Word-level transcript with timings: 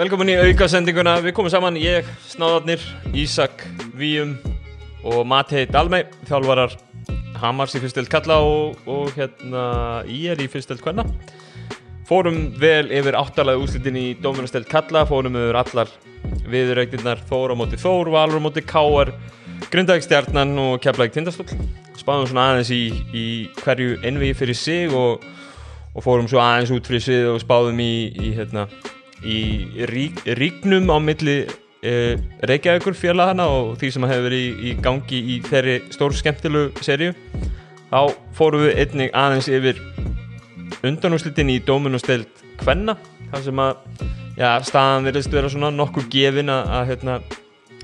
Velkomin 0.00 0.30
í 0.32 0.36
aukasendinguna, 0.40 1.18
við 1.20 1.34
komum 1.36 1.52
saman, 1.52 1.76
ég, 1.76 2.06
Snáðarnir, 2.24 2.80
Ísak, 3.12 3.66
Víum 3.92 4.30
og 5.04 5.26
Matei 5.28 5.66
Dalmei, 5.68 6.06
þjálfarar 6.24 6.72
Hamars 7.42 7.74
í 7.76 7.82
fyrstöld 7.82 8.08
Kalla 8.08 8.38
og, 8.40 8.78
og 8.88 9.12
hérna 9.12 9.64
Íer 10.08 10.40
í 10.40 10.48
fyrstöld 10.48 10.80
Kvenna. 10.80 11.04
Fórum 12.10 12.48
vel 12.58 12.88
yfir 12.90 13.14
áttalega 13.14 13.60
úslitin 13.62 13.94
í 13.94 14.04
Dóminastöld 14.18 14.66
Kalla, 14.66 15.04
fórum 15.06 15.36
yfir 15.38 15.54
allar 15.60 15.90
viðurreiknirnar, 16.50 17.20
Þór 17.28 17.54
á 17.54 17.60
móti 17.60 17.78
Þór, 17.78 18.10
Valur 18.10 18.42
móti 18.42 18.64
Káar, 18.66 19.12
Grundavík 19.70 20.02
Stjarnan 20.02 20.56
og 20.58 20.80
Keflæk 20.82 21.14
Tindastóll. 21.14 21.54
Spáðum 21.94 22.26
svona 22.26 22.48
aðeins 22.50 22.72
í, 22.74 22.80
í 23.14 23.24
hverju 23.60 24.00
envi 24.10 24.32
fyrir 24.34 24.58
sig 24.58 24.90
og, 24.90 25.22
og 25.94 26.02
fórum 26.02 26.26
svo 26.26 26.42
aðeins 26.42 26.74
út 26.74 26.90
fyrir 26.90 27.04
sig 27.06 27.30
og 27.30 27.38
spáðum 27.44 27.78
í, 27.78 27.94
í 28.10 28.34
hérna 28.40 28.66
í 29.22 29.38
rík, 29.92 30.18
ríknum 30.34 30.90
á 30.90 30.98
milli 30.98 31.44
uh, 31.46 32.18
Reykjavíkur 32.42 32.98
félagana 32.98 33.46
og 33.54 33.76
því 33.78 33.94
sem 33.94 34.10
hefur 34.10 34.26
verið 34.26 34.66
í 34.66 34.74
gangi 34.82 35.22
í 35.36 35.38
þeirri 35.46 35.78
stór 35.94 36.18
skemmtilegu 36.18 36.82
serju 36.82 37.14
þá 37.92 38.00
fórum 38.34 38.66
við 38.66 38.82
einnig 38.82 39.14
aðeins 39.14 39.52
yfir 39.52 39.78
undanúslitin 40.86 41.52
í 41.52 41.58
Dóminusteld 41.64 42.44
Kvenna 42.60 42.96
þar 43.30 43.44
sem 43.44 43.62
að 43.62 43.74
já, 44.38 44.48
staðan 44.66 45.08
verðist 45.08 45.34
vera 45.34 45.50
svona 45.52 45.70
nokkuð 45.74 46.08
gefin 46.12 46.52
að, 46.52 46.72
að 46.76 46.88
hérna, 46.90 47.18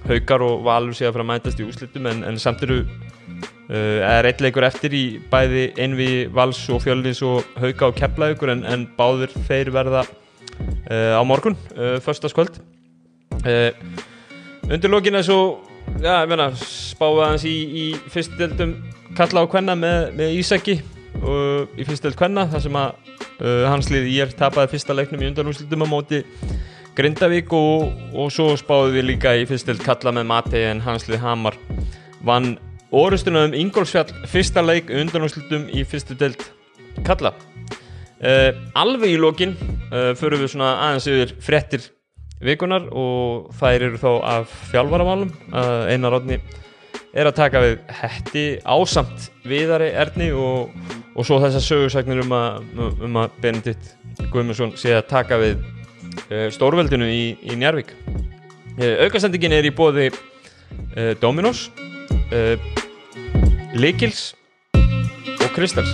haukar 0.07 0.45
og 0.47 0.65
valur 0.67 0.97
sé 0.97 1.07
að 1.07 1.17
fara 1.17 1.27
að 1.27 1.31
mætast 1.33 1.61
í 1.61 1.67
úslitum 1.67 2.09
en, 2.11 2.23
en 2.29 2.41
samt 2.41 2.65
eru 2.67 2.81
uh, 2.83 4.01
er 4.07 4.29
eitt 4.31 4.43
leikur 4.45 4.67
eftir 4.67 4.97
í 4.97 5.05
bæði 5.33 5.69
einvi 5.83 6.11
vals 6.33 6.63
og 6.73 6.83
fjölnis 6.85 7.23
og 7.27 7.45
hauka 7.61 7.91
og 7.91 8.01
kepplaugur 8.01 8.55
en, 8.55 8.65
en 8.65 8.89
báður 8.99 9.35
þeir 9.49 9.73
verða 9.75 10.07
uh, 10.07 11.17
á 11.19 11.23
morgun, 11.27 11.59
uh, 11.77 11.97
förstaskvöld 12.05 12.61
uh, 13.43 13.71
undir 14.71 14.93
lókinu 14.93 15.23
svo 15.27 15.41
já, 16.01 16.23
ég 16.23 16.29
meina, 16.31 16.51
spáði 16.57 17.25
aðeins 17.29 17.49
í, 17.49 17.57
í 17.67 17.87
fyrstdeldum 18.13 18.77
kalla 19.17 19.45
á 19.45 19.51
kvenna 19.51 19.77
með, 19.79 20.13
með 20.19 20.39
Ísaki. 20.41 20.81
og 20.81 20.96
í 21.17 21.85
fyrstdeld 21.87 22.17
kvenna 22.19 22.47
þar 22.51 22.63
sem 22.65 22.77
að 22.79 23.13
hans 23.71 23.91
lið 23.93 24.09
ég 24.13 24.33
tapaði 24.37 24.75
fyrsta 24.75 24.95
leiknum 24.97 25.23
í 25.25 25.31
undanúslutum 25.31 25.85
á 25.85 25.89
móti 25.89 26.23
Grindavík 26.97 27.51
og, 27.53 27.91
og 28.17 28.31
svo 28.33 28.55
spáði 28.57 28.95
við 28.95 29.05
líka 29.11 29.35
í 29.37 29.45
fyrstdeld 29.49 29.83
kalla 29.85 30.15
með 30.17 30.29
Mati 30.31 30.63
en 30.65 30.81
hans 30.81 31.05
lið 31.11 31.21
Hamar 31.21 31.59
vann 32.25 32.55
orustuna 32.95 33.45
um 33.45 33.57
Ingolfsfjall 33.57 34.09
fyrsta 34.31 34.65
leik 34.65 34.89
undanúslutum 34.89 35.67
í 35.69 35.85
fyrstdeld 35.85 36.41
kalla. 37.05 37.35
Uh, 38.17 38.57
alveg 38.73 39.13
í 39.13 39.19
lokin 39.21 39.53
uh, 39.93 40.15
förum 40.17 40.41
við 40.41 40.55
svona 40.55 40.71
aðeins 40.87 41.09
yfir 41.13 41.35
frettir 41.45 41.91
vikunar 42.41 42.87
og 42.89 43.51
þær 43.61 43.85
eru 43.91 44.01
þá 44.01 44.11
af 44.33 44.55
fjálfaramálum 44.71 45.35
uh, 45.53 45.85
Einar 45.93 46.17
Rodni 46.17 46.41
er 47.17 47.31
að 47.31 47.37
taka 47.39 47.63
við 47.65 47.77
hætti 48.03 48.45
ásamt 48.69 49.31
viðari 49.49 49.89
erni 49.97 50.29
og, 50.37 50.75
og 51.17 51.25
svo 51.25 51.39
þessar 51.41 51.65
sögursagnir 51.65 52.21
um 52.27 52.35
að, 52.37 52.61
um 53.07 53.19
að 53.23 53.39
Benedikt 53.41 53.95
Guðmundsson 54.33 54.75
sé 54.77 54.93
að 54.97 55.09
taka 55.11 55.41
við 55.41 55.65
stórveldinu 56.53 57.09
í, 57.09 57.23
í 57.41 57.57
Njarvík 57.57 57.95
aukastendingin 58.77 59.57
er 59.57 59.69
í 59.69 59.73
bóði 59.73 60.11
Dominos 61.23 61.71
Likils 63.77 64.35
og 65.41 65.51
Kristals. 65.57 65.93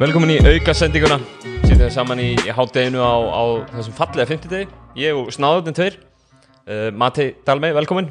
Velkomin 0.00 0.32
í 0.32 0.40
auka 0.40 0.72
sendinguna 0.74 1.20
Sýttum 1.66 1.82
við 1.84 1.90
saman 1.94 2.22
í, 2.22 2.30
í 2.34 2.54
hátteginu 2.56 3.02
á, 3.04 3.14
á 3.20 3.42
þessum 3.76 3.98
fallega 3.98 4.30
50 4.32 4.50
degi 4.50 4.79
Ég 4.98 5.14
og 5.16 5.28
Snáðurinn 5.34 5.76
tveir. 5.76 5.98
Uh, 6.70 6.88
Mati 6.94 7.30
Dalmei, 7.46 7.72
velkomin 7.74 8.10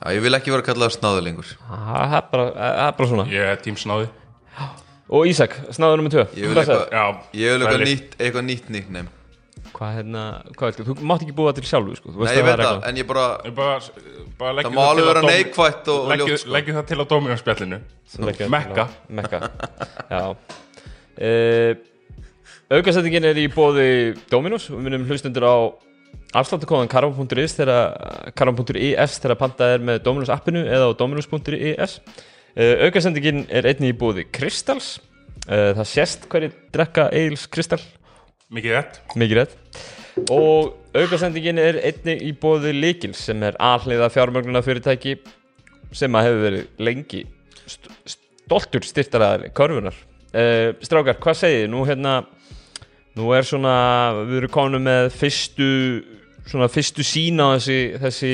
Já, 0.00 0.10
ég 0.16 0.20
vil 0.24 0.34
ekki 0.36 0.50
vera 0.52 0.64
að 0.64 0.66
kalla 0.66 0.88
það 0.88 0.94
snáðu 0.98 1.20
lengur 1.24 1.50
Það 1.54 2.14
er 2.18 2.24
bara, 2.32 2.46
það 2.56 2.80
er 2.84 2.96
bara 2.98 3.08
svona. 3.10 3.24
Ég 3.30 3.50
er 3.52 3.60
tím 3.62 3.76
snáði. 3.80 4.08
Og 5.14 5.28
Ísak, 5.30 5.54
Snáður 5.76 6.00
nummer 6.00 6.12
2 6.12 6.24
Ég 6.40 6.50
vil 6.50 6.58
eitthvað, 6.60 6.82
Já, 6.90 7.04
ég 7.38 7.54
vil 7.54 7.62
eitthvað 7.68 7.84
nýtt, 7.86 8.16
eitthvað 8.18 8.46
nýtt 8.48 8.72
nickname. 8.74 9.12
Hvað 9.74 9.94
hérna, 9.98 10.24
hvað 10.58 10.68
veit 10.74 10.82
þú, 10.90 10.96
mátt 11.06 11.22
ekki 11.24 11.36
búa 11.38 11.54
til 11.56 11.64
sjálfu 11.66 11.96
sko. 11.98 12.12
Þú 12.12 12.18
Nei, 12.18 12.24
veist 12.26 12.36
ég 12.36 12.42
að 12.42 12.48
veit 12.50 12.54
er 12.58 12.64
það, 12.66 12.82
en 12.90 12.98
ég 13.00 13.08
bara 13.08 13.24
Ég 13.46 13.56
bara, 13.56 13.78
bara 14.42 14.56
leggjum 14.58 14.74
Það 14.74 14.78
má 14.80 14.90
alveg 14.90 15.08
vera 15.08 15.24
neikvætt 15.28 15.88
og 15.94 16.04
leggjum- 16.12 16.30
ljótt, 16.34 16.42
sko. 16.44 16.52
Leggjum 16.58 16.78
það 16.80 16.86
til 16.90 16.98
á 16.98 17.04
dóminarspjallinu 17.14 17.80
Leggja- 18.28 18.50
Mekka. 18.54 18.88
Mekka, 19.08 19.40
já. 20.10 20.22
Uh, 21.14 21.72
Aukastendingin 22.74 23.24
er 23.30 23.38
í 23.38 23.48
bóði 23.54 23.88
Dominos. 24.30 24.68
Við 24.70 24.82
munum 24.88 25.06
hlustundur 25.10 25.46
á 25.46 25.56
afsláttukóðan 26.34 26.90
karvan.is 26.90 27.56
þegar 27.56 28.32
karvan.is 28.36 29.18
þegar 29.22 29.38
panta 29.40 29.72
er 29.74 29.84
með 29.84 30.02
Dominos 30.06 30.32
appinu 30.34 30.64
eða 30.66 30.90
á 30.90 30.98
dominos.is 30.98 31.98
uh, 32.00 32.86
Aukastendingin 32.86 33.44
er 33.48 33.68
einnig 33.70 33.94
í 33.94 33.98
bóði 33.98 34.26
Kristals. 34.34 34.96
Uh, 35.44 35.72
Það 35.76 35.90
sést 35.90 36.26
hverju 36.32 36.54
drekka 36.74 37.08
Eils 37.14 37.46
Kristall. 37.50 37.82
Mikið 38.54 38.76
rétt. 38.78 38.98
Mikið 39.18 39.40
rétt. 39.40 39.54
Og 40.30 40.74
aukasendingin 40.94 41.58
er 41.58 41.80
einnig 41.82 42.22
í 42.22 42.34
bóði 42.38 42.74
Likils 42.76 43.24
sem 43.26 43.42
er 43.46 43.58
alliða 43.62 44.10
fjármögnuna 44.14 44.62
fyrirtæki 44.62 45.16
sem 45.94 46.14
að 46.14 46.28
hefur 46.28 46.44
verið 46.48 46.84
lengi 46.86 47.24
st 47.70 47.90
stoltur 48.44 48.84
styrtaraðar 48.84 49.48
körfunar 49.56 49.96
uh, 49.96 50.74
Strákar, 50.84 51.16
hvað 51.22 51.38
segið 51.40 51.62
þið? 51.62 51.70
Nú 51.72 51.84
hérna 51.88 52.14
nú 53.14 53.30
er 53.34 53.46
svona, 53.46 53.76
við 54.26 54.42
erum 54.42 54.52
komin 54.54 54.84
með 54.84 55.08
fyrstu 55.14 55.68
svona 56.48 56.68
fyrstu 56.72 57.04
sína 57.06 57.54
þessi, 57.56 57.78
þessi 58.02 58.32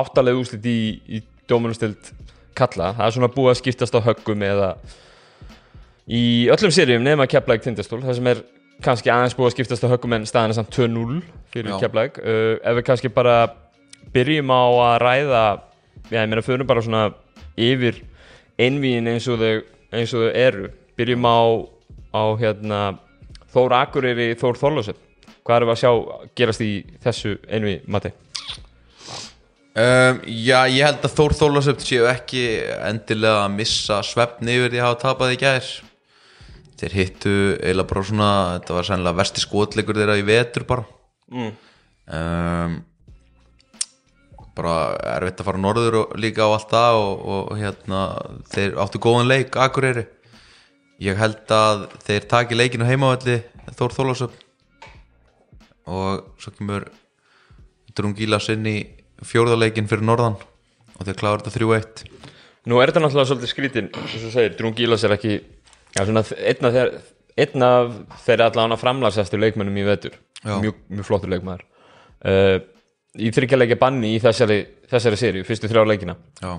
áttalega 0.00 0.40
úslit 0.40 0.66
í, 0.66 0.80
í 1.06 1.22
dómunastild 1.50 2.12
kalla, 2.58 2.92
það 2.96 3.06
er 3.06 3.16
svona 3.16 3.32
búið 3.34 3.52
að 3.52 3.60
skiptast 3.60 3.96
á 3.96 4.00
höggum 4.04 4.44
eða 4.46 4.70
í 6.10 6.22
öllum 6.50 6.74
sérium 6.74 7.04
nema 7.06 7.28
Keflæk 7.30 7.64
Tindastól. 7.64 8.00
Það 8.02 8.18
sem 8.18 8.30
er 8.32 8.42
kannski 8.84 9.12
aðeins 9.12 9.36
búið 9.38 9.50
að 9.50 9.56
skiptast 9.56 9.86
á 9.86 9.92
höggum 9.92 10.16
en 10.16 10.28
staðan 10.28 10.54
er 10.54 10.58
samt 10.58 10.72
2-0 10.74 11.20
fyrir 11.54 11.74
Já. 11.74 11.80
Keflæk 11.84 12.20
uh, 12.22 12.54
ef 12.58 12.78
við 12.78 12.86
kannski 12.88 13.12
bara 13.14 13.36
byrjum 14.14 14.50
á 14.50 14.62
að 14.62 14.96
ræða 15.04 15.44
já, 16.10 16.22
ég 16.22 16.30
meina, 16.30 16.44
förum 16.44 16.70
bara 16.70 16.82
svona 16.82 17.04
yfir 17.60 18.00
einvíin 18.60 19.10
eins 19.10 19.28
og 19.30 19.38
þau 19.40 19.52
eins 19.94 20.14
og 20.16 20.26
þau 20.26 20.32
eru. 20.34 20.72
Byrjum 20.98 21.28
á, 21.28 21.40
á 22.12 22.22
hérna 22.40 22.80
Þór 23.50 23.74
Akureyri, 23.80 24.32
Þór 24.38 24.58
Þorlósef 24.58 24.98
hvað 25.44 25.56
erum 25.56 25.70
við 25.70 25.76
að 25.76 25.82
sjá 25.82 25.92
gerast 26.40 26.64
í 26.64 26.70
þessu 27.04 27.36
einví 27.48 27.76
mati? 27.90 28.10
um, 29.80 30.20
Já, 30.26 30.58
ég 30.70 30.84
held 30.86 31.04
að 31.06 31.14
Þór 31.16 31.34
Þólasöpt 31.40 31.84
séu 31.86 32.06
ekki 32.10 32.42
endilega 32.90 33.44
að 33.46 33.54
missa 33.58 34.00
svefni 34.06 34.56
yfir 34.58 34.74
því 34.74 34.82
að 34.82 34.86
hafa 34.88 35.00
tapað 35.06 35.34
í 35.36 35.40
gær 35.44 35.70
Þeir 36.80 36.94
hittu 36.96 37.32
eiginlega 37.60 37.88
bara 37.90 38.04
svona 38.08 38.28
Þetta 38.58 38.76
var 38.78 38.88
sennilega 38.88 39.18
versti 39.20 39.42
skotleikur 39.44 39.98
þeirra 40.00 40.20
í 40.20 40.26
vetur 40.28 40.64
bara 40.68 40.86
Mm. 41.30 41.50
um, 42.10 42.72
Bara 44.58 44.72
erfitt 45.14 45.38
að 45.40 45.46
fara 45.46 45.60
norður 45.62 45.96
og 46.00 46.16
líka 46.18 46.42
á 46.42 46.50
allt 46.50 46.72
það 46.72 46.96
og, 46.98 47.20
og 47.30 47.52
hérna 47.60 48.00
þeir 48.50 48.74
áttu 48.82 48.98
góðan 49.04 49.28
leik, 49.30 49.54
Akureyri 49.54 50.02
Ég 51.00 51.16
held 51.16 51.54
að 51.54 51.84
þeir 52.02 52.26
taki 52.28 52.58
leikinu 52.58 52.88
heimavalli 52.88 53.38
Þór 53.78 53.94
Þólasöpt 53.94 54.42
og 55.90 56.40
svo 56.40 56.54
kemur 56.56 56.86
Drungílas 57.96 58.48
inn 58.54 58.66
í 58.70 58.76
fjórðarleikin 59.26 59.88
fyrir 59.90 60.06
norðan 60.06 60.38
og 60.38 61.06
þeir 61.06 61.18
kláður 61.18 61.46
þetta 61.46 61.56
3-1 61.58 62.04
Nú 62.70 62.78
er 62.78 62.90
þetta 62.90 63.02
náttúrulega 63.02 63.30
svolítið 63.30 63.50
skrítin 63.50 63.88
eins 63.96 64.16
og 64.20 64.34
segir, 64.34 64.54
Drungilas 64.58 65.04
er 65.06 65.16
ekki 65.16 65.32
já, 65.36 66.02
svona, 66.04 66.22
einn 66.22 66.68
af 66.68 66.76
þeir 66.76 66.92
einn 67.40 67.64
af 67.64 67.94
þeirra 68.26 68.50
allan 68.50 68.74
að 68.74 68.82
framlagsæstu 68.82 69.38
leikmennum 69.40 69.78
í 69.80 69.86
vetur, 69.86 70.16
mjög, 70.44 70.80
mjög 70.92 71.06
flottur 71.08 71.30
leikmæður 71.32 71.62
uh, 72.28 72.58
í 73.16 73.30
þryggjarleikja 73.32 73.78
banni 73.80 74.10
í 74.16 74.18
þessari, 74.22 74.58
þessari 74.90 75.18
seríu, 75.18 75.46
fyrstu 75.46 75.70
þrjá 75.70 75.86
leikina. 75.88 76.16
Uh, 76.44 76.58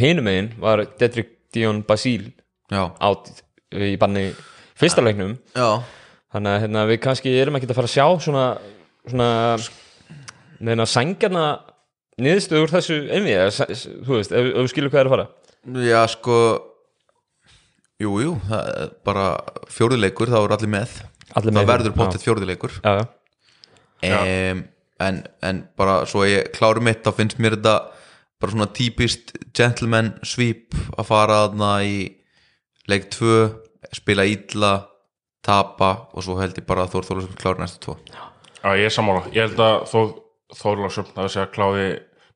hinum 0.00 0.24
megin 0.26 0.48
var 0.62 0.84
Dedrick 1.00 1.34
Dion 1.54 1.82
Basíl 1.86 2.30
átt 2.72 3.44
í 3.74 3.94
banni 4.00 4.30
fyrsta 4.80 5.04
leiknum. 5.04 5.36
Já 5.54 5.84
þannig 6.34 6.50
að 6.52 6.60
hérna, 6.64 6.84
við 6.90 7.00
kannski 7.06 7.32
erum 7.38 7.58
ekki 7.58 7.70
að 7.70 7.78
fara 7.78 7.90
að 7.90 7.94
sjá 7.94 8.06
svona, 8.26 8.44
svona 9.06 9.30
neina 10.64 10.86
sangjarna 10.90 11.46
niðurstöður 12.20 12.66
úr 12.66 12.74
þessu 12.74 13.00
einvið, 13.08 13.58
þú 14.06 14.18
veist, 14.18 14.34
ef, 14.34 14.52
þú 14.54 14.68
skilur 14.70 14.92
hvað 14.92 15.02
er 15.02 15.10
að 15.10 15.14
fara. 15.16 15.26
Já, 15.84 16.00
sko 16.12 16.38
jú, 18.02 18.14
jú, 18.22 18.36
það 18.50 18.70
er 18.74 18.94
bara 19.06 19.26
fjórðuleikur, 19.72 20.30
þá 20.30 20.38
er 20.42 20.56
allir 20.58 20.72
með. 20.74 20.94
Allir 21.34 21.54
með, 21.54 21.60
það 21.60 21.70
verður 21.72 21.92
já. 21.92 21.96
pottet 21.98 22.24
fjórðuleikur 22.24 22.74
já, 22.78 22.92
já, 24.04 24.16
um, 24.20 24.62
en, 25.02 25.20
en 25.42 25.60
bara 25.78 25.96
svo 26.06 26.26
ég 26.28 26.50
kláru 26.54 26.82
mitt 26.84 27.02
þá 27.02 27.14
finnst 27.16 27.40
mér 27.42 27.56
þetta 27.56 27.76
bara 28.42 28.54
svona 28.54 28.68
típist 28.76 29.32
gentleman 29.56 30.12
sweep 30.26 30.76
að 30.98 31.08
fara 31.08 31.40
þarna 31.46 31.70
í 31.88 31.96
leik 32.90 33.08
2, 33.14 33.38
spila 33.96 34.26
illa 34.28 34.72
tapa 35.44 35.90
og 36.14 36.24
svo 36.24 36.36
held 36.40 36.56
ég 36.58 36.66
bara 36.68 36.86
að 36.86 36.94
Þór 36.94 37.08
Þólasson 37.10 37.38
kláru 37.40 37.60
næstu 37.64 37.80
tvo 37.84 37.96
Já, 38.64 38.70
ég 38.80 38.86
er 38.88 38.94
sammála. 38.96 39.26
Ég 39.36 39.44
held 39.48 39.60
að 39.60 39.74
þó 39.90 40.00
Þórlarsson, 40.54 41.08
það 41.12 41.20
er 41.20 41.28
að 41.28 41.32
segja 41.34 41.50
kláði 41.52 41.86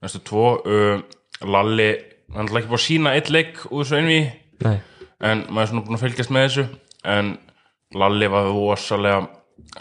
næstu 0.05 0.21
tvo. 0.29 0.45
Um, 0.69 1.03
Lalli, 1.49 1.89
hann 2.35 2.49
er 2.51 2.59
ekki 2.61 2.69
búin 2.73 2.81
að 2.81 2.85
sína 2.85 3.13
eitt 3.17 3.31
leik 3.33 3.61
úr 3.71 3.85
þessu 3.87 3.97
einví, 4.01 4.21
nei 4.67 4.77
en 5.25 5.41
maður 5.51 5.63
er 5.65 5.71
svona 5.73 5.83
búin 5.87 5.97
að 5.97 6.03
fylgjast 6.05 6.31
með 6.35 6.45
þessu. 6.49 6.65
En 7.15 7.31
Lalli 7.99 8.29
var 8.31 8.47
rosalega 8.53 9.23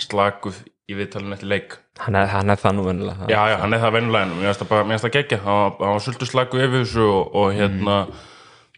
slakuð 0.02 0.62
í 0.88 0.96
viðtalinu 0.98 1.36
eftir 1.36 1.50
leik. 1.52 1.76
hann 2.00 2.16
er, 2.16 2.28
hann 2.32 2.50
er 2.54 2.60
það 2.62 2.76
nú 2.78 2.84
vennilega 2.88 3.26
Já, 3.28 3.40
já, 3.52 3.56
hann 3.60 3.74
er 3.74 3.82
það 3.82 3.94
venjulega 3.98 4.28
en 4.28 4.34
mér 4.38 4.54
finnst 4.54 5.04
það 5.08 5.14
geggja 5.18 5.38
hann 5.44 5.58
var- 5.64 5.80
hann 5.82 5.96
var 5.98 6.04
svolítið 6.06 6.30
slaku 6.32 6.60
yfir 6.62 6.84
þessu 6.86 7.06
og, 7.10 7.36
og 7.36 7.48
hérna, 7.58 7.96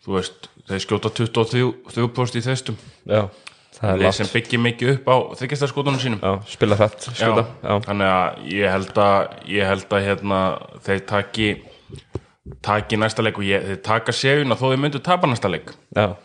þú 0.06 0.16
veist 0.16 0.48
þeir 0.69 0.84
skjóta 0.86 1.12
23 1.19 2.07
post 2.16 2.36
í 2.40 2.42
þestum 2.46 2.78
já, 3.06 3.22
þeir 3.79 4.15
sem 4.15 4.29
byggja 4.33 4.59
mikið 4.61 4.91
upp 4.93 5.09
á 5.09 5.15
þykjastar 5.39 5.71
skotunum 5.71 6.01
sínum 6.01 6.21
já, 6.23 6.31
spila 6.51 6.77
hrætt, 6.79 7.09
já, 7.15 7.29
þannig 7.85 8.09
að 8.11 8.39
ég 8.51 8.73
held 8.73 9.01
að 9.03 9.19
ég 9.53 9.69
held 9.69 9.95
að 9.95 10.07
hérna 10.07 10.39
þeir 10.87 11.03
taki 11.09 11.49
taki 12.65 12.99
næsta 12.99 13.23
leik 13.23 13.39
og 13.39 13.47
ég, 13.47 13.65
þeir 13.69 13.81
taka 13.85 14.15
séun 14.15 14.55
þó 14.57 14.65
þeir 14.67 14.81
myndu 14.83 15.03
tapa 15.03 15.29
næsta 15.29 15.51
leik 15.51 15.71
já. 15.95 16.17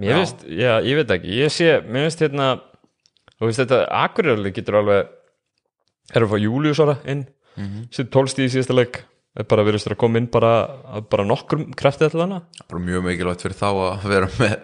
mér 0.00 0.10
Já. 0.10 0.16
finnst, 0.18 0.46
já, 0.48 0.72
ég 0.82 0.98
veit 0.98 1.14
ekki 1.18 1.38
ég 1.38 1.54
sé, 1.54 1.70
mér 1.86 2.08
finnst 2.08 2.24
hérna 2.26 2.50
þú 3.38 3.50
veist 3.50 3.62
þetta, 3.62 3.84
Akureyri 4.02 4.54
getur 4.54 4.80
alveg 4.80 5.12
erum 6.14 6.28
að 6.28 6.34
fá 6.34 6.42
Július 6.42 6.82
ára 6.82 6.98
inn 7.04 7.26
mm 7.54 7.64
-hmm. 7.64 7.88
sér 7.94 8.10
tólstíð 8.10 8.48
í 8.48 8.54
síðasta 8.56 8.74
leik 8.74 9.04
er 9.34 9.46
bara 9.50 9.64
verið 9.66 9.88
að 9.90 9.98
koma 9.98 10.20
inn 10.20 10.28
bara, 10.30 10.52
bara 11.10 11.26
nokkrum 11.26 11.66
kreftið 11.74 12.12
allan 12.12 12.36
hana. 12.36 12.64
Bara 12.70 12.82
mjög 12.86 13.06
mikilvægt 13.08 13.44
fyrir 13.44 13.58
þá 13.58 13.68
að 13.72 14.06
vera 14.12 14.30
með 14.38 14.54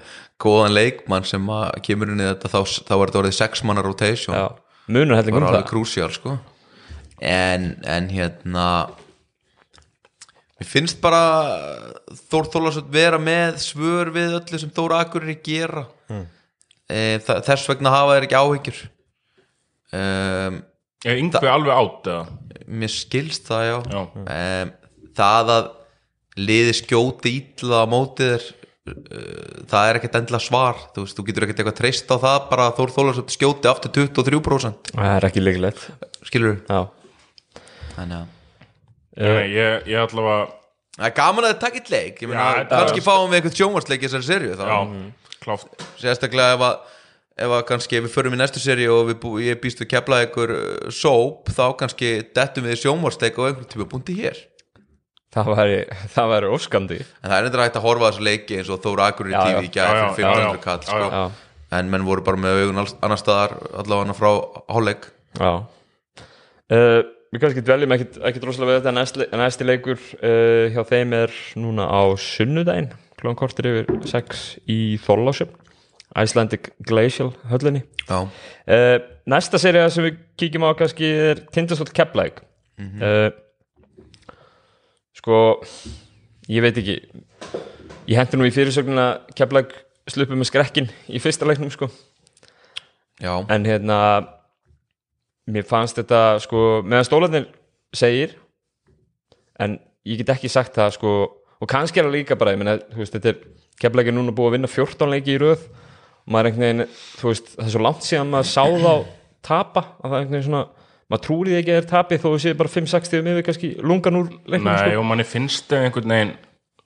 góðan 0.40 0.76
leikmann 0.76 1.26
sem 1.28 1.50
að 1.52 1.80
kemur 1.86 2.12
inn 2.12 2.22
í 2.22 2.28
þetta 2.28 2.52
þá, 2.52 2.60
þá 2.86 2.94
er 2.96 3.02
þetta 3.02 3.22
orðið 3.22 3.36
sex 3.40 3.64
manna 3.66 3.84
rotation. 3.84 4.36
Já, 4.36 4.46
munur 4.86 5.18
heldur 5.18 5.40
um 5.40 5.48
það. 5.48 5.66
krúsjál 5.72 6.10
sko. 6.14 6.36
En, 7.20 7.72
en 7.84 8.06
hérna 8.08 8.66
mér 10.60 10.68
finnst 10.70 11.00
bara 11.02 11.20
Þór 12.30 12.48
Þólasson 12.54 12.88
vera 12.92 13.18
með 13.20 13.58
svör 13.64 14.12
við 14.14 14.38
öllu 14.38 14.62
sem 14.62 14.72
Þór 14.76 14.96
Akureyri 15.00 15.36
gera. 15.44 15.84
Mm. 16.10 16.24
þess 17.46 17.68
vegna 17.70 17.92
hafa 17.94 18.16
þeir 18.16 18.28
ekki 18.28 18.40
áhyggjur. 18.40 18.80
Um, 19.90 20.62
er 21.02 21.18
yngvi 21.18 21.50
alveg 21.50 21.74
átt 21.74 22.08
eða? 22.12 22.49
Mér 22.70 22.92
skilst 22.94 23.50
það 23.50 23.66
já, 23.66 23.76
Já. 23.90 24.00
Um, 24.20 24.72
það 25.18 25.52
að 25.56 25.68
liði 26.40 26.74
skjóti 26.78 27.34
ítla 27.40 27.82
á 27.82 27.86
mótið 27.90 28.30
þér 28.34 28.46
uh, 28.46 29.56
það 29.70 29.88
er 29.88 29.98
ekkert 30.00 30.18
endilega 30.20 30.46
svar. 30.46 30.78
Þú, 30.94 31.04
veist, 31.04 31.18
þú 31.18 31.26
getur 31.28 31.46
ekkert 31.46 31.62
eitthvað 31.62 31.78
treyst 31.80 32.14
á 32.14 32.16
það 32.22 32.38
bara 32.52 32.68
að 32.70 32.78
Þór 32.80 32.94
Þólasson 32.96 33.34
skjóti 33.34 33.70
aftur 33.70 33.94
23% 33.98 34.94
það 34.94 35.16
er 35.16 35.28
ekki 35.30 35.44
líkilegt 35.44 35.86
skilur 36.28 36.60
já, 36.64 36.80
þannig 37.96 38.20
að 38.22 38.36
Nei, 39.20 39.50
ég, 39.52 39.88
ég 39.90 40.00
allavega 40.00 40.48
Það 41.00 41.06
er 41.06 41.14
gaman 41.16 41.46
að 41.46 41.52
það 41.52 41.60
takk 41.62 41.76
eitt 41.78 41.90
leik. 41.92 42.18
Ég 42.20 42.32
kannski 42.68 43.02
fáum 43.04 43.30
við 43.30 43.38
eitthvað 43.38 43.54
sjónvarsleik 43.56 44.02
í 44.02 44.08
þessari 44.08 44.26
serju 44.26 44.56
þá, 44.58 44.64
já, 44.68 45.36
kláft 45.40 45.84
sérstaklega 46.00 46.56
ef 46.56 46.64
að 46.66 46.98
ef 47.38 47.54
að 47.56 47.66
kannski 47.68 48.00
við 48.04 48.12
förum 48.14 48.36
í 48.36 48.40
næstu 48.40 48.62
serju 48.62 48.92
og 48.94 49.10
við 49.10 49.18
bú, 49.22 49.34
ég 49.42 49.60
býst 49.62 49.80
við 49.82 49.92
kepla 49.94 50.22
ykkur 50.26 50.54
sóp 50.94 51.50
þá 51.54 51.64
kannski 51.80 52.12
dettum 52.36 52.66
við 52.66 52.76
í 52.76 52.80
sjónvarsleik 52.82 53.38
og 53.40 53.50
einhvern 53.50 53.70
tíma 53.70 53.88
búndi 53.90 54.16
hér. 54.20 54.40
Það 55.34 55.52
væri, 56.32 56.48
óskandi. 56.50 56.96
En 57.22 57.30
það 57.30 57.36
er 57.36 57.46
eitthvað 57.46 57.68
hægt 57.68 57.76
að 57.78 57.84
horfa 57.84 58.08
á 58.08 58.10
þessu 58.10 58.24
leiki 58.26 58.56
eins 58.58 58.70
og 58.72 58.80
Þóra 58.82 59.12
Já, 59.12 59.14
í 59.14 59.34
tífi 59.38 59.68
í 59.68 59.70
gæð 59.76 60.00
fyrir 60.16 60.26
já, 60.26 60.32
500 60.34 60.42
já. 60.42 60.62
kall 60.64 60.82
sko. 60.88 61.20
en 61.78 61.92
menn 61.92 62.06
voru 62.08 62.24
bara 62.26 62.40
með 62.42 62.62
augun 62.64 62.80
annars 62.82 63.22
staðar 63.22 63.54
allavega 63.78 64.16
frá 64.18 64.30
hálfleik. 64.74 65.06
Já. 65.38 65.52
Uh, 66.70 66.98
við 67.30 67.44
kannski 67.44 67.62
dveljum 67.62 67.94
ekkit 67.94 68.48
rosalega 68.48 68.72
við 68.72 68.80
þetta. 68.80 68.96
Næsti, 68.98 69.28
næsti 69.38 69.68
leikur 69.70 70.02
uh, 70.02 70.66
hjá 70.74 70.82
þeim 70.90 71.14
er 71.20 71.38
núna 71.62 71.86
á 71.86 72.02
sunnudaginn. 72.18 72.90
Klokkan 73.20 73.38
kortir 73.38 73.70
yfir 73.70 74.02
6 74.10 74.46
í 74.66 74.80
Þorlásjöfn 75.04 75.69
Icelandic 76.18 76.72
Glacial 76.86 77.30
höllinni. 77.50 77.84
Já, 78.08 78.26
uh, 78.26 78.96
næsta 79.30 79.60
serið 79.62 79.86
sem 79.94 80.06
við 80.08 80.18
kíkjum 80.40 80.66
á 80.66 80.70
kannski 80.78 81.10
er 81.30 81.42
Tindastóll 81.54 81.92
Keflæk 81.94 82.42
uh, 82.80 83.30
sko 85.20 85.38
ég 86.50 86.64
veit 86.64 86.80
ekki. 86.80 86.98
Ég 88.10 88.18
hendi 88.18 88.40
nú 88.40 88.48
í 88.48 88.54
fyrirsögnuna 88.54 89.06
Keflæk 89.38 89.74
sluppu 90.10 90.34
með 90.34 90.50
skrekkin 90.50 90.90
í 91.06 91.20
fyrsta 91.22 91.46
leiknum 91.46 91.70
sko. 91.70 91.90
Já, 93.20 93.36
en 93.52 93.68
hérna 93.68 93.98
mér 95.50 95.66
fannst 95.68 95.98
þetta 96.00 96.40
sko 96.42 96.80
meðan 96.86 97.06
stólarnir 97.06 97.46
segir 97.94 98.34
en 99.60 99.76
ég 100.08 100.22
get 100.22 100.32
ekki 100.34 100.50
sagt 100.50 100.74
það 100.78 100.96
sko 100.96 101.12
og 101.60 101.68
kannski 101.68 102.00
er 102.00 102.08
það 102.08 102.16
líka 102.16 102.38
bara, 102.40 102.54
ég 102.54 102.62
meina, 102.62 102.78
þú 102.80 103.02
veist, 103.02 103.14
þetta 103.14 103.34
er 103.34 103.40
keflækir 103.80 104.16
núna 104.16 104.32
búið 104.32 104.48
að 104.48 104.54
vinna 104.56 104.70
14 104.72 105.12
leiki 105.12 105.34
í 105.36 105.40
röð. 105.42 105.66
og 105.68 105.79
maður 106.30 106.46
er 106.46 106.50
einhvern 106.50 106.66
veginn, 106.66 107.00
þú 107.20 107.32
veist, 107.32 107.50
það 107.56 107.66
er 107.66 107.74
svo 107.74 107.82
langt 107.86 108.06
síðan 108.06 108.30
maður 108.34 108.50
sá 108.50 108.62
þá 108.64 108.92
tapa 109.50 109.82
að 109.98 110.06
það 110.06 110.14
er 110.14 110.20
einhvern 110.20 110.36
veginn 110.36 110.46
svona, 110.46 110.62
maður 111.10 111.24
trúrið 111.26 111.58
ekki 111.58 111.74
að 111.74 111.80
þeir 111.80 111.90
tapi 111.90 112.20
þó 112.22 112.28
við 112.28 112.44
séu 112.44 112.60
bara 112.60 112.74
5-6 112.76 113.10
stíðum 113.10 113.32
yfir 113.32 113.46
kannski 113.48 113.72
lungan 113.82 114.20
úr 114.20 114.30
leiknum 114.46 114.70
Nei, 114.70 114.78
sko. 114.78 115.02
og 115.02 115.08
manni 115.10 115.26
finnst 115.26 115.68
þau 115.70 115.80
einhvern 115.80 116.14
veginn 116.14 116.32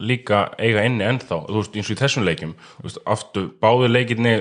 líka 0.05 0.41
eiga 0.59 0.85
inni 0.89 1.07
ennþá 1.07 1.41
þú 1.47 1.61
veist, 1.61 1.77
eins 1.77 1.91
og 1.91 1.95
í 1.95 2.01
þessum 2.01 2.27
leikjum 2.27 2.55
þú 2.59 2.87
veist, 2.89 3.01
aftur, 3.15 3.49
báðu 3.63 3.91
leikirni 3.93 4.35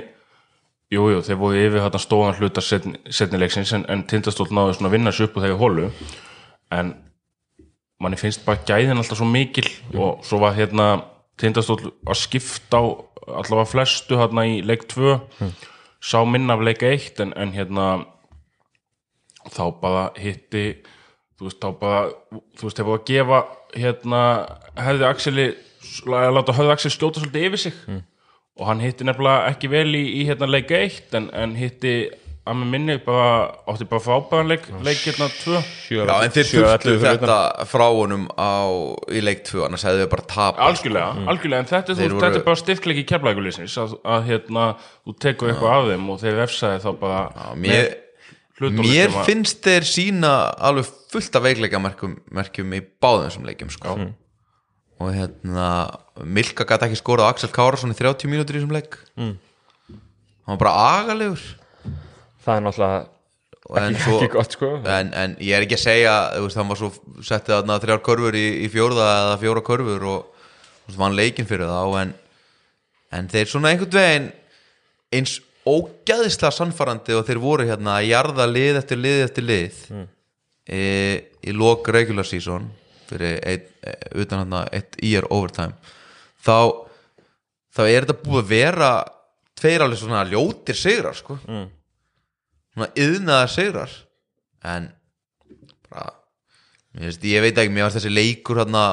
jú, 0.93 1.07
jú, 1.13 1.21
þeir 1.25 1.39
voru 1.39 1.61
yfir 1.61 1.83
þetta 1.83 2.01
stóðan 2.01 2.37
hluta 2.39 2.63
setni, 2.63 2.99
setni 3.13 3.41
leiksins 3.41 3.73
en, 3.77 3.85
en 3.91 4.05
tindastóll 4.09 4.49
náðu 4.53 4.77
svona 4.77 4.91
að 4.91 4.97
vinna 4.97 5.13
sér 5.13 5.27
upp 5.27 5.37
og 5.37 5.45
þegar 5.45 5.61
hólu 5.61 5.89
en 6.73 6.93
manni 8.03 8.19
finnst 8.19 8.43
bara 8.47 8.61
gæðin 8.67 8.99
alltaf 8.99 9.19
svo 9.19 9.27
mikil 9.29 9.67
og 9.93 10.23
svo 10.25 10.41
var 10.43 10.55
hérna 10.57 10.87
tindastóll 11.41 11.91
að 12.05 12.19
skipta 12.19 12.79
á 12.79 12.83
allavega 13.23 13.69
flestu 13.71 14.17
hérna 14.19 14.45
í 14.49 14.61
leik 14.65 14.87
2 14.91 15.17
sá 16.03 16.19
minna 16.27 16.57
af 16.57 16.65
leik 16.65 16.83
1 16.83 17.21
en, 17.23 17.33
en 17.39 17.53
hérna 17.55 17.87
þá 19.51 19.63
bara 19.81 20.09
hitti 20.19 20.65
þú 21.37 21.47
veist, 21.47 21.59
þá 21.59 21.69
bara 21.79 22.01
þú 22.57 22.67
veist, 22.67 22.81
hefur 22.81 22.97
að 22.97 23.05
gefa 23.09 23.39
hérna, 23.75 24.21
hefði 24.79 25.07
Axeli 25.09 25.47
láta 26.07 26.55
höfði 26.55 26.73
Axel 26.73 26.91
skjóta 26.93 27.21
svolítið 27.21 27.47
yfir 27.49 27.63
sig. 27.65 27.79
Og 28.59 28.67
hann 28.69 28.83
hitti 28.83 29.05
nefnilega 29.07 29.47
ekki 29.49 29.69
vel 29.71 29.89
í, 29.97 30.03
í 30.21 30.25
hérna 30.29 30.45
leik 30.47 30.71
1 30.71 31.15
en, 31.17 31.29
en 31.33 31.55
hitti 31.57 31.93
að 32.43 32.57
með 32.59 32.67
minni 32.73 32.95
bara, 33.05 33.27
átti 33.71 33.85
bara 33.87 34.03
frábæðan 34.03 34.49
leik, 34.51 34.65
leik 34.83 34.99
hérna 35.05 35.29
2 35.31 35.59
Sjö- 35.63 36.03
já 36.09 36.15
en 36.25 36.33
þeir 36.35 36.47
þurftu 36.49 36.95
þetta. 36.99 37.37
frá 37.71 37.83
honum 37.95 38.25
á, 38.35 38.51
í 39.15 39.21
leik 39.23 39.45
2 39.47 39.61
annars 39.63 39.85
hefðu 39.87 40.01
við 40.03 40.09
bara 40.11 40.25
tapa 40.33 40.65
algjörlega, 40.67 41.23
algjörlega, 41.31 41.59
en 41.63 41.69
þetta, 41.71 41.95
Þeir 41.95 42.11
voru- 42.17 42.23
þetta 42.25 42.41
er 42.41 42.45
bara 42.49 42.59
styrkleiki 42.59 43.05
keflækulisins 43.13 43.77
að, 43.79 43.95
að 44.03 44.27
hérna, 44.27 44.65
þú 45.07 45.15
tekur 45.23 45.53
eitthvað 45.53 45.77
af 45.77 45.87
þeim 45.93 46.09
og 46.11 46.19
þeir 46.25 46.35
vefsaði 46.41 46.83
þá 46.83 46.89
bara 46.99 47.21
mér, 47.55 47.89
hlutunum 48.59 48.91
mér 48.91 49.07
sem 49.07 49.19
að- 49.21 49.25
finnst 49.31 49.63
þeir 49.63 49.87
sína 49.93 50.33
alveg 50.59 50.91
fullt 51.15 51.35
af 51.39 51.47
veikleika 51.47 51.79
merkjum, 51.79 52.17
merkjum 52.29 52.75
í 52.75 52.83
báðum 52.99 53.29
þessum 53.29 53.47
leikjum 53.47 53.71
sko. 53.71 53.95
og 54.99 55.09
hérna 55.15 55.71
Milka 56.23 56.63
gæti 56.67 56.85
ekki 56.91 56.99
skorað 56.99 57.25
á 57.25 57.31
Axel 57.33 57.49
Kárasson 57.55 57.89
í 57.91 57.95
30 57.97 58.27
mínútur 58.29 58.53
í 58.55 58.59
þessum 58.61 58.75
leik. 58.75 58.99
Mm. 59.17 59.37
hann 60.45 60.57
var 60.57 60.59
bara 60.59 60.75
agalegur 61.01 61.39
það 62.43 62.55
er 62.55 62.65
náttúrulega 62.67 63.01
en, 63.71 63.87
ekki, 63.87 64.03
svo, 64.03 64.17
ekki 64.19 64.33
gott 64.33 64.57
sko 64.57 64.71
en, 64.81 65.13
en 65.15 65.35
ég 65.39 65.55
er 65.55 65.65
ekki 65.65 65.77
að 65.77 65.85
segja 65.85 66.13
veist, 66.43 66.59
hann 66.59 66.69
var 66.71 66.79
svo 66.79 66.91
settið 67.23 67.55
þarna 67.57 67.79
þrjár 67.83 68.03
körfur 68.09 68.37
í, 68.37 68.45
í 68.65 68.69
fjórða 68.73 69.07
eða 69.21 69.39
fjóra 69.43 69.65
körfur 69.65 70.05
og 70.11 70.21
þú 70.27 70.91
veist, 70.91 70.99
vann 70.99 71.17
leikinn 71.17 71.49
fyrir 71.49 71.71
þá 71.71 71.99
en, 72.01 72.13
en 73.15 73.31
þeir 73.31 73.51
svona 73.51 73.73
einhvern 73.73 73.97
veginn 73.99 74.29
eins 75.13 75.37
ógæðislega 75.63 76.51
sannfarandi 76.51 77.15
og 77.15 77.25
þeir 77.27 77.39
voru 77.43 77.67
hérna 77.67 77.99
að 77.99 78.09
jarða 78.09 78.47
lið 78.51 78.79
eftir 78.81 78.99
lið 78.99 79.19
eftir 79.29 79.45
lið 79.47 79.83
mm. 79.93 80.07
e, 80.67 80.81
í 81.47 81.55
lok 81.55 81.87
regular 81.95 82.27
season 82.27 82.67
fyrir 83.07 83.37
ein, 83.47 83.69
e, 83.79 83.93
utan 84.19 84.43
hérna 84.43 84.65
eitt 84.75 84.97
year 84.99 85.27
overtime 85.31 85.77
þá 86.43 86.83
þá 87.73 87.83
er 87.87 88.03
þetta 88.03 88.19
búið 88.25 88.41
að 88.41 88.51
vera 88.51 88.91
tveir 89.59 89.85
alveg 89.85 90.01
svona 90.01 90.25
ljótir 90.27 90.77
sigrar 90.77 91.15
sko 91.15 91.37
mm. 91.39 91.63
Svona 92.73 92.89
yðnaðar 93.05 93.53
sigrar 93.53 93.95
en 94.73 94.91
bara 95.89 96.11
veist, 96.97 97.25
ég 97.25 97.43
veit 97.45 97.57
ekki, 97.57 97.73
mér 97.73 97.87
varst 97.87 97.99
þessi 97.99 98.13
leikur 98.13 98.61
hérna 98.63 98.85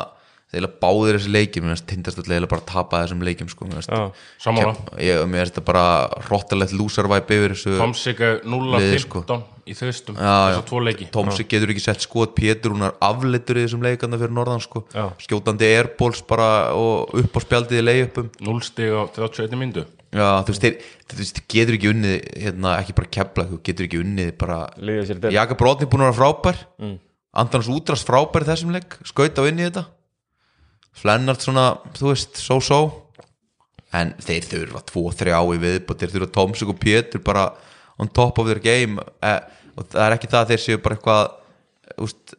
þeir 0.51 0.65
eiginlega 0.65 0.81
báðir 0.83 1.17
þessi 1.17 1.31
leikir 1.31 1.63
mér 1.63 1.77
finnst 1.77 1.87
tindastóll 1.87 2.25
eiginlega 2.27 2.51
bara 2.51 2.65
að 2.65 2.71
tapa 2.73 3.01
þessum 3.05 3.21
leikjum 3.23 3.51
sko, 3.53 3.69
mér 3.71 3.85
finnst 3.85 5.53
þetta 5.53 5.63
bara 5.69 5.85
rottalegt 6.27 6.75
lúsarvæp 6.75 7.31
yfir 7.37 7.55
þessu 7.55 7.77
Tomsika 7.79 8.33
0-15 8.43 8.75
Liðið, 8.75 9.05
sko. 9.05 9.23
í 9.63 9.77
þaustum 9.79 10.19
þessar 10.19 10.67
tvo 10.67 10.83
leiki. 10.83 11.07
Tomsi 11.15 11.47
getur 11.47 11.71
ekki 11.71 11.85
sett 11.85 12.03
skot 12.03 12.35
Pétur 12.35 12.75
hún 12.75 12.89
er 12.89 12.99
afleitur 13.07 13.61
í 13.61 13.65
þessum 13.69 13.87
leikanda 13.87 14.19
fyrir 14.19 14.35
norðan 14.35 14.65
sko. 14.65 14.83
Já. 14.91 15.07
skjótandi 15.23 15.71
airbóls 15.71 16.25
bara 16.27 16.51
og 16.75 17.15
upp 17.23 17.39
á 17.39 17.41
spjaldið 17.47 17.85
í 17.85 17.87
leiðupum 17.87 18.35
0 18.51 18.67
stig 18.67 18.91
á 18.91 19.07
31 19.07 19.55
myndu 19.61 19.87
Já, 20.11 20.43
þú 20.43 20.51
veist, 20.51 20.65
þeir, 20.65 20.89
þeir 21.13 21.45
getur 21.53 21.77
ekki 21.77 21.91
unnið 21.93 22.15
hérna, 22.43 22.73
ekki 22.81 22.95
bara 22.99 23.11
kepla, 23.15 23.45
þú 23.47 23.59
getur 23.67 23.87
ekki 23.87 24.01
unnið 24.03 24.33
bara, 24.41 24.57
Jaka 25.37 25.57
Brotni 25.59 25.87
búin 25.91 26.03
að 26.03 26.11
vera 26.11 26.19
frábær. 26.19 26.59
Mm. 26.83 26.97
Antons 27.41 27.69
Útrast 27.71 28.09
frábær 28.09 28.47
þessum 28.49 28.73
leik 28.75 28.97
skaut 29.07 29.39
á 29.39 29.47
inn 29.47 29.61
í 29.63 29.69
þetta. 29.69 29.85
Flennart 30.99 31.47
svona, 31.47 31.69
þú 31.95 32.11
veist, 32.11 32.41
so-so. 32.43 32.81
En 33.95 34.13
þeir 34.23 34.49
þurfa 34.51 34.83
2-3 34.91 35.35
á 35.35 35.43
í 35.47 35.63
viðbútt, 35.63 36.03
þeir 36.03 36.15
þurfa 36.17 36.31
Tomsik 36.35 36.75
og 36.75 36.83
Pétur 36.83 37.23
bara 37.27 37.47
on 38.03 38.11
top 38.11 38.43
of 38.43 38.51
their 38.51 38.63
game. 38.63 38.99
Eh, 39.23 39.39
og 39.77 39.87
það 39.95 40.05
er 40.09 40.17
ekki 40.17 40.31
það 40.31 40.43
að 40.43 40.53
þeir 40.53 40.65
séu 40.65 40.83
bara 40.83 40.99
eitthvað 40.99 42.03
úst, 42.07 42.35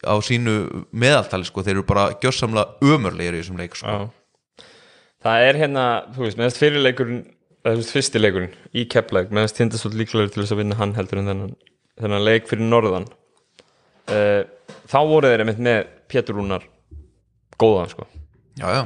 á 0.00 0.14
sínu 0.24 0.56
meðaltali, 0.96 1.44
sko, 1.48 1.64
þeir 1.64 1.76
eru 1.76 1.86
bara 1.92 2.08
gjössamlega 2.24 2.88
ömurlegir 2.88 3.36
í 3.36 3.42
þessum 3.42 3.60
leik, 3.60 3.76
sko. 3.76 4.00
Já. 4.00 4.21
Það 5.22 5.46
er 5.46 5.58
hérna, 5.60 5.86
þú 6.14 6.24
veist, 6.26 6.38
meðast 6.40 6.60
fyrirleikurinn 6.60 7.22
eða 7.62 7.76
þú 7.76 7.80
veist, 7.82 7.94
fyrsti 7.94 8.22
leikurinn 8.22 8.54
í 8.74 8.84
keppleik 8.90 9.34
meðast 9.34 9.58
tindastótt 9.58 9.96
líklegur 9.98 10.32
til 10.32 10.42
þess 10.42 10.54
að 10.54 10.62
vinna 10.64 10.78
hann 10.80 10.94
heldur 10.96 11.20
en 11.20 11.30
þennan, 11.30 11.52
þennan 12.02 12.24
leik 12.26 12.48
fyrir 12.50 12.66
norðan. 12.66 13.06
Uh, 14.10 14.42
þá 14.90 14.98
voru 15.06 15.30
þeir 15.30 15.44
einmitt 15.44 15.60
með 15.62 15.84
Pétur 16.10 16.38
Rúnar 16.38 16.66
góðan, 17.62 17.92
sko. 17.92 18.08
Já, 18.58 18.66
já, 18.74 18.82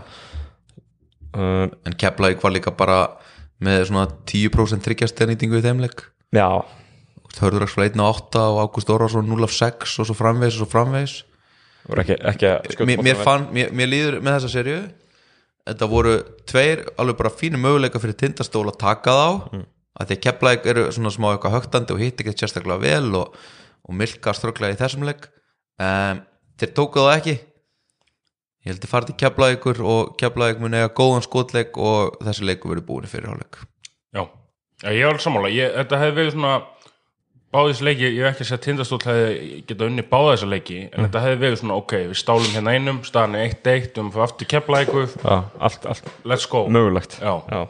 uh, 1.41 1.65
en 1.89 1.97
Keflavík 1.97 2.45
var 2.45 2.53
líka 2.53 2.75
bara 2.77 2.99
með 3.65 3.87
svona 3.89 4.11
10% 4.29 4.85
tryggjasternýtingu 4.85 5.63
í 5.63 5.65
þeim 5.65 5.81
leik. 5.87 6.05
Já, 6.37 6.61
Hörðuraksfla 7.37 7.89
1 7.91 8.01
á 8.01 8.07
8 8.09 8.43
og 8.53 8.61
Ágúst 8.65 8.93
Orvarsson 8.93 9.27
0 9.29 9.45
af 9.45 9.53
6 9.53 9.99
og 10.01 10.09
svo 10.09 10.17
framvegis 10.17 10.57
og 10.57 10.65
svo 10.65 10.69
skjóta 12.73 12.87
mér, 12.89 13.03
mér, 13.05 13.19
fann, 13.21 13.49
mér, 13.55 13.73
mér 13.77 13.91
líður 13.91 14.17
með 14.25 14.39
þessa 14.39 14.53
serju 14.55 14.79
þetta 15.67 15.89
voru 15.91 16.15
tveir 16.49 16.85
alveg 17.01 17.19
bara 17.19 17.33
fínu 17.35 17.61
möguleika 17.61 18.01
fyrir 18.03 18.19
tindastól 18.21 18.67
að 18.71 18.79
taka 18.83 19.17
þá. 19.17 19.31
Mm. 19.53 19.67
að 19.97 20.11
því 20.11 20.17
Keflavík 20.27 20.67
eru 20.69 20.83
svona 20.93 21.11
smá 21.15 21.31
eitthvað 21.33 21.55
högtandi 21.57 21.95
og 21.95 22.01
hitt 22.03 22.19
ekki 22.21 22.35
sérstaklega 22.37 22.83
vel 22.83 23.15
og, 23.17 23.37
og 23.89 23.97
milka 23.97 24.35
strögglega 24.37 24.77
í 24.77 24.81
þessum 24.81 25.07
leik. 25.09 25.31
Um, 25.81 26.21
þeir 26.61 26.73
tóku 26.77 27.01
það 27.01 27.15
ekki. 27.15 27.37
Ég 28.67 28.75
held 28.75 28.85
að 28.85 28.91
fara 28.91 29.09
til 29.09 29.17
Keflavíkur 29.23 29.81
og 29.87 30.13
Keflavík 30.21 30.61
mun 30.61 30.77
eiga 30.77 30.93
góðan 30.93 31.25
skotleik 31.25 31.79
og 31.79 32.19
þessi 32.27 32.45
leiku 32.49 32.69
verið 32.73 32.87
búin 32.89 33.07
í 33.07 33.11
fyrirháleik 33.13 33.61
Já, 34.11 34.25
Já 34.83 34.91
ég 34.91 35.05
er 35.05 35.11
alveg 35.13 35.23
sammála. 35.23 35.53
Ég, 35.55 35.73
Þetta 35.77 36.01
hefði 36.03 36.17
verið 36.19 36.35
svona 36.35 36.55
báðis 37.55 37.81
leiki, 37.85 38.09
ég 38.11 38.25
hef 38.27 38.35
ekki 38.35 38.45
að 38.45 38.49
segja 38.51 38.59
að 38.59 38.65
tindastóll 38.67 39.01
hefði 39.07 39.49
geta 39.69 39.87
unni 39.87 40.05
báða 40.11 40.33
þessa 40.35 40.49
leiki 40.51 40.79
en 40.91 41.07
þetta 41.07 41.23
hefði 41.25 41.41
verið 41.45 41.61
svona, 41.63 41.77
ok, 41.81 41.95
við 42.11 42.19
stálum 42.21 42.53
hérna 42.57 42.75
einum 42.77 42.99
staðan 43.07 43.37
er 43.39 43.47
1-1, 43.55 43.63
við 43.65 44.01
höfum 44.01 44.11
fyrir 44.15 44.27
aftur 44.27 44.51
kepla 44.51 44.81
eitthvað 44.83 45.15
Já, 45.23 45.37
allt, 45.69 45.87
allt 45.93 46.11
let's 46.27 46.49
go. 46.51 46.65
mögulegt. 46.69 47.19
Já. 47.23 47.35
Já. 47.53 47.61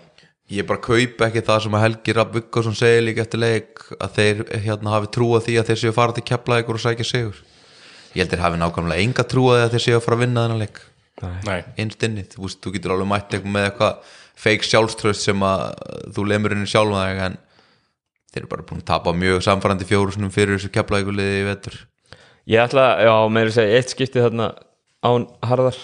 ég 0.56 0.66
bara 0.66 0.82
kaup 0.82 1.22
ekki 1.26 1.44
það 1.46 1.62
sem 1.66 1.76
að 1.76 1.84
Helgi 1.86 2.16
Rapp 2.16 2.34
Vikkarsson 2.36 2.76
segir 2.78 3.02
líka 3.06 3.24
eftir 3.26 3.42
leik 3.42 3.84
að 3.98 4.18
þeir 4.18 4.42
hérna 4.66 4.92
hafi 4.96 5.12
trúa 5.16 5.40
því 5.42 5.56
að 5.60 5.70
þeir 5.70 5.80
séu 5.82 5.92
að 5.92 5.96
fara 6.00 6.16
til 6.16 6.26
Keflavíkur 6.30 6.78
og 6.78 6.84
sækja 6.84 7.06
sigur. 7.08 7.40
Ég 8.14 8.22
held 8.22 8.30
þeir 8.34 8.44
hafi 8.44 8.60
nákvæmlega 8.62 9.06
enga 9.06 9.24
trúa 9.26 9.56
því 9.56 9.64
að 9.64 9.74
þeir 9.74 9.84
séu 9.86 9.96
að 9.98 10.04
fara 10.06 10.18
að 10.18 10.22
vinna 10.22 10.44
þennan 10.46 10.62
leik. 10.62 10.78
Nei, 11.46 11.58
innst 11.80 12.06
inni, 12.06 12.22
þú 12.28 12.50
þú 12.62 12.72
getur 12.76 12.94
alveg 12.94 13.08
mætt 13.10 13.34
eitthvað 13.34 13.52
með 13.56 13.66
eitthvað 13.70 14.14
fake 14.36 14.68
sjálfströst 14.68 15.26
sem 15.26 15.42
að 15.48 15.62
þú 16.14 16.26
lemur 16.30 16.54
henni 16.54 16.68
sjálf 16.68 16.92
þig 16.94 17.22
en 17.26 17.36
þeir 18.36 18.44
eru 18.44 18.52
bara 18.52 18.66
búin 18.68 18.82
að 18.82 18.88
tapa 18.92 19.14
mjög 19.16 19.44
samfærandi 19.46 19.88
fjórusunum 19.88 20.32
fyrir 20.34 20.58
þessu 20.58 20.72
keflaðikuliði 20.74 21.38
í 21.40 21.46
vetur. 21.48 21.78
Ég 22.46 22.62
ætla, 22.62 22.88
já, 23.02 23.14
meira 23.32 23.50
að 23.50 23.56
segja 23.56 23.78
eitt 23.80 23.94
skipti 23.94 24.22
þarna 24.22 24.50
án 25.06 25.24
harðar. 25.48 25.78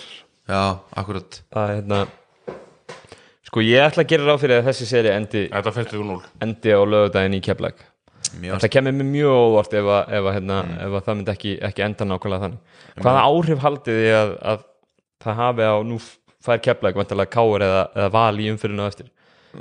Já, 0.51 0.61
akkurat. 0.99 1.41
Að 1.57 1.73
hérna 1.73 2.03
sko 3.53 3.63
ég 3.65 3.85
ætla 3.85 4.05
að 4.05 4.13
gera 4.13 4.29
ráð 4.29 4.45
fyrir 4.45 4.61
að 4.61 4.69
þessi 4.71 4.89
seri 4.89 5.11
endi, 5.13 5.47
þetta 5.53 5.73
fyrstu 5.77 5.99
úr 6.01 6.07
0 6.09 6.21
endi 6.45 6.73
á 6.73 6.81
lögudaginn 6.89 7.37
í 7.37 7.41
Keflag 7.45 7.83
mjög, 8.41 8.63
það 8.63 8.73
kemur 8.73 8.95
mér 8.97 9.09
mjög 9.11 9.41
óvart 9.43 9.75
ef, 9.77 9.89
að, 9.93 10.03
ef, 10.09 10.23
að, 10.23 10.37
hérna, 10.39 10.61
ef 10.87 10.97
að 10.97 11.05
það 11.09 11.19
myndi 11.19 11.33
ekki, 11.35 11.53
ekki 11.69 11.85
enda 11.85 12.07
nákvæmlega 12.09 12.47
þannig. 12.47 12.79
Hvaða 13.03 13.25
áhrif 13.29 13.61
haldið 13.67 13.99
þið 14.01 14.17
að, 14.21 14.33
að 14.53 14.63
það 15.25 15.39
hafi 15.43 15.69
á 15.69 15.77
nú 15.91 15.99
fær 16.43 16.63
Keflag 16.65 17.03
vantarlega 17.03 17.35
káur 17.35 17.67
eða, 17.67 17.83
eða 17.93 18.09
val 18.17 18.41
í 18.41 18.49
umfyrirna 18.55 18.89
eftir 18.89 19.13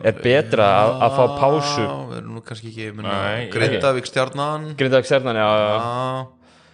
er 0.04 0.20
betra 0.24 0.68
að, 0.82 0.92
að 1.06 1.18
fá 1.18 1.24
pásu? 1.40 1.84
Já, 1.84 1.96
við 2.12 2.20
erum 2.22 2.38
nú 2.38 2.44
kannski 2.46 2.72
ekki 2.72 3.50
Grindavík 3.56 4.08
stjarnan. 4.10 4.70
Grindag 4.80 5.10
Sernan, 5.10 5.40
já, 5.42 5.48
já, 5.48 5.68
já. 5.68 5.78
já, 5.78 6.28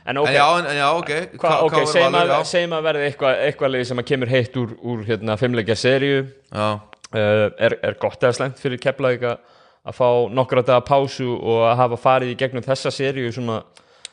en 0.08 0.16
en 0.16 0.22
ok, 0.24 0.32
já, 0.32 0.46
en, 0.60 0.66
en 0.72 0.78
já, 0.78 0.88
ok. 0.92 1.10
Hva, 1.10 1.50
Hva- 1.50 1.62
ok, 1.66 1.74
hvað 1.74 1.84
var 1.84 1.94
segjum 1.94 2.20
að, 2.22 2.32
já. 2.32 2.40
segjum 2.54 2.78
að 2.78 2.88
verði 2.88 3.10
eitthvað 3.10 3.44
eitthva 3.48 3.72
lið 3.74 3.86
sem 3.90 4.04
að 4.04 4.10
kemur 4.14 4.32
heitt 4.32 4.62
úr, 4.62 4.78
úr 4.82 5.04
hérna, 5.10 5.38
fimmleikja 5.42 5.76
seríu. 5.76 6.24
Já, 6.54 6.68
uh, 6.78 7.46
er, 7.58 7.80
er 7.82 7.98
gott 8.00 8.24
eða 8.24 8.38
slengt 8.38 8.62
fyrir 8.64 8.80
Keflavík 8.86 9.26
að 9.34 9.38
að 9.88 9.96
fá 9.96 10.08
nokkra 10.36 10.64
daga 10.68 10.84
pásu 10.86 11.28
og 11.38 11.62
að 11.70 11.78
hafa 11.82 12.00
farið 12.02 12.34
í 12.34 12.40
gegnum 12.40 12.66
þessa 12.66 12.92
seríu 12.92 13.32
svona 13.36 13.62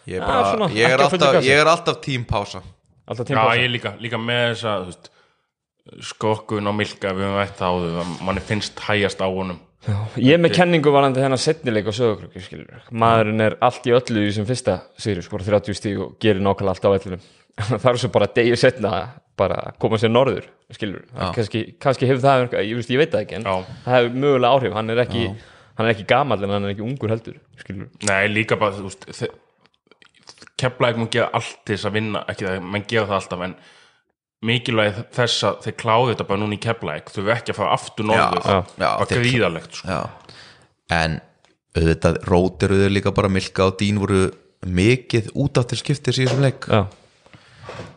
ég, 0.06 0.18
er 0.18 0.20
Já, 0.20 0.26
bara, 0.26 0.44
svona, 0.52 0.68
ég, 0.74 0.92
er 0.94 1.02
alltaf, 1.02 1.38
ég 1.42 1.62
er 1.62 1.70
alltaf 1.70 1.98
tímpása 2.04 2.60
alltaf 2.62 3.24
Já, 3.24 3.30
tíma 3.32 3.46
pása 3.48 3.58
ég 3.62 3.72
líka, 3.72 3.94
líka 4.02 4.20
með 4.20 4.44
þessa 4.52 4.74
þú 4.76 4.92
veist, 4.92 5.10
skokkun 6.04 6.70
og 6.70 6.76
milka 6.78 7.12
við 7.12 7.28
höfum 7.28 7.42
ætti 7.42 7.64
á 7.64 7.72
þau, 7.72 8.12
manni 8.24 8.42
finnst 8.44 8.80
hægjast 8.86 9.20
á 9.20 9.28
honum. 9.28 9.60
Ég 10.16 10.32
er 10.32 10.40
með 10.40 10.54
kenningu 10.56 10.92
varandi 10.94 11.20
þennan 11.20 11.40
setnileik 11.40 11.90
og 11.90 11.96
sögurkrukki 11.96 12.40
skilur 12.40 12.86
maðurinn 12.88 13.44
er 13.44 13.56
allt 13.64 13.84
í 13.84 13.92
öllu 13.92 14.22
í 14.24 14.30
sem 14.32 14.46
fyrsta 14.48 14.78
seríu 14.96 15.24
skora 15.26 15.44
30 15.44 15.76
stíg 15.76 16.00
og 16.00 16.14
gerir 16.22 16.40
nákvæmlega 16.40 16.72
allt 16.72 16.88
á 16.88 16.96
öllunum 16.96 17.26
það 17.82 17.90
er 17.90 18.00
svo 18.00 18.10
bara 18.14 18.30
degið 18.32 18.62
setna 18.62 18.94
bara 19.36 19.74
koma 19.82 19.98
sér 20.00 20.14
norður 20.14 20.46
skilur, 20.72 21.04
kannski, 21.36 21.66
kannski 21.82 22.08
hefur 22.08 22.22
það 22.24 22.46
ég, 22.62 22.72
veist, 22.78 22.94
ég 22.94 23.02
veit 23.02 23.12
það 23.12 23.26
ekki 23.26 23.38
en 23.42 23.44
Já. 23.44 23.54
það 23.84 23.96
hefur 23.98 24.18
mögulega 24.24 24.56
áhrif, 24.56 24.76
hann 24.78 24.94
er 24.94 25.04
ekki 25.04 25.24
hann 25.28 25.86
er 25.86 25.92
ekki 25.92 26.08
gamall 26.14 26.46
en 26.46 26.54
hann 26.54 26.68
er 26.68 26.74
ekki 26.74 26.86
ungur 26.86 27.12
heldur 27.12 27.38
skilur, 27.60 27.90
Nei, 28.08 28.24
líka 28.32 28.56
bara, 28.56 28.80
kepla 30.60 30.90
ekki 30.90 31.02
mun 31.02 31.12
gera 31.12 31.30
allt 31.34 31.60
til 31.66 31.76
þess 31.76 31.90
að 31.90 31.96
vinna 31.98 32.24
ekki 32.30 32.48
það, 32.48 32.60
menn 32.72 32.86
gera 32.88 33.08
það 33.10 33.18
alltaf 33.20 33.46
en 33.48 33.56
mikilvæg 34.44 34.98
þess 35.14 35.44
að 35.48 35.60
þeir 35.66 35.76
kláðu 35.80 36.08
þetta 36.12 36.26
bara 36.28 36.42
núna 36.42 36.56
í 36.56 36.62
kepla 36.62 36.96
þau 37.08 37.20
verður 37.20 37.34
ekki 37.36 37.54
að 37.54 37.58
fara 37.60 37.76
aftur 37.78 38.08
norður. 38.10 38.48
Já, 38.78 38.88
var 39.00 39.10
gríðalegt 39.10 39.78
sko. 39.78 40.00
En 40.94 41.18
auðvitað 41.74 42.18
rótiruður 42.28 42.94
líka 42.94 43.14
bara 43.14 43.32
Milka 43.32 43.68
og 43.70 43.78
Dín 43.80 44.00
voru 44.02 44.26
mikið 44.64 45.32
út 45.40 45.60
af 45.60 45.68
til 45.70 45.80
skiptis 45.80 46.20
í 46.20 46.26
þessum 46.26 46.44
leik. 46.44 46.68
Já, 46.68 46.84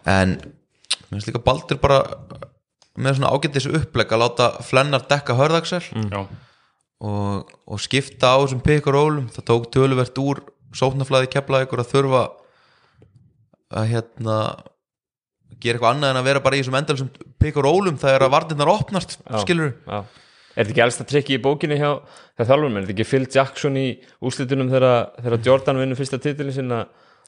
en 0.10 0.38
mér 0.39 1.13
finnst 1.13 1.30
líka 1.30 1.44
Baldur 1.46 1.80
bara 1.84 2.01
með 2.98 3.20
svona 3.20 3.32
ágættis 3.36 3.70
upplegg 3.70 4.13
að 4.16 4.24
láta 4.24 4.50
Flennar 4.66 5.06
dekka 5.10 5.38
hörðaksel. 5.38 5.84
Já, 6.10 6.22
og, 7.06 7.51
og 7.68 7.84
skipta 7.84 8.34
á 8.34 8.38
þessum 8.42 8.63
pikk 8.66 8.89
og 8.89 8.98
rólum. 8.98 9.27
Það 9.36 9.50
tók 9.51 9.70
töluvert 9.75 10.24
úr 10.24 10.42
sóknarflæði 10.75 11.30
keflaði 11.36 11.68
ykkur 11.68 11.84
að 11.84 11.92
þurfa 11.94 12.24
að 13.77 13.92
hérna 13.92 14.39
gera 15.62 15.77
eitthvað 15.77 15.96
annað 15.96 16.13
en 16.13 16.22
að 16.22 16.30
vera 16.30 16.44
bara 16.46 16.58
í 16.58 16.62
þessum 16.62 16.77
endalsum 16.80 17.10
pikk 17.42 17.60
og 17.62 17.68
rólum 17.68 17.98
þegar 18.01 18.27
að 18.27 18.34
varnirnar 18.36 18.72
opnast 18.72 19.18
já, 19.18 19.38
skilur 19.44 19.74
já. 19.74 20.00
er 20.04 20.60
þetta 20.60 20.74
ekki 20.74 20.84
elsta 20.86 21.08
trikki 21.08 21.38
í 21.38 21.42
bókinni 21.42 21.80
hjá 21.80 21.89
þjálfurum, 22.38 22.77
er 22.77 22.86
þetta 22.86 22.96
ekki 22.96 23.10
Phil 23.10 23.27
Jackson 23.34 23.80
í 23.80 23.88
úslitunum 24.30 24.70
þegar, 24.74 25.39
Jordan 25.46 25.82
vinnur 25.82 26.00
fyrsta 26.00 26.22
titilin 26.22 26.56
sinna 26.56 26.84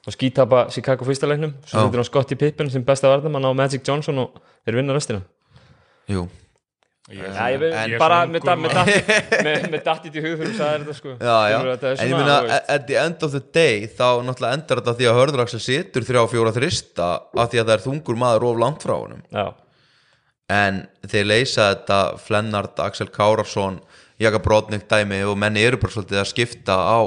og 0.06 0.14
skítapa 0.14 0.66
Chicago 0.72 1.04
fyrsta 1.08 1.28
leiknum, 1.28 1.56
svo 1.66 1.84
setur 1.84 2.00
hann 2.00 2.08
Scottie 2.08 2.38
Pippen 2.40 2.70
sem 2.72 2.84
besta 2.86 3.10
vardamann 3.10 3.44
á 3.44 3.52
Magic 3.52 3.84
Johnson 3.84 4.22
og 4.22 4.38
þeir 4.64 4.80
vinna 4.80 4.96
restina. 4.96 5.20
Jú, 6.08 6.24
ég, 7.14 7.38
er 7.70 7.94
bara 8.00 8.20
með, 8.30 8.44
dattit 9.84 10.14
í 10.14 10.22
hug 10.24 10.36
þegar 10.36 10.50
þú 10.50 10.56
sagðir 10.58 10.84
þetta 10.84 10.96
sko. 10.98 11.14
Já, 11.16 11.36
já, 11.50 11.56
þetta 11.70 11.94
en 11.94 12.12
ég 12.12 12.20
veist. 12.20 12.68
at 12.76 12.86
the 12.88 12.98
end 13.00 13.24
of 13.26 13.34
the 13.34 13.42
day 13.54 13.88
þá 13.88 14.06
náttúrulega 14.26 14.58
endar 14.58 14.82
þetta 14.82 14.96
því 15.00 15.08
að 15.10 15.18
hörðuraksel 15.20 15.62
situr 15.64 16.06
þrjá 16.06 16.22
fjóra 16.34 16.54
þrista 16.56 17.08
af 17.34 17.50
því 17.50 17.62
að 17.62 17.64
það 17.64 17.74
er 17.76 17.84
þungur 17.86 18.20
maður 18.20 18.46
of 18.50 18.62
langt 18.62 18.86
frá 18.86 18.94
honum. 18.96 19.24
Já, 19.34 19.46
en 20.60 20.84
þeir 21.06 21.26
leysa 21.30 21.72
þetta 21.72 22.00
Flennart, 22.22 22.78
Axel 22.82 23.10
Kárarsson 23.14 23.80
Jaka 24.20 24.40
Brodnik 24.44 24.84
dæmi 24.90 25.22
og 25.24 25.38
menni 25.40 25.62
eru 25.64 25.78
bara 25.80 25.94
svolítið 25.94 26.20
að 26.20 26.28
skipta 26.28 26.76
á 26.76 27.00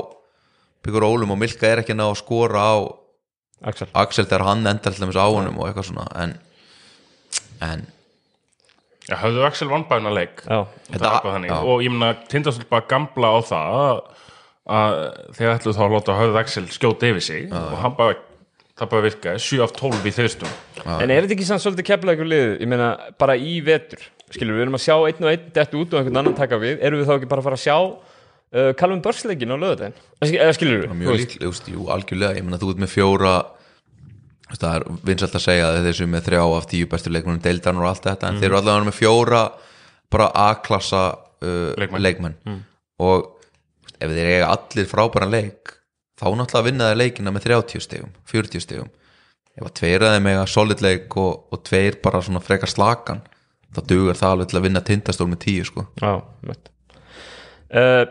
byggur 0.84 1.06
ólum 1.06 1.36
og 1.36 1.40
Milka 1.40 1.70
er 1.70 1.84
ekki 1.84 1.96
ná 1.96 2.08
að 2.08 2.20
skora 2.24 2.64
á 2.64 2.76
Axel. 3.64 3.88
Axel 3.96 4.26
þegar 4.28 4.48
hann 4.50 4.66
endar 4.68 4.92
til 4.92 5.06
dæmis 5.06 5.20
á 5.20 5.28
honum 5.30 5.60
og 5.62 5.70
eitthvað 5.70 5.92
svona 5.92 6.08
en, 6.20 6.34
en 7.64 7.86
Já, 9.10 9.16
höfðu 9.20 9.46
Axel 9.48 9.70
vannbæðuna 9.72 10.14
leik? 10.16 10.44
Já, 10.48 10.60
já. 11.50 11.56
og 11.60 11.82
ég 11.84 11.92
meina 11.92 12.14
tindastóll 12.32 12.70
bara 12.70 12.88
gamla 12.88 13.34
á 13.36 13.40
það 13.50 13.80
að, 13.80 14.04
að 14.78 15.00
þeir 15.40 15.56
ætlu 15.58 15.74
þá 15.76 15.82
að 15.88 15.96
láta 15.98 16.20
höfðu 16.22 16.40
Axel 16.44 16.68
skjóta 16.72 17.10
yfir 17.12 17.26
sig 17.26 17.50
og 17.52 17.76
hann 17.84 17.98
bara 18.00 18.16
það 18.74 18.90
bara 18.90 19.06
virkaði, 19.06 19.44
7 19.44 19.64
af 19.68 19.76
12 19.78 20.08
í 20.10 20.14
þristum 20.16 20.54
En 20.84 21.12
er 21.12 21.24
þetta 21.24 21.36
ekki 21.36 21.46
samt 21.48 21.62
svolítið 21.62 21.90
kepla 21.92 22.16
ykkur 22.16 22.30
lið? 22.32 22.48
Ég 22.64 22.70
meina 22.72 22.88
bara 23.22 23.36
í 23.38 23.60
vetur 23.66 24.02
skilur 24.34 24.58
við 24.58 24.66
erum 24.66 24.78
að 24.78 24.86
sjá 24.86 24.96
einn 24.98 25.26
og 25.26 25.30
einn 25.32 25.50
dett 25.54 25.76
út 25.78 25.94
og 25.94 26.00
einhvern 26.00 26.20
annan 26.24 26.38
taka 26.38 26.60
við. 26.62 26.80
Erum 26.82 27.02
við 27.02 27.10
þá 27.10 27.14
ekki 27.18 27.30
bara 27.32 27.44
að 27.44 27.48
fara 27.48 27.60
að 27.60 27.64
sjá 27.64 27.78
uh, 27.78 28.72
Callum 28.80 29.04
Börsleikin 29.06 29.54
á 29.54 29.58
löðudaginn 29.62 29.98
eða 30.24 30.56
skilur 30.58 30.82
við 30.84 30.96
mjög 31.02 31.20
veist, 31.44 31.70
jú, 31.70 31.86
algjörlega. 31.94 32.40
Ég 32.40 32.48
meina 32.48 32.60
þú 32.62 32.72
ert 32.74 32.84
með 32.84 32.94
fjóra 32.96 33.34
það 34.62 34.76
er 34.78 34.86
vinsælt 35.10 35.38
að 35.40 35.44
segja 35.46 35.68
að 35.70 35.86
þessu 35.88 36.08
með 36.10 36.26
þrjá 36.28 36.42
af 36.58 36.68
tíu 36.72 36.90
bestu 36.92 37.12
leikmennum 37.14 37.44
deildan 37.44 37.80
og 37.82 37.88
allt 37.90 38.08
þetta 38.08 38.30
en 38.30 38.40
þeir 38.42 38.50
eru 38.52 38.60
allavega 38.60 38.88
með 38.90 38.98
fjóra 39.00 39.44
bara 40.14 40.28
A-klassa 40.48 41.04
uh, 41.14 41.72
Leikmenn. 41.80 42.04
leikmenn, 42.06 42.36
og 43.02 43.24
þú 43.24 43.88
veist, 43.88 43.98
ef 44.04 44.12
þeir 44.14 44.30
eiga 44.34 44.52
allir 44.54 44.90
frábæran 44.92 45.34
leik 45.34 45.74
þá 46.20 46.26
náttúrulega 46.38 46.68
vinna 46.68 46.90
þeir 46.92 47.00
leikina 47.02 47.34
með 47.34 47.48
30 47.50 47.84
stegum 47.88 48.12
40 48.30 48.64
stegum 48.68 48.92
ef 49.54 49.68
að 49.68 49.74
tveir 49.80 50.06
að 50.06 50.16
þeim 50.18 50.28
eiga 50.32 50.46
solid 50.50 50.82
leik 50.86 51.18
og, 51.22 51.32
og 51.54 51.64
tveir 51.68 52.00
bara 52.04 52.22
svona 52.26 52.42
frekar 52.44 52.72
slakan 52.72 53.22
þá 53.74 53.82
dugur 53.90 54.18
það 54.18 54.36
alveg 54.36 54.50
til 54.52 54.58
að 54.60 54.66
vinna 54.68 54.82
tindastól 54.86 55.28
með 55.32 55.40
10 55.48 55.68
sko. 55.70 55.84
Já, 56.02 56.12
mött 56.46 56.70
uh, 57.74 58.04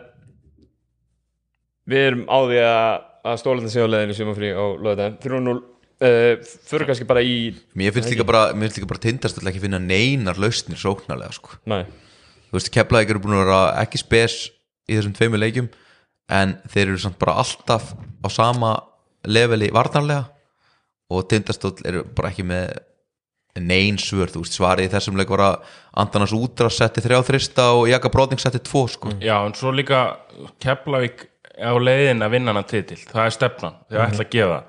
Við 1.91 2.05
erum 2.09 2.23
á 2.31 2.39
því 2.47 2.59
að, 2.63 3.03
að 3.31 3.39
stólandi 3.43 3.71
séu 3.73 3.87
á 3.87 3.93
leiðinu 3.93 4.17
sumafrí 4.19 4.51
á 4.55 4.65
löðudaginn 4.79 5.19
3-0 5.23 5.55
uh, 6.03 6.33
fyrir 6.69 6.89
kannski 6.89 7.07
bara 7.09 7.23
í 7.25 7.53
mér 7.79 7.95
finnst 7.95 8.11
líka 8.13 8.27
bara, 8.29 8.51
bara 8.53 9.03
tindastól 9.03 9.49
ekki 9.49 9.63
finna 9.63 9.81
neinar 9.83 10.41
lausnir 10.41 10.81
sóknarlega 10.81 11.33
sko. 11.39 11.57
Þú 11.67 12.59
veist, 12.59 12.73
Keflavík 12.75 13.15
eru 13.15 13.23
búin 13.23 13.39
að 13.39 13.47
vera 13.47 13.61
ekki 13.81 14.03
spes 14.03 14.39
í 14.91 14.97
þessum 14.99 15.15
tveimur 15.17 15.41
leikjum 15.41 15.71
en 16.33 16.57
þeir 16.73 16.91
eru 16.91 17.03
samt 17.03 17.19
bara 17.21 17.39
alltaf 17.43 17.93
á 17.97 18.29
sama 18.33 18.77
leveli 19.25 19.71
varnarlega 19.73 20.27
og 21.13 21.29
tindastóll 21.31 21.77
eru 21.89 22.05
bara 22.17 22.33
ekki 22.33 22.45
með 22.49 22.73
nein 23.61 23.99
svör, 24.01 24.31
þú 24.33 24.45
veist, 24.45 24.57
svarið 24.57 24.95
þessum 24.95 25.19
leik 25.21 25.33
var 25.33 25.43
að 25.45 25.75
Antanas 26.01 26.33
Útra 26.33 26.71
setti 26.73 27.03
þrjá 27.05 27.19
þrista 27.27 27.67
og 27.77 27.85
Jaka 27.91 28.09
Bróðing 28.13 28.41
setti 28.41 28.63
tvo 28.65 28.87
sko. 28.89 29.13
Já, 29.21 29.37
en 29.45 29.53
svo 29.59 29.75
líka 29.77 30.05
Keflavík 30.63 31.27
á 31.61 31.73
leiðin 31.77 32.25
að 32.25 32.33
vinna 32.33 32.55
hana 32.55 32.65
titil. 32.65 32.97
Það 33.11 33.27
er 33.27 33.37
stefnan, 33.37 33.77
þeir 33.91 34.05
ætla 34.07 34.25
að 34.25 34.33
gefa 34.33 34.63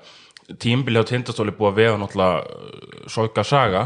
tímbili 0.60 1.00
á 1.00 1.04
tindastóli 1.08 1.54
búið 1.56 1.70
að 1.72 1.78
vega 1.80 1.96
náttúrulega 2.02 2.42
uh, 2.44 3.08
sorga 3.10 3.44
saga. 3.46 3.84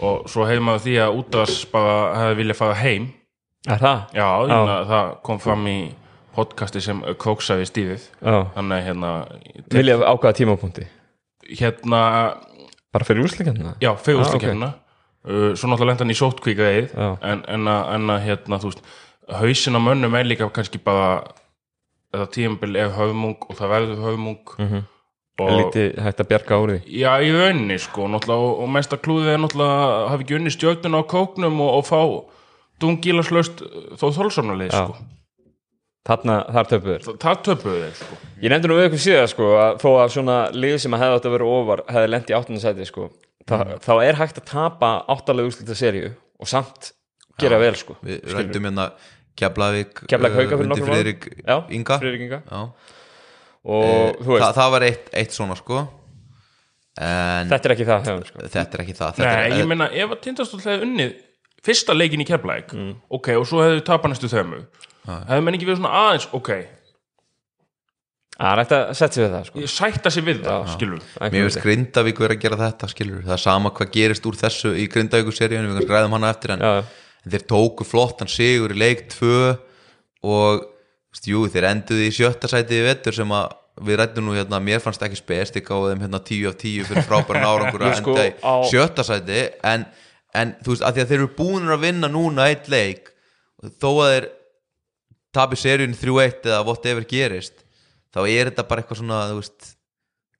Og 0.00 0.28
svo 0.32 0.46
hefði 0.48 0.62
maður 0.64 0.84
því 0.86 0.94
að 1.04 1.16
útras 1.20 1.56
bara 1.72 1.96
hefði 2.16 2.36
viljað 2.40 2.56
fara 2.60 2.76
heim. 2.80 3.08
Er 3.68 3.80
það? 3.82 3.98
Já, 4.16 4.26
hérna, 4.48 4.76
það 4.88 5.10
kom 5.28 5.40
fram 5.44 5.66
í 5.68 5.78
podcasti 6.36 6.80
sem 6.84 7.02
króksaði 7.20 7.66
stífið. 7.68 8.06
Þannig 8.54 8.86
hérna 8.86 9.10
vilja 9.74 9.98
ákvaða 10.08 10.38
tímapunkti? 10.38 10.86
Hérna, 11.50 12.00
bara 12.94 13.04
fyrir 13.08 13.24
úrslikana 13.26 13.74
já, 13.82 13.90
Ah, 13.90 13.98
fegurslakefna 13.98 14.70
uh, 14.70 15.52
svo 15.58 15.68
náttúrulega 15.68 15.90
lenda 15.90 16.04
hann 16.06 16.14
í 16.14 16.18
sótkvíka 16.18 16.70
eið. 16.70 16.94
Já. 16.94 17.10
en, 17.32 17.42
en, 17.48 17.68
að, 17.68 17.82
en 17.96 18.14
að 18.14 18.22
hérna, 18.28 18.60
þú 18.62 18.70
veist 18.70 18.82
hausin 19.40 19.76
á 19.76 19.80
mönnum 19.82 20.16
er 20.16 20.24
líka 20.30 20.48
kannski 20.54 20.80
bara 20.82 21.10
þetta 22.14 22.30
tímabil 22.34 22.78
er 22.80 22.94
höfmung 22.96 23.36
og 23.50 23.58
það 23.58 23.72
verður 23.74 24.00
höfmung. 24.08 24.40
Mhm. 24.58 24.80
og 24.80 24.99
Lítið 25.48 26.00
hægt 26.04 26.20
að 26.22 26.28
bjarga 26.32 26.58
úr 26.62 26.72
því? 26.74 26.80
Já, 27.00 27.10
í 27.22 27.30
rauninni 27.34 27.78
sko 27.80 28.08
náttúrulega, 28.10 28.48
og, 28.50 28.60
og 28.64 28.74
mesta 28.76 28.98
klúðið 29.00 29.32
er 29.34 29.40
náttúrulega 29.44 29.86
að 29.86 30.04
hafa 30.10 30.24
ekki 30.26 30.36
unni 30.38 30.52
stjórnuna 30.54 31.00
á 31.00 31.04
kóknum 31.14 31.62
og, 31.64 31.72
og 31.78 31.88
fá 31.88 32.00
dungilaslaust 32.80 33.64
þó 34.00 34.06
þólsamnalið 34.18 34.74
sko. 34.74 35.00
Þarna, 36.10 36.36
þar 36.56 36.68
töpuður 36.70 37.02
það, 37.04 37.16
það 37.20 37.42
töpuðu 37.46 37.80
þeir 37.84 37.96
sko. 37.98 38.20
Ég 38.40 38.52
nefndi 38.54 38.70
nú 38.70 38.78
við 38.78 38.86
ykkur 38.88 39.02
síðan 39.04 39.28
sko 39.30 39.50
að 39.60 39.74
þó 39.82 39.90
að 39.90 40.14
svona 40.14 40.36
lið 40.56 40.78
sem 40.80 40.96
að 40.96 41.02
hefði 41.04 41.18
átt 41.18 41.26
að 41.28 41.34
vera 41.36 41.50
ofar 41.58 41.82
hefði 41.92 42.12
lent 42.14 42.30
í 42.32 42.36
áttundasæti 42.38 42.86
sko 42.88 43.10
Þa, 43.50 43.58
þá 43.82 43.92
er 44.04 44.18
hægt 44.20 44.38
að 44.40 44.46
tapa 44.48 44.90
áttalega 45.10 45.50
úrslita 45.50 45.76
seríu 45.76 46.10
og 46.40 46.48
samt 46.48 46.92
gera 47.40 47.58
vel 47.60 47.74
sko. 47.78 47.96
Við 48.04 48.32
rændum 48.34 48.68
hérna 48.68 48.86
Keflavík 49.40 50.02
Keflavík 50.10 50.36
uh, 50.36 50.40
Hauka 50.40 50.56
fyrir 50.56 50.64
undir 50.64 50.70
nokkrum 50.70 50.88
árum. 50.88 50.96
Friðrik 50.96 51.28
Já, 51.40 51.56
Inga. 51.76 51.98
Og 53.64 54.20
þú 54.20 54.34
veist, 54.34 54.44
Þa, 54.44 54.52
það 54.56 54.70
var 54.74 54.86
eitt, 54.88 55.10
eitt 55.20 55.36
svona 55.36 55.56
sko. 55.58 55.82
En 57.00 57.50
þetta 57.50 57.68
er 57.68 57.74
ekki 57.76 57.86
það 57.88 58.08
hefum 58.08 58.24
sko. 58.28 58.44
þetta 58.50 58.76
er 58.76 58.82
ekki 58.84 58.96
það 58.98 59.14
þetta 59.18 59.28
Nei, 59.30 59.44
er, 59.46 59.58
ég 59.60 59.68
meina, 59.70 59.86
ef 59.92 60.10
að 60.16 60.20
tindastóll 60.26 60.60
hefði 60.64 60.86
unnið 60.88 61.12
fyrsta 61.64 61.94
leikin 61.96 62.24
í 62.24 62.26
Keflæk 62.28 62.74
ok, 63.12 63.30
og 63.38 63.46
svo 63.48 63.62
hefði 63.64 63.84
tapað 63.86 64.14
næstu 64.14 64.30
þemu 64.32 64.60
hefði 65.06 65.44
menn 65.46 65.56
ekki 65.58 65.68
verið 65.68 65.80
svona 65.80 65.92
aðeins, 66.00 66.26
ok. 66.36 66.50
Er 68.40 68.62
að 68.62 68.70
setja 68.96 69.12
sig 69.12 69.24
við 69.26 69.32
það 69.34 69.42
sko. 69.50 69.60
Ég 69.60 69.70
sætta 69.70 70.10
sér 70.12 70.24
við 70.24 70.38
það, 70.46 70.68
skilur 70.72 71.00
Mér 71.20 71.42
finnst 71.44 71.60
Grindavík 71.60 72.20
verið 72.24 72.38
að 72.38 72.44
gera 72.46 72.58
þetta 72.62 72.88
skilur 72.88 73.24
Það 73.26 73.34
er 73.36 73.42
sama 73.42 73.72
hvað 73.76 73.90
gerist 73.96 74.28
úr 74.30 74.38
þessu 74.40 74.72
í 74.80 74.86
Grindavíku 74.92 75.34
seríun 75.36 75.66
Við 75.68 75.76
kannski 75.76 75.92
ræðum 75.92 76.16
hana 76.16 76.30
eftir 76.32 76.54
en, 76.54 76.64
Já, 76.64 76.70
en 77.20 77.34
þeir 77.34 77.44
tóku 77.52 77.84
flottan 77.84 78.32
sigur 78.32 78.72
í 78.72 78.78
leik 78.80 79.04
2 79.12 79.34
og 80.24 80.64
veist, 80.64 80.78
jú, 81.26 81.46
þeir 81.50 81.68
enduði 81.70 82.08
í 82.08 82.14
sjötta 82.14 82.50
sæti 82.50 82.78
í 82.78 82.84
vettur 82.86 83.16
sem 83.16 83.32
að 83.34 83.56
við 83.80 84.00
rættum 84.00 84.26
nú 84.26 84.34
hérna 84.36 84.60
mér 84.62 84.82
fannst 84.84 85.02
ekki 85.02 85.18
spest 85.18 85.56
ég 85.56 85.64
gáði 85.66 85.94
þeim 85.94 86.04
hérna 86.04 86.20
10 86.28 86.50
af 86.50 86.58
10 86.60 86.88
fyrir 86.90 87.06
frábæran 87.08 87.46
árangur 87.48 87.84
að 87.86 87.96
sko 88.00 88.16
enda 88.16 88.26
í 88.28 88.68
sjötta 88.70 89.06
sæti. 89.06 89.46
En, 89.66 89.86
en 90.36 90.54
þú 90.60 90.74
veist, 90.74 90.84
að 90.84 90.98
því 90.98 91.04
að 91.04 91.12
þeir 91.12 91.18
eru 91.20 91.32
búinir 91.38 91.74
að 91.76 91.86
vinna 91.86 92.12
núna 92.12 92.50
eitt 92.52 92.70
leik 92.72 93.10
þó 93.80 93.90
að 93.90 94.12
þeir 94.12 94.28
tapi 95.34 95.58
seríun 95.58 95.96
3-1 95.96 96.48
eða 96.50 96.62
whatever 96.66 97.06
gerist 97.06 97.62
þá 98.10 98.24
er 98.26 98.50
þetta 98.50 98.66
bara 98.66 98.82
eitthvað 98.82 99.00
svona 99.02 99.20
þú 99.30 99.38
veist 99.38 99.68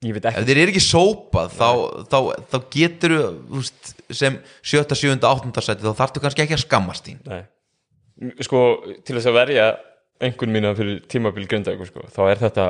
ef 0.01 0.45
þeir 0.47 0.57
eru 0.57 0.71
ekki 0.73 0.81
sópað 0.81 1.53
þá, 1.53 1.69
þá, 2.09 2.17
þá 2.49 2.57
getur 2.73 3.15
veist, 3.51 3.91
sem 4.09 4.39
sjötta, 4.65 4.97
sjöunda, 4.97 5.29
áttunda 5.29 5.63
seti 5.63 5.85
þá 5.85 5.93
þarftu 5.99 6.23
kannski 6.23 6.43
ekki 6.45 6.57
að 6.57 6.63
skammast 6.65 7.07
þín. 7.07 7.19
Nei. 7.29 7.43
Sko, 8.43 8.63
til 9.05 9.15
þess 9.17 9.29
að 9.29 9.37
verja 9.37 9.67
einhvern 10.21 10.55
mína 10.55 10.71
fyrir 10.77 11.01
tímabil 11.11 11.49
grindæku 11.49 11.87
sko, 11.89 12.05
þá 12.13 12.21
er 12.29 12.41
þetta 12.45 12.69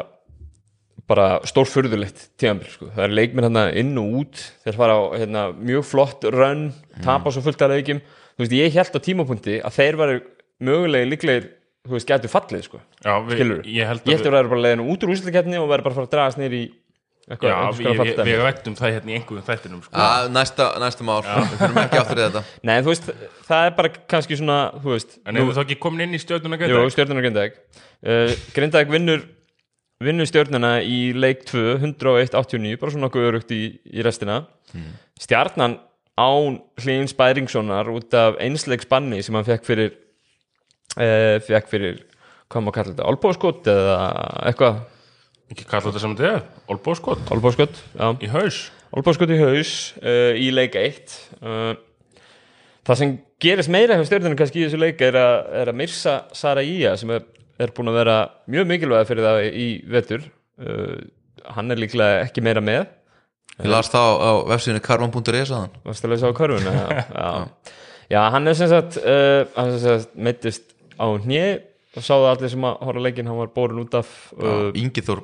bara 1.11 1.27
stórfurðulegt 1.47 2.29
tímabil 2.39 2.71
sko. 2.71 2.89
það 2.95 3.05
er 3.07 3.15
leikminn 3.17 3.47
hérna 3.47 3.65
inn 3.81 3.95
og 3.99 4.17
út 4.21 4.43
þeir 4.63 4.77
fara 4.79 4.97
á 4.97 5.01
hérna, 5.17 5.45
mjög 5.57 5.87
flott 5.89 6.27
run 6.31 6.67
tapa 7.03 7.33
svo 7.33 7.43
fullt 7.45 7.63
af 7.65 7.73
leikjum 7.73 8.01
þú 8.01 8.45
veist, 8.45 8.55
ég 8.57 8.77
held 8.77 8.95
á 8.95 8.99
tímapunkti 9.07 9.57
að 9.61 9.75
þeir 9.79 9.99
varu 9.99 10.21
mögulega 10.61 11.09
líklegir, 11.09 11.49
þú 11.87 11.97
veist, 11.97 12.09
gætu 12.09 12.29
fallið 12.31 12.65
sko. 12.67 12.81
Já, 13.01 13.13
við, 13.25 13.41
ég 13.73 13.89
held 13.89 14.05
ég 14.05 14.13
að 14.13 14.17
held 14.17 14.29
að 14.29 14.35
vera 14.37 14.51
bara 14.51 14.65
leiðinu 14.67 14.87
út 14.93 15.05
úr 15.05 15.13
úsleiketni 15.15 15.59
og 15.61 15.69
vera 15.71 15.85
bara 15.85 15.93
að 15.95 15.99
fara 15.99 16.09
að 16.09 16.15
dragast 16.15 16.41
neyri 16.41 16.61
í 16.61 16.69
eitthvað, 17.31 17.51
Já, 17.51 17.57
við, 17.77 18.01
við, 18.01 18.21
við 18.27 18.41
rættum 18.45 18.77
það 18.77 18.93
hérna 18.95 19.11
í 19.11 19.17
einhverjum 19.17 19.45
þættinum 19.47 19.83
sko. 19.85 19.93
ah, 19.97 20.27
næsta, 20.35 20.67
næsta 20.83 21.07
mál, 21.07 21.19
við 21.25 21.53
fyrir 21.59 21.81
ekki 21.83 22.01
áttur 22.01 22.21
í 22.21 22.25
þetta. 22.27 22.43
Nei, 22.67 22.73
þú 22.79 22.93
veist, 22.93 23.11
það 23.47 23.67
er 23.67 23.75
bara 23.77 23.93
kannski 24.13 24.39
svona, 24.39 24.57
þú 24.77 24.95
veist 24.95 25.19
En 25.25 25.39
ef 25.41 25.47
við 25.49 25.59
þá 25.59 25.61
ekki 25.65 25.79
komin 25.83 26.05
inn 26.07 26.17
í 26.17 26.21
stjórnuna 26.21 26.59
Jú, 26.61 26.73
gæta 26.81 26.95
stjórnuna 26.97 27.23
Grindavík. 27.25 27.61
Uh, 28.01 28.33
Grindavík 28.55 28.91
vinnur 28.93 29.23
vinnur 30.01 30.29
stjórnuna 30.29 30.75
í 30.81 30.99
leik 31.13 31.45
2 31.49 31.77
101-89, 31.79 32.79
bara 32.81 32.93
svona 32.93 33.07
nokkuð 33.07 33.27
örugt 33.29 33.51
í, 33.53 33.61
í 33.85 34.05
restina. 34.05 34.41
Stjarnan 35.21 35.77
án 36.19 36.57
Hlíns 36.81 37.13
Bæringssonar 37.17 37.89
út 37.93 38.13
af 38.17 38.39
einsleik 38.41 38.83
spanni 38.85 39.21
sem 39.23 39.35
hann 39.37 39.47
fekk 39.47 39.67
fyrir 39.67 39.93
uh, 40.97 41.37
fekk 41.45 41.69
fyrir 41.71 42.01
hvað 42.51 42.65
maður 42.65 42.75
kalla 42.77 42.91
þetta, 42.91 43.07
olbóskot 43.07 43.69
eða 43.71 43.93
eitthvað, 44.49 44.81
Ekki 45.51 45.65
kalla 45.67 45.89
þetta 45.89 46.01
sem 46.03 46.13
þetta 46.15 46.29
er, 46.37 46.43
olbóskot 46.71 47.31
olbóskot 47.35 47.79
já, 47.91 48.05
Í 48.23 48.29
haus. 48.31 48.59
Olbóskot 48.95 49.31
í 49.33 49.39
haus 49.39 49.71
uh, 49.99 50.31
í 50.39 50.47
leik 50.53 50.77
1 50.79 51.15
uh, 51.43 51.73
það 52.87 53.01
sem 53.01 53.15
gerist 53.41 53.71
meira 53.73 53.97
hjá 53.97 54.05
stjórnunum 54.07 54.37
kannski 54.39 54.61
í 54.61 54.65
þessu 54.67 54.79
leik 54.79 55.01
er 55.05 55.17
að, 55.19 55.35
er 55.61 55.71
að 55.71 55.79
Mirsa 55.81 56.15
Saraía 56.37 56.93
sem 56.99 57.11
er, 57.15 57.25
er 57.61 57.73
búin 57.75 57.91
að 57.91 57.99
vera 57.99 58.17
mjög 58.51 58.69
mikilvæg 58.69 59.09
fyrir 59.09 59.27
það 59.27 59.41
í 59.49 59.67
vetur. 59.91 60.25
Uh, 60.61 60.97
hann 61.55 61.73
er 61.73 61.81
líklega 61.81 62.25
ekki 62.25 62.43
meira 62.45 62.63
með. 62.63 62.85
Ég 63.57 63.69
las 63.69 63.91
það 63.91 64.07
á, 64.07 64.11
á 64.23 64.31
vefsíðinu 64.53 64.83
karvan.is 64.85 65.51
aðan 65.51 65.75
varst 65.85 66.05
að 66.07 66.13
lesa 66.13 66.31
á 66.31 66.37
körfun 66.37 66.67
já, 66.71 67.43
já. 68.09 68.21
hann 68.33 68.47
er 68.47 68.57
sem 68.57 68.71
sagt, 68.71 68.97
uh, 69.03 69.75
sagt 69.83 70.15
meittist 70.15 70.71
á 70.95 71.05
hnið 71.11 71.59
og 71.91 72.05
sáðu 72.05 72.27
allir 72.29 72.51
sem 72.53 72.65
að 72.67 72.83
horfa 72.87 73.03
leikinn 73.03 73.27
hann 73.27 73.39
var 73.41 73.49
borin 73.55 73.81
út 73.81 73.95
af 73.99 74.11
uh, 74.37 74.69
Ingi 74.79 75.03
Þór 75.03 75.23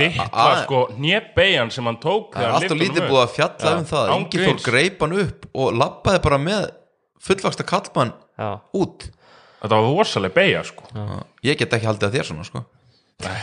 litla 0.00 0.46
sko 0.64 0.80
hnjebbeigjan 0.96 1.70
sem 1.74 1.86
hann 1.86 1.98
tók 2.02 2.34
er 2.40 2.48
alltaf 2.50 2.80
lítið 2.80 3.06
búið 3.06 3.20
að 3.22 3.34
fjalla 3.36 3.74
um 3.78 3.84
það. 3.90 4.14
Ingi 4.16 4.40
Þór 4.42 4.62
greip 4.64 5.04
hann 5.04 5.18
upp 5.22 5.46
og 5.54 5.76
lappaði 5.82 6.22
bara 6.24 6.40
með 6.42 6.64
fullvaksta 7.26 7.66
kallmann 7.66 8.14
já, 8.38 8.48
út. 8.76 9.06
Þetta 9.60 9.78
var 9.78 9.86
rosaleg 9.86 10.34
beigja 10.34 10.64
sko. 10.66 10.90
Ég 11.46 11.60
get 11.60 11.78
ekki 11.78 11.88
haldið 11.88 12.08
að 12.10 12.18
þér 12.18 12.30
svona 12.32 12.48
sko. 12.48 12.64
Nei, 13.24 13.38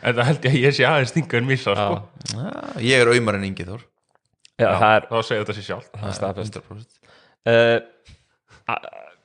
Þetta 0.00 0.28
held 0.30 0.46
ég 0.46 0.54
að 0.54 0.62
ég 0.62 0.76
sé 0.78 0.86
aðeins 0.88 1.10
stinga 1.12 1.36
en 1.36 1.50
missa 1.50 1.74
sko. 1.76 1.98
Já, 2.30 2.46
ég 2.86 3.02
er 3.02 3.10
auðmar 3.12 3.36
en 3.40 3.48
Ingi 3.50 3.66
Þór. 3.66 3.82
Já, 4.54 4.70
það 4.78 4.92
er 4.94 5.06
Þá 5.10 5.16
segir 5.26 5.42
þetta 5.42 5.56
sér 5.56 5.66
sjálf 5.66 5.90
það 5.90 6.06
er 6.06 6.16
staðfest. 6.20 6.58
100% 6.62 7.04
uh, 7.50 7.78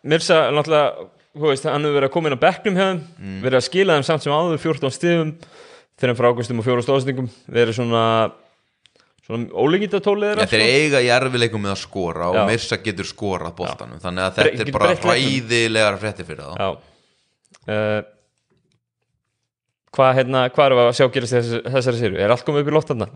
Mirsa 0.10 0.40
náttúrulega 0.56 0.88
þú 1.06 1.18
veist, 1.47 1.65
hann 1.69 1.84
hefur 1.88 1.95
verið 1.99 2.10
að 2.10 2.13
koma 2.17 2.30
inn 2.30 2.38
á 2.38 2.43
bekknum 2.45 2.78
hjá 2.80 2.86
þeim 2.89 3.02
verið 3.45 3.58
að 3.62 3.65
skila 3.69 3.95
þeim 3.97 4.06
samt 4.10 4.23
sem 4.25 4.34
áður 4.36 4.62
14 4.65 4.93
stigum 4.97 5.32
þegar 5.99 6.15
frá 6.19 6.28
águstum 6.34 6.60
og 6.62 6.65
fjóra 6.67 6.84
stóðstingum 6.86 7.28
verið 7.47 7.78
svona 7.80 8.04
svona 9.30 9.45
ólíkindatólið 9.62 10.30
Já, 10.30 10.36
þeirra 10.36 10.47
þeir 10.49 10.63
sko. 10.63 10.78
eiga 10.84 11.02
í 11.06 11.10
erfileikum 11.13 11.62
með 11.65 11.73
að 11.75 11.82
skora 11.84 12.30
og. 12.34 12.38
Mirsa 12.49 12.80
getur 12.82 13.06
skorað 13.06 13.54
boltanum 13.60 13.99
þannig 14.02 14.23
að 14.25 14.39
Bre- 14.39 14.54
þetta 14.58 14.65
er 14.65 14.78
bara 14.80 14.95
hræðilegar 15.04 15.99
frétti 16.02 16.25
fyrir 16.25 16.47
það 16.47 16.56
Já 16.60 16.69
uh, 17.69 17.99
Hvað 19.89 20.12
hérna, 20.19 20.41
hvað 20.54 20.67
erum 20.69 20.80
við 20.80 20.88
að 20.88 20.97
sjá 20.99 21.06
gerast 21.13 21.34
í 21.34 21.38
þessi, 21.39 21.60
þessari 21.73 21.97
séru? 21.99 22.17
Er 22.21 22.30
allt 22.34 22.43
komið 22.45 22.62
upp 22.62 22.67
í 22.69 22.73
loftarna? 22.75 23.08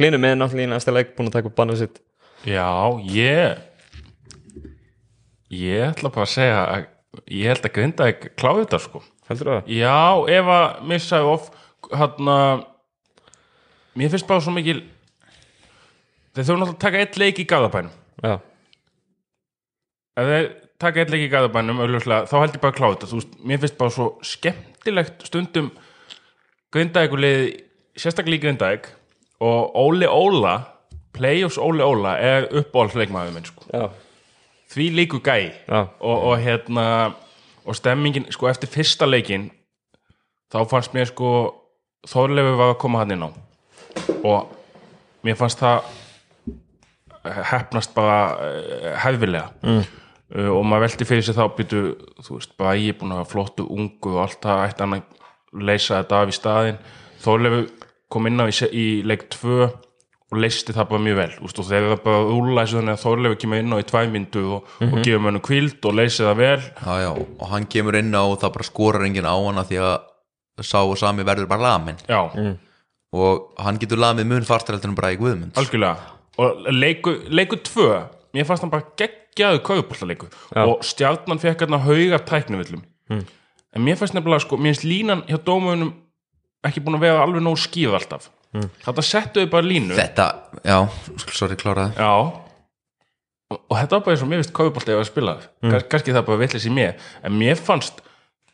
Hlinu 0.00 0.18
með 0.18 0.32
náttúrulega 0.40 0.66
í 0.66 0.70
næsta 0.72 0.94
leik 0.94 1.12
búin 1.14 1.28
að 1.30 1.36
taka 1.36 1.50
upp 1.52 1.58
bannið 1.60 1.78
sitt 1.84 2.00
Já, 2.48 2.66
ég 3.06 3.60
ég 5.52 5.84
ætla 5.92 6.10
bara 6.10 6.26
að 6.26 6.32
segja 6.32 6.58
að 6.64 6.86
ég 7.26 7.50
held 7.52 7.66
að 7.68 7.74
grinda 7.76 8.08
ekki 8.12 8.32
kláði 8.40 8.64
þetta 8.64 8.80
sko. 8.86 9.02
Heldur 9.28 9.50
það? 9.52 9.70
Já, 9.72 9.98
ef 10.38 10.50
að 10.56 10.66
missaði 10.90 11.30
of 11.32 11.50
hann 11.92 12.32
að 12.32 12.64
mér 13.98 14.12
finnst 14.12 14.28
bara 14.28 14.44
svo 14.44 14.54
mikil 14.54 14.80
þeir 16.32 16.46
þurfum 16.46 16.62
náttúrulega 16.62 16.76
að 16.76 16.82
taka 16.86 17.02
eitt 17.02 17.18
leik 17.20 17.40
í 17.42 17.46
gæðabænum 17.48 17.94
Já, 18.22 18.34
ef 20.16 20.30
þeir 20.32 20.48
taka 20.82 21.02
eitt 21.02 21.12
leik 21.12 21.24
í 21.26 21.30
auðvitað, 21.32 22.28
þá 22.30 22.36
held 22.40 22.56
ég 22.56 22.62
bara 22.62 22.72
að 22.72 22.78
kláða 22.78 22.94
þetta. 22.96 23.10
Veist, 23.16 23.34
mér 23.46 23.62
finnst 23.62 23.78
bara 23.78 23.94
svo 23.94 24.08
skemmtilegt 24.26 25.26
stundum 25.28 25.70
grindaðið 26.74 27.22
leið 27.22 27.42
sérstaklega 28.00 28.40
í 28.40 28.44
grindaðið 28.46 28.88
og 29.42 29.76
Óli 29.82 30.08
Óla 30.08 30.54
playoffs 31.12 31.58
Óli 31.60 31.84
Óla 31.84 32.16
er 32.22 32.48
uppáhaldsleikmaður 32.62 33.36
minn 33.36 33.48
sko. 33.48 33.66
Já, 33.68 33.90
því 34.72 34.88
líku 34.96 35.20
gæi. 35.24 35.52
Já, 35.68 35.80
og, 36.00 36.16
og 36.30 36.38
hérna 36.40 36.86
og 37.64 37.76
stemmingin, 37.76 38.26
sko 38.32 38.48
eftir 38.50 38.70
fyrsta 38.70 39.06
leikin 39.06 39.50
þá 40.52 40.64
fannst 40.68 40.94
mér 40.96 41.10
sko 41.12 41.28
Þorleifur 42.02 42.56
var 42.58 42.72
að 42.72 42.80
koma 42.82 43.02
hann 43.02 43.14
inn 43.14 43.22
á. 43.22 43.30
Og 44.26 44.48
mér 45.22 45.36
fannst 45.38 45.60
það 45.62 45.84
eh, 47.22 47.42
heppnast 47.52 47.92
bara 47.94 48.16
uh, 48.34 48.88
hefðvilega 49.04 49.52
mm. 49.62 49.84
uh, 50.34 50.48
og 50.56 50.64
maður 50.66 50.88
velti 50.88 51.06
fyrir 51.06 51.22
sig 51.22 51.36
þá 51.36 51.44
byrju, 51.54 51.82
þú 52.26 52.40
veist, 52.40 52.56
bara 52.58 52.74
ég 52.74 52.96
er 52.96 52.98
búin 52.98 53.14
að 53.14 53.30
flottu 53.30 53.68
ungu 53.70 54.16
og 54.16 54.24
allt 54.24 54.42
það 54.42 54.64
ætti 54.64 54.82
hann 54.82 54.98
að 54.98 55.62
leysa 55.70 56.00
þetta 56.00 56.18
af 56.18 56.32
í 56.32 56.36
staðinn. 56.40 56.82
Þorleifur 57.22 57.70
kom 58.10 58.28
inn 58.32 58.42
á 58.42 58.50
í, 58.50 58.56
í 58.74 58.86
leik 59.06 59.28
2 59.30 59.70
og 60.32 60.40
leysti 60.40 60.72
það 60.72 60.86
bara 60.88 61.04
mjög 61.04 61.16
vel 61.18 61.32
úst, 61.44 61.58
og 61.60 61.66
þegar 61.68 61.90
það 61.92 62.02
bara 62.06 62.20
rúla 62.24 62.62
þessu 62.64 62.78
þannig 62.78 62.94
að 62.96 63.02
Þorleifur 63.02 63.38
kemur 63.42 63.60
inn 63.60 63.74
á 63.74 63.76
í 63.76 63.86
tvæmyndu 63.90 64.44
og, 64.56 64.70
og 64.86 64.94
gefur 65.04 65.20
mönnum 65.26 65.44
kvíld 65.44 65.88
og 65.90 65.96
leysi 65.98 66.24
það 66.24 66.38
vel. 66.40 66.62
Já, 66.78 66.94
já, 67.04 67.10
og 67.12 67.50
hann 67.52 67.66
kemur 67.74 67.98
inn 68.00 68.16
á 68.16 68.22
og 68.22 68.38
það 68.40 68.54
bara 68.56 68.68
skorar 68.70 69.04
enginn 69.08 69.28
á 69.28 69.36
hana 69.36 69.66
því 69.68 69.82
að 69.84 70.64
sá 70.64 70.78
og 70.80 70.96
sami 71.00 71.26
verður 71.28 71.50
bara 71.50 71.66
lamin 71.74 72.00
já, 72.08 72.20
og 73.12 73.60
hann 73.60 73.80
getur 73.82 74.00
lamið 74.00 74.30
mun 74.32 74.48
fartareldur 74.48 74.92
en 74.92 74.96
bara 74.96 75.12
í 75.12 75.20
Guðmunds. 75.20 75.58
Algjörlega. 75.60 76.12
Og 76.40 76.68
leiku, 76.72 77.16
leiku 77.28 77.60
2 77.60 77.88
mér 78.32 78.48
fannst 78.48 78.64
hann 78.64 78.72
bara 78.72 78.88
geggjaðu 78.96 79.60
kaupullaleiku 79.68 80.30
og 80.64 80.84
stjarnan 80.86 81.40
fekk 81.42 81.66
hérna 81.66 81.82
haugar 81.84 82.24
tæknivillum. 82.24 82.86
En 83.12 83.84
mér 83.84 84.00
fannst 84.00 84.16
nefnilega 84.16 84.46
sko, 84.46 84.56
mér 84.56 84.72
finnst 84.72 84.88
línan 84.88 85.26
hjá 85.28 85.36
dómunum 85.44 85.92
ekki 86.64 86.80
búin 86.80 86.96
að 86.96 87.04
vera 87.04 87.24
alveg 87.26 87.44
nóg 87.44 87.60
skýð 87.60 87.98
alltaf 87.98 88.30
þetta 88.52 89.04
settuðu 89.06 89.50
bara 89.52 89.66
línu. 89.66 89.96
Þetta, 89.96 90.26
já, 90.66 90.78
sorry, 91.32 91.56
kláraði 91.60 91.96
Já. 91.96 92.10
Og, 93.52 93.58
og 93.58 93.76
þetta 93.76 93.96
var 93.96 94.04
bara 94.04 94.14
eins 94.16 94.24
og 94.24 94.30
mér 94.30 94.42
finnst 94.42 94.54
kaupaldi 94.56 94.96
að 94.96 95.08
spila. 95.08 95.36
Mm. 95.64 95.76
kannski 95.92 96.14
það 96.16 96.26
bara 96.28 96.42
villis 96.42 96.68
í 96.68 96.72
mér. 96.72 96.94
En 97.24 97.36
mér 97.36 97.60
fannst, 97.60 98.00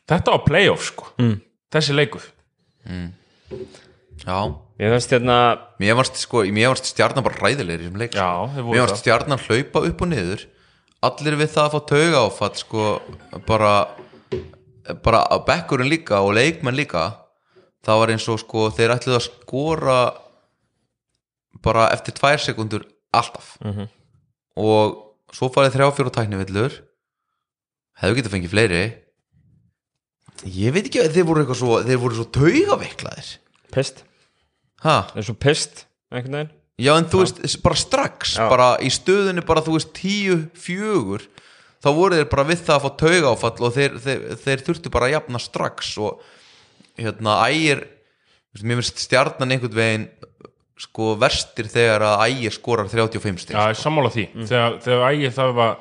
þetta 0.09 0.35
var 0.35 0.45
playoff 0.47 0.87
sko, 0.89 1.11
mm. 1.19 1.35
þessi 1.75 1.95
leikur. 1.95 2.25
Já, 4.19 4.37
ég 4.79 4.95
finnst 4.95 5.15
hérna 5.15 5.39
mér 5.79 5.99
varst 5.99 6.19
sko, 6.19 6.43
mér 6.55 6.79
stjarnan 6.83 7.25
bara 7.25 7.39
ræðilegir 7.43 7.85
í 7.85 7.87
þessum 7.87 8.03
leik 8.03 8.15
sko. 8.15 8.23
Já, 8.23 8.63
Mér 8.69 8.85
það. 8.85 8.99
stjarnan 9.03 9.45
hlaupa 9.47 9.85
upp 9.91 10.05
og 10.05 10.11
niður. 10.11 10.47
Allir 11.07 11.39
við 11.39 11.53
það 11.53 11.65
að 11.65 11.73
fá 11.75 11.79
tauga 11.93 12.23
áfall 12.27 12.55
sko, 12.59 12.85
bara 13.47 13.73
bara 15.03 15.23
að 15.29 15.43
bekkurinn 15.49 15.89
líka 15.91 16.21
og 16.25 16.33
leikmenn 16.37 16.77
líka 16.77 17.03
það 17.85 18.01
var 18.01 18.13
eins 18.13 18.27
og 18.31 18.39
sko 18.41 18.69
þeir 18.75 18.95
ætluðu 18.95 19.17
að 19.19 19.27
skora 19.27 19.99
bara 21.65 21.89
eftir 21.93 22.15
tvær 22.17 22.41
sekundur 22.43 22.85
alltaf. 23.15 23.55
Mhm. 23.63 23.89
og 24.59 24.97
svo 25.31 25.47
farið 25.53 25.75
þrjá 25.77 25.87
fjóra 25.95 26.11
tæknivillur. 26.11 26.73
Hefðu 28.01 28.15
getið 28.17 28.33
fengið 28.33 28.53
fleiri. 28.53 28.83
Ég 30.47 30.73
veit 30.73 30.87
ekki 30.87 31.01
að 31.03 31.15
þeir 31.15 31.27
voru 31.27 31.43
eitthvað 31.43 31.59
svo 31.59 31.79
þeir 31.83 31.99
voru 31.99 32.15
svo 32.15 32.25
taugaveiklaðir 32.35 33.31
ha? 34.83 34.95
það 35.11 35.19
er 35.19 35.27
svo 35.27 35.35
pist 35.35 35.83
einhvern 36.09 36.37
veginn. 36.37 36.55
Já 36.79 36.93
en 36.95 37.07
þú 37.11 37.23
veist, 37.25 37.61
bara 37.65 37.75
strax 37.75 38.37
bara 38.39 38.69
í 38.79 38.91
stöðunni 38.93 39.43
bara 39.45 39.63
þú 39.65 39.75
veist 39.75 39.91
tíu, 39.97 40.37
fjögur 40.55 41.25
þá 41.83 41.89
voru 41.95 42.19
þeir 42.19 42.29
bara 42.31 42.47
við 42.47 42.63
það 42.63 42.75
að 42.77 42.85
fá 42.85 42.89
tauga 43.03 43.33
áfall 43.33 43.67
og 43.67 43.75
þeir, 43.75 43.97
þeir, 44.03 44.21
þeir 44.45 44.63
þurftu 44.67 44.93
bara 44.93 45.09
að 45.09 45.15
jafna 45.17 45.41
strax 45.43 45.91
og 45.99 46.23
hérna 46.99 47.37
ægir 47.47 47.85
mér 48.59 48.81
finnst 48.81 49.03
stjarnan 49.05 49.55
einhvern 49.55 49.77
veginn 49.77 50.09
sko 50.79 51.13
verstir 51.19 51.67
þegar 51.69 52.05
að 52.07 52.25
ægir 52.29 52.55
skorar 52.55 52.89
35 52.91 53.43
stig 53.43 53.55
Já, 53.55 53.71
ég 53.71 53.79
sammála 53.79 54.11
því, 54.13 54.27
þegar, 54.47 54.77
þegar 54.85 55.07
ægir 55.13 55.33
þarf 55.35 55.63
að 55.65 55.73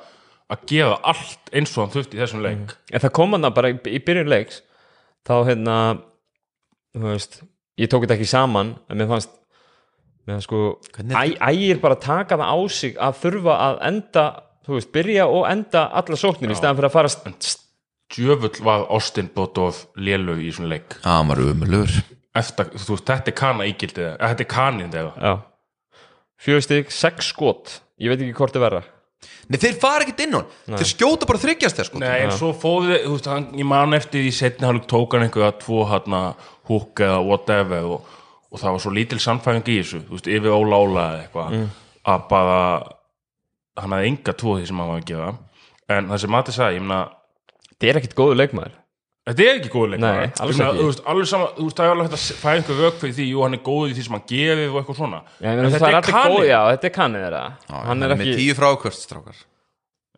að 0.48 0.64
gefa 0.70 0.96
allt 1.12 1.50
eins 1.52 1.74
og 1.76 1.83
hann 1.83 1.92
þurfti 1.92 2.16
í 2.16 2.22
þessum 2.22 2.44
leik. 2.44 2.74
En 2.88 3.02
það 3.04 3.14
kom 3.18 3.35
hann 3.37 3.44
það 3.44 3.57
bara 3.59 3.72
í, 3.72 3.76
í 3.92 4.00
byrjun 4.04 4.31
leiks 4.33 4.62
þá 5.28 5.35
hérna 5.44 5.76
þú 6.96 7.11
veist, 7.11 7.40
ég 7.78 7.90
tók 7.92 8.07
þetta 8.07 8.16
ekki 8.16 8.31
saman 8.31 8.72
en 8.88 9.00
mér 9.00 9.11
fannst 9.11 9.35
mér 10.24 10.38
fannst 10.38 10.48
sko, 10.48 10.62
ægir 11.50 11.83
bara 11.83 12.00
taka 12.00 12.38
það 12.40 12.48
á 12.48 12.59
sig 12.72 12.96
að 12.96 13.20
þurfa 13.22 13.59
að 13.66 13.81
enda 13.90 14.26
þú 14.64 14.76
veist, 14.78 14.92
byrja 14.96 15.28
og 15.28 15.48
enda 15.48 15.85
alla 16.00 16.20
sóknir 16.20 16.52
í 16.52 16.59
staðan 16.59 16.81
fyrir 16.81 16.90
að 16.90 16.96
fara 16.96 17.12
djöfull 18.14 18.62
var 18.64 18.87
Austin 18.94 19.29
Botov 19.35 19.85
lélu 19.97 20.38
í 20.38 20.49
þessum 20.51 20.68
leik. 20.71 20.97
Já, 21.05 21.16
maður 21.27 21.44
er 21.44 21.57
umulur 21.57 21.97
Eftir, 22.38 22.68
þú 22.77 22.94
veist, 22.94 23.09
þetta 23.09 23.33
er 23.33 23.37
kana 23.38 23.66
ígildið 23.66 24.05
eða 24.12 24.29
þetta 24.31 24.44
er 24.44 24.51
kanin 24.53 24.92
eða? 24.94 25.12
Já, 25.18 25.33
fjögur 26.44 26.64
stig, 26.68 26.92
sex 26.94 27.33
skot. 27.33 27.81
Ég 27.99 28.12
veit 28.12 28.23
ekki 28.23 28.37
hvort 28.38 28.55
það 28.55 28.64
verða 28.68 28.83
Nei, 29.49 29.57
þeir 29.59 29.79
fara 29.81 30.05
ekkert 30.05 30.21
inn 30.23 30.37
á 30.37 30.38
hann. 30.38 30.77
Þeir 30.77 30.88
skjóta 30.92 31.27
bara 31.27 31.40
þryggjast 31.42 31.79
þér 31.81 31.88
sko 31.88 32.01
Nei, 32.03 32.18
en 32.23 32.35
svo 32.37 32.53
fóðu 32.55 32.92
þið, 32.92 33.01
þú 33.03 33.14
veist, 33.16 33.29
hann, 33.33 33.47
ég 33.59 33.66
man 33.66 33.97
eftir 33.97 34.23
því 34.23 34.33
setni 34.37 34.68
hálfur 34.68 34.87
tók 34.92 35.16
hann 35.16 35.25
einhverja 35.27 35.57
tvo 35.59 35.81
hann 35.90 36.16
húk 36.68 37.03
eða 37.03 37.18
whatever 37.25 37.88
og, 37.97 38.12
og 38.53 38.62
það 38.62 38.77
var 38.77 38.85
svo 38.85 38.92
lítil 38.94 39.18
samfæðing 39.25 39.73
í 39.73 39.79
þessu, 39.81 40.03
þú 40.07 40.14
veist, 40.14 40.31
yfir 40.37 40.55
óla 40.55 40.79
óla 40.85 41.07
eða 41.09 41.25
eitthvað, 41.25 41.59
að 42.12 42.29
bara 42.31 42.61
hann 43.83 43.97
hafði 43.97 44.12
enga 44.12 44.37
tvo 44.38 44.55
því 44.59 44.68
sem 44.71 44.83
hann 44.83 44.92
var 44.92 45.03
að 45.03 45.09
gefa 45.11 45.33
en 45.97 46.12
það 46.12 46.23
sem 46.23 46.35
Matti 46.37 46.55
sagði, 46.55 46.79
ég 46.79 46.85
meina 46.87 47.01
þetta 47.79 47.91
er 47.93 48.01
ekkit 48.03 48.14
góður 48.19 48.38
leikmaður. 48.43 48.77
Þetta 49.29 49.45
er 49.45 49.59
ekki 49.59 49.69
góð 49.75 49.91
leik 49.93 50.01
Nei, 50.01 50.29
alls 50.41 50.57
Ég 50.57 50.64
ekki. 50.64 50.79
þú 50.79 50.85
veist, 50.88 51.01
alveg 51.12 51.27
sama, 51.29 51.47
þú 51.59 51.64
veist, 51.67 51.77
það 51.77 51.85
er 51.85 51.91
alveg 51.93 52.07
hægt 52.09 52.14
að 52.17 52.38
fæða 52.41 52.53
einhver 52.59 52.79
vök 52.81 52.95
fyrir 53.03 53.14
því, 53.19 53.25
jú, 53.29 53.41
hann 53.45 53.57
er 53.59 53.61
góð 53.67 53.83
í 53.91 53.97
því 53.99 54.05
sem 54.07 54.14
hann 54.17 54.23
gefið 54.31 54.71
og 54.73 54.79
eitthvað 54.81 54.97
svona. 55.03 55.19
Já, 55.37 55.49
En 55.53 55.59
þetta 55.69 55.81
það 55.83 55.97
er 55.99 56.31
góð, 56.33 56.45
já, 56.49 56.61
þetta 56.73 56.88
er 56.88 56.95
kannið 56.97 57.25
þeirra. 57.27 57.43
Hann 57.91 58.03
er 58.07 58.14
með 58.14 58.23
ekki, 58.25 58.37
tíu 58.41 58.55
frákvörst 58.57 59.05
strákar. 59.05 59.43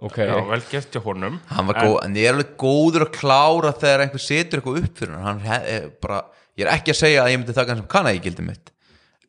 Ok. 0.01 0.17
Já, 0.31 0.37
vel 0.53 0.61
gert 0.71 0.95
hjá 0.95 1.03
honum. 1.05 1.41
Hann 1.51 1.67
var 1.73 1.81
góð, 1.83 1.97
en 2.07 2.15
ég 2.21 2.29
er 2.31 2.37
alveg 2.37 2.53
góður 2.63 3.05
að 3.09 3.11
klára 3.19 3.73
þegar 3.83 4.05
einhver 4.07 4.23
setur 4.25 4.63
eitthvað 4.63 4.79
upp 4.85 5.03
fyrir 5.03 5.19
hann, 5.27 5.43
hann 5.43 5.67
er 5.75 5.89
bara, 6.07 6.21
ég 6.57 6.65
er 6.69 6.73
ekki 6.77 6.95
að 6.95 7.01
segja 7.03 7.25
að 7.27 7.33
ég 7.35 7.41
myndi 7.43 7.57
taka 7.59 7.75
hann 7.75 7.83
sem 7.83 7.91
kanna 7.91 8.15
í 8.15 8.23
gildi 8.23 8.47
mitt. 8.47 8.71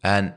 En 0.05 0.29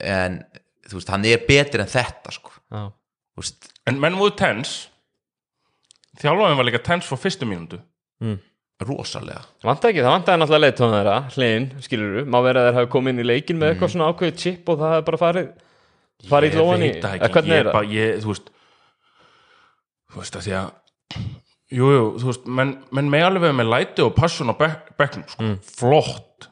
en 0.00 0.40
þú 0.88 0.96
veist, 0.98 1.12
hann 1.12 1.28
er 1.28 1.44
betur 1.46 1.84
en 1.84 1.92
þetta 1.92 2.32
sko, 2.34 2.56
já, 2.72 2.88
þú 3.36 3.44
veist. 3.44 3.68
En 3.92 4.00
menn 4.02 4.16
voru 4.18 4.34
tens 4.40 4.72
þjálfaðin 6.20 6.58
var 6.60 6.68
líka 6.68 6.82
tens 6.84 7.06
frá 7.08 7.16
fyrstu 7.20 7.46
mínútu 7.48 7.78
rosalega 8.82 9.42
vant 9.62 9.84
ekki, 9.86 10.02
það 10.02 10.14
vantaði 10.16 10.40
náttúrulega 10.42 10.64
leiðtóna 10.66 10.96
þeirra 10.98 11.16
hliðin, 11.36 11.66
skilur 11.84 12.14
þú, 12.16 12.22
má 12.34 12.38
vera 12.42 12.62
að 12.62 12.66
þeir 12.68 12.78
hafi 12.80 12.90
komið 12.96 13.12
inn 13.14 13.22
í 13.22 13.26
leikin 13.28 13.58
með 13.60 13.68
Mm. 13.68 13.74
eitthvað 13.76 13.92
svona 13.92 14.08
ákveðið 14.10 14.40
chip 14.42 14.68
og 14.72 14.78
það 14.80 14.96
er 14.96 15.04
bara 15.06 15.20
farið 15.22 15.48
farið 16.32 16.52
í 16.56 16.58
lóan 16.58 16.82
í, 16.82 16.90
það 17.02 17.32
hvernig 17.36 17.56
er 17.60 17.70
það? 17.70 17.92
ég, 17.94 18.16
þú 18.24 18.32
veist 18.32 18.50
þú 20.12 20.18
veist 20.22 20.36
að 20.36 20.46
því 20.48 20.54
að 20.58 20.68
jú, 21.72 21.86
jú, 21.94 22.02
þú 22.20 22.26
veist, 22.32 22.46
menn, 22.58 22.72
menn 22.90 23.10
með 23.14 23.26
alveg 23.30 23.54
með 23.60 23.70
læti 23.72 24.02
og 24.04 24.14
passion 24.18 24.50
á 24.50 24.54
bek, 24.58 24.90
bekknum 24.98 25.28
sko. 25.30 25.42
Mm. 25.46 25.56
flott 25.78 26.48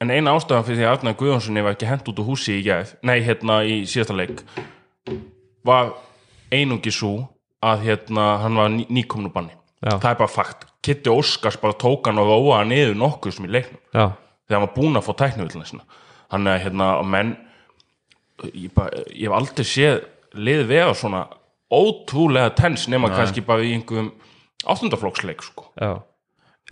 en 0.00 0.10
eina 0.12 0.34
ástæðan 0.36 0.64
fyrir 0.68 0.80
því 0.82 0.86
að 0.86 0.94
Arnar 0.98 1.16
Guðjónssoni 1.18 1.62
var 1.66 1.74
ekki 1.74 1.88
hent 1.90 2.08
út 2.12 2.18
úr 2.22 2.30
húsi 2.30 2.60
í 2.60 2.64
gæð 2.66 2.94
nei, 3.02 3.18
hérna 3.26 3.62
í 3.66 3.82
síðasta 3.88 4.14
leik 4.16 4.42
var 5.66 5.94
einungi 6.54 6.92
svo 6.94 7.26
að 7.64 7.86
hérna 7.86 8.26
hann 8.42 8.58
var 8.60 8.72
ný, 8.72 8.86
nýkomnu 8.90 9.32
banni. 9.32 9.54
Já. 9.84 9.98
það 10.00 10.10
er 10.10 10.18
bara 10.18 10.32
fakt. 10.32 10.66
Kitty 10.82 11.10
Óskars 11.12 11.58
bara 11.60 11.76
tók 11.76 12.08
hann 12.08 12.18
og 12.18 12.28
róa 12.30 12.62
hann 12.62 12.72
niður 12.72 12.96
nokkuð 12.98 13.36
sem 13.36 13.46
í 13.48 13.52
leiknum. 13.52 13.80
Já, 13.92 14.12
þegar 14.46 14.58
hann 14.58 14.66
var 14.66 14.74
búinn 14.76 14.98
að 14.98 15.06
fá 15.06 15.12
tæknivillina 15.22 15.68
sinna 15.68 15.86
hann 16.32 16.46
er 16.50 16.62
hérna 16.64 16.90
menn 17.06 17.34
ég, 18.50 18.70
bara, 18.74 19.04
ég 19.12 19.28
hef 19.28 19.36
aldrei 19.36 19.66
séð 19.66 20.02
lið 20.36 20.66
vera 20.70 20.94
svona 20.96 21.24
ótrúlega 21.72 22.52
tens 22.58 22.86
nema 22.90 23.10
kannski 23.12 23.44
bara 23.46 23.64
í 23.64 23.72
einhverjum 23.76 24.12
áttundaflokksleik 24.66 25.42
sko. 25.44 25.68
já, 25.78 26.02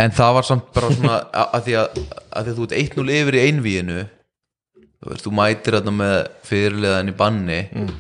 en 0.03 0.14
það 0.14 0.35
var 0.38 0.49
samt 0.49 0.68
bara 0.75 0.90
svona 0.94 1.20
að, 1.23 1.47
að 1.47 1.68
því 1.68 1.77
að, 1.81 2.03
að 2.31 2.44
því 2.44 2.53
að 2.53 2.59
þú 2.59 2.66
ert 2.66 2.77
1-0 2.83 3.16
yfir 3.18 3.38
í 3.38 3.44
einvíinu 3.49 4.01
þú 5.05 5.12
veist, 5.12 5.27
þú 5.27 5.35
mætir 5.38 5.79
þarna 5.79 5.94
með 5.99 6.16
fyrirliðan 6.49 7.11
í 7.11 7.16
banni. 7.18 7.61
Mm. 7.77 7.94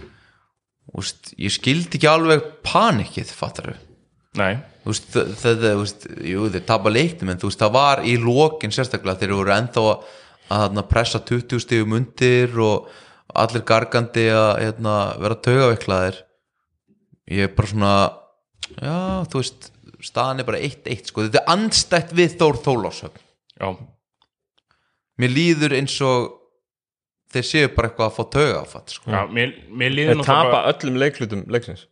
Veist, 0.92 1.32
ég 1.40 1.54
skildi 1.54 1.98
ekki 1.98 2.10
alveg 2.10 2.44
panikið, 2.66 3.32
fattar 3.34 3.70
þú 4.84 4.94
það, 5.14 5.86
þeir 6.52 6.66
tapa 6.68 6.92
leiknum 6.92 7.32
en 7.32 7.40
veist, 7.40 7.62
það 7.62 7.74
var 7.76 8.04
í 8.04 8.16
lokin 8.20 8.74
sérstaklega 8.74 9.22
þeir 9.22 9.36
voru 9.38 9.54
ennþá 9.54 9.86
að, 9.92 10.12
að 10.48 10.64
þarna, 10.66 10.86
pressa 10.90 11.22
20 11.24 11.64
stigum 11.64 11.96
undir 12.00 12.58
og 12.60 12.90
allir 13.34 13.64
gargandi 13.66 14.26
að 14.34 14.52
hérna, 14.60 14.96
vera 15.22 15.40
taugaveiklaðir 15.46 16.20
ég 17.32 17.48
er 17.48 17.54
bara 17.56 17.70
svona 17.70 17.94
já, 18.76 18.98
þú 19.32 19.40
veist, 19.40 19.70
staðan 20.04 20.42
er 20.42 20.48
bara 20.50 20.62
1-1 20.68 21.10
sko, 21.10 21.24
þetta 21.24 21.42
er 21.42 21.52
andstætt 21.54 22.14
við 22.16 22.36
Þór 22.40 22.60
Þólásöfn 22.66 23.22
já, 23.22 23.68
mér 25.22 25.32
líður 25.32 25.78
eins 25.78 25.96
og 26.04 26.43
þeir 27.34 27.46
séu 27.50 27.70
bara 27.74 27.88
eitthvað 27.90 28.06
að 28.10 28.16
fá 28.16 28.24
sko. 28.94 29.10
já 29.14 29.20
mér, 29.34 29.52
mér 29.70 29.94
líður 29.96 30.14
Þeir 30.14 30.28
tapa 30.28 30.62
öllum 30.72 31.00
leiklutum 31.02 31.44
leiksins. 31.54 31.86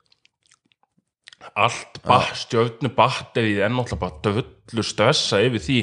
Allt 1.59 1.99
ba 2.07 2.21
stjörnu 2.39 2.89
batterið 2.97 3.59
er 3.67 3.73
náttúrulega 3.75 3.99
bara 4.05 4.21
döllu 4.25 4.85
stressa 4.87 5.41
yfir 5.43 5.61
því 5.65 5.79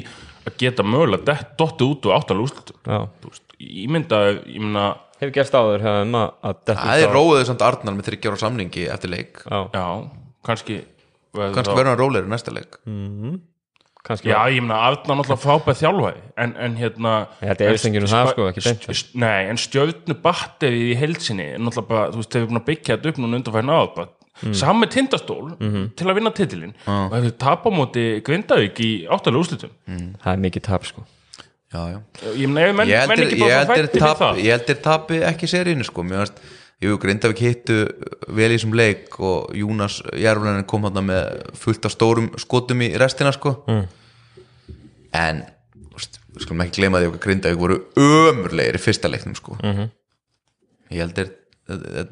að 0.48 0.56
geta 0.62 0.82
mögulega 0.86 1.26
dett- 1.28 1.52
dottið 1.60 1.90
út 1.92 2.08
og. 2.64 2.72
Þú 3.20 3.28
veist, 3.34 3.44
ég 3.60 3.92
mynda, 3.92 4.20
ég 4.48 4.60
mynda 4.64 4.88
Hefur 5.20 5.34
gerst 5.36 5.52
áður 5.52 5.82
hefur 5.84 5.98
að 6.00 6.06
að 6.48 6.60
detta 6.64 6.80
það 6.80 7.02
er 7.02 7.10
út 7.10 7.12
á- 7.12 7.16
róðið 7.18 7.42
samt 7.50 7.62
Arnar 7.66 7.92
með 7.98 8.06
þryggjára 8.08 8.38
samningi 8.40 8.86
eftir 8.88 9.10
leik. 9.12 9.42
Já, 9.44 9.58
já, 9.76 9.84
kannski 10.48 10.78
verður 11.36 11.54
kannski 11.58 11.74
þá- 11.74 11.76
verður 11.76 11.90
hann 11.90 12.00
rólegri 12.00 12.30
næsta 12.32 12.54
leik 12.56 12.78
kannski 14.06 14.30
Já, 14.30 14.38
ég 14.52 14.62
meina, 14.64 14.78
Arnar 14.88 15.18
náttúrulega 15.20 15.42
frábæð 15.42 15.80
þjálfæði 15.82 16.22
en, 16.44 16.54
en 16.66 16.78
hérna 16.80 17.12
enginn 17.44 18.06
um 18.06 18.12
það, 18.14 18.30
sko, 18.32 19.18
Nei, 19.20 19.40
en 19.50 19.60
stjörnu 19.60 20.16
batterið 20.24 20.86
í 20.88 20.96
heilsinni 21.00 21.46
er 21.54 21.60
náttúrulega 21.60 21.90
bara, 21.92 22.08
þú 22.14 22.22
veist, 22.22 22.32
þeir 22.32 22.42
eru 22.42 22.50
búin 22.52 22.62
að 22.62 22.66
byggja 22.70 22.96
þetta 22.96 23.12
upp 23.12 23.20
núna 23.20 23.40
undanfæðin 23.40 23.74
áður 23.76 23.92
bara 23.98 24.08
mm. 24.40 24.54
saman 24.56 24.82
með 24.84 24.92
tindastól 24.96 25.46
Mhm. 25.60 25.86
til 26.00 26.06
að 26.08 26.18
vinna 26.20 26.32
titilin 26.36 26.74
og 26.86 27.16
ef 27.18 27.24
þau 27.28 27.38
tapa 27.44 27.68
á 27.68 27.76
móti 27.76 28.04
Grindavík 28.24 28.80
í 28.80 28.90
áttalega 29.08 29.42
úrslitum. 29.44 29.72
Það 29.86 30.32
er 30.32 30.44
mikið 30.46 30.62
tap 30.70 30.86
sko. 30.88 31.04
Já, 31.70 31.82
já. 31.92 31.98
ég 32.34 32.48
meina, 32.50 32.82
ef 32.82 33.06
menn, 33.06 33.20
ekki 33.22 33.38
bara 33.38 33.58
heldur 33.60 33.76
fætti 33.76 33.84
fyrir 33.92 34.00
tap, 34.02 34.18
það. 34.18 34.40
ég 34.42 34.56
heldur 34.56 34.78
tapi 34.82 35.20
ekki 35.28 35.46
seríinu 35.52 35.84
sko. 35.86 36.02
Mér 36.02 36.24
varst 36.24 36.40
Jú, 36.80 36.96
Grindavík 36.96 37.42
hittu 37.44 37.74
vel 38.32 38.48
í 38.48 38.56
þessum 38.56 38.72
leik 38.78 39.18
og 39.20 39.50
Júnas 39.56 39.98
Jærflænin 40.16 40.64
kom 40.68 40.86
hann 40.88 41.02
með 41.04 41.42
fullt 41.60 41.84
af 41.84 41.92
stórum 41.92 42.30
skotum 42.40 42.80
í 42.86 42.88
restina 43.00 43.34
sko 43.36 43.58
mm. 43.68 43.82
en 45.20 45.42
við 45.90 46.46
skulum 46.46 46.64
ekki 46.64 46.80
gleyma 46.80 47.02
því 47.02 47.10
að 47.10 47.18
Grindavík 47.26 47.60
voru 47.60 47.82
ömurlegir 48.00 48.80
í 48.80 48.80
fyrsta 48.80 49.10
leiknum 49.12 49.36
sko 49.36 49.58
-hmm. 49.60 49.92
ég 50.94 51.04
held 51.04 51.20
að 51.20 51.36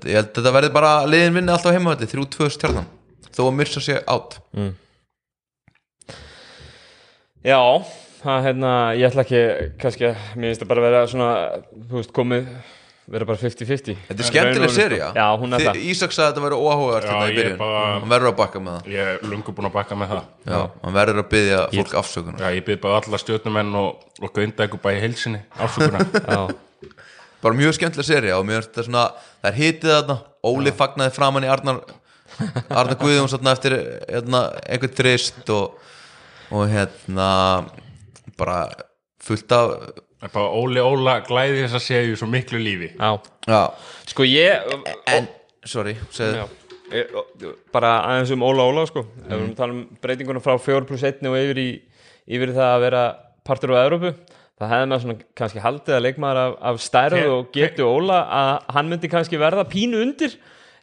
þetta 0.04 0.52
verði 0.54 0.74
bara 0.74 0.92
liðin 1.08 1.40
vinni 1.40 1.52
alltaf 1.52 1.72
heima 1.72 1.96
þetta, 1.96 2.12
þrjú 2.12 2.28
tvö 2.36 2.50
stjarnan 2.52 2.92
þó 3.32 3.42
að 3.48 3.56
myrsa 3.56 3.80
sig 3.80 4.02
átt 4.04 4.40
Já, 7.46 7.60
það 8.20 8.44
hérna, 8.44 8.70
ég 8.98 9.08
ætla 9.08 9.22
ekki 9.22 9.42
kannski, 9.80 10.10
mér 10.36 10.50
finnst 10.50 10.62
það 10.64 10.70
bara 10.72 10.82
að 10.82 10.86
vera 10.88 11.02
svona, 11.06 11.28
þú 11.88 12.00
veist, 12.00 12.12
komið 12.12 12.48
vera 13.08 13.26
bara 13.28 13.40
50-50 13.40 13.96
Þetta 14.08 14.22
er 14.24 14.28
skemmtileg 14.28 14.72
Já, 15.16 15.26
hún 15.40 15.56
er 15.56 15.64
það. 15.64 15.80
Ísak 15.90 16.12
sagði 16.14 16.26
að 16.26 16.34
þetta 16.34 16.42
Já, 17.08 17.28
ég 17.28 17.38
byrjun. 17.38 17.58
bara- 17.62 17.82
hann 17.98 18.12
verður 18.12 18.30
að 18.32 18.36
bakka 18.40 18.62
með 18.64 18.76
það. 18.78 18.88
Ég 18.94 19.12
er 19.14 19.28
lungu 19.32 19.54
búin 19.56 19.68
að 19.70 19.76
bakka 19.78 19.98
með 19.98 20.12
það. 20.14 20.24
Já, 20.52 20.60
hann 20.84 20.96
verður 20.98 21.20
að 21.22 21.28
byggja 21.34 21.60
fólk 21.74 21.94
afsökunar. 22.02 22.40
Já, 22.44 22.48
ég 22.58 22.64
byrð 22.68 22.80
bara 22.84 23.00
alla 23.02 23.20
stjórnumenn 23.24 23.74
og, 23.80 24.02
og 24.22 24.34
Grindavík 24.36 24.74
bæði 24.84 25.00
heilsinni 25.06 25.40
ásökuna 25.58 26.04
Já, 26.34 26.40
bara 27.42 27.54
mjög 27.54 27.78
skemmtileg 27.78 28.08
serja 28.08 28.38
og 28.38 28.44
mér 28.48 28.60
finnst 28.60 28.72
þetta 28.74 28.86
svona 28.90 29.06
það 29.42 29.48
er 29.52 29.58
hitið 29.62 29.94
þarna, 29.94 30.18
Óli 30.48 30.70
fagnaði 30.74 31.14
framann 31.16 31.46
í 31.46 31.50
Arnar 31.50 31.80
Arnar 32.70 32.98
Guðjóns 33.00 33.34
eftir 33.56 33.74
hérna, 34.08 34.42
einhvern 34.68 34.94
þrist 34.98 35.48
og, 35.54 35.78
og 36.54 36.68
hérna 36.70 37.30
bara 38.38 38.58
fullt 39.24 39.54
af 39.56 39.72
Það 40.18 40.28
er 40.28 40.32
bara 40.34 40.54
Óli 40.58 40.82
Óla 40.82 41.16
glæði 41.26 41.60
þess 41.62 41.78
að 41.78 41.84
segja 41.84 42.16
svo 42.18 42.26
miklu 42.30 42.58
lífi. 42.62 42.88
Já. 42.98 43.10
Já, 43.46 43.60
Sko 44.10 44.26
ég, 44.26 44.72
en, 45.14 45.28
sorry 45.68 45.94
segðu, 46.10 46.48
bara 47.74 47.92
aðeins 48.08 48.32
um 48.34 48.42
Óla 48.48 48.66
Óla 48.66 48.86
sko. 48.88 49.04
Ef 49.04 49.28
við 49.28 49.36
erum 49.36 49.52
að 49.52 49.60
tala 49.60 49.76
um 49.76 49.84
breytinguna 50.02 50.42
frá 50.42 50.56
4 50.58 50.88
pluss 50.88 51.06
1 51.06 51.22
og 51.28 51.38
yfir 51.38 51.62
í, 51.62 51.68
yfir 52.26 52.50
í 52.50 52.58
það 52.58 52.72
að 52.72 52.84
vera 52.88 53.04
partur 53.46 53.76
á 53.76 53.84
Evrópu 53.84 54.14
það 54.58 54.72
hefði 54.72 54.86
maður 54.90 55.02
svona 55.04 55.18
kannski 55.38 55.62
haldið 55.62 55.96
að 55.96 56.04
leikmaður 56.06 56.40
af, 56.42 56.54
af 56.70 56.80
stærð 56.82 57.26
og 57.30 57.50
getu 57.54 57.86
Óla 57.86 58.18
að 58.40 58.52
hann 58.74 58.88
myndi 58.90 59.10
kannski 59.12 59.38
verða 59.40 59.66
pínu 59.70 60.00
undir. 60.02 60.34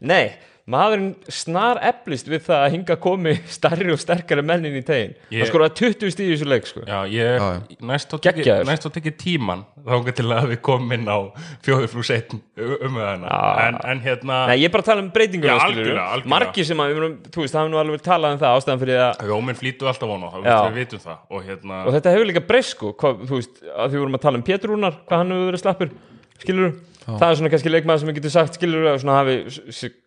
Nei, 0.05 0.31
maðurinn 0.65 1.11
snar 1.29 1.77
eflist 1.85 2.25
við 2.31 2.41
það 2.47 2.61
að 2.65 2.71
hinga 2.73 2.95
komi 2.97 3.33
stærri 3.53 3.91
og 3.93 3.99
sterkari 4.01 4.41
mennin 4.41 4.73
í 4.79 4.81
tegin. 4.85 5.11
Ég- 5.29 5.43
það 5.43 5.51
skoraði 5.51 5.75
20 5.81 6.13
stíð 6.15 6.25
í 6.25 6.33
þessu 6.33 6.47
leik 6.49 6.65
sko. 6.69 6.81
Já, 6.89 6.99
ég 7.05 7.35
Já, 7.37 7.49
næst 7.85 8.09
á 8.09 8.17
tekið 8.17 8.39
Geggjaður. 8.41 8.65
næst 8.71 8.87
á 8.87 8.89
tekið 8.95 9.17
tíman 9.21 9.61
þá 9.85 10.09
til 10.17 10.25
að 10.33 10.47
við 10.55 10.61
komum 10.65 10.95
inn 10.97 11.05
á 11.05 11.17
fjóði 11.61 11.89
flús 11.91 12.09
einn 12.15 12.41
um 12.81 12.97
það 12.97 13.27
en, 13.67 13.77
en 13.93 14.01
hérna 14.01 14.39
Nei, 14.49 14.57
ég 14.63 14.65
er 14.65 14.73
bara 14.73 14.81
að 14.81 14.89
tala 14.89 15.05
um 15.05 15.11
algjörlega. 15.13 16.25
Margir 16.25 16.65
sem 16.65 16.81
að, 16.81 16.95
þú 17.29 17.43
veist, 17.43 17.53
það 17.53 17.61
hefur 17.61 17.71
nú 17.75 17.81
alveg 17.83 18.01
talað 18.05 18.35
um 18.35 18.41
það 18.41 18.57
ástæðan 18.57 18.81
fyrir 18.81 19.03
að, 19.05 19.23
Róminn 19.29 19.59
flýtu 19.59 19.89
alltaf 19.91 20.09
vona 20.09 20.31
það 20.33 20.49
Já. 20.49 20.57
við 20.65 20.81
vitum 20.81 21.05
það. 21.05 21.21
Og 21.29 21.45
hérna 21.45 21.79
og 21.85 21.93
þetta 21.93 22.15
hefur 22.15 22.29
líka 22.31 22.45
breyst 22.49 22.73
sko, 22.73 22.91
þú 22.97 23.37
veist, 23.37 23.61
að 23.69 23.85
því 23.85 23.95
við 23.95 24.03
vorum 24.05 24.17
að 24.17 24.25
tala 24.25 24.41
um 24.41 24.45
Pétur 24.49 24.73
Rúnar, 24.73 24.97
hvað 25.05 25.21
hann 25.21 25.35
hefur 25.35 25.49
verið 25.51 25.63
slappur 25.65 25.95
skilur 26.41 26.73
það 27.05 27.27
er 27.29 27.39
svona 27.39 27.51
kannski 27.53 27.71
leikmaður 27.73 28.01
sem 28.01 28.09
við 28.09 28.17
getum 28.19 28.33
sagt 28.33 28.57
skilur 28.57 28.87
að 28.89 28.97
svona 29.03 29.17
hafi 29.19 29.35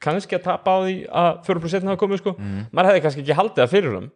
kannski 0.03 0.39
að 0.39 0.45
tapa 0.49 0.75
á 0.75 0.79
því 0.83 0.97
að 1.23 1.31
4% 1.47 1.91
hafa 1.93 2.01
komið 2.03 2.23
sko. 2.23 2.35
Maður 2.75 2.91
hefði 2.91 3.05
kannski 3.07 3.25
ekki 3.25 3.39
haldið 3.39 3.63
það 3.63 3.73
fyrir 3.77 3.97
hann 3.99 4.11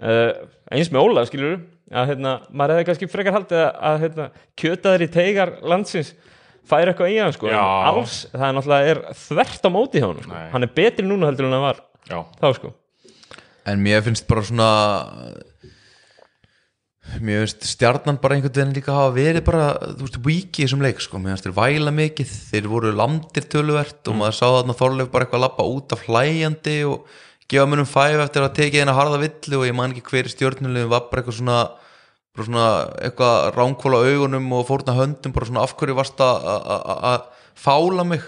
uh, 0.00 0.32
eins 0.72 0.90
með 0.92 1.04
Óla 1.04 1.26
skilur 1.28 1.58
að 1.90 2.12
hérna, 2.12 2.34
maður 2.54 2.76
hefði 2.76 2.88
kannski 2.90 3.10
frekar 3.10 3.36
haldið 3.36 3.62
að, 3.64 3.70
að 3.90 4.02
hérna, 4.04 4.26
kjötaðir 4.62 5.04
í 5.04 5.10
teigar 5.10 5.54
landsins 5.66 6.12
færi 6.70 6.92
eitthvað 6.92 7.12
í 7.12 7.16
hann 7.18 7.34
sko, 7.34 7.50
alls, 7.50 8.18
það 8.30 8.44
er 8.46 8.56
náttúrulega 8.56 8.92
er 8.94 9.00
þvert 9.24 9.66
á 9.66 9.70
móti 9.74 10.02
hjá 10.02 10.06
hann 10.06 10.20
sko. 10.22 10.42
Hann 10.52 10.66
er 10.66 10.74
betri 10.76 11.06
núna 11.06 11.30
heldur 11.30 11.48
en 11.48 11.56
hann 11.56 11.66
var 11.66 11.80
Já, 12.10 12.20
þá 12.40 12.46
sko. 12.56 12.72
En 13.68 13.82
mér 13.82 14.04
finnst 14.06 14.26
bara 14.30 14.44
svona 14.46 14.68
mér 17.18 17.42
finnst 17.44 17.64
stjarnan 17.66 18.18
bara 18.22 18.36
einhvern 18.36 18.54
veginn 18.54 18.74
líka 18.76 18.94
hafa 18.94 19.14
verið 19.16 19.44
bara, 19.46 19.64
þú 19.98 20.04
veist, 20.06 20.18
víki 20.24 20.62
í 20.62 20.66
þessum 20.66 20.84
leik 20.84 21.00
sko, 21.02 21.18
mér 21.18 21.34
finnst 21.34 21.48
þeir 21.48 21.56
væla 21.58 21.92
mikið 21.96 22.34
þeir 22.52 22.68
voru 22.70 22.92
landir 22.94 23.46
töluvert 23.50 24.10
og 24.12 24.18
maður 24.20 24.36
sá 24.38 24.46
þarna 24.46 24.76
Þorleif 24.78 25.10
bara 25.10 25.26
eitthvað 25.26 25.44
lappa 25.46 25.66
út 25.66 25.94
af 25.96 26.04
hlæjandi 26.06 26.76
og 26.86 27.08
gefa 27.50 27.66
munum 27.66 27.88
fæf 27.90 28.20
eftir 28.22 28.46
að 28.46 28.54
tekið 28.60 28.84
eina 28.84 28.94
harða 28.94 29.18
villu 29.24 29.58
og 29.62 29.66
ég 29.66 29.74
man 29.74 29.90
ekki 29.96 30.04
hver 30.12 30.28
í 30.30 30.34
stjórnulegum 30.36 30.92
var 30.92 31.08
bara 31.10 31.22
eitthvað 31.24 31.38
svona, 31.40 31.58
bara 32.36 32.46
svona 32.46 32.66
eitthvað 33.08 33.48
ránkvóla 33.58 34.02
augunum 34.06 34.52
og 34.60 34.68
fórna 34.70 34.94
höndum 35.00 35.34
bara 35.34 35.48
svona 35.50 35.64
af 35.66 35.74
hverju 35.80 35.96
varst 35.98 36.22
að- 36.22 36.46
að 36.54 36.70
að- 36.76 37.02
að 37.10 37.26
fála 37.58 38.06
mig? 38.06 38.22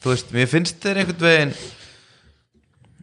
Þú 0.00 0.08
veist, 0.14 0.30
mér 0.32 0.48
finnst 0.48 0.80
þeir 0.80 1.02
einhvern 1.02 1.20
veginn 1.26 1.50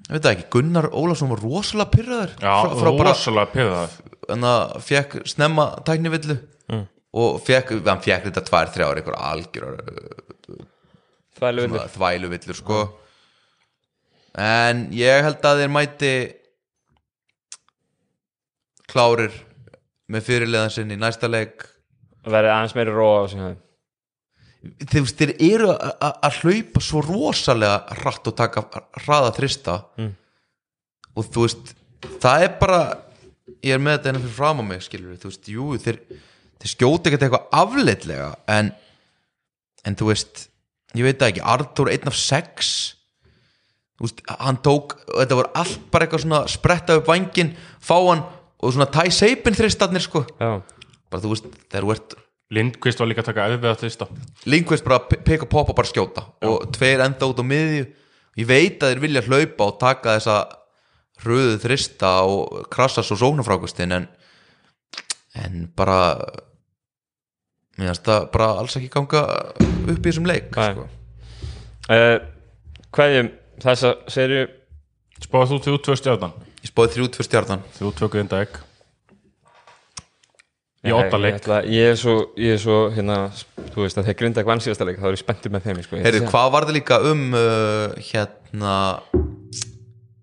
ég 0.07 0.15
veit 0.17 0.27
ekki, 0.31 0.45
Gunnar 0.55 0.87
Ólafsson 0.95 1.29
var 1.29 1.41
rosalega 1.43 1.91
pyrraður 1.93 2.31
já 2.41 2.53
frá, 2.63 2.71
frá 2.79 2.91
rosalega 3.11 3.51
pyrðað 3.53 3.97
en 4.33 4.47
að 4.47 4.77
fekk 4.85 5.19
snemma 5.29 5.69
tæknivillu 5.87 6.37
og 7.17 7.37
fekk, 7.41 7.77
hann 7.87 8.03
fekk 8.03 8.27
þetta 8.27 8.43
tvær, 8.45 8.71
þrjár 8.73 8.99
einhver 8.99 9.17
algjör 9.17 9.77
vindur 9.77 10.65
þvæluvillur. 11.93 12.57
sko. 12.57 12.81
En 14.37 14.87
ég 14.93 15.23
held 15.25 15.45
að 15.45 15.61
þeir 15.63 15.71
mæti 15.73 16.11
klárir 18.87 19.33
með 20.07 20.27
fyrirleðan 20.27 20.73
sinni 20.73 20.97
í 20.97 21.01
næsta 21.01 21.29
leik. 21.29 21.65
Verið 22.27 22.53
aðeins 22.53 22.75
meiri 22.77 22.93
róa 22.93 23.23
þeir, 24.91 25.01
eru 25.47 25.71
að 25.73 26.39
hlaupa 26.41 26.81
svo 26.83 27.01
rosalega 27.05 27.97
hratt 28.01 28.29
og 28.29 28.35
taka 28.37 28.63
hraða 29.03 29.33
þrista. 29.37 29.81
Mm. 29.97 30.15
og 31.17 31.29
þú 31.33 31.45
veist 31.45 31.69
það 32.21 32.43
er 32.45 32.57
bara 32.59 32.81
ég 33.65 33.75
er 33.75 33.81
með 33.83 33.97
þetta 33.97 34.11
enn 34.11 34.21
fyrir 34.23 34.35
fram 34.37 34.61
á 34.61 34.63
mig 34.67 34.83
skilur 34.85 35.17
þú 35.21 35.31
veist, 35.31 35.49
jú, 35.51 35.69
þeir, 35.81 36.01
þeir 36.61 36.73
skjóta 36.73 37.09
ekkert 37.09 37.25
eitthvað 37.27 37.49
afleitlega 37.61 38.29
en, 38.57 38.71
en 39.87 39.97
þú 39.97 40.11
veist 40.11 40.47
ég 40.97 41.07
veit 41.07 41.19
það 41.19 41.33
ekki, 41.33 41.45
Artur 41.55 41.91
einn 41.91 42.11
af 42.11 42.17
sex 42.19 42.75
þú 43.97 44.07
veist, 44.07 44.23
hann 44.39 44.59
tók 44.65 44.97
þetta 45.09 45.39
voru 45.39 45.53
allt 45.57 45.89
bara 45.93 46.05
eitthvað 46.07 46.23
svona 46.25 46.41
spretta 46.51 46.97
upp 46.99 47.09
vangin, 47.09 47.53
fá 47.81 47.97
hann 47.97 48.23
og 48.57 48.73
svona 48.73 48.89
tæ 48.89 49.05
seipin 49.13 49.57
þristarnir 49.57 50.03
sko. 50.05 50.23
Já, 50.41 50.61
bara 51.11 51.23
þú 51.23 51.33
veist, 51.33 51.51
þegar 51.67 51.87
þú 51.87 51.93
ert 51.97 52.17
Lindqvist 52.47 53.01
var 53.01 53.09
líka 53.09 53.19
að 53.25 53.27
taka 53.27 53.45
erfið 53.51 53.67
að 53.67 53.81
þvista 53.81 54.05
Lindqvist 54.47 54.85
bara 54.85 55.01
peka 55.03 55.43
og 55.43 55.49
poppa 55.51 55.73
bara 55.75 55.89
skjóta 55.89 56.23
og 56.47 56.69
tveir 56.77 57.03
enda 57.03 57.27
út 57.27 57.41
á 57.43 57.45
miðju. 57.45 57.87
Ég 58.37 58.47
veit 58.47 58.83
að 58.85 58.93
þeir 58.93 59.01
vilja 59.03 59.23
hlaupa 59.25 59.67
og 59.67 59.79
taka 59.81 60.13
þessa 60.15 60.37
hröðu 61.23 61.57
þrista 61.63 62.11
og 62.27 62.67
krassa 62.73 63.03
svo 63.05 63.17
sóknarfrákustin 63.19 63.95
en 63.97 64.07
en 65.37 65.67
bara 65.77 65.99
mér 67.77 67.91
finnst 67.91 68.07
það 68.09 68.29
bara 68.33 68.51
alls 68.61 68.77
ekki 68.79 68.89
ganga 68.93 69.23
upp 69.61 69.89
í 69.97 70.09
þessum 70.09 70.27
leik 70.29 70.49
sko. 70.53 70.87
uh, 71.93 72.17
Hverjum 72.93 73.31
þessa 73.61 73.95
serju 74.09 74.47
Spáðu 75.17 75.55
þú 75.57 75.63
þrjú 75.65 75.77
tvö 75.85 75.95
stjárnan 75.97 76.33
ég 76.61 76.69
spáði 76.71 76.93
þrjú 76.97 77.05
tvö 77.15 77.23
stjarnan. 77.25 77.61
Þrjú 77.77 77.91
tvö 77.97 78.07
grinda 78.13 78.41
egg. 78.43 78.57
Í 80.87 80.91
åtta 80.93 81.17
ég 81.17 81.21
leik. 81.23 81.35
ætla- 81.39 81.63
Ég 81.65 81.91
er 81.91 81.95
svo, 81.99 82.15
ég 82.37 82.53
er 82.53 82.61
svo 82.61 82.77
hérna, 82.93 83.17
þú 83.73 83.81
veist 83.83 83.97
að 83.97 84.05
þeir 84.09 84.17
grinda 84.19 84.41
ekki 84.41 84.51
vann 84.51 84.59
síðasta 84.63 84.85
leik 84.85 84.99
þá 85.01 85.07
er 85.09 85.15
ég 85.17 85.21
spenntur 85.23 85.51
með 85.51 85.65
þeim 85.67 85.81
sko. 85.83 85.95
Að 85.97 86.19
hvað 86.31 86.51
var 86.53 86.67
það 86.67 86.77
líka 86.77 86.99
um 87.11 87.23
uh, 87.33 87.95
hérna 87.97 88.75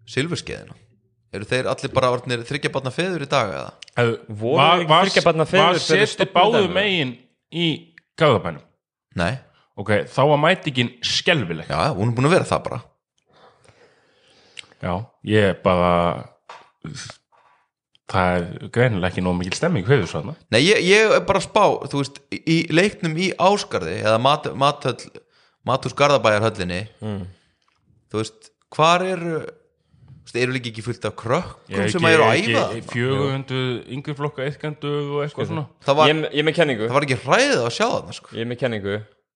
silfurskeiðina 0.07 0.77
eru 1.35 1.49
þeir 1.51 1.69
allir 1.73 1.93
bara 1.95 2.11
orðnir 2.15 2.45
þryggjabarna 2.49 2.93
feður 2.95 3.25
í 3.27 3.29
dag 3.31 3.53
eða? 3.57 3.73
Feður 5.51 5.65
Var 5.67 5.81
fyrir 5.83 6.11
seti 6.13 6.27
báðu 6.35 6.65
megin 6.75 7.13
í 7.55 7.69
gafðabænum 8.21 8.63
Nei, 9.21 9.33
Ok, 9.79 9.91
þá 10.11 10.21
var 10.31 10.39
mætingin 10.39 10.93
skelvileg 11.03 11.67
já, 11.71 11.79
hún 11.95 12.11
er 12.13 12.15
búin 12.15 12.29
að 12.29 12.35
vera 12.37 12.47
það 12.47 12.61
bara. 12.69 12.77
Já, 14.85 14.93
ég 15.27 15.49
er 15.51 15.57
bara 15.65 15.91
Það 18.13 18.35
er 18.37 18.69
greinilega 18.75 19.09
ekki 19.11 19.23
nóg 19.25 19.37
mikil 19.39 19.57
stemming 19.57 19.87
fyrir 19.89 20.05
svo 20.07 20.21
þarna. 20.21 20.35
Nei, 20.53 20.61
ég, 20.67 20.83
ég 20.85 21.15
er 21.17 21.23
bara 21.27 21.41
að 21.41 21.47
spá, 21.47 21.63
þú 21.91 22.03
veist 22.03 22.19
í 22.37 22.57
leiknum 22.71 23.15
í 23.17 23.31
Áskarði 23.41 23.95
eða 24.03 24.19
mat, 24.23 24.47
mathöll, 24.61 25.09
Mathús 25.65 25.95
Garðabæjarhöllinni 25.97 26.83
Mm. 27.01 27.23
þú 28.13 28.21
veist, 28.21 28.51
hvar 28.77 29.03
eru 29.09 29.39
þú 30.25 30.31
veist, 30.31 30.39
eru 30.41 30.55
líka 30.57 30.71
ekki 30.73 30.85
fullt 30.87 31.05
af 31.09 31.15
krökkum 31.21 31.75
Ég 31.77 31.91
sem 31.93 32.07
eru 32.09 32.25
að 32.25 32.39
æfa 32.41 32.65
Fjögundu, 32.91 33.63
yngri 33.97 34.15
flokka, 34.19 34.45
eitthandu 34.49 34.93
og 35.15 35.25
eitthvað 35.27 35.51
svona 35.51 35.65
það 35.85 35.99
var, 36.01 36.09
Ég, 36.13 36.21
er- 36.25 36.31
ég 36.33 36.45
er 36.45 36.49
með 36.49 36.57
kenningu 36.61 36.87
það 36.89 36.97
var 36.99 37.07
ekki 37.09 37.19
hræðið 37.25 37.59
að 37.65 37.73
sjá 37.77 37.87
þarna 37.95 38.17
sko. 38.19 38.31
Ég 38.35 38.41
er 38.47 38.49
með 38.53 38.61
kenningu 38.65 38.95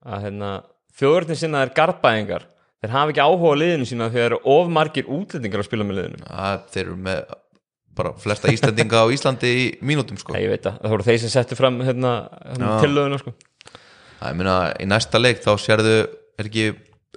að 0.08 0.22
hérna, 0.24 0.52
þjóðurinn 0.98 1.40
sinna 1.42 1.62
er 1.66 1.74
garbaðingar 1.76 2.46
þeir 2.78 2.94
hafa 2.94 3.12
ekki 3.12 3.24
áhuga 3.26 3.52
á 3.52 3.60
liðinu 3.60 3.88
sína 3.90 4.08
þegar 4.14 4.30
eru 4.32 4.40
of 4.54 4.68
margir 4.72 5.08
útlendingar 5.10 5.60
að 5.64 5.68
spila 5.68 5.84
með 5.88 5.98
liðinu 6.00 6.28
að 6.30 6.64
þeir 6.72 6.84
eru 6.86 6.96
með 7.08 7.36
bara 7.98 8.12
flesta 8.22 8.52
Íslandinga 8.54 9.00
á 9.02 9.06
Íslandi 9.10 9.48
í 9.50 9.62
mínútum 9.82 10.14
sko. 10.20 10.36
Ég 10.38 10.52
veit 10.52 10.62
það, 10.62 10.76
það 10.84 10.92
voru 10.94 11.06
þeir 11.08 11.16
sem 11.24 11.32
settu 11.32 11.56
fram 11.58 11.80
hérna, 11.82 12.12
hérna 12.46 12.76
tillöguna 12.78 13.18
sko. 13.18 13.32
Það, 14.20 14.28
ég 14.30 14.36
meina, 14.38 14.54
í 14.78 14.86
næsta 14.86 15.18
leik 15.18 15.40
þá 15.42 15.50
sérðu 15.58 15.96
er 16.38 16.46
ekki 16.46 16.68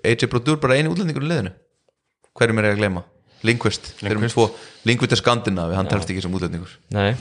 AJ 0.02 0.26
Brodur 0.32 0.58
bara 0.64 0.80
eini 0.80 0.90
útlendingur 0.90 1.22
í 1.22 1.30
liðinu 1.30 1.54
hverjum 2.34 2.62
er 2.64 2.68
ég 2.72 2.74
að 2.74 2.82
gleyma? 2.82 3.04
Lindqvist, 3.48 3.94
þeir 4.02 4.16
eru 4.16 4.30
tvo 4.32 4.50
Lindqvist 4.88 5.16
er 5.16 5.22
skandinavi, 5.22 5.78
hann 5.78 5.90
telst 5.90 6.10
ekki 6.14 6.24
sem 6.24 6.34
útlendingur. 6.38 6.74
Nei. 6.94 7.14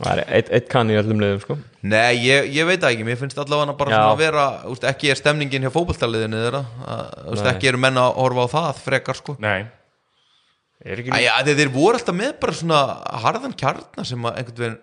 Það 0.00 0.12
er 0.14 0.22
eitt, 0.32 0.48
eitt 0.56 0.68
kann 0.72 0.88
í 0.88 0.96
öllum 0.96 1.20
liðum 1.20 1.42
sko. 1.42 1.58
Nei, 1.84 2.14
ég, 2.24 2.46
ég 2.56 2.68
veit 2.68 2.80
það 2.80 2.94
ekki, 2.94 3.04
mér 3.04 3.18
finnst 3.20 3.40
allavega 3.40 3.74
bara 3.76 3.98
að 4.06 4.22
vera, 4.22 4.46
úst, 4.70 4.86
ekki 4.88 5.10
er 5.12 5.18
stemningin 5.18 5.66
hjá 5.66 5.72
fótballtaliðinu 5.74 6.40
þeirra, 6.40 6.62
að, 6.94 7.10
úst, 7.34 7.50
ekki 7.52 7.68
eru 7.72 7.82
menn 7.82 8.00
að 8.00 8.14
horfa 8.16 8.46
á 8.48 8.52
það 8.54 8.80
frekar 8.86 9.20
sko. 9.20 9.36
Nei, 9.44 9.68
Er 10.80 11.02
ekki 11.02 11.12
Æja, 11.12 11.34
þeir, 11.44 11.58
þeir 11.58 11.72
voru 11.74 11.98
alltaf 11.98 12.16
með 12.16 12.30
bara 12.40 12.56
svona 12.56 12.78
harðan 13.20 13.56
kjarnar 13.60 14.06
sem 14.08 14.22
að 14.24 14.38
einhvern 14.40 14.62
veginn 14.62 14.78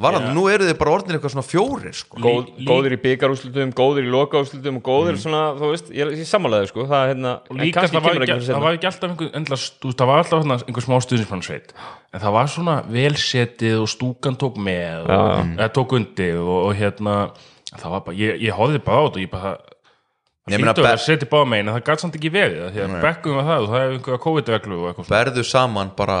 var 0.00 0.16
hann, 0.16 0.28
Já. 0.30 0.34
nú 0.36 0.44
eru 0.48 0.66
þeir 0.66 0.78
bara 0.80 0.92
orðin 0.96 1.16
eitthvað 1.16 1.34
svona 1.34 1.44
fjórir 1.44 1.96
sko. 1.96 2.20
Góð, 2.22 2.46
góður 2.64 2.94
í 2.96 2.98
byggarúslutum, 3.02 3.72
góður 3.76 4.06
í 4.06 4.12
lokaúslutum 4.12 4.78
og 4.80 4.86
góður 4.86 5.18
svona, 5.20 5.42
þú 5.58 5.72
veist, 5.74 5.90
ég, 5.92 6.12
ég 6.16 6.28
sammálaði 6.28 6.70
sko. 6.70 6.86
það, 6.88 7.02
er 7.02 7.12
hérna, 7.12 7.34
líka 7.60 7.80
kannski 7.82 7.98
það 7.98 8.06
var, 8.06 8.16
kemur 8.16 8.24
ekki, 8.26 8.36
ekki 8.38 8.48
það 8.48 8.64
var 8.64 8.78
ekki 8.78 8.88
alltaf 8.90 9.10
einhver, 9.10 9.30
endla, 9.40 9.58
þú 9.60 9.90
veist, 9.90 9.98
það 10.00 10.10
var 10.12 10.22
alltaf 10.22 10.42
þarna 10.42 10.58
einhver 10.64 10.86
smá 10.86 10.96
stuðnismannsveit 11.06 11.74
en 12.12 12.24
það 12.24 12.36
var 12.38 12.50
svona 12.56 12.78
velsetið 12.88 13.82
og 13.82 13.92
stúkan 13.92 14.40
tók 14.40 14.56
með 14.56 15.12
og, 15.12 15.52
eða 15.58 15.68
tók 15.76 15.94
undir 16.00 16.40
og, 16.40 16.56
og 16.70 16.74
hérna 16.80 17.18
það 17.76 17.94
var 17.94 18.04
bara, 18.08 18.18
ég, 18.20 18.42
ég 18.48 18.56
horfði 18.56 18.82
bara 18.88 18.96
á 18.96 19.02
þetta 19.04 19.20
og 19.20 19.22
ég 19.22 19.32
bara 19.36 19.54
Be- 20.42 20.58
að 20.90 20.98
setja 20.98 21.28
báða 21.30 21.46
megin 21.46 21.68
en 21.70 21.76
það 21.76 21.84
gæti 21.86 22.02
samt 22.02 22.16
ekki 22.18 22.30
verið 22.34 22.62
því 22.74 22.80
að 22.82 22.94
bekkum 23.04 23.36
við 23.38 23.44
það 23.46 23.60
og 23.60 23.68
það 23.70 23.82
er 23.82 23.92
einhverja 23.92 24.22
COVID-reglu 24.24 24.78
og 24.80 24.88
eitthvað 24.88 25.06
svona. 25.06 25.18
berðu 25.20 25.44
saman 25.46 25.92
bara 25.94 26.16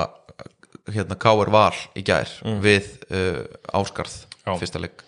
hérna 0.90 1.18
K.R. 1.20 1.50
Val 1.52 1.74
í 1.98 2.02
gær 2.06 2.30
við 2.62 2.88
uh, 3.12 3.42
Áskarð 3.78 4.14
Já. 4.42 4.54
fyrsta 4.58 4.82
leik. 4.82 5.04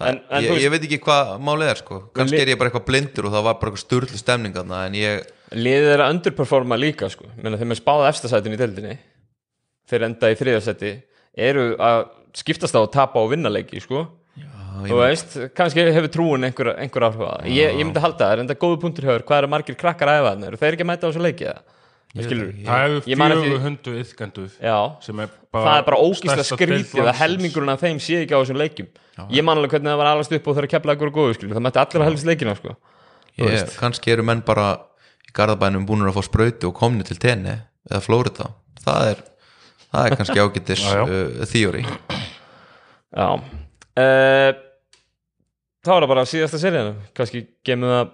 En 0.00 0.20
ég, 0.40 0.62
ég 0.62 0.72
veit 0.72 0.84
ekki 0.86 1.00
hvað 1.04 1.34
málið 1.44 1.72
er 1.74 1.80
sko. 1.82 1.98
Kannski 2.16 2.40
er 2.40 2.52
ég 2.54 2.60
bara 2.60 2.70
eitthvað 2.70 2.86
blindur 2.88 3.28
og 3.28 3.34
það 3.34 3.46
var 3.48 3.58
bara 3.60 3.72
eitthvað 3.72 3.82
sturlu 3.84 4.20
stemning 4.20 4.54
þarna 4.56 4.84
en 4.88 4.96
ég, 4.96 5.26
liðið 5.52 5.92
er 5.96 6.02
að 6.04 6.14
underperforma 6.14 6.78
líka 6.80 7.10
sko. 7.12 7.28
Menna, 7.36 7.58
þeir 7.60 7.68
með 7.72 7.80
spáða 7.82 8.08
efstasætin 8.12 8.56
í 8.56 8.60
deildinni 8.60 8.96
þeir 9.90 10.06
enda 10.08 10.30
í 10.30 10.38
þriðasæti 10.38 10.94
eru 11.50 11.66
að 11.82 12.06
skiptast 12.40 12.78
á 12.78 12.80
að 12.80 12.92
tapa 12.94 13.20
og 13.20 13.32
vinna 13.34 13.52
leiki 13.52 13.82
sko. 13.82 14.06
þú 14.86 15.02
veist, 15.02 15.34
kannski 15.58 15.84
hefur 15.92 16.12
trúin 16.14 16.46
einhver, 16.46 16.72
einhver 16.80 17.04
áhrif 17.10 17.20
á 17.20 17.28
það. 17.34 17.50
Ég, 17.52 17.74
ég 17.76 17.84
myndi 17.84 18.00
halda 18.00 18.22
það, 18.22 18.32
er 18.32 18.42
enda 18.46 18.56
góðu 18.56 18.78
punktur 18.80 19.04
hjá 19.04 19.12
þér. 19.12 19.24
Hvað 19.28 19.42
eru 19.42 19.50
margir 19.52 19.76
krakkar 19.76 20.08
að 20.08 20.20
æfa 20.20 20.30
þarna, 20.30 20.48
eru 20.48 20.60
þeir 20.62 20.76
ekki 20.76 20.86
að 20.86 20.88
mæta 20.88 21.04
á 21.04 21.08
þessu 21.10 21.24
leiki 21.26 21.48
það 21.50 21.60
hefur 22.16 23.06
Ég 23.06 23.16
man 23.20 23.32
ekki- 23.32 23.44
fjögur 23.46 23.60
hundu 23.64 23.92
já, 24.60 24.78
sem 25.04 25.20
er 25.20 25.28
það 25.54 25.76
er 25.78 25.84
bara 25.86 26.00
ógísla 26.02 26.44
skrítið 26.46 27.06
að 27.06 27.14
helmingurinn 27.20 27.70
af 27.74 27.80
þeim 27.84 28.00
sé 28.02 28.22
ekki 28.24 28.34
á 28.34 28.40
þessum 28.42 28.58
leikjum. 28.58 28.88
Ég 29.30 29.44
man 29.44 29.58
alveg 29.58 29.70
hvernig 29.76 29.90
það 29.92 30.00
var 30.00 30.10
alast 30.14 30.32
upp 30.32 30.46
og 30.48 30.56
þeirra 30.56 30.70
kepla 30.74 30.94
ekkur 30.96 31.10
og 31.10 31.14
góðu 31.18 31.34
skilur, 31.38 31.54
það 31.54 31.64
mætti 31.66 31.80
allir 31.82 32.02
að 32.02 32.08
helst 32.10 32.26
leikina 32.26 32.54
sko. 32.56 32.76
ég, 33.38 33.76
kannski 33.78 34.12
eru 34.12 34.22
menn 34.26 34.42
bara 34.42 34.68
í 35.28 35.32
Garðabænum 35.32 35.86
búin 35.86 36.02
að 36.08 36.16
fá 36.18 36.22
sprautu 36.26 36.68
og 36.68 36.74
komni 36.74 37.04
til 37.06 37.16
tenni 37.16 37.54
eða 37.90 38.00
Flórida 38.02 38.50
það 38.84 39.10
er, 39.12 39.20
það 39.92 40.06
er 40.06 40.16
kannski 40.16 40.42
ágættis 40.42 40.82
Já, 40.90 40.96
já. 40.98 41.04
uh, 41.06 41.44
þýjóri 41.46 41.84
já. 43.14 43.28
Uh, 44.00 44.52
þá 45.84 45.90
er 45.94 46.02
það 46.04 46.08
bara 46.12 46.26
síðasta 46.28 46.60
seríana 46.60 46.94
kannski 47.16 47.44
gemum 47.64 47.90
það 47.94 48.10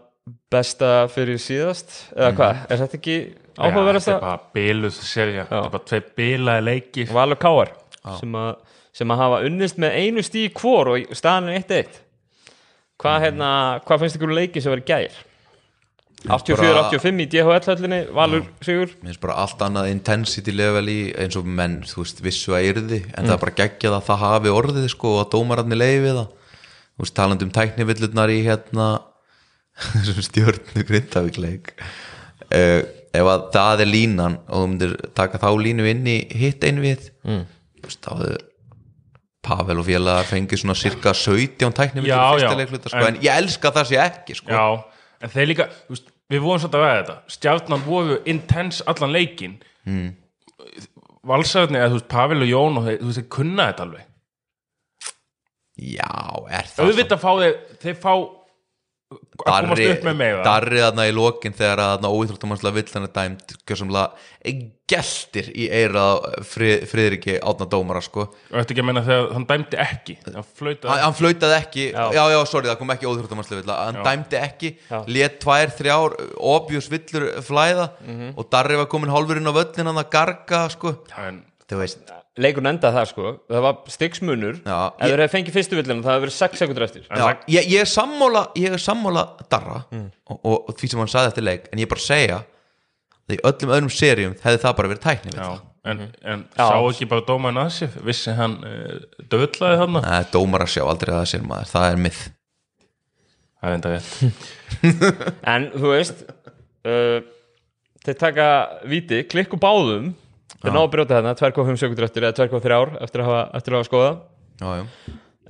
besta 0.50 0.92
fyrir 1.12 1.38
síðast 1.42 1.92
eða 2.14 2.32
hvað, 2.38 2.62
er 2.70 2.80
þetta 2.82 2.98
ekki 2.98 3.18
áhugaverðast 3.56 4.08
þetta 4.10 4.16
að 4.16 4.24
er 4.24 4.24
bara 4.26 4.56
biluð 4.56 4.96
serja 4.96 5.44
þetta 5.46 5.60
er 5.60 5.74
bara 5.76 5.88
tvei 5.90 6.00
bilaði 6.20 6.66
leikir. 6.66 7.12
Valur 7.14 7.40
Káar 7.40 7.72
sem, 8.18 8.34
sem 8.96 9.14
að 9.14 9.22
hafa 9.22 9.38
unnist 9.46 9.80
með 9.82 10.00
einu 10.02 10.26
stíð 10.26 10.50
hvor 10.58 10.92
og 10.94 11.16
staðan 11.16 11.52
er 11.52 11.62
1-1 11.62 12.02
hvað, 13.02 13.22
hérna, 13.26 13.48
hvað 13.86 14.04
finnst 14.04 14.18
ykkur 14.18 14.32
um 14.32 14.38
leiki 14.40 14.62
sem 14.62 14.74
verið 14.74 14.90
gær? 14.90 15.24
84-85 16.26 17.20
í 17.22 17.26
DHL 17.30 17.66
höllinni 17.68 17.98
Valur 18.16 18.46
Sigur? 18.64 18.94
Mér 18.98 19.12
finnst 19.12 19.22
bara 19.22 19.36
allt 19.44 19.60
annað 19.62 19.90
intensity 19.92 20.54
level 20.54 20.88
í 20.90 21.00
eins 21.14 21.36
og 21.38 21.46
menn, 21.46 21.82
þú 21.86 22.02
veist, 22.02 22.22
vissu 22.24 22.56
að 22.56 22.70
yrði 22.72 23.02
en 23.12 23.28
það 23.28 23.34
er 23.36 23.42
bara 23.44 23.58
geggjað 23.60 23.98
að 23.98 24.06
það 24.08 24.22
hafi 24.24 24.54
orðið 24.56 24.88
sko 24.90 25.12
og 25.12 25.20
að 25.22 25.28
dómararnir 25.36 25.78
leiði 25.78 26.14
það. 26.16 26.32
Þú 26.96 27.04
veist, 27.04 27.16
talandi 27.20 27.46
um 27.46 27.52
tæknivillurnar 27.54 28.32
í 28.32 28.40
hérna 28.48 28.88
þessum 29.76 30.24
stjörnu 30.24 30.84
grindavíkleik. 30.88 31.74
Uh, 32.46 32.82
ef 33.16 33.30
að 33.30 33.46
það 33.54 33.82
er 33.84 33.90
línan 33.90 34.36
og 34.46 34.60
þú 34.60 34.66
myndir 34.72 34.92
taka 35.16 35.40
þá 35.42 35.48
línu 35.62 35.86
inn 35.90 36.10
í 36.10 36.18
hitt 36.36 36.64
einvið 36.66 37.08
mm. 37.26 37.46
hefur 37.86 38.36
Pavel 39.46 39.78
og 39.78 39.86
félagar 39.86 40.26
fengið 40.26 40.62
svona 40.62 40.74
cirka 40.78 41.12
17 41.14 41.74
tæknivillur 41.76 42.10
Já, 42.10 42.22
fyrsta 42.34 42.50
já, 42.50 42.58
leikluta 42.58 42.90
sko, 42.90 43.02
en, 43.02 43.14
en- 43.14 43.22
ég 43.22 43.40
elska 43.42 43.72
það 43.76 43.88
sé 43.90 44.00
ekki 44.02 44.38
sko. 44.40 44.50
Já, 44.50 45.12
en 45.22 45.32
þeir 45.32 45.50
líka 45.52 45.68
veist, 45.86 46.10
við 46.32 46.42
vorum 46.42 46.62
svolítið 46.62 46.80
að 46.80 46.86
veða 46.86 46.98
þetta. 47.00 47.16
Stjarnan 47.36 47.84
voru 47.86 48.18
intense 48.32 48.86
allan 48.90 49.14
leikin 49.14 49.54
mm. 49.86 50.08
valsarðinni 51.30 51.84
veist 51.94 52.10
Pavel 52.10 52.42
og 52.42 52.50
Jón 52.50 52.80
og 52.80 52.88
þeir, 52.88 52.98
þú 53.02 53.10
veist, 53.10 53.20
þeir 53.22 53.30
kunna 53.38 53.68
þetta 53.70 53.86
alveg. 53.86 54.10
Já, 55.76 56.10
er 56.56 56.72
það 56.72 56.90
auðvitað 56.90 57.22
fá 57.22 57.30
þeir, 57.42 57.56
þeir 57.84 57.96
fá 58.02 58.12
að 59.06 59.66
komast 59.68 59.82
upp 59.92 60.06
með 60.08 60.16
mig 60.18 60.32
Darri 60.42 60.80
þarna 60.82 61.04
í 61.06 61.12
lokin 61.14 61.54
þegar 61.54 61.78
að 61.84 61.90
þarna 61.92 62.08
óýþróttamannslega 62.16 62.74
vill 62.74 62.90
hann 62.96 63.04
er 63.06 63.12
dæmt 63.14 63.52
gjössamlega 63.70 64.56
geltir 64.90 65.50
í 65.54 65.66
eira 65.70 66.02
frið, 66.46 66.84
friðriki 66.90 67.36
átna 67.38 67.68
dómara 67.70 68.02
sko 68.02 68.24
og 68.26 68.58
eftir 68.58 68.74
ekki 68.74 68.82
að 68.82 68.88
menna 68.88 69.04
þegar 69.06 69.30
hann 69.36 69.46
dæmdi 69.50 69.78
ekki 69.82 70.16
hann 70.26 70.48
flautaði 70.58 71.04
hann, 71.04 71.16
flautaði 71.20 71.56
ekki, 71.60 71.86
Já. 71.94 72.04
já. 72.18 72.22
já 72.34 72.38
sorry 72.50 72.70
það 72.72 72.78
kom 72.82 72.94
ekki 72.96 73.10
óþróttamannslega 73.12 73.62
vill 73.62 73.74
hann 73.78 74.02
dæmdi 74.08 74.40
ekki, 74.42 74.72
Já. 74.90 74.98
let 75.18 75.38
tvær, 75.42 75.74
þrjár 75.78 76.18
objus 76.56 76.90
villur 76.90 77.28
flæða 77.46 77.88
Mhm. 78.06 78.34
og 78.36 78.50
Darri 78.50 78.76
var 78.82 78.86
komin 78.90 79.10
hálfurinn 79.14 79.46
á 79.46 79.54
völlin 79.54 79.86
hann 79.90 80.02
að 80.02 80.10
garga 80.10 80.64
sko 80.74 80.96
en 81.18 81.44
þú 81.70 81.78
veist, 81.82 82.02
leikurinn 82.36 82.68
endað 82.74 82.96
það 82.98 83.06
sko, 83.12 83.30
það 83.48 83.62
var 83.64 83.76
stigsmunur. 83.94 84.58
Já, 84.66 84.78
ef 84.98 85.06
þeir 85.10 85.22
hefði 85.24 85.32
fengið 85.36 85.54
fyrstu 85.56 85.78
villinu 85.78 86.04
það 86.04 86.12
hefði 86.16 86.24
verið 86.26 86.36
6 86.36 86.60
sekundur 86.62 86.84
eftir. 86.86 87.06
En 87.10 87.22
já, 87.22 87.28
ég, 87.56 87.68
ég 87.72 87.84
er 87.84 87.88
sammála 87.92 88.42
ég 88.60 88.76
er 88.76 88.82
sammála 88.82 89.22
Darra 89.52 89.78
Mm. 89.92 90.10
og, 90.28 90.38
og, 90.42 90.56
og 90.68 90.76
því 90.76 90.90
sem 90.92 91.00
hann 91.04 91.12
saði 91.12 91.30
eftir 91.32 91.46
leik 91.46 91.68
en 91.72 91.80
ég 91.80 91.86
er 91.88 91.92
bara 91.94 92.02
að 92.02 92.08
segja 92.10 92.36
að 93.26 93.34
í 93.36 93.40
öllum 93.50 93.72
öðrum 93.76 93.92
seríum 93.96 94.34
hefði 94.42 94.60
það 94.66 94.76
bara 94.78 94.90
verið 94.92 95.04
tækni 95.06 95.32
já, 95.36 95.48
en, 95.90 96.02
en 96.22 96.42
Já. 96.56 96.66
sá 96.68 96.76
ekki 96.90 97.08
bara 97.10 97.24
dómarinn 97.26 97.62
að 97.64 97.70
sér 97.76 97.96
vissi 98.06 98.34
hann 98.38 98.58
uh, 98.66 98.98
döðlaði 99.32 99.80
þarna? 99.82 100.02
Nei, 100.06 100.26
dómar 100.34 100.64
að 100.66 100.72
sjá 100.76 100.82
aldrei 100.86 101.14
að 101.16 101.24
sér 101.32 101.46
maður, 101.46 101.70
það 101.72 101.88
er 101.92 102.02
mið 102.04 102.20
það 103.56 103.70
er 103.70 103.78
enda 103.78 103.94
rétt. 103.94 104.52
En 105.54 105.66
þú 105.74 105.90
veist 105.94 106.22
uh, 106.86 107.18
þeir 108.06 108.18
taka 108.20 108.46
viti, 108.86 109.22
klikku 109.30 109.58
báðum 109.62 110.12
þeir 110.54 110.74
ná 110.76 110.80
að 110.82 110.90
brjóta 110.94 111.18
þarna 111.18 111.34
2,5 111.40 111.82
sekundur 111.82 112.08
eftir 112.08 112.26
eða 112.28 112.38
2,3 112.46 113.02
eftir 113.06 113.22
að 113.22 113.30
hafa, 113.30 113.42
eftir 113.58 113.74
að 113.74 113.80
hafa 113.80 113.88
skoða 113.90 114.12
já, 114.60 114.68
já. 114.76 114.84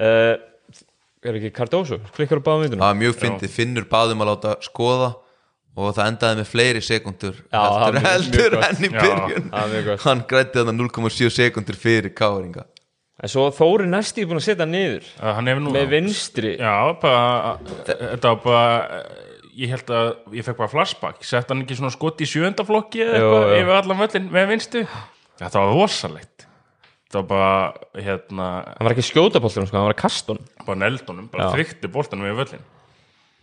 uh, 0.01 0.83
er 1.27 1.39
ekki 1.41 1.53
Cardoso, 1.57 2.01
klikkar 2.17 2.43
á 2.43 2.47
báðum 2.47 2.67
það 2.67 2.75
myndunum 2.77 3.01
mjög 3.03 3.17
fyndið, 3.23 3.55
finnur 3.55 3.89
báðum 3.91 4.23
að 4.25 4.31
láta 4.33 4.57
skoða 4.65 5.13
og 5.77 5.93
það 5.93 6.09
endaði 6.11 6.39
með 6.41 6.49
fleiri 6.49 6.83
sekundur 6.85 7.37
Já, 7.43 7.61
það 7.61 7.83
var 7.85 7.99
heldur, 8.07 8.57
enn 8.65 8.87
í 8.87 8.89
Já, 8.89 8.97
byrjun. 9.03 9.51
það 9.51 9.61
var 9.61 9.75
mjög 9.75 9.91
gott. 9.91 10.07
hann 10.07 10.23
grætti 10.31 10.63
þarna 10.63 10.75
0,7 10.79 11.35
sekundur 11.37 11.79
fyrir 11.81 12.15
káringa. 12.17 12.65
En 13.17 13.33
svo 13.33 13.47
Þóri 13.57 13.87
næsti 13.89 14.25
búin 14.29 14.41
að 14.41 14.45
setja 14.45 14.67
niður. 14.69 15.07
Uh, 15.17 15.31
hann 15.39 15.47
hefur 15.49 15.63
nú 15.65 15.71
með 15.73 15.87
vinstri. 15.95 16.51
Já, 16.61 16.75
bara, 17.01 17.55
þetta 17.89 18.33
var 18.33 18.43
bara 18.45 19.05
ég 19.57 19.73
held 19.73 19.93
að, 19.97 20.13
ég 20.37 20.47
fekk 20.47 20.61
bara 20.61 20.73
flashback. 20.73 21.25
Sett 21.27 21.51
hann 21.53 21.65
ekki 21.65 21.79
svona 21.79 21.93
skot 21.95 22.21
í 22.21 22.29
sjöndaflokki 22.29 23.05
eitthvað 23.07 23.57
yfir 23.59 23.75
allan 23.81 24.01
völlin 24.05 24.31
með 24.33 24.49
vinstu? 24.53 24.87
Þetta 25.41 25.63
var 25.63 25.75
rosalegt. 25.75 26.47
Þetta 27.07 27.21
var 27.23 27.29
bara, 27.31 28.01
hérna 28.03 28.47
hann 28.71 28.89
var 28.89 28.97
ekki 28.97 29.07
skjóta 29.07 29.41
boltanum 29.43 29.69
sko, 29.69 29.79
hann 29.79 29.89
var 29.89 29.95
að 29.95 30.03
kasta 30.03 30.35
honum. 30.35 30.49
bara 30.67 30.81
neldunum, 30.83 31.29
bara 31.31 31.47
Já. 31.47 31.53
þrykti 31.55 31.93
boltanum 31.95 32.27
við 32.27 32.41
völlin 32.41 32.65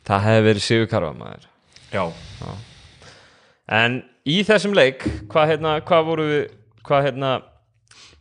það 0.07 0.26
hefði 0.28 0.45
verið 0.49 0.66
Sigur 0.66 0.89
Karfa 0.91 1.14
maður. 1.18 1.47
Já, 1.93 2.03
en 3.80 3.99
í 4.28 4.39
þessum 4.47 4.76
leik 4.76 5.05
hvað 5.32 5.53
hérna, 5.53 5.74
hvað 5.86 6.07
voru 6.09 6.28
við 6.30 6.43
hvað 6.84 7.07
hérna 7.07 7.34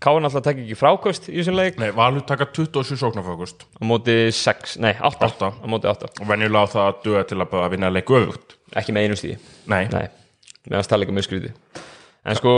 Káin 0.02 0.26
alltaf 0.26 0.42
tekja 0.42 0.64
ekki 0.64 0.74
frákost 0.78 1.28
í 1.30 1.36
þessum 1.38 1.54
leik. 1.58 1.76
Nei, 1.78 1.92
Valur 1.94 2.24
taka 2.26 2.48
27 2.50 2.98
sóknarfókust 2.98 3.66
á 3.78 3.82
móti 3.86 4.16
6, 4.34 4.76
nei 4.82 4.96
8 4.98 5.28
Átta. 5.28 5.52
á 5.54 5.66
móti 5.70 5.86
8, 5.90 6.08
og 6.20 6.26
venjulega 6.26 6.66
á 6.66 6.72
það 6.72 6.86
að 6.88 7.02
duga 7.04 7.22
til 7.30 7.38
að 7.38 7.50
bara 7.52 7.68
vinna 7.70 7.90
leik 7.94 8.10
öfugt. 8.10 8.56
Ekki 8.74 8.94
með 8.96 9.06
einu 9.06 9.18
stíði 9.20 9.36
Nei, 9.70 9.84
nei, 9.92 10.08
meðan 10.70 10.86
stæðleika 10.88 11.14
mjög 11.14 11.28
skrýti 11.28 11.52
en 12.24 12.38
sko 12.38 12.54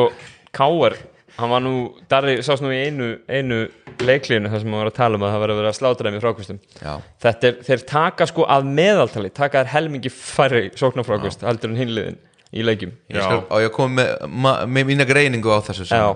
Káar 0.55 0.97
hann 1.37 1.51
var 1.51 1.61
nú, 1.65 1.73
Darri 2.09 2.37
sást 2.47 2.63
nú 2.63 2.71
í 2.71 2.79
einu 2.87 3.09
einu 3.29 3.57
leiklínu 4.05 4.49
þar 4.53 4.61
sem 4.63 4.71
hann 4.71 4.81
var 4.85 4.91
að 4.93 4.97
tala 5.01 5.19
um 5.19 5.25
að 5.27 5.33
það 5.35 5.41
var 5.43 5.53
að 5.53 5.59
vera 5.61 5.73
að 5.73 5.79
slátra 5.81 6.11
þeim 6.11 6.19
í 6.19 6.23
frákostum. 6.23 6.61
Já. 6.81 6.93
þetta 7.25 7.49
er, 7.51 7.57
þeir 7.67 7.83
taka 7.91 8.27
sko 8.31 8.47
að 8.55 8.69
meðaltali 8.79 9.33
taka 9.35 9.65
þær 9.65 9.73
helmingi 9.75 10.13
færri 10.15 10.69
sóknarfrákost 10.79 11.43
heldur 11.45 11.73
en 11.75 11.81
hinliðin 11.83 12.19
í 12.55 12.63
leikjum. 12.63 12.93
Ég 13.11 13.19
Já. 13.19 13.25
skal, 13.27 13.41
á 13.51 13.57
ég 13.65 13.69
að 13.69 13.75
koma 13.75 13.97
með, 13.99 14.13
ma- 14.31 14.61
með 14.71 14.87
mína 14.93 15.07
greiningu 15.11 15.51
á 15.51 15.59
þessu 15.67 15.89
sem- 15.91 15.99
Já. 15.99 16.15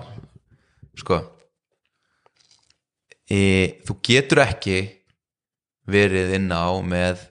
Sko 0.99 1.21
e, 3.31 3.41
þú 3.87 3.97
getur 4.05 4.43
ekki 4.45 4.79
verið 5.89 6.35
inn 6.39 6.53
á 6.53 6.69
með 6.85 7.25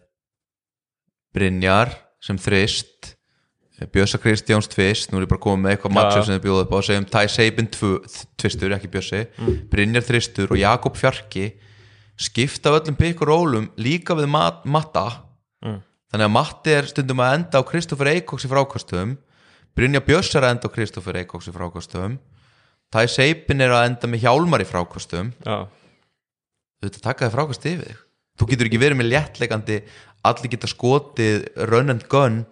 Brynjar 1.36 1.94
sem 2.24 2.40
þrist 2.42 3.14
Bjössa 3.94 4.18
Kristjáns 4.18 4.66
tvist, 4.72 5.12
nú 5.12 5.20
er 5.20 5.28
ég 5.28 5.30
bara 5.30 5.44
komið 5.44 5.62
með 5.62 5.74
eitthvað 5.76 5.94
matcha 5.94 6.22
sem 6.26 6.34
þið 6.34 6.46
bjóðu 6.48 6.62
upp 6.64 6.72
á, 6.74 6.80
segjum 6.82 7.06
Sabin 7.30 7.68
tvu- 7.70 8.00
tvistur, 8.42 8.74
ekki 8.74 8.90
Bjössi 8.90 9.20
Brynjar 9.70 10.06
þristur 10.08 10.50
og 10.56 10.58
Jakob 10.58 10.98
Fjarki 10.98 11.52
skipta 12.18 12.74
öllum 12.74 12.98
pikkur 12.98 13.30
rólum 13.30 13.68
líka 13.78 14.16
við 14.18 14.26
mat, 14.34 14.64
matta. 14.66 15.04
Þannig 16.08 16.26
að 16.26 16.32
Matti 16.34 16.72
er 16.74 16.86
stundum 16.90 17.20
að 17.22 17.34
enda 17.36 17.60
á 17.62 17.68
Kristoffer 17.68 18.08
Eikóks 18.16 18.46
í 18.48 18.50
frákastum 18.50 19.18
Brynja 19.76 20.00
Bjöss 20.02 20.34
er 20.40 20.48
að 20.48 20.56
enda 20.56 20.70
á 20.72 20.74
Kristoffer 20.74 21.20
Eikóks 21.20 21.50
í 21.52 21.54
frákastum 22.88 22.94
Ty 22.94 23.08
Sabin 23.08 23.62
er 23.62 23.72
að 23.72 23.88
enda 23.92 24.08
með 24.08 24.24
Hjálmar 24.24 24.64
í 24.64 24.68
frákastum 24.68 25.32
Já. 25.44 25.68
þetta 26.84 27.02
taka 27.04 27.26
þið 27.26 27.34
frákast 27.36 27.66
yfir 27.66 27.88
þig 27.88 28.04
þú 28.38 28.48
getur 28.52 28.70
ekki 28.70 28.80
verið 28.82 28.98
með 28.98 29.12
léttleikandi 29.12 29.80
allir 30.28 30.52
geta 30.52 30.68
skotið 30.68 31.48
run 31.68 31.90
and 31.90 32.08
gun 32.08 32.46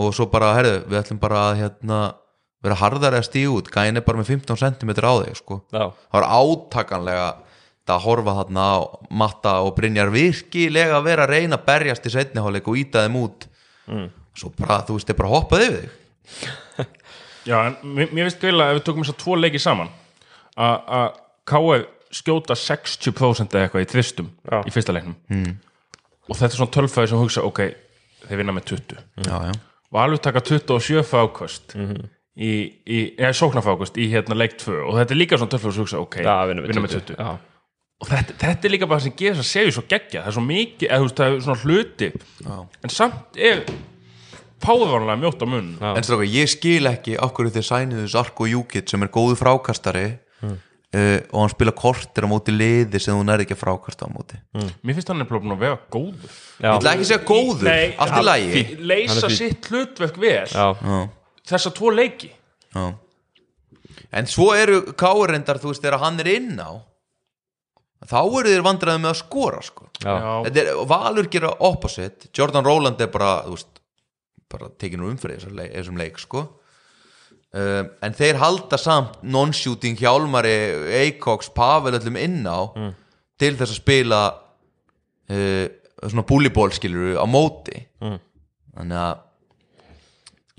og 0.00 0.14
svo 0.14 0.26
bara, 0.32 0.54
herðu, 0.56 0.86
við 0.88 0.98
ætlum 1.02 1.20
bara 1.20 1.50
að 1.50 1.58
hérna, 1.60 1.98
vera 2.64 2.78
harðari 2.80 3.18
að 3.20 3.26
stíða 3.28 3.52
út 3.58 3.70
gæin 3.72 3.96
er 4.00 4.04
bara 4.06 4.20
með 4.20 4.30
15 4.32 4.56
cm 4.56 4.92
á 4.96 5.12
þig 5.20 5.36
sko. 5.36 5.60
Já. 5.70 5.92
það 5.92 6.16
var 6.16 6.28
átakanlega 6.40 7.28
að 7.90 8.04
horfa 8.04 8.36
þarna 8.38 8.64
á 8.70 8.78
matta 9.10 9.52
og 9.66 9.72
Brynjar 9.74 10.12
virkilega 10.14 10.94
að 11.00 11.06
vera 11.08 11.24
að 11.26 11.32
reyna 11.34 11.58
að 11.58 11.64
berjast 11.66 12.04
í 12.06 12.12
setniháleik 12.14 12.68
og 12.70 12.78
íta 12.78 13.02
þeim 13.02 13.16
út 13.18 13.46
mm. 13.90 14.04
svo 14.38 14.52
bara, 14.54 14.80
þú 14.86 14.94
veist, 14.94 15.10
þeir 15.10 15.18
bara 15.18 15.32
hoppaði 15.32 15.66
yfir 15.66 15.80
þig 15.80 16.60
Já, 17.48 17.56
en 17.64 17.76
mér, 17.82 18.10
mér 18.12 18.28
finnst 18.28 18.42
gæla 18.42 18.70
ef 18.70 18.78
við 18.80 18.86
tökum 18.88 19.04
þess 19.06 19.14
að 19.14 19.22
tvo 19.22 19.38
leiki 19.40 19.62
saman 19.62 19.90
að 20.60 21.18
KF 21.48 21.88
skjóta 22.10 22.56
60% 22.58 23.54
eða 23.54 23.66
eitthvað 23.66 23.84
í 23.84 23.90
tvistum 23.90 24.30
Já. 24.42 24.60
í 24.66 24.72
fyrsta 24.74 24.94
leiknum 24.94 25.16
mm. 25.30 25.52
og 26.26 26.38
þetta 26.38 26.48
er 26.50 26.58
svona 26.58 26.74
tölfæði 26.74 27.12
sem 27.12 27.20
hugsa 27.20 27.44
ok, 27.46 27.60
þeir 28.24 28.40
vinna 28.40 28.54
með 28.56 28.72
20 28.72 28.96
já, 29.28 29.36
já. 29.46 29.52
Valur 29.94 30.22
taka 30.22 30.42
27 30.46 31.04
fákvöst 31.06 31.76
í, 31.78 32.50
í 32.82 32.98
eða 33.14 33.30
sóknarfákvöst 33.38 34.00
í 34.02 34.08
hérna 34.10 34.38
leik 34.38 34.58
2 34.58 34.74
og 34.88 34.98
þetta 34.98 35.14
er 35.14 35.20
líka 35.20 35.38
svona 35.38 35.54
tölfæði 35.54 35.76
sem 35.76 35.86
hugsa 35.86 36.02
ok, 36.02 36.18
vinna 36.50 36.82
með 36.82 36.96
20. 36.96 37.14
20 37.14 37.22
Já. 37.22 37.30
og 38.02 38.10
þetta, 38.10 38.38
þetta 38.42 38.68
er 38.68 38.74
líka 38.74 38.90
bara 38.90 38.98
það 38.98 39.06
sem 39.06 39.16
gerir 39.22 39.38
þess 39.38 39.46
að 39.46 39.52
segja 39.52 39.76
svo 39.78 39.86
geggja 39.94 40.24
það 40.24 40.32
er 40.32 40.38
svo 40.38 40.46
mikið, 40.48 40.88
eða 40.88 41.00
þú 41.00 41.08
veist, 41.08 41.22
það 41.22 41.38
er 41.38 41.46
svona 41.46 41.62
hluti 41.62 42.10
Já. 42.48 42.58
en 42.82 42.96
samt 42.96 43.40
er 43.50 43.64
páðvarlega 44.62 45.18
mjótt 45.20 45.44
á 45.44 45.46
mun 45.50 45.68
Já. 45.80 45.90
En 45.96 46.06
stráka, 46.06 46.26
ég 46.28 46.50
skil 46.52 46.88
ekki 46.90 47.16
okkur 47.20 47.50
þið 47.54 47.66
sæniðu 47.70 48.08
Zarko 48.12 48.46
Júkic 48.50 48.90
sem 48.90 49.02
er 49.06 49.10
góðu 49.14 49.36
frákastari 49.40 50.04
uh, 50.44 50.56
og 51.30 51.38
hann 51.44 51.52
spila 51.52 51.74
kortir 51.76 52.26
á 52.26 52.28
móti 52.30 52.54
liði 52.54 53.00
sem 53.02 53.14
þú 53.16 53.24
nærði 53.28 53.46
ekki 53.46 53.56
að 53.58 53.62
frákasta 53.64 54.08
á 54.08 54.10
móti 54.12 54.40
mér 54.82 54.96
finnst 54.98 55.12
hann 55.12 55.22
er 55.24 55.28
búin 55.30 55.54
að 55.56 55.62
vera 55.66 55.78
góður 55.92 56.34
Já. 56.60 56.70
Ég 56.70 56.76
ætla 56.80 56.92
ekki 56.96 57.06
að 57.06 57.10
segja 57.12 57.24
góður, 57.30 57.68
Nei, 57.70 57.94
allt 57.96 58.18
í 58.20 58.24
lagi 58.26 58.50
fí- 58.56 58.84
leysa 58.92 59.26
er 59.30 59.36
sitt 59.38 59.70
hlutverk 59.72 60.18
vel 60.20 60.44
Já. 60.50 60.66
Já, 60.76 61.00
þessa 61.54 61.72
tvo 61.78 61.94
leiki 61.94 62.30
já. 62.74 62.84
En 64.14 64.26
svo 64.26 64.50
eru 64.58 64.80
káurendar, 64.98 65.58
þú 65.62 65.70
veist, 65.70 65.82
þegar 65.84 66.00
hann 66.02 66.18
er 66.22 66.28
inn 66.34 66.56
á 66.58 66.70
þá 68.10 68.16
eru 68.24 68.48
þeir 68.48 68.62
vandræði 68.64 69.00
með 69.02 69.10
að 69.12 69.18
skora 69.20 69.58
sko. 69.62 69.86
Já. 70.00 70.14
Þetta 70.46 70.62
er, 70.62 70.70
Valur 70.88 71.26
gera 71.30 71.50
opposite 71.68 72.30
Jordan 72.36 72.64
Rowland 72.64 73.00
er 73.04 73.10
bara, 73.12 73.42
þú 73.44 73.56
veist 73.58 73.79
bara 74.50 74.70
umfrið 74.70 75.38
þessum 75.38 75.56
leik, 75.58 75.72
þessum 75.74 76.00
leik 76.00 76.18
sko. 76.22 76.44
um, 77.52 77.90
en 78.02 78.14
þeir 78.14 78.38
halda 78.38 78.78
samt 78.78 79.22
non-shooting 79.22 79.98
hjálmari 79.98 80.54
Eikoks, 81.02 81.50
Pavel 81.54 81.96
öllum 81.98 82.18
inn 82.20 82.44
á 82.46 82.70
til 83.40 83.56
þess 83.56 83.72
að 83.72 83.80
spila 83.80 84.20
uh, 85.30 85.66
svona 86.06 86.26
búliból 86.28 86.70
skilur 86.72 87.18
á 87.20 87.26
móti. 87.28 87.82
Þannig 88.00 88.96
að 89.00 89.26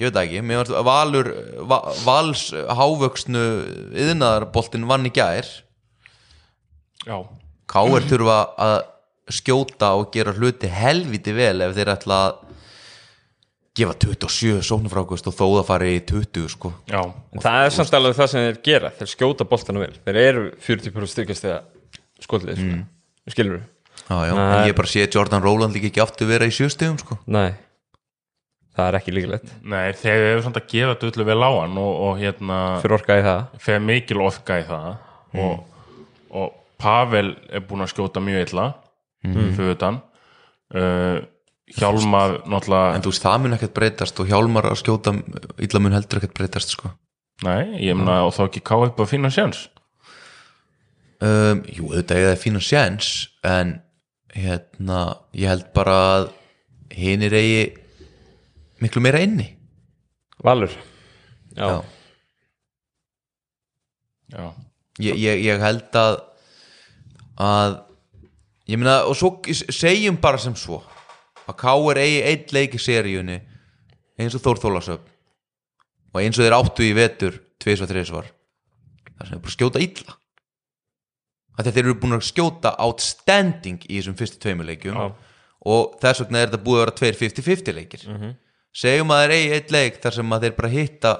ég 0.02 0.10
veit 0.10 0.20
ekki, 0.24 0.42
mér 0.46 0.62
varst 0.62 0.76
að 0.76 0.88
Valur 0.88 1.30
va, 1.70 1.78
Vals 2.06 2.48
hávöxnu 2.52 3.44
yðnaðarboltin 3.94 4.88
vann 4.90 5.08
í 5.10 5.14
gær. 5.14 5.48
Já, 7.06 7.18
Káir 7.72 8.06
þurfa 8.10 8.40
að 8.62 8.78
skjóta 9.32 9.94
og 9.98 10.10
gera 10.14 10.34
hluti 10.36 10.70
helviti 10.70 11.34
vel 11.34 11.62
ef 11.64 11.76
þeir 11.78 11.94
ætla 11.94 12.18
að 12.28 12.40
gefa 13.78 13.96
27 14.04 14.66
sóknarfrákust 14.68 15.30
og 15.32 15.36
þó 15.36 15.46
það 15.46 15.66
fari 15.70 15.92
í 15.96 16.04
20 16.12 16.50
sko. 16.52 16.74
Já, 16.92 17.02
Það 17.40 17.66
er 17.66 17.76
samt 17.78 17.98
alveg 17.98 18.18
það 18.18 18.32
sem 18.34 18.48
þeir 18.48 18.62
gera. 18.68 18.94
Þeir 19.00 19.12
skjóta 19.14 19.48
boltana 19.48 19.84
vel, 19.86 19.94
þeir 20.06 20.22
eru 20.26 20.46
40% 20.66 21.14
styrkast 21.14 21.48
þegar 21.48 21.68
skotlið 22.22 22.62
sko. 22.62 22.82
skilur 23.32 23.60
við? 23.60 23.68
já, 24.12 24.18
já. 24.28 24.34
En 24.36 24.68
ég 24.68 24.78
bara 24.78 24.92
sé 24.92 25.08
Jordan 25.08 25.44
Rowland 25.44 25.76
líka 25.78 25.88
ekki 25.92 26.04
aftur 26.04 26.28
vera 26.28 26.50
í 26.50 26.56
sjöstegum 26.56 27.00
sko. 27.00 27.18
Nei, 27.32 27.54
það 28.76 28.88
er 28.88 28.98
ekki 29.00 29.14
líkilegt 29.16 29.52
nei, 29.68 29.92
þeir 30.00 30.26
eru 30.30 30.44
samt 30.46 30.60
að 30.60 30.70
gefa 30.72 30.94
þetta 30.94 31.10
öllu 31.10 31.28
vel 31.28 31.42
á 31.44 31.52
hann 31.58 31.80
og, 31.82 31.92
og 32.06 32.22
hérna 32.22 32.60
fyrir 32.84 32.98
orka 32.98 33.18
í 33.20 33.26
það? 33.26 33.42
Fer 33.66 33.84
mikil 33.84 34.24
orka 34.24 34.60
í 34.62 34.66
það 34.68 34.88
og, 35.44 35.84
og 36.42 36.58
Pavel 36.82 37.36
er 37.52 37.66
búin 37.68 37.86
að 37.86 37.92
skjóta 37.94 38.24
mjög 38.24 38.48
illa 38.48 38.72
mm. 39.28 39.52
fyrir 39.58 39.76
utan. 39.76 40.00
Uh, 40.72 41.20
Hjálmar 41.78 42.42
náttúrulega 42.52 42.96
en 42.96 43.04
þú 43.04 43.14
veist 43.14 43.26
það 43.26 43.38
mun 43.44 43.58
ekkert 43.58 43.76
breytast 43.78 44.20
og 44.20 44.32
Hjálmar 44.32 44.68
að 44.72 44.80
skjóta 44.82 45.14
illa 45.64 45.84
mun 45.84 45.96
heldur 45.96 46.20
ekkert 46.20 46.36
breytast 46.40 46.76
sko. 46.76 46.92
Nei, 47.46 47.78
ég 47.82 47.96
meina 47.98 48.22
og 48.28 48.36
þá 48.36 48.44
ekki 48.48 48.62
ká 48.66 48.76
upp 48.78 49.00
að 49.02 49.14
finna 49.14 49.32
sjans 49.34 49.66
um, 51.22 51.64
jú, 51.70 51.88
auðvitað 51.92 52.20
er 52.20 52.30
það 52.32 52.42
fína 52.44 52.62
sjens 52.66 53.12
en 53.48 53.76
hérna 54.36 55.00
ég 55.38 55.52
held 55.52 55.72
bara 55.76 55.98
að 56.16 56.28
hinir 56.96 57.36
eigi 57.36 57.64
miklu 58.82 59.04
meira 59.04 59.22
inni. 59.24 59.48
Valur? 60.42 60.74
Já, 61.56 61.68
já. 61.68 61.80
Já, 64.32 64.46
ég, 65.04 65.18
ég, 65.20 65.42
ég 65.46 65.62
held 65.62 65.98
að 66.00 66.22
að 67.42 67.78
ég 68.72 68.80
meina 68.80 69.02
og 69.10 69.18
svo 69.18 69.36
segjum 69.52 70.18
bara 70.22 70.40
sem 70.42 70.56
svo 70.58 70.80
að 71.52 71.58
K.R. 71.62 72.02
eigi 72.02 72.22
einn 72.32 72.54
leik 72.56 72.76
í 72.78 72.82
seríunni 72.82 73.40
eins 74.22 74.36
og 74.38 74.44
Þór 74.44 74.62
Þólasöf 74.66 75.08
og 76.12 76.22
eins 76.22 76.38
og 76.40 76.46
þeir 76.46 76.58
áttu 76.58 76.86
í 76.86 76.94
vetur 76.98 77.40
tvis 77.62 77.82
og 77.84 77.90
þris 77.92 78.12
var 78.14 78.30
það 79.22 79.28
sem 79.30 79.38
er 79.38 79.42
bara 79.42 79.52
að 79.52 79.58
skjóta 79.58 79.82
illa. 79.86 80.16
Að 81.60 81.68
þeir 81.76 81.84
eru 81.84 81.98
búin 82.02 82.16
að 82.18 82.24
skjóta 82.26 82.72
outstanding 82.82 83.84
í 83.86 84.00
þessum 84.00 84.18
fyrstu 84.18 84.40
tveimu 84.42 84.66
leikjum 84.66 84.98
Já. 84.98 85.10
og 85.72 85.98
þess 86.02 86.24
vegna 86.24 86.42
er 86.42 86.50
þetta 86.50 86.64
búið 86.66 86.80
að 86.80 86.86
vera 86.86 86.96
tveir 87.02 87.20
50-50 87.20 87.78
leikir. 87.78 88.06
Segjum 88.82 89.12
að 89.14 89.24
þeir 89.24 89.36
eigi 89.36 89.52
einn 89.58 89.76
leik 89.76 90.00
þar 90.02 90.18
sem 90.18 90.34
að 90.34 90.48
þeir 90.48 90.56
bara 90.58 90.72
hitta 90.74 91.12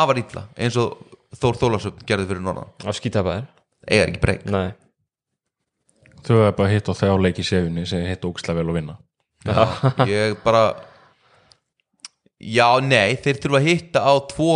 afar 0.00 0.22
illa 0.22 0.44
eins 0.56 0.78
og 0.80 1.06
Þór 1.40 1.58
Þólasöf 1.60 1.98
gerði 2.06 2.26
fyrir 2.26 2.42
norðan. 2.42 2.70
Á 2.82 2.90
skítapaðir 2.90 3.44
eiga 3.86 4.06
ekki 4.08 4.22
breyk. 4.22 4.46
Nei, 4.50 4.72
þau 6.26 6.34
hefur 6.40 6.56
bara 6.58 6.72
hitt 6.72 6.90
á 6.90 6.94
þjá 6.98 7.12
leik 7.22 7.38
í 7.38 7.46
sefinni 7.46 7.86
sem 7.86 8.02
hitt 8.06 8.26
ógislega 8.26 8.58
vel 8.58 8.72
að 8.72 8.78
vinna 8.80 8.96
ég 10.10 10.36
bara 10.44 10.64
já, 12.40 12.66
nei, 12.84 13.16
þeir 13.20 13.40
þurfa 13.40 13.60
að 13.60 13.68
hitta 13.68 14.02
á 14.04 14.12
tvo 14.30 14.52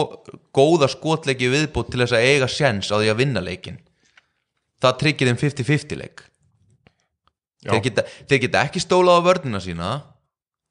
góða 0.55 0.89
skotleiki 0.93 1.51
viðbútt 1.53 1.93
til 1.93 2.03
þess 2.03 2.17
að 2.17 2.29
eiga 2.29 2.49
sjens 2.51 2.91
á 2.93 2.97
því 2.97 3.11
að 3.13 3.21
vinna 3.23 3.45
leikin 3.45 3.81
það 4.85 4.99
tryggir 5.01 5.31
þeim 5.31 5.41
50-50 5.41 6.01
leik. 6.01 6.25
Já. 7.65 7.71
þeir 7.73 7.85
geta, 7.87 8.05
þeir 8.29 8.41
geta 8.43 8.63
ekki 8.69 8.83
stólað 8.83 9.23
á 9.25 9.27
vörnina 9.31 9.61
sína 9.65 9.91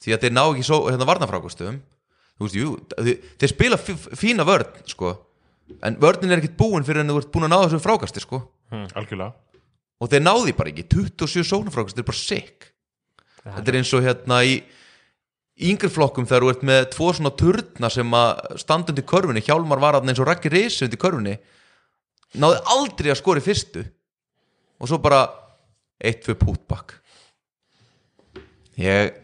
því 0.04 0.14
að 0.14 0.26
þeir 0.26 0.34
ná 0.36 0.44
ekki 0.44 0.66
svo, 0.68 0.78
hérna 0.92 1.08
varnafrákustum 1.10 1.80
þú 2.38 2.46
veist, 2.46 2.58
jú, 2.60 2.74
þeir, 2.94 3.32
þeir 3.42 3.52
spila 3.54 3.80
fína 3.82 4.46
vörn, 4.46 4.84
sko 4.90 5.16
en 5.82 5.98
vörnin 6.02 6.36
er 6.36 6.42
ekkert 6.42 6.60
búin 6.60 6.86
fyrir 6.86 7.02
en 7.02 7.10
þú 7.10 7.22
ert 7.22 7.32
búin 7.34 7.48
að 7.48 7.54
ná 7.54 7.58
þessu 7.64 7.80
frákasti, 7.82 8.22
sko. 8.22 8.44
Hm, 8.74 8.86
algjörlega. 9.00 9.34
Og 10.04 10.12
þeir 10.12 10.24
náði 10.26 10.54
bara 10.58 10.74
ekki, 10.74 10.86
27 10.92 11.48
sóknarfrákast 11.48 11.96
þetta 11.96 12.04
er 12.04 12.10
bara 12.10 12.20
sick 12.20 12.73
þetta 13.44 13.72
er 13.72 13.80
eins 13.80 13.94
og 13.94 14.06
hérna 14.06 14.40
í 14.48 14.58
yngri 15.70 15.90
flokkum 15.94 16.28
þegar 16.30 16.46
þú 16.46 16.52
ert 16.54 16.66
með 16.66 16.86
tvo 16.96 17.10
svona 17.14 17.34
turna 17.38 17.90
sem 17.94 18.16
að 18.18 18.60
standa 18.64 18.94
undir 18.94 19.06
körfunni. 19.10 19.44
Hjálmar 19.46 19.82
var 19.84 20.00
aðna 20.00 20.14
eins 20.14 20.22
og 20.24 20.30
Raggi 20.30 20.52
Risi 20.54 20.88
undir 20.88 21.02
körfunni. 21.02 21.36
Náði 22.42 22.64
aldrei 22.74 23.12
að 23.14 23.20
skora 23.22 23.44
í 23.44 23.46
fyrstu. 23.46 23.84
Og 24.82 24.90
svo 24.90 24.98
bara 25.04 25.28
eitt 26.04 26.26
fyrir 26.26 26.40
pútbakk. 26.42 26.98
Ég 28.82 29.20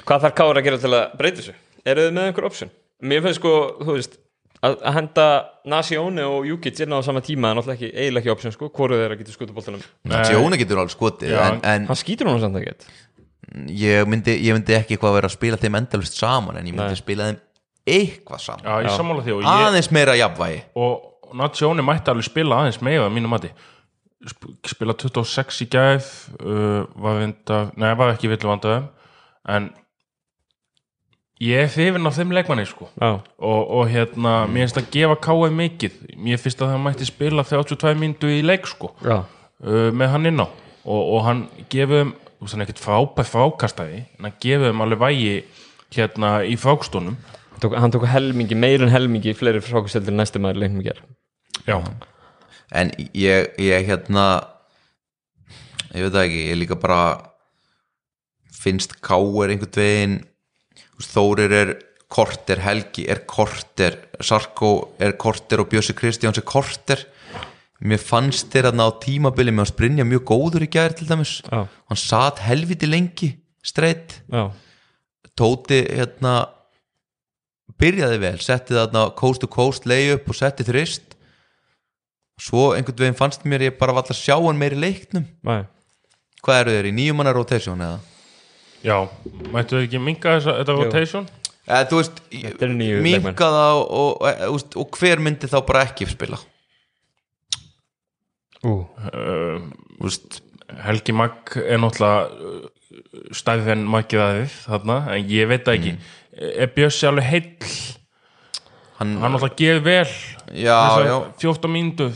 Hvað 0.00 0.24
þarf 0.24 0.34
Káur 0.38 0.58
að 0.58 0.66
gera 0.66 0.78
til 0.80 0.90
að 0.96 1.12
breyta 1.20 1.42
þessu? 1.42 1.52
Eru 1.86 2.06
þið 2.06 2.14
með 2.16 2.28
einhver 2.30 2.46
option? 2.48 2.70
Mér 3.04 3.20
finnst 3.24 3.38
sko, 3.38 3.52
þú 3.84 3.96
veist 3.98 4.16
að, 4.64 4.74
að 4.80 4.96
henda 4.96 5.26
Nasione 5.70 6.24
og 6.28 6.48
Jukic 6.48 6.80
inn 6.84 6.96
á 6.96 6.98
sama 7.04 7.22
tíma 7.24 7.50
er 7.52 7.58
náttúrulega 7.58 7.76
ekki, 7.78 7.90
eiginlega 7.94 8.24
ekki 8.24 8.32
option 8.32 8.54
sko 8.54 8.70
hvoru 8.74 8.98
þeir 9.00 9.14
að 9.14 9.20
geta 9.22 9.34
skutu 9.36 9.56
boltanum. 9.56 9.84
Sjóna 10.28 10.58
getur 10.60 10.80
alveg 10.82 10.94
skotið 10.96 11.34
Já. 11.34 11.40
en, 11.46 11.60
en 11.62 11.86
Hann 11.90 12.00
skýtur 12.00 12.30
hún 12.32 12.42
samt 12.42 12.58
að 12.60 12.66
get 12.68 12.88
ég, 13.74 14.06
myndi, 14.08 14.36
ég 14.46 14.56
myndi 14.56 14.76
ekki 14.76 14.96
eitthvað 14.96 15.16
vera 15.18 15.30
að 15.30 15.36
spila 15.36 15.58
þeim 15.60 15.78
endalust 15.80 16.18
saman 16.18 16.60
en 16.60 16.68
ég 16.68 16.74
myndi 16.76 16.94
Nei. 16.94 17.00
spila 17.00 17.28
þeim 17.30 17.40
eitthvað 17.90 18.44
saman. 18.44 18.64
Já, 18.66 18.86
ég 18.86 18.96
sammála 18.96 19.24
því 19.26 19.34
og, 19.36 19.42
ég, 19.44 19.66
aðeins 19.66 19.90
meira 19.94 20.16
jafnvægi. 20.20 20.62
Og 20.78 21.36
Natsjóni 21.40 21.82
mætti 21.86 22.10
alveg 22.10 22.26
spila 22.26 22.62
aðeins 22.62 22.80
með 22.82 23.04
að 23.04 23.12
mínu 23.16 23.30
mati. 23.30 23.50
Sp- 24.28 24.52
spila 24.68 24.94
26 24.98 25.62
í 25.64 25.68
gæð 25.72 26.08
uh, 26.44 26.82
var 27.00 27.20
vinda, 27.22 27.60
nei 27.80 27.92
var 27.96 28.10
ekki 28.12 28.28
villu 28.28 28.50
vandaðum 28.50 28.90
en 29.48 29.70
ég 31.40 31.62
er 31.64 31.70
hrifin 31.72 32.04
af 32.06 32.18
þeim 32.18 32.34
leikmanni 32.36 32.66
sko. 32.68 32.90
Já, 33.00 33.14
og, 33.16 33.60
og 33.78 33.86
hérna, 33.88 34.34
mér 34.50 34.66
finnst 34.66 34.80
að 34.82 34.90
gefa 34.92 35.16
káið 35.24 35.54
mikið. 35.56 35.94
Mér 36.20 36.40
finnst 36.42 36.60
að 36.60 36.74
það 36.74 36.82
mætti 36.84 37.08
spila 37.08 37.44
32 37.48 37.94
myndu 38.02 38.32
í 38.34 38.42
leik 38.44 38.68
sko. 38.68 38.92
Já, 39.00 39.22
uh, 39.24 39.88
með 39.96 40.12
hann 40.14 40.28
inn 40.34 40.44
á. 40.44 40.46
Og, 40.84 41.00
og 41.16 41.24
hann 41.24 41.40
gefum, 41.72 42.12
þú 42.40 42.46
veist 42.46 42.56
hann 42.56 42.64
er 42.64 42.70
ekkert 42.70 42.80
frábæð 42.80 43.26
frákastæði 43.28 43.98
en 44.00 44.26
hann 44.26 44.38
gefum 44.40 44.80
alveg 44.80 45.02
vægi 45.02 45.32
hérna 45.92 46.30
í 46.48 46.54
frákstónum 46.56 47.18
hann 47.20 47.60
tók, 47.60 47.74
hann 47.76 47.92
tók 47.92 48.06
helmingi, 48.08 48.56
meir 48.56 48.80
en 48.80 48.92
helmingi 48.92 49.34
fleiri 49.36 49.60
frákusteldur 49.60 50.14
en 50.14 50.22
næstu 50.22 50.40
maður 50.40 50.62
leiknum 50.64 50.86
ger 50.86 51.02
já, 51.68 51.76
en 52.72 52.94
ég, 53.12 53.52
ég 53.60 53.90
hérna 53.90 54.24
ég 55.92 56.06
veit 56.06 56.14
það 56.16 56.24
ekki, 56.24 56.42
ég 56.48 56.60
líka 56.62 56.80
bara 56.80 57.02
finnst 58.60 58.96
Káir 59.04 59.52
einhvern 59.52 59.76
veginn 59.76 60.18
Þórir 61.00 61.52
er 61.56 61.70
korter, 62.12 62.60
Helgi 62.60 63.06
er 63.08 63.22
korter 63.28 63.96
Sarko 64.20 64.94
er 65.00 65.14
korter 65.20 65.62
og 65.62 65.70
Bjössi 65.72 65.94
Kristjáns 65.96 66.40
er 66.40 66.46
korter 66.48 67.04
mér 67.80 68.00
fannst 68.02 68.50
þér 68.52 68.70
að 68.70 68.82
á 68.84 68.88
tímabili 69.00 69.52
með 69.54 69.64
hans 69.64 69.74
Brynja 69.78 70.04
mjög 70.04 70.24
góður 70.28 70.66
í 70.66 70.70
gær 70.72 70.92
til 70.96 71.08
dæmis. 71.08 71.38
Já, 71.48 71.64
hann 71.64 72.00
satt 72.00 72.42
helviti 72.44 72.88
lengi 72.90 73.32
streitt. 73.64 74.20
Já, 74.30 74.50
Tóti 75.40 75.78
hérna 75.88 76.34
byrjaði 77.80 78.18
vel, 78.20 78.36
setti 78.44 78.74
þarna 78.76 79.06
coast 79.16 79.40
to 79.40 79.48
coast 79.48 79.86
layup 79.88 80.28
og 80.28 80.36
setti 80.36 80.66
þrist. 80.66 81.14
Svo 82.40 82.70
einhvern 82.74 82.98
veginn 83.00 83.16
fannst 83.16 83.44
mér 83.48 83.66
ég 83.68 83.78
bara 83.80 83.94
valla 83.96 84.16
sjá 84.16 84.36
hann 84.36 84.58
meiri 84.60 84.76
leiknum. 84.80 85.26
Næ 85.44 85.64
hvað 86.40 86.60
eru 86.62 86.72
þeir 86.72 86.86
í 86.88 86.92
nýjumanna 86.96 87.32
rotation 87.36 87.82
eða? 87.84 87.98
já. 88.80 88.96
Mættu 89.52 89.76
þau 89.76 89.82
ekki 89.84 89.98
minga 90.00 90.38
þessa, 90.38 90.54
þetta 90.62 90.72
Jú. 90.72 90.84
rotation? 90.84 91.26
Eða 91.68 91.88
þú 91.90 91.98
veist, 91.98 92.20
Þetta 92.32 92.64
eru 92.64 92.76
nýju 92.78 93.02
leikmenn. 93.04 93.34
það 93.36 93.56
og, 93.76 93.90
og, 93.92 94.40
og, 94.48 94.76
og 94.80 94.96
hver 94.96 95.20
myndi 95.20 95.50
þá 95.52 95.58
bara 95.68 95.82
ekki 95.84 96.08
spila 96.08 96.38
uh, 98.66 100.10
Helgi 100.86 101.14
Magg 101.16 101.56
er 101.58 101.80
náttúrulega 101.82 102.68
stæðið 103.34 103.72
en 103.74 103.86
makkið 103.90 104.24
aðeins 104.24 104.58
þarna, 104.66 104.98
en 105.14 105.30
ég 105.30 105.48
veit 105.50 105.64
það 105.66 105.78
ekki. 105.78 105.94
Er 106.50 106.70
Bjössi 106.74 107.08
alveg 107.08 107.26
heill? 107.30 107.70
Hann, 109.00 109.16
hann 109.22 109.32
náttúrulega 109.34 109.58
geð 109.58 109.82
vel 109.86 110.10
já, 110.52 110.76
já, 111.06 111.16
14 111.40 111.72
mínútu 111.72 112.10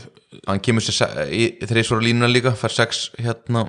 hann 0.45 0.61
kemur 0.63 0.83
sér 0.83 1.31
í 1.33 1.47
þreysvara 1.65 2.03
línuna 2.03 2.29
líka 2.29 2.53
fær 2.57 2.73
sex 2.73 3.07
hérna 3.17 3.65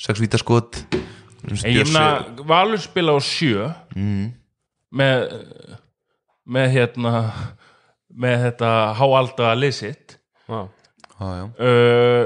sex 0.00 0.20
vítaskot 0.22 0.80
en 0.90 1.60
ég 1.70 1.88
meina 1.88 2.44
Valur 2.46 2.80
spila 2.80 3.14
á 3.16 3.20
sjö. 3.24 3.70
Mm, 3.96 4.32
með 4.92 5.24
með 6.50 6.74
hérna 6.74 7.14
með 8.10 8.36
þetta 8.46 8.70
háalda 8.98 9.54
liðsitt 9.56 10.18
já, 10.50 10.66
já. 11.20 11.44
uh, 11.46 12.24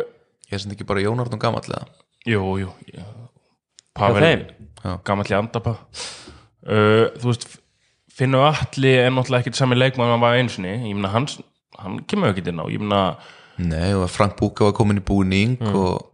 ég 0.49 0.57
er 0.57 0.63
sem 0.63 0.75
ekki 0.75 0.87
bara 0.89 1.03
Jónardun 1.05 1.43
gamall 1.43 1.67
eða? 1.67 1.85
Jú, 2.29 2.45
jú 2.63 2.71
Pavel, 3.95 4.47
gamalli 5.07 5.37
andapa. 5.37 5.77
Uh, 6.65 7.13
þú 7.21 7.29
veist 7.31 7.45
Finnur 8.15 8.47
Atli 8.49 8.93
er 8.95 9.13
náttúrulega 9.13 9.45
ekkert 9.45 9.59
sami 9.59 9.77
leikmann 9.79 10.13
hann 10.15 10.23
var 10.23 10.39
einsinni, 10.39 10.73
ég 10.87 10.95
meina 10.97 11.11
hans 11.13 11.41
hann 11.81 12.01
kemur 12.09 12.31
ekki 12.31 12.47
inn 12.51 12.63
á, 12.63 12.67
ég 12.71 12.83
meina 12.83 13.01
Nei, 13.59 13.93
og 13.95 14.09
Frank 14.11 14.35
Búka 14.39 14.67
var 14.67 14.75
komin 14.75 14.99
í 14.99 15.05
búning 15.07 15.61
og, 15.63 16.09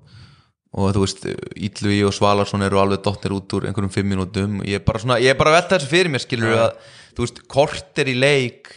og 0.77 0.91
þú 0.93 1.05
veist 1.05 1.23
Ítluvi 1.57 2.03
og 2.05 2.13
Svalarsson 2.13 2.65
eru 2.67 2.81
alveg 2.83 3.01
dottnir 3.05 3.33
út 3.39 3.57
úr 3.57 3.69
einhverjum 3.69 3.93
fimm 3.95 4.11
mínútum. 4.13 4.59
Ég 4.69 4.81
er 4.81 4.85
bara, 4.85 5.01
svona, 5.01 5.17
ég 5.23 5.33
er 5.33 5.39
bara 5.39 5.55
að 5.55 5.57
velta 5.61 5.79
þessu 5.79 5.89
fyrir 5.89 6.13
mér 6.13 6.25
skilur 6.25 6.59
að 6.67 6.75
þú 7.17 7.25
veist, 7.25 7.41
korter 7.49 8.13
í 8.13 8.17
leik 8.19 8.75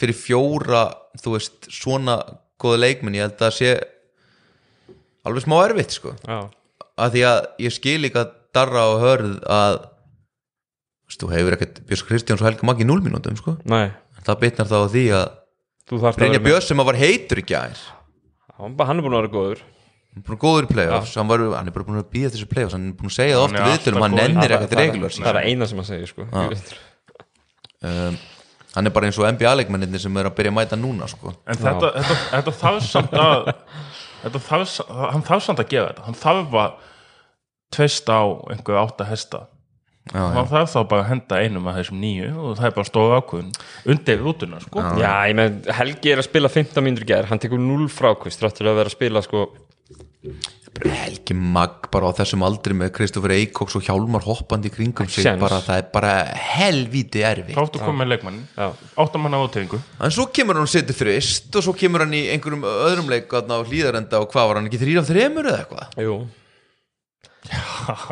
fyrir 0.00 0.16
fjóra 0.16 0.84
þú 1.18 1.34
veist, 1.34 1.66
svona 1.66 2.20
góða 2.62 2.80
leikmenn 2.84 3.16
ég 3.18 3.24
held 3.26 3.36
að 3.38 3.44
það 3.46 3.56
sé 3.58 3.70
alveg 5.28 5.44
smá 5.46 5.56
erfitt 5.66 5.96
sko. 5.96 6.14
Já, 6.26 6.38
að 7.00 7.16
því 7.16 7.24
að 7.30 7.40
ég 7.66 7.74
skil 7.76 7.98
líka 8.04 8.26
darra 8.56 8.86
og 8.94 9.00
hörð 9.04 9.34
að 9.46 9.80
þú 11.20 11.28
hefur 11.34 11.56
ekkert 11.56 11.80
Björns 11.88 12.04
Kristjáns 12.06 12.40
og 12.44 12.46
Helga 12.48 12.66
Maggi 12.68 12.84
í 12.86 12.88
núl 12.88 13.00
mínútum 13.04 13.36
sko. 13.38 13.56
Næ 13.68 13.80
en 13.90 14.24
það 14.26 14.40
bitnar 14.44 14.68
þá 14.70 14.76
á 14.84 14.88
því 14.92 15.04
að 15.16 15.26
Þú 15.90 15.98
þarft 15.98 16.14
að 16.14 16.20
Brynja 16.20 16.38
vera 16.38 16.42
með 16.44 16.48
Björns 16.50 16.66
sem 16.70 16.80
að 16.82 16.88
var 16.90 16.98
heitur 17.00 17.40
í 17.40 17.44
gær. 17.50 17.78
Hann 18.60 18.74
hann 18.78 19.00
er 19.00 19.04
búin 19.06 19.16
að 19.16 19.22
vera 19.24 19.32
góður. 19.34 19.62
Hann 20.10 20.20
er 20.22 20.26
búin 20.28 20.40
góður 20.44 20.66
í 20.66 20.70
playoffs 20.74 21.14
hann, 21.18 21.28
var, 21.30 21.42
hann 21.56 21.70
er 21.70 21.74
bara 21.74 21.86
búin 21.88 21.98
að 22.02 22.08
býða 22.14 22.30
þessi 22.34 22.46
playoffs 22.50 22.74
hann 22.76 22.88
er 22.90 22.96
búin 22.98 23.10
að 23.10 23.16
segja 23.16 23.34
það 23.36 23.40
Hann 23.40 23.50
oft 23.50 23.58
er 23.58 23.64
í 23.64 23.70
viðtölum 23.70 24.04
hann 24.04 24.12
alltaf 24.12 24.20
góður. 24.20 24.34
nennir 24.34 24.54
ekkert 24.56 24.70
það- 24.74 24.82
regular 24.84 25.10
Það 25.16 25.30
er 25.30 25.38
það 25.40 25.48
eina 25.50 25.68
sem 25.70 25.80
hann 25.80 25.88
segir 25.90 26.10
sko. 26.10 26.26
Um, 27.80 28.16
hann 28.74 28.86
er 28.86 28.94
bara 28.94 29.08
eins 29.08 29.18
og 29.18 29.28
NBA-leikmennir 29.28 30.02
sem 30.02 30.18
er 30.20 30.28
að 30.30 30.36
byrja 30.38 30.52
að 30.52 30.58
mæta 30.58 30.78
núna 30.78 31.08
sko. 31.10 31.34
en 31.46 31.58
þetta, 31.58 31.94
þetta, 31.96 32.18
þetta 32.34 32.56
þarf 32.60 32.84
samt 32.86 33.16
að 33.18 33.48
þetta 34.24 34.42
þarf, 34.46 34.74
hann 35.14 35.24
þarf 35.26 35.46
samt 35.46 35.62
að 35.62 35.72
gefa 35.72 35.88
þetta. 35.92 36.04
Hann 36.08 36.20
þarf 36.20 36.60
að 36.64 36.76
tvist 37.76 38.12
á 38.12 38.20
einhver 38.52 38.82
átt 38.82 39.02
að 39.02 39.10
hesta. 39.14 39.42
Já, 40.10 40.16
já. 40.16 40.30
hann 40.34 40.48
þarf 40.50 40.70
þá 40.72 40.78
bara 40.90 41.02
að 41.04 41.10
henda 41.10 41.40
einum 41.44 41.66
af 41.70 41.76
þessum 41.76 41.98
nýju 42.02 42.30
og 42.40 42.54
það 42.58 42.66
er 42.66 42.76
bara 42.78 42.88
stóð 42.88 43.12
ákvöðun 43.18 43.50
undir 43.92 44.22
rútuna 44.24 44.62
sko. 44.64 44.84
Já, 44.98 45.12
ég 45.28 45.36
með 45.38 45.68
Helgi 45.76 46.14
er 46.14 46.22
að 46.22 46.26
spila 46.30 46.50
15 46.50 46.86
mínútur 46.86 47.08
gær. 47.10 47.28
Hann 47.30 47.42
tekur 47.42 47.60
0 47.62 47.90
frákvist 47.92 48.40
Þrátt 48.40 48.58
til 48.58 48.66
að 48.70 48.80
vera 48.80 48.90
að 48.90 48.96
spila 48.96 49.22
sko 49.26 49.44
Helgi 50.80 51.34
Magg 51.36 51.88
bara 51.92 52.08
á 52.08 52.12
þessum 52.20 52.44
aldri 52.46 52.76
með 52.78 52.92
Kristoffer 52.96 53.34
Eikóks 53.34 53.74
og 53.76 53.84
Hjálmar 53.84 54.24
hoppandi 54.24 54.70
í 54.70 54.74
kringum 54.74 55.08
sig 55.10 55.26
bara, 55.40 55.58
það 55.64 55.82
er 55.82 55.88
bara 55.92 56.12
helvíti 56.30 57.24
erfi 57.26 57.56
áttu 57.58 57.80
að 57.80 57.84
koma 57.84 58.04
með 58.04 58.12
leikmann. 58.14 58.38
Já, 58.54 58.70
áttamann 59.04 59.36
á 59.36 59.40
átefingu 59.42 59.80
en 59.80 60.14
svo 60.14 60.28
kemur 60.32 60.60
hann 60.60 60.70
setur 60.70 60.96
þrist 60.96 61.58
og 61.58 61.66
svo 61.66 61.74
kemur 61.76 62.06
hann 62.06 62.16
í 62.16 62.22
einhverjum 62.32 62.64
öðrum 62.70 63.10
leik 63.12 63.28
á 63.34 63.40
hlýðarenda 63.42 64.22
og 64.22 64.30
hvað 64.32 64.50
var 64.50 64.60
hann 64.60 64.70
ekki 64.70 64.80
þrýr 64.84 65.02
af 65.02 65.10
þremur 65.10 65.50
eða 65.50 65.64
eitthvað? 65.64 66.00
Jú. 66.06 66.16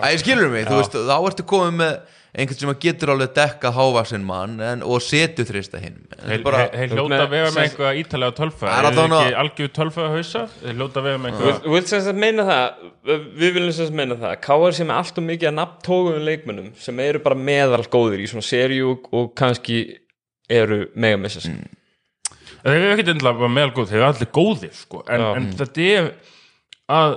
Æ, 0.03 0.09
skilur 0.21 0.53
mig, 0.53 0.67
þú 0.69 0.81
veist, 0.81 0.97
þá 0.99 1.17
ertu 1.19 1.45
komið 1.49 1.75
með 1.83 1.99
einhvern 2.35 2.59
sem 2.61 2.71
að 2.73 2.81
getur 2.85 3.13
alveg 3.15 3.31
dekka 3.37 3.71
hávaksinn 3.77 4.25
mann 4.29 4.59
en, 4.61 4.83
og 4.85 5.01
setur 5.05 5.49
þrista 5.49 5.81
hinn. 5.81 5.97
Þeir 6.19 6.43
Þú 6.45 6.99
hljóta 6.99 7.29
með- 7.33 7.47
að 7.49 7.61
einhverja 7.63 8.03
ítalega 8.03 8.37
tölfæð 8.37 8.69
Það 8.69 8.79
er 8.79 8.89
er 8.89 8.99
það 8.99 9.15
ekki 9.19 9.39
algjör 9.43 9.73
tölfæð 9.79 10.11
hausa 10.17 10.43
þeir 10.59 10.77
hljóta 10.79 11.01
að 11.01 11.09
vera 11.09 11.23
með 11.23 11.31
Þú 11.31 11.39
einhverja 11.39 11.63
þú 11.65 11.75
vilt 11.77 11.93
sem 11.93 12.05
sagt 12.09 12.21
meina 12.25 12.49
það 12.51 12.67
Við 13.39 13.57
viljum 13.57 13.73
sem 13.73 13.89
sagt 13.89 13.99
meina 14.03 14.19
það 14.21 14.37
K.R. 14.45 14.77
sem 14.77 14.91
er 14.93 14.99
allt 14.99 15.19
og 15.23 15.27
mikið 15.31 15.49
að 15.53 15.57
nafntógum 15.63 16.21
leikmönnum 16.29 16.71
sem 16.77 17.01
eru 17.07 17.23
bara 17.25 17.41
meðal 17.49 17.85
góðir 17.89 18.25
í 18.25 18.29
svona 18.29 18.45
serjú 18.45 18.99
og 19.13 19.33
kannski 19.39 19.81
eru 20.49 20.87
mega 20.97 21.17
missa 21.21 21.41
sig 21.45 21.57
þeir 22.59 22.75
eru 22.75 22.93
ekkert 22.95 23.13
endilega 23.15 23.39
bara 23.39 23.55
meðal 23.55 23.73
góð 23.77 23.91
þeir 23.93 24.01
eru 24.01 24.09
allir 24.09 24.31
góðir 24.35 24.75
sko. 24.77 25.03
En, 25.09 25.25
en 25.39 25.49
þetta 25.59 25.89
er 25.95 26.09
að 26.99 27.17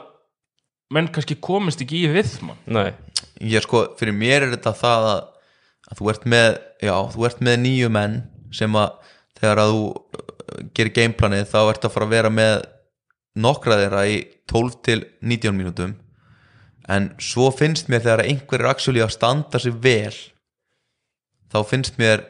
menn 0.92 1.10
kannski 1.14 1.38
komist 1.40 1.82
ekki 1.84 2.04
í 2.04 2.12
við 2.12 2.34
mann 2.46 2.60
nei, 2.66 2.92
ég 3.40 3.64
sko, 3.66 3.86
fyrir 4.00 4.16
mér 4.18 4.48
er 4.48 4.56
þetta 4.56 4.76
það 4.82 5.08
að, 5.14 5.24
að 5.90 6.02
þú 6.02 6.12
ert 6.14 6.28
með 6.34 6.50
já, 6.84 6.96
þú 7.16 7.28
ert 7.30 7.42
með 7.48 7.60
nýju 7.66 7.92
menn 7.96 8.20
sem 8.56 8.76
að 8.76 8.98
þegar 9.42 9.64
að 9.64 9.74
þú 9.74 9.82
uh, 9.88 10.62
gerir 10.76 10.96
gameplanið 10.98 11.50
þá 11.50 11.60
ert 11.64 11.88
að 11.88 11.96
fara 11.96 12.08
að 12.10 12.16
vera 12.16 12.34
með 12.34 12.56
nokkra 13.42 13.80
þeirra 13.80 14.06
í 14.12 14.18
12 14.52 14.78
til 14.84 15.00
19 15.24 15.56
mínútum. 15.56 15.96
En 16.92 17.12
svo 17.24 17.48
finnst 17.56 17.88
mér 17.92 18.04
þegar 18.04 18.26
einhver 18.26 18.64
er 18.64 18.72
actually 18.74 19.04
að 19.04 19.14
standa 19.16 19.62
sig 19.62 19.76
vel 19.84 20.16
þá 21.52 21.60
finnst 21.68 22.00
mér 22.02 22.26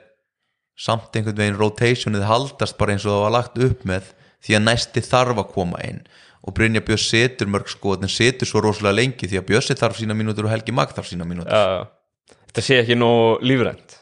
samt 0.78 1.16
einhvern 1.16 1.38
veginn 1.38 1.60
rotationið 1.60 2.28
haldast 2.30 2.78
bara 2.78 2.96
eins 2.96 3.06
og 3.06 3.16
það 3.16 3.24
var 3.26 3.36
lagt 3.38 3.58
upp 3.66 3.86
með 3.90 4.12
því 4.42 4.58
að 4.58 4.66
næsti 4.68 5.04
þarf 5.06 5.42
að 5.42 5.52
koma 5.56 5.82
inn 5.86 6.00
og 6.42 6.56
Brynja 6.58 6.82
Björns 6.86 7.08
setur 7.12 7.50
mörg 7.54 7.70
sko 7.70 7.96
en 7.98 8.10
setur 8.10 8.50
svo 8.50 8.64
rosalega 8.66 8.98
lengi 8.98 9.30
því 9.30 9.42
að 9.42 9.50
Björnsi 9.52 9.78
þarf 9.78 10.00
sína 10.00 10.18
mínútur 10.18 10.48
og 10.48 10.54
Helgi 10.54 10.74
Magg 10.74 10.96
þarf 10.96 11.12
sína 11.12 11.28
mínútur. 11.28 11.52
Já, 11.52 11.78
já. 11.78 12.38
þetta 12.50 12.64
sé 12.66 12.80
ekki 12.82 12.98
nú 12.98 13.12
lífrænt. 13.46 14.00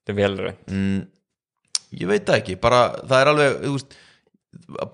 Þetta 0.00 0.14
er 0.14 0.20
velrænt 0.20 0.70
mm, 0.70 1.00
ég 1.98 2.12
veit 2.12 2.28
það 2.28 2.38
ekki. 2.38 2.60
Bara 2.62 2.84
það 3.00 3.16
er 3.18 3.32
alveg 3.32 3.58
þú 3.64 3.74
veist, 3.74 3.98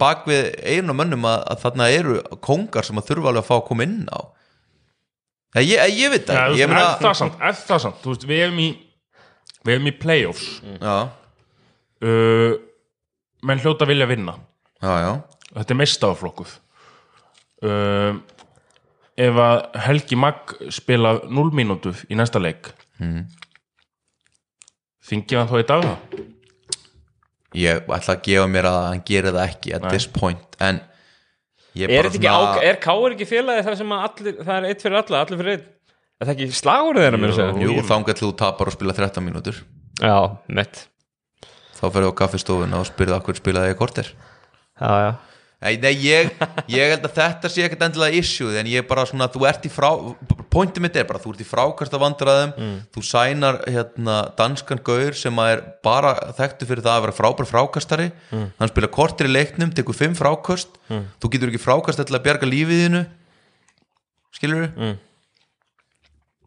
bak 0.00 0.24
við 0.28 0.48
einu 0.64 0.96
mönnum 0.96 1.28
að, 1.28 1.44
að 1.52 1.62
þarna 1.66 1.90
eru 1.98 2.16
kongar 2.44 2.88
sem 2.88 2.98
að 3.00 3.12
þurfa 3.12 3.32
alveg 3.32 3.44
að 3.44 3.50
fá 3.50 3.54
að 3.58 3.68
koma 3.68 3.86
inn 3.86 4.00
á. 4.08 4.20
Ég, 5.56 5.70
ég, 5.72 5.94
ég 5.96 6.12
veit 6.12 6.26
það 6.28 6.36
ja, 6.36 6.48
ekki. 6.48 6.58
ég 6.60 6.66
er 6.66 6.72
meina 6.72 6.96
það 7.00 7.14
samt, 7.20 7.38
er 7.40 7.56
það 7.60 7.84
samt? 7.86 8.02
Þú 8.02 8.12
veist, 8.12 8.26
við 8.28 8.42
erum 8.46 8.58
í 8.60 8.66
við 9.66 9.76
erum 9.76 9.88
í 9.88 9.94
playoffs. 10.00 10.48
Já, 10.80 10.96
uh, 12.08 12.58
menn 13.46 13.62
hljóta 13.62 13.88
vilja 13.88 14.08
vinna. 14.10 14.36
Já, 14.82 14.92
já, 15.00 15.12
þetta 15.52 15.74
er 15.74 15.80
meistaflokkuð 15.80 16.54
uh, 17.66 18.18
ef 19.16 19.42
að 19.46 19.58
Helgi 19.86 20.18
Magg 20.20 20.56
spila 20.74 21.16
0 21.24 21.52
mínútu 21.56 21.94
í 22.10 22.18
næsta 22.18 22.42
leik 22.42 22.72
mm. 23.00 23.22
þingið 25.10 25.40
hann 25.40 25.52
þá 25.52 25.56
í 25.60 25.68
dag 25.70 25.86
það 25.86 26.24
ég 27.56 27.86
ætla 27.86 28.16
að 28.16 28.26
gefa 28.26 28.50
mér 28.52 28.68
að 28.70 28.82
hann 28.90 29.06
gerir 29.08 29.32
það 29.36 29.46
ekki 29.46 29.76
at 29.78 29.88
this 29.88 30.08
point 30.10 30.60
en 30.60 30.82
ég 31.76 31.88
er, 31.88 32.10
bara 32.10 32.34
á, 32.36 32.60
er 32.64 32.80
Káur 32.82 33.14
ekki 33.14 33.28
félagi 33.28 33.64
það 33.66 33.80
sem 33.80 33.96
að 33.96 34.04
allir, 34.08 34.36
það 34.42 34.58
er 34.58 34.68
eitt 34.70 34.84
fyrir 34.84 35.00
alla, 35.00 35.22
allir 35.22 35.40
fyrir 35.40 35.56
einn? 35.56 35.72
Er 36.16 36.28
það 36.28 36.34
ekki 36.34 36.56
slagur 36.56 36.96
þeirra 36.96 37.18
mér 37.20 37.32
að 37.32 37.38
segja? 37.38 37.64
Jú, 37.66 37.80
þangað 37.84 38.18
til 38.18 38.24
þú 38.24 38.36
tapar 38.40 38.70
og 38.70 38.72
spila 38.72 38.94
13 38.96 39.24
mínútur. 39.26 39.58
Já, 40.00 40.16
mitt. 40.48 40.78
Þá 41.76 41.82
ferðu 41.90 42.12
á 42.16 42.18
kaffistofuna 42.22 42.80
og 42.80 42.88
spyrðu 42.88 43.18
okkur 43.18 43.36
spilaði 43.36 43.74
ég 43.74 43.76
kortir 43.76 44.08
já, 44.80 44.88
já, 45.00 45.10
Nei, 45.64 45.78
nei 45.80 45.94
ég, 46.04 46.28
ég 46.68 46.90
held 46.92 47.06
að 47.08 47.14
þetta 47.16 47.48
sé 47.48 47.62
ekkert 47.64 47.80
endilega 47.86 48.18
issue 48.20 48.58
en 48.60 48.66
ég 48.68 48.82
er 48.82 48.86
bara 48.86 49.06
svona, 49.08 49.24
þú 49.32 49.46
ert 49.48 49.64
í 49.64 49.70
frá 49.72 49.88
pointið 50.52 50.82
mitt 50.84 50.98
er 51.00 51.06
bara, 51.08 51.18
þú 51.22 51.32
ert 51.32 51.40
í 51.40 51.46
frákasta 51.48 51.96
vandræðum 52.02 52.52
Mm. 52.60 52.74
þú 52.92 53.02
sænar 53.08 53.58
hérna 53.64 54.16
danskan 54.36 54.82
gaur 54.84 55.16
sem 55.16 55.32
að 55.40 55.52
er 55.54 55.62
bara 55.82 56.12
þekktu 56.36 56.68
fyrir 56.68 56.84
það 56.84 56.98
að 56.98 57.06
vera 57.06 57.16
frábær 57.16 57.48
frákastari. 57.48 58.10
Mm. 58.32 58.50
hann 58.60 58.68
spila 58.68 58.90
kortir 58.92 59.30
í 59.30 59.32
leiknum, 59.32 59.72
tekur 59.72 59.96
fimm 59.96 60.14
frákast 60.14 60.76
þú 60.92 61.32
getur 61.32 61.48
ekki 61.48 61.64
frákast 61.64 62.04
til 62.04 62.14
að 62.20 62.24
bjarga 62.28 62.46
lífið 62.52 62.84
þínu. 62.84 63.02
Skilur 64.36 64.68
Mm. 64.76 64.98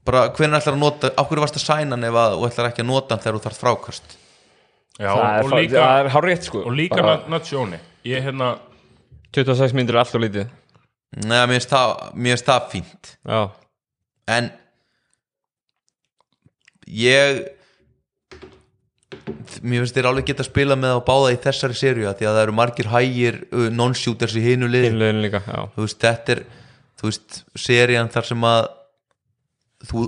bara 0.06 0.28
hvernig 0.30 0.62
ætlar 0.62 0.78
að 0.78 0.82
nota 0.86 1.10
á 1.18 1.22
hverju 1.26 1.44
varst 1.44 1.58
að 1.58 1.66
sæna 1.66 1.98
hann 1.98 2.04
ef 2.08 2.14
að 2.14 2.38
þú 2.38 2.48
ætlar 2.50 2.70
ekki 2.72 2.84
að 2.86 2.90
nota 2.94 3.16
hann 3.16 3.24
þegar 3.26 3.38
þú 3.40 3.44
þarf 3.50 3.62
frákast 3.66 4.16
Já, 5.00 5.12
það 5.16 5.28
er, 5.34 5.44
og 5.44 5.52
líka, 5.58 5.78
það 5.82 6.00
er 6.06 6.10
hár 6.14 6.26
rétt 6.30 6.44
sko. 6.50 6.62
og 6.66 6.74
líka 6.76 7.02
Bara 7.02 7.20
Natsjóni 7.32 7.80
ég 8.06 8.24
hérna 8.26 8.50
26 9.36 9.76
myndir 9.78 9.98
er 9.98 10.04
alltaf 10.04 10.24
lítið. 10.24 10.50
Nei, 11.26 11.40
mér 11.50 11.56
finnst 11.58 11.72
það, 11.74 12.44
það 12.48 12.68
fínt. 12.74 13.14
Já, 13.26 13.42
en 14.30 14.52
ég 16.90 17.42
mér 19.62 19.84
finnst 19.84 19.98
þér 19.98 20.10
alveg 20.10 20.30
geta 20.30 20.44
að 20.44 20.50
spila 20.50 20.78
með 20.80 20.96
að 20.96 21.04
báða 21.08 21.34
í 21.34 21.40
þessari 21.44 21.78
af 22.10 22.18
því 22.18 22.28
að 22.30 22.36
það 22.36 22.42
eru 22.44 22.56
margir 22.58 22.90
hægir 22.92 23.38
uh, 23.50 23.68
non-shooters 23.74 24.36
í 24.38 24.44
hinu 24.46 24.70
lið 24.70 24.90
innlegin 24.90 25.22
líka 25.24 25.42
já. 25.46 25.60
þú 25.76 25.86
veist, 25.86 26.00
þetta 26.02 26.36
er 26.36 26.44
þú 27.00 27.10
veist, 27.10 27.40
serían 27.58 28.12
þar 28.14 28.30
sem 28.30 28.46
að 28.50 28.62
þú 29.90 30.06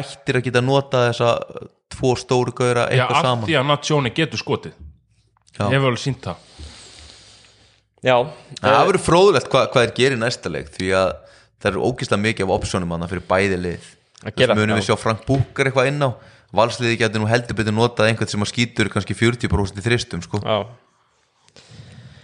ættir 0.00 0.38
að 0.38 0.46
geta 0.48 0.62
nota 0.64 1.06
þessa 1.08 1.30
tvo 1.94 2.14
stóru 2.20 2.54
gauðra 2.56 2.88
já, 2.88 3.04
eitthvað 3.04 3.18
af 3.20 3.28
saman. 3.28 3.48
því 3.48 3.58
að 3.60 3.68
Natsjóni 3.70 4.14
getur 4.14 4.42
skotið. 4.42 4.78
Já. 5.54 5.68
ég 5.70 5.76
hef 5.76 5.86
alveg 5.86 6.02
sínt 6.02 6.24
það 6.26 6.72
já, 8.04 8.16
það 8.60 8.86
verður 8.90 9.04
fróðulegt 9.08 9.50
hvað, 9.52 9.66
hvað 9.72 9.86
er 9.86 9.96
gerir 9.98 10.20
næsta 10.20 10.52
leik 10.52 10.70
því 10.74 10.92
að 11.00 11.10
það 11.64 11.70
eru 11.72 11.88
ógislega 11.88 12.24
mikið 12.26 12.46
af 12.46 12.54
optionum 12.58 12.94
hann 12.94 13.08
fyrir 13.10 13.26
bæði 13.28 13.58
lið. 13.64 13.90
Þess 14.24 14.54
munum 14.56 14.78
við 14.78 14.86
sjá 14.88 14.96
Frank 15.00 15.26
Búkar 15.28 15.68
eitthvað 15.68 15.90
inn 15.90 16.04
á. 16.04 16.10
Valsliði 16.54 17.00
getur 17.00 17.22
nú 17.22 17.28
heldur 17.28 17.56
betur 17.58 17.74
notað 17.74 18.10
einhvern 18.10 18.30
sem 18.30 18.44
að 18.44 18.50
skýtur 18.52 18.90
kannski 18.92 19.16
40% 19.16 19.80
í 19.80 19.84
þristum 19.84 20.22
sko. 20.22 20.40
já, 20.44 20.58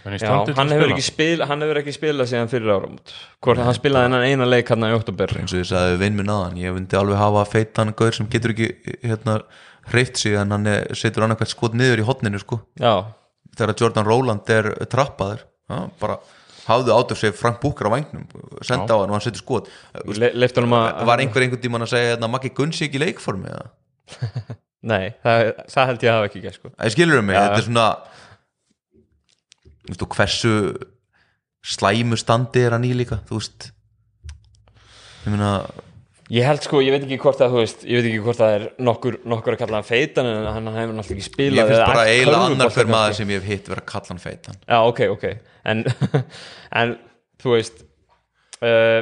hann, 0.01 0.71
hefur 0.71 0.87
spila? 0.87 0.95
ekki 0.95 1.05
spil, 1.05 1.43
hann 1.49 1.65
hefur 1.65 1.79
ekki 1.81 1.95
spilað 1.97 2.29
síðan 2.31 2.51
fyrir 2.51 2.71
áramót. 2.73 3.13
Hvort 3.43 3.61
hann 3.61 3.75
spilaði 3.77 4.07
hennan 4.07 4.25
eina 4.25 4.47
leik 4.47 4.71
hann 4.71 4.87
í 4.87 4.93
oktober 4.95 5.35
eins 5.37 5.53
og 5.53 5.61
ég 5.61 5.67
sagði 5.69 5.97
við 5.97 6.05
vinn 6.05 6.17
minn 6.17 6.31
aðan 6.31 6.57
ég 6.61 6.77
myndi 6.77 6.97
alveg 6.97 7.19
hafa 7.19 7.43
feitan 7.49 7.93
gaur 7.97 8.15
sem 8.15 8.29
getur 8.31 8.55
ekki 8.55 8.71
hérna 9.03 9.41
hreift 9.91 10.21
sig 10.21 10.37
en 10.39 10.55
hann 10.55 10.71
setur 10.97 11.27
annarkvæmt 11.27 11.53
skot 11.53 11.77
niður 11.77 12.01
í 12.01 12.07
hotninu 12.07 12.41
sko. 12.41 12.61
já, 12.79 13.11
þegar 13.57 13.77
Jordan 13.83 14.07
Rowland 14.07 14.49
er 14.53 14.71
trappaður 14.89 15.45
já, 15.69 15.77
bara 16.01 16.17
hafðu 16.67 16.95
átur 16.95 17.17
sig 17.19 17.35
Frank 17.35 17.59
Búkar 17.61 17.89
á 17.89 17.93
vagnum 17.95 18.25
senda 18.65 18.95
á 18.95 18.97
hann 19.01 19.09
og 19.09 19.17
hann 19.17 19.25
setur 19.25 19.41
skot. 19.41 19.69
Le, 20.07 20.31
að 20.33 21.05
var 21.09 21.21
einhver 21.23 21.45
einhvern 21.45 21.61
tímann 21.63 21.85
að 21.85 21.93
segja 21.95 22.13
hérna, 22.13 22.29
Maggi 22.31 22.53
Gunns 22.55 22.81
ekki 22.85 22.99
í 22.99 23.03
leikformi 23.05 23.51
nei, 24.91 25.13
það, 25.23 25.51
það 25.71 25.91
held 25.91 26.05
ég 26.05 26.11
að 26.11 26.17
hafa 26.17 26.29
ekki 26.31 26.55
sko. 26.55 26.73
Það 26.77 26.95
skilur 26.95 27.23
mig, 27.25 27.37
Já. 27.37 27.43
þetta 27.45 27.61
er 27.61 27.67
svona 27.69 27.87
Þú 29.81 29.89
veist, 29.91 30.03
og 30.05 30.15
hversu 30.15 30.51
slæmu 31.65 32.17
standi 32.19 32.61
er 32.65 32.75
hann 32.75 32.85
í 32.85 32.91
líka 32.97 33.17
þú 33.29 33.39
veist? 33.39 33.71
Ég 35.25 35.33
meina, 35.33 35.51
Ég 36.31 36.45
held 36.47 36.63
sko, 36.63 36.79
ég 36.79 36.93
veit 36.95 37.03
ekki 37.03 37.17
hvort 37.19 37.41
að 37.43 37.51
þú 37.51 37.59
veist 37.59 37.81
ég 37.83 37.97
veit 37.99 38.05
ekki 38.07 38.19
hvort 38.23 38.39
að 38.39 38.45
það 38.45 38.53
er 38.57 38.65
nokkur, 38.87 39.15
nokkur 39.33 39.55
að 39.57 39.61
kalla 39.65 39.79
hann 39.81 39.87
feitan 39.87 40.29
en 40.29 40.45
hann 40.47 40.69
hefur 40.77 40.93
náttúrulega 40.95 41.17
ekki 41.17 41.25
spilað 41.27 41.57
ég 41.59 41.71
finnst 41.71 41.81
eða 41.81 41.87
bara 41.91 42.05
eiginlega 42.07 42.45
annar 42.51 42.71
fyrir 42.75 42.91
maður 42.93 43.17
sem 43.17 43.33
ég 43.33 43.41
hef 43.41 43.49
hitt 43.51 43.71
vera 43.73 43.83
að 43.83 43.89
kalla 43.91 44.13
hann 44.13 44.21
feitan. 44.23 44.59
Já, 44.63 44.77
ok, 44.87 45.01
ok. 45.17 45.25
En, 45.73 45.83
en 46.83 46.93
þú 47.43 47.55
veist 47.57 47.83
uh, 48.63 49.01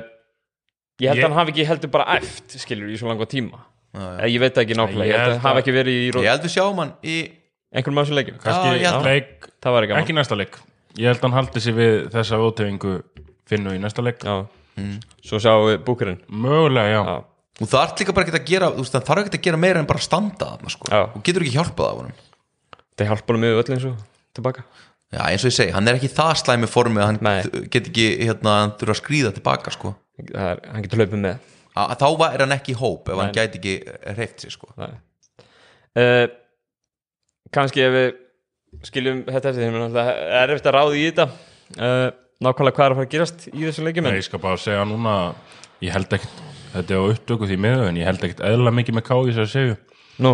Ég 0.99 1.11
held 1.13 1.21
að 1.21 1.27
hann 1.29 1.37
hafi 1.37 1.53
ekki 1.53 1.67
heldur 1.69 1.91
bara 1.93 2.17
æft 2.17 2.57
skilur 2.59 2.89
í 2.91 2.97
svo 2.99 3.07
langa 3.11 3.27
tíma. 3.29 3.61
Já, 3.93 4.01
já. 4.03 4.25
Ég 4.33 4.41
veit 4.43 4.57
ekki 4.63 4.75
nákvæmlega, 4.81 5.07
Ég 5.09 5.21
held 5.21 5.29
að 5.29 5.35
hann 5.37 5.45
hafi 5.45 5.53
að- 5.53 5.61
ekki 5.63 5.75
verið 5.77 5.99
í 5.99 6.09
ég 6.09 6.31
held 6.33 6.43
við 6.47 6.55
sjáum 6.57 6.81
hann 6.83 6.91
í 7.05 7.15
einhverjum 7.69 8.01
af 8.01 8.07
þessum 8.09 8.17
leikjum. 8.19 8.39
Kannski 8.43 8.73
Já, 8.73 8.81
já. 8.83 8.91
leik, 9.05 9.47
Það 9.63 9.75
var 9.77 9.85
ekki 9.85 9.93
gaman. 9.93 10.03
Ekki 10.03 10.17
næsta 10.17 10.37
leik. 10.41 10.57
Ég 10.99 11.05
held 11.13 11.19
að 11.21 11.27
hann 11.29 11.37
haldi 11.37 11.61
sig 11.63 11.77
við 11.77 11.95
þessa 12.17 12.41
ótefingu 12.41 12.93
finnu 13.49 13.75
í 13.77 13.79
næsta 13.85 14.03
leik. 14.03 14.25
Já, 14.25 14.35
svo 15.25 15.41
sjáum 15.41 15.67
við 15.69 15.79
búkurinn 15.87 16.19
mögulega 16.29 16.91
já, 16.93 17.01
Já, 17.09 17.15
og 17.59 17.71
það 17.71 17.85
ert 17.85 18.03
líka 18.03 18.15
bara 18.17 18.27
ekki 18.27 18.39
að 18.39 18.49
gera 18.51 18.71
þú 18.73 18.83
veist, 18.83 18.95
það 18.95 19.07
þarf 19.09 19.23
ekki 19.25 19.39
að 19.39 19.47
gera 19.47 19.61
meira 19.65 19.83
en 19.83 19.89
bara 19.89 20.03
standa 20.05 20.51
þarna 20.53 20.73
sko. 20.75 20.91
Já. 20.91 21.01
og 21.07 21.23
getur 21.25 21.45
ekki 21.45 21.55
hjálpað 21.57 21.89
af 21.89 21.99
honum 22.01 22.21
það 22.99 23.11
hjálpa 23.11 23.35
hann 23.35 23.43
með 23.45 23.59
öll 23.63 23.73
eins 23.75 23.87
og 23.89 24.05
tilbaka 24.37 24.65
já, 25.09 25.21
eins 25.25 25.43
og 25.45 25.51
ég 25.51 25.57
segi, 25.57 25.73
hann 25.75 25.89
er 25.89 25.99
ekki 25.99 26.11
það 26.13 26.33
slæmi 26.43 26.69
formi 26.69 27.01
að 27.01 27.09
hann 27.11 27.21
Nei. 27.25 27.67
get 27.73 27.89
ekki 27.89 28.07
hérna, 28.23 28.55
hann 28.63 28.75
þurfa 28.79 28.95
að 28.95 29.01
skrýða 29.01 29.33
tilbaka 29.37 29.73
sko. 29.73 29.93
Það 30.19 30.49
er, 30.51 30.61
Hann 30.69 30.85
getur 30.85 31.01
hlaupið 31.01 31.23
með 31.23 31.47
að, 31.79 31.93
þá 32.01 32.07
er 32.27 32.43
hann 32.43 32.55
ekki 32.57 32.75
í 32.75 32.79
hóp 32.79 33.09
ef 33.09 33.21
hann 33.21 33.31
Nei. 33.31 33.37
gæti 33.37 33.59
ekki 33.61 33.75
hreift 34.15 34.43
sig 34.43 34.53
sko. 34.53 34.71
Er 34.79 34.97
uh, 36.03 36.25
Kannski 37.55 37.81
ef 37.81 37.95
við 37.95 38.09
skiljum 38.85 39.21
þetta 39.25 39.49
eftir 39.51 39.63
því 39.63 39.85
það 39.95 40.09
er 40.39 40.51
eftir 40.53 40.69
að 40.69 40.75
ráði 40.77 40.99
í 40.99 41.05
þetta 41.07 41.25
uh, 41.79 42.09
nákvæmlega 42.39 42.77
hvað 42.77 42.85
er 42.85 42.93
að 42.93 42.99
fara 42.99 43.07
að 43.07 43.13
gerast 43.15 43.47
í 43.51 43.65
þessum 43.65 43.87
leikjum 43.89 44.05
Nei, 44.07 44.11
en 44.13 44.19
ég 44.21 44.27
skal 44.27 44.41
bara 44.43 44.59
segja 44.61 44.85
núna 44.87 45.15
ég 45.83 45.95
held 45.95 46.15
ekkert, 46.17 46.41
þetta 46.75 46.95
er 46.95 47.03
á 47.03 47.11
upptöku 47.13 47.49
því 47.49 47.59
miður 47.65 47.89
en 47.89 47.99
ég 47.99 48.07
held 48.09 48.23
ekkert 48.27 48.43
eðla 48.49 48.73
mikið 48.79 48.97
með 48.99 49.07
ká 49.09 49.15
í 49.19 49.33
þess 49.33 49.43
að 49.45 49.53
segju 49.55 49.77
Nú, 50.23 50.33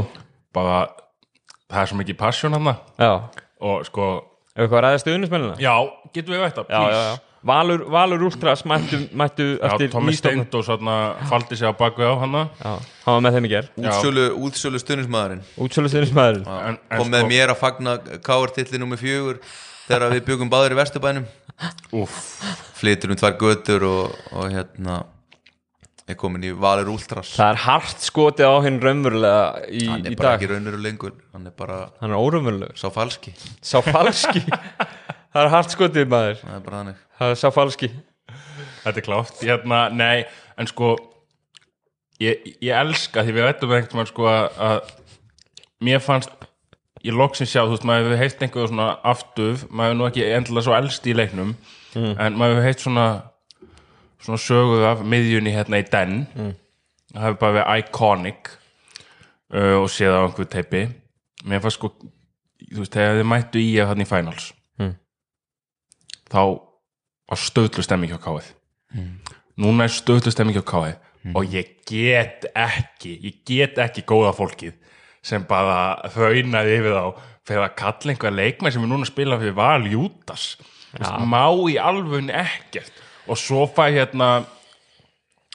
bara, 0.55 0.79
það 1.69 1.81
er 1.81 1.91
svo 1.91 1.99
mikið 2.01 2.19
passion 2.21 2.57
hann 2.57 2.71
já, 2.71 3.11
og 3.61 3.85
sko, 3.89 4.09
ef 4.53 4.65
eitthvað 4.65 4.85
ræðast 4.85 5.05
stuðnismennina 5.07 5.57
já, 5.61 5.73
getum 6.13 6.35
við 6.37 6.45
veit 6.45 6.59
það, 6.59 6.75
já, 6.75 6.83
já, 6.93 7.01
já. 7.09 7.15
Valur, 7.45 7.83
Valur 7.93 8.23
Ultras 8.25 8.63
mættu, 8.65 8.97
mættu 9.13 9.45
Já, 9.59 9.67
eftir 9.69 9.91
Tommy 9.93 10.09
nýstofnun- 10.11 10.45
Steindó 10.47 10.61
svona 10.65 11.13
faldi 11.29 11.55
sig 11.55 11.67
á 11.69 11.73
baku 11.77 12.01
á 12.01 12.17
hana. 12.17 12.49
Já, 12.57 12.73
hann 13.05 13.13
var 13.13 13.21
með 13.21 13.35
þeim 13.37 13.45
í 13.45 13.49
ger 13.53 13.67
Já. 13.77 13.89
útsölu, 13.91 14.23
útsölu 14.47 14.81
stuðnismæðurinn 14.81 15.43
Útsölu 15.61 15.89
en 15.93 16.79
kom 16.89 17.11
með 17.11 17.19
sko, 17.21 17.29
mér 17.29 17.53
að 17.53 17.59
fagna 17.61 17.97
káartilli 18.25 18.79
nummer 18.81 18.97
fjögur 18.97 19.37
þegar 19.85 20.09
við 20.15 20.25
byggum 20.25 20.49
báður 20.49 20.73
í 20.73 20.79
Vesturbænum 20.81 21.27
flytur 22.79 23.13
um 23.13 23.19
tvær 23.19 23.35
götur 23.39 23.85
og, 23.87 24.15
og 24.35 24.49
hérna 24.51 24.97
er 26.05 26.17
komin 26.19 26.43
í 26.45 26.51
Valur 26.53 26.91
Últras 26.93 27.31
Það 27.33 27.51
er 27.55 27.61
hart 27.63 28.03
skotið 28.05 28.45
á 28.51 28.55
hinn 28.65 28.75
raunverulega 28.83 29.45
í, 29.73 29.85
hann 29.89 30.03
er 30.05 30.17
bara 30.19 30.35
dag. 30.35 30.35
ekki 30.43 30.49
raunur 30.51 30.75
og 30.77 30.83
lengur. 30.85 31.15
Hann 31.33 31.47
er 31.49 31.55
bara 31.57 31.79
Hann 32.01 32.11
er 32.13 32.19
óraunverulegur. 32.21 32.75
sá 32.77 32.91
falski. 32.93 33.33
Sá 33.65 33.79
falski? 33.81 34.43
Það 35.35 35.41
er 35.41 35.49
hart 35.51 35.73
skotið 35.73 36.05
maður. 36.11 36.37
Það 36.43 36.53
er 36.59 36.61
bara 36.67 36.81
þannig. 36.83 36.99
Það 37.19 37.33
er 37.33 37.39
sá 37.41 37.47
falski. 37.55 37.89
Þetta 38.85 39.01
er 39.01 39.05
klátt 39.07 39.41
hérna, 39.41 39.79
nei, 39.91 40.25
en 40.61 40.69
sko 40.69 40.91
ég, 42.21 42.45
ég 42.61 42.71
elska 42.77 43.23
því 43.25 43.33
við 43.39 43.47
veitum 43.49 43.73
einhvern 43.75 43.97
veginn 44.03 44.11
sko 44.13 44.27
að, 44.29 44.45
að 44.69 44.93
mér 45.89 46.03
fannst 46.05 46.29
ég 47.05 47.15
loksins 47.15 47.51
sjá, 47.53 47.61
þú 47.63 47.75
veist, 47.75 47.85
maður 47.87 48.07
hefur 48.09 48.21
heilt 48.23 48.43
einhver 48.45 48.69
svona 48.71 48.89
aftuf, 49.13 49.63
maður 49.69 49.91
hefur 49.91 49.99
nú 50.01 50.07
ekki 50.09 50.25
endilega 50.39 50.65
svo 50.67 50.75
elst 50.77 51.07
í 51.07 51.15
leiknum, 51.15 51.55
en 51.95 52.37
maður 52.39 52.57
hefur 52.57 52.67
heilt 52.69 52.83
svona 52.83 53.07
svona 54.25 54.41
sögu 54.41 54.81
af 54.89 55.03
miðjunni 55.05 55.53
hérna 55.53 55.79
í 55.83 55.85
den. 55.91 56.19
Það 57.13 57.25
hefur 57.27 57.39
bara 57.43 57.57
verið 57.59 57.83
iconic 57.83 58.51
uh, 59.53 59.75
og 59.83 59.89
séð 59.93 60.17
á 60.17 60.25
einhver 60.25 60.49
teipi. 60.49 60.87
Mér 61.45 61.61
fannst 61.61 61.77
sko 61.77 61.93
þú 62.73 62.83
veist, 62.83 62.93
þegar 62.95 63.19
þið 63.19 63.27
mættu 63.29 63.61
í 63.61 63.73
að 63.81 63.91
hann 63.91 64.03
í 64.03 64.07
finals 64.09 64.51
þá 66.31 66.39
var 67.29 67.41
stöðlu 67.41 67.83
stemming 67.85 68.11
hjá 68.13 68.19
káið 68.21 68.51
núna 69.61 69.85
er 69.87 69.93
stöðlu 69.93 70.33
stemming 70.33 70.57
hjá 70.57 70.65
káið 70.65 71.35
og 71.37 71.53
ég 71.53 71.75
get 71.89 72.47
ekki 72.53 73.15
ég 73.23 73.37
get 73.45 73.79
ekki 73.81 74.05
góða 74.07 74.33
fólkið 74.37 74.73
sem 75.25 75.45
bara 75.49 76.09
þaunaði 76.13 76.77
yfir 76.79 76.95
þá 76.95 77.23
fyrir 77.45 77.63
að 77.65 77.75
kalla 77.79 78.13
einhver 78.13 78.35
leikmenn 78.35 78.73
sem 78.73 78.85
er 78.85 78.91
núna 78.91 79.05
að 79.05 79.11
spila 79.11 79.39
fyrir 79.41 79.57
Val 79.57 79.85
Jútas 79.89 80.45
má 81.27 81.49
í 81.69 81.77
alvun 81.81 82.29
ekkert. 82.31 83.01
Og 83.27 83.39
svo 83.39 83.65
fæ 83.67 83.89
hérna 83.89 84.45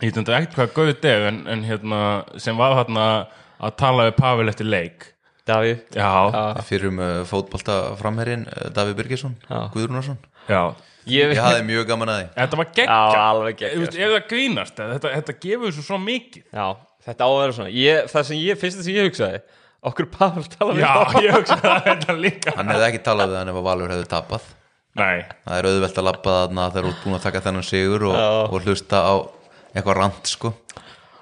ég 0.02 0.12
þetta 0.16 0.36
ekkert 0.40 0.58
hvað 0.58 0.74
gauð 0.76 1.06
er 1.08 1.28
en, 1.30 1.40
en 1.48 1.64
hérna 1.64 2.02
sem 2.40 2.58
var 2.58 2.76
hérna 2.78 3.06
að 3.60 3.76
tala 3.80 4.08
við 4.08 4.18
Pavel 4.18 4.52
eftir 4.52 4.68
leik. 4.68 5.08
Davíð. 5.48 5.80
Já, 5.96 6.60
fyrir 6.68 6.90
um 6.90 7.00
uh, 7.00 7.22
fótbolta 7.26 7.96
framherrin 7.98 8.44
uh, 8.46 8.68
Davíð 8.74 8.98
Birgisson, 9.00 9.34
Já. 9.48 9.70
Guðrúnarsson. 9.74 10.18
Já. 10.50 10.74
Ég, 11.08 11.32
ég 11.32 11.40
hafði 11.40 11.64
mjög 11.66 11.86
gaman 11.88 12.12
að 12.12 12.18
því. 12.18 12.26
Þetta 12.36 12.58
var 12.60 12.66
Já, 12.68 12.74
geggja 12.76 13.22
alveg 13.24 13.56
geggjað, 13.56 13.72
Þú 13.72 13.84
veist, 13.86 13.96
Er 13.96 14.12
það 14.12 14.26
grínast? 14.30 14.82
Þetta, 14.92 15.12
þetta 15.16 15.36
gefur 15.46 15.72
svo 15.74 15.84
svo 15.86 15.98
mikið. 16.02 16.44
Já, 16.52 16.66
þetta 17.06 17.26
á 17.26 17.30
að 17.30 17.40
vera 17.40 17.56
svona. 17.56 17.72
Ég, 17.74 18.10
Það 18.12 18.28
sem 18.28 18.42
ég, 18.44 18.60
fyrst 18.60 18.84
sem 18.84 18.94
ég 18.94 19.08
hugsaði 19.08 19.40
Okkur 19.82 20.06
Pavel 20.12 20.44
tala 20.52 20.74
við 20.76 20.82
Já, 20.84 20.94
ég 21.24 21.36
hugsa 21.38 21.56
það 21.62 21.84
þetta 21.86 22.16
líka. 22.20 22.52
Hann 22.58 22.68
hefði 22.74 22.86
ekki 22.90 23.02
talað 23.06 23.30
við 23.32 23.38
hann 23.40 23.48
ef 23.52 23.60
að 23.60 23.68
Valur 23.70 23.92
hefði 23.94 24.08
tapað. 24.12 24.48
Nei, 25.00 25.20
það 25.46 25.54
er 25.60 25.68
auðvelt 25.70 26.00
að 26.02 26.04
labba 26.10 26.32
þarna 26.40 26.64
þegar 26.74 26.84
þú 26.84 26.90
ert 26.92 27.04
búin 27.04 27.16
að 27.16 27.22
taka 27.24 27.40
þennan 27.46 27.64
sigur 27.70 28.04
og, 28.10 28.16
Já. 28.18 28.26
og 28.50 28.66
hlusta 28.66 29.00
á 29.06 29.14
eitthvað 29.70 29.96
rand 30.00 30.26
sko. 30.28 30.50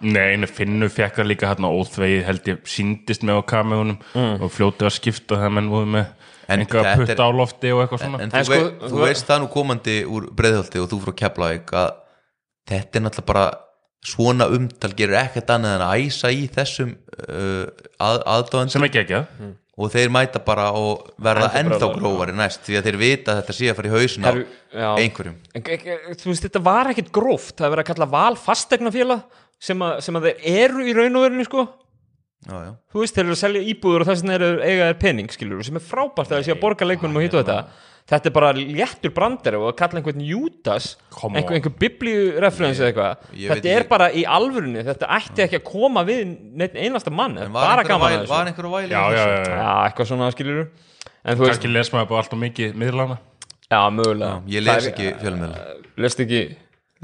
Nei, 0.01 0.27
en 0.39 0.47
Finnur 0.47 0.91
fekk 0.95 1.21
það 1.21 1.29
líka 1.33 1.49
hérna 1.51 1.71
óþvegið 1.75 2.25
held 2.27 2.49
ég 2.51 2.59
síndist 2.71 3.25
með 3.27 3.39
á 3.39 3.43
kameunum 3.51 3.99
og 4.41 4.51
fljótið 4.55 4.89
að 4.89 4.95
skipta 4.97 5.39
það 5.43 5.55
menn 5.59 5.71
voru 5.75 5.91
með 5.95 6.07
En 6.49 6.63
einhver 6.63 6.81
að 6.81 6.87
þetta 6.87 7.03
er- 7.03 7.07
putta 7.13 7.27
á 7.29 7.31
lofti 7.39 7.73
og 7.75 7.81
eitthvað 7.85 8.03
svona. 8.07 8.19
en, 8.23 8.31
En 8.31 8.31
þú, 8.33 8.45
sko, 8.47 8.55
vei, 8.55 8.61
þú- 8.79 8.91
þú 8.95 9.01
veist 9.05 9.27
það 9.29 9.41
nú 9.43 9.49
komandi 9.53 9.97
úr 10.09 10.29
breiðholti 10.39 10.81
og 10.83 10.89
þú 10.89 11.01
frá 11.05 11.13
Keflavík 11.23 11.73
að 11.77 11.91
þetta 12.73 12.97
er 12.97 13.03
náttúrulega 13.05 13.27
bara 13.33 13.47
svona 14.07 14.46
umtal 14.55 14.92
gerur 14.96 15.18
ekkert 15.20 15.51
annað 15.51 15.74
en 15.78 15.86
að 15.88 16.03
æsa 16.07 16.30
í 16.32 16.44
þessum 16.55 16.92
uh, 17.28 17.64
að, 17.99 18.20
aðdáðan 18.34 18.70
sem 18.72 18.84
ekki 18.86 19.01
ekki 19.03 19.22
og 19.78 19.90
þeir 19.94 20.11
mæta 20.11 20.40
bara 20.42 20.68
og 20.74 21.09
verða 21.22 21.49
Ennþá 21.61 21.88
grófari 21.94 22.32
næst 22.34 22.64
því 22.66 22.78
að 22.80 22.86
þeir 22.88 22.96
vita 22.99 23.32
að 23.34 23.40
þetta 23.42 23.55
sé 23.59 23.68
að 23.70 23.76
fara 23.78 23.90
í 23.90 23.92
hausin 23.94 24.24
á 24.26 24.32
einhverjum. 24.99 25.36
En, 25.55 25.62
Þú 26.18 26.32
veist, 26.32 26.42
þetta 26.49 26.62
var 26.66 26.90
ekkit 26.90 27.12
gróft. 27.14 27.55
Það 27.61 27.66
er 27.68 27.74
verið 27.76 27.84
að 27.84 27.90
kalla 27.92 28.09
val 28.11 28.34
fastegnafélag 28.42 29.22
sem, 29.62 29.78
að- 29.86 30.01
sem 30.03 30.18
að 30.18 30.26
þeir 30.32 30.49
eru 30.64 30.82
í 30.88 30.96
raun 30.99 31.18
og 31.20 31.26
verinu 31.28 31.46
sko. 31.46 31.66
Já, 32.49 32.57
já. 32.64 32.72
Þú 32.90 33.05
veist, 33.05 33.14
þeir 33.14 33.24
eru 33.28 33.36
að 33.36 33.42
selja 33.44 33.62
íbúður 33.70 34.03
og 34.03 34.11
þess 34.11 34.22
vegna 34.24 34.34
eru 34.40 34.51
eiga 34.66 34.88
þeir 34.90 34.99
pening, 35.05 35.30
skilur 35.34 35.62
sem 35.66 35.78
er 35.78 35.86
frábært 35.86 36.26
að 36.26 36.36
það 36.40 36.44
sé 36.49 36.55
að 36.57 36.61
borga 36.66 36.86
leikmennum 36.90 37.18
og 37.22 37.26
hitt 37.28 37.34
og 37.38 37.44
þetta 37.46 37.59
Þetta 38.09 38.31
er 38.31 38.33
bara 38.33 38.51
léttur 38.57 39.13
brandari 39.13 39.59
og 39.61 39.67
að 39.69 39.77
kalla 39.83 40.01
einhvern 40.01 40.23
Come 41.13 41.37
einhver, 41.37 41.59
einhver 41.59 41.75
biblíureferens 41.77 42.79
eða 42.81 42.89
eitthvað. 42.89 43.25
ég 43.37 43.51
Þetta 43.53 43.69
er 43.69 43.83
ekki. 43.83 43.89
bara 43.91 44.07
í 44.17 44.23
alvörunni 44.25 44.85
þetta 44.87 45.09
ætti 45.19 45.45
ekki 45.45 45.59
að 45.59 45.65
koma 45.69 46.05
við 46.09 46.23
neitt 46.57 46.77
einasta 46.79 47.13
mann 47.13 47.37
En 47.37 47.53
bara 47.53 47.75
var 47.75 47.83
einhver, 47.83 47.91
gaman 47.93 48.13
að 48.13 48.23
þessu. 48.23 48.33
var 48.33 48.47
einhver 48.49 48.69
að 48.69 48.77
væli 48.79 48.95
Já, 48.95 49.03
já, 49.13 49.25
já, 49.29 49.43
já. 49.45 49.59
Já, 49.59 49.73
eitthvað 49.91 50.09
svona 50.09 50.31
skilur 50.33 50.63
En 50.65 51.37
þú 51.37 51.45
veist, 51.45 51.53
Kannski 51.53 51.73
les 51.75 51.93
maður 51.93 52.09
bara 52.09 52.23
alltaf 52.23 52.41
mikið 52.41 52.79
miðlana 52.81 53.19
já, 53.69 53.81
mögulega. 53.93 54.41
Ég 54.49 54.65
les 54.65 54.87
ekki 54.89 55.11
fjölmiðla. 55.21 55.59
Lest 56.01 56.23
ekki, 56.25 56.41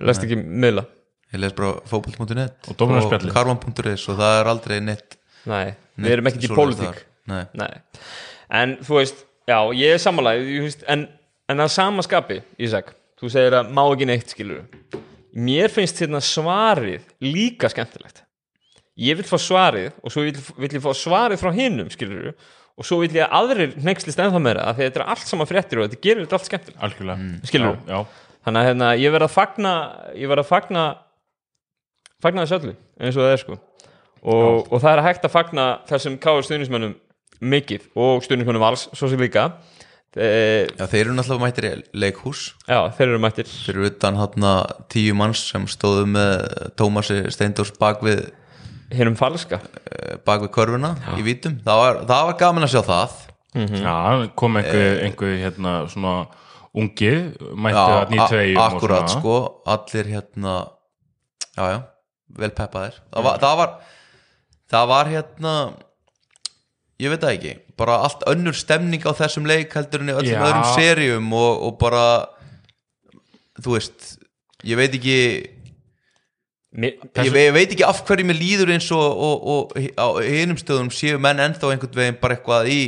lest 0.09 0.25
ekki 0.25 0.39
miðla. 0.41 0.87
Ég 1.35 1.43
les 1.43 1.53
bara 1.59 1.75
fótboll.net 1.91 2.71
Og 2.73 2.81
og 2.81 3.29
karvan.is 3.35 4.09
og 4.09 4.17
það 4.23 4.39
er 4.41 4.51
aldrei 4.55 4.79
neitt, 4.81 5.19
Nei, 5.51 5.75
við 6.01 6.17
erum 6.17 6.31
ekkert 6.31 6.49
í 6.49 6.53
pólitík. 6.55 7.05
Nei, 7.29 7.69
en 8.49 8.77
þú 8.81 9.01
veist 9.03 9.25
Já, 9.45 9.59
ég 9.77 9.95
er 9.95 10.01
samanlega 10.01 10.69
en, 10.93 11.09
en 11.53 11.65
að 11.65 11.73
sama 11.75 12.05
skapi, 12.07 12.41
Ísak 12.61 12.95
Þú 13.21 13.31
segir 13.31 13.57
að 13.59 13.73
má 13.77 13.83
ekki 13.85 14.09
neitt, 14.09 14.33
skilur 14.33 14.65
Mér 15.35 15.73
finnst 15.73 15.99
hérna 15.99 16.21
svarið 16.23 17.03
líka 17.25 17.67
skemmtilegt. 17.73 18.21
Ég 18.95 19.17
vil 19.19 19.27
fá 19.27 19.35
svarið 19.43 19.97
og 19.99 20.13
svo 20.15 20.23
vil, 20.23 20.37
vil 20.63 20.77
ég 20.77 20.83
fá 20.85 20.93
svarið 20.95 21.41
frá 21.41 21.51
hinnum, 21.57 21.89
skilur 21.91 22.31
og 22.75 22.87
svo 22.87 23.01
vil 23.01 23.11
ég 23.17 23.27
að 23.27 23.35
aðrir 23.41 23.75
neykslist 23.83 24.21
ennþá 24.23 24.41
meira 24.43 24.69
af 24.69 24.79
því 24.79 24.85
að 24.85 24.89
þetta 24.89 25.03
er 25.03 25.11
allt 25.15 25.31
saman 25.31 25.51
fréttir 25.51 25.81
og 25.81 25.89
þetta 25.89 26.07
gerir 26.07 26.23
þetta 26.23 26.39
allt 26.39 26.49
skemmtilegt. 26.51 26.79
Algjörlega. 26.87 27.27
Skilurðu? 27.51 27.81
Já, 27.91 27.99
já. 27.99 28.31
Þannig 28.47 28.61
að 28.61 28.69
hérna, 28.69 28.91
ég 29.01 29.15
verð 29.15 29.27
að 29.27 29.35
fagna 29.35 29.75
ég 30.21 30.31
verð 30.31 30.45
að 30.45 30.51
fagna 30.53 30.85
fagna 32.23 32.45
þessu 32.45 32.59
öllu, 32.61 32.77
eins 33.01 33.19
og 33.19 33.25
það 33.25 33.35
er 33.35 33.43
sko. 33.43 33.59
Og, 34.25 34.61
og 34.71 34.79
það 34.79 34.91
er 34.93 35.05
hægt 35.09 35.27
að 35.27 35.35
fagna 35.35 35.67
þessum 35.91 36.19
káður 36.23 36.47
stuðnismönnum 36.47 36.95
mikið 37.43 37.89
og 37.97 38.23
stuðnismönnum 38.25 38.63
alls, 38.67 38.87
svo 38.95 39.09
sem 39.11 39.19
líka. 39.21 39.49
E, 40.15 40.69
já, 40.79 40.85
þeir 40.87 41.01
eru 41.09 41.15
náttúrulega 41.17 41.43
mættir 41.43 41.65
í 41.67 41.73
leikhús. 41.99 42.45
Já, 42.71 42.79
þeir 42.95 43.09
eru 43.09 43.19
mættir. 43.25 43.49
Fyrir 43.51 43.89
utan 43.91 44.15
hann 44.21 44.47
tíu 44.93 45.15
manns 45.19 45.41
sem 45.51 45.65
stóðu 45.67 46.05
með 46.07 46.45
Tómasi 46.79 47.17
Steindors 47.35 47.73
bak 47.81 48.01
við, 48.07 48.29
hinnum 48.95 49.17
falska. 49.19 49.59
eh, 49.91 50.15
bak 50.25 50.45
við 50.47 50.53
körfuna 50.55 50.93
í 51.19 51.23
vítum, 51.27 51.57
það 51.67 51.81
var, 51.83 51.99
það 52.07 52.27
var 52.31 52.39
gaman 52.45 52.63
að 52.69 52.73
sjá 52.77 52.83
það. 52.87 53.17
Já, 53.55 54.29
kom 54.39 54.57
einhver, 54.59 55.03
einhver 55.07 55.35
hérna 55.43 55.73
svona 55.91 56.15
ungi 56.75 57.11
mætti 57.55 57.75
já, 57.75 57.85
það 57.87 58.15
nýtt 58.15 58.31
tvegum 58.33 58.59
a- 58.59 58.69
akkurat 58.71 59.11
sko. 59.11 59.35
Allir 59.67 60.09
hérna 60.15 60.55
já, 61.57 61.65
já, 61.75 61.81
vel 62.39 62.51
peppaðir. 62.51 62.97
Það 63.15 63.23
var, 63.29 63.39
það 63.43 63.57
var 63.61 63.75
það 64.75 64.89
var 64.95 65.11
hérna 65.13 65.53
ég 67.03 67.11
veit 67.11 67.23
það 67.25 67.33
ekki, 67.39 67.55
bara 67.81 67.97
allt 68.07 68.23
önnur 68.31 68.55
stemning 68.59 69.03
á 69.03 69.13
þessum 69.19 69.49
leik 69.51 69.73
heldur 69.75 70.05
en 70.05 70.13
í 70.13 70.17
öllum 70.19 70.31
Já. 70.37 70.45
öðrum 70.47 70.69
seríum 70.77 71.33
og, 71.35 71.65
og 71.69 71.79
bara 71.81 72.05
þú 73.63 73.77
veist 73.79 74.15
ég 74.65 74.79
veit 74.81 74.95
ekki 74.99 75.19
Mér, 76.75 76.97
ég, 77.23 77.29
ve- 77.31 77.45
ég 77.47 77.53
veit 77.55 77.71
ekki 77.71 77.85
af 77.87 78.01
hverju 78.03 78.25
mér 78.27 78.35
líður 78.41 78.73
eins 78.75 78.89
og, 78.91 79.05
og, 79.27 79.45
og 79.47 79.77
á 79.95 80.07
hinum 80.27 80.59
stöðum 80.59 80.89
séu 80.91 81.21
menn 81.23 81.39
ennþá 81.39 81.69
einhvern 81.71 81.95
veginn 82.01 82.17
bara 82.19 82.35
eitthvað 82.35 82.71
í 82.75 82.81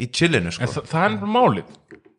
í 0.00 0.06
chillinu 0.08 0.48
sko. 0.54 0.64
En 0.64 0.72
þa 0.72 0.82
það 0.88 1.04
er 1.10 1.16
bara 1.20 1.34
málið. 1.34 1.74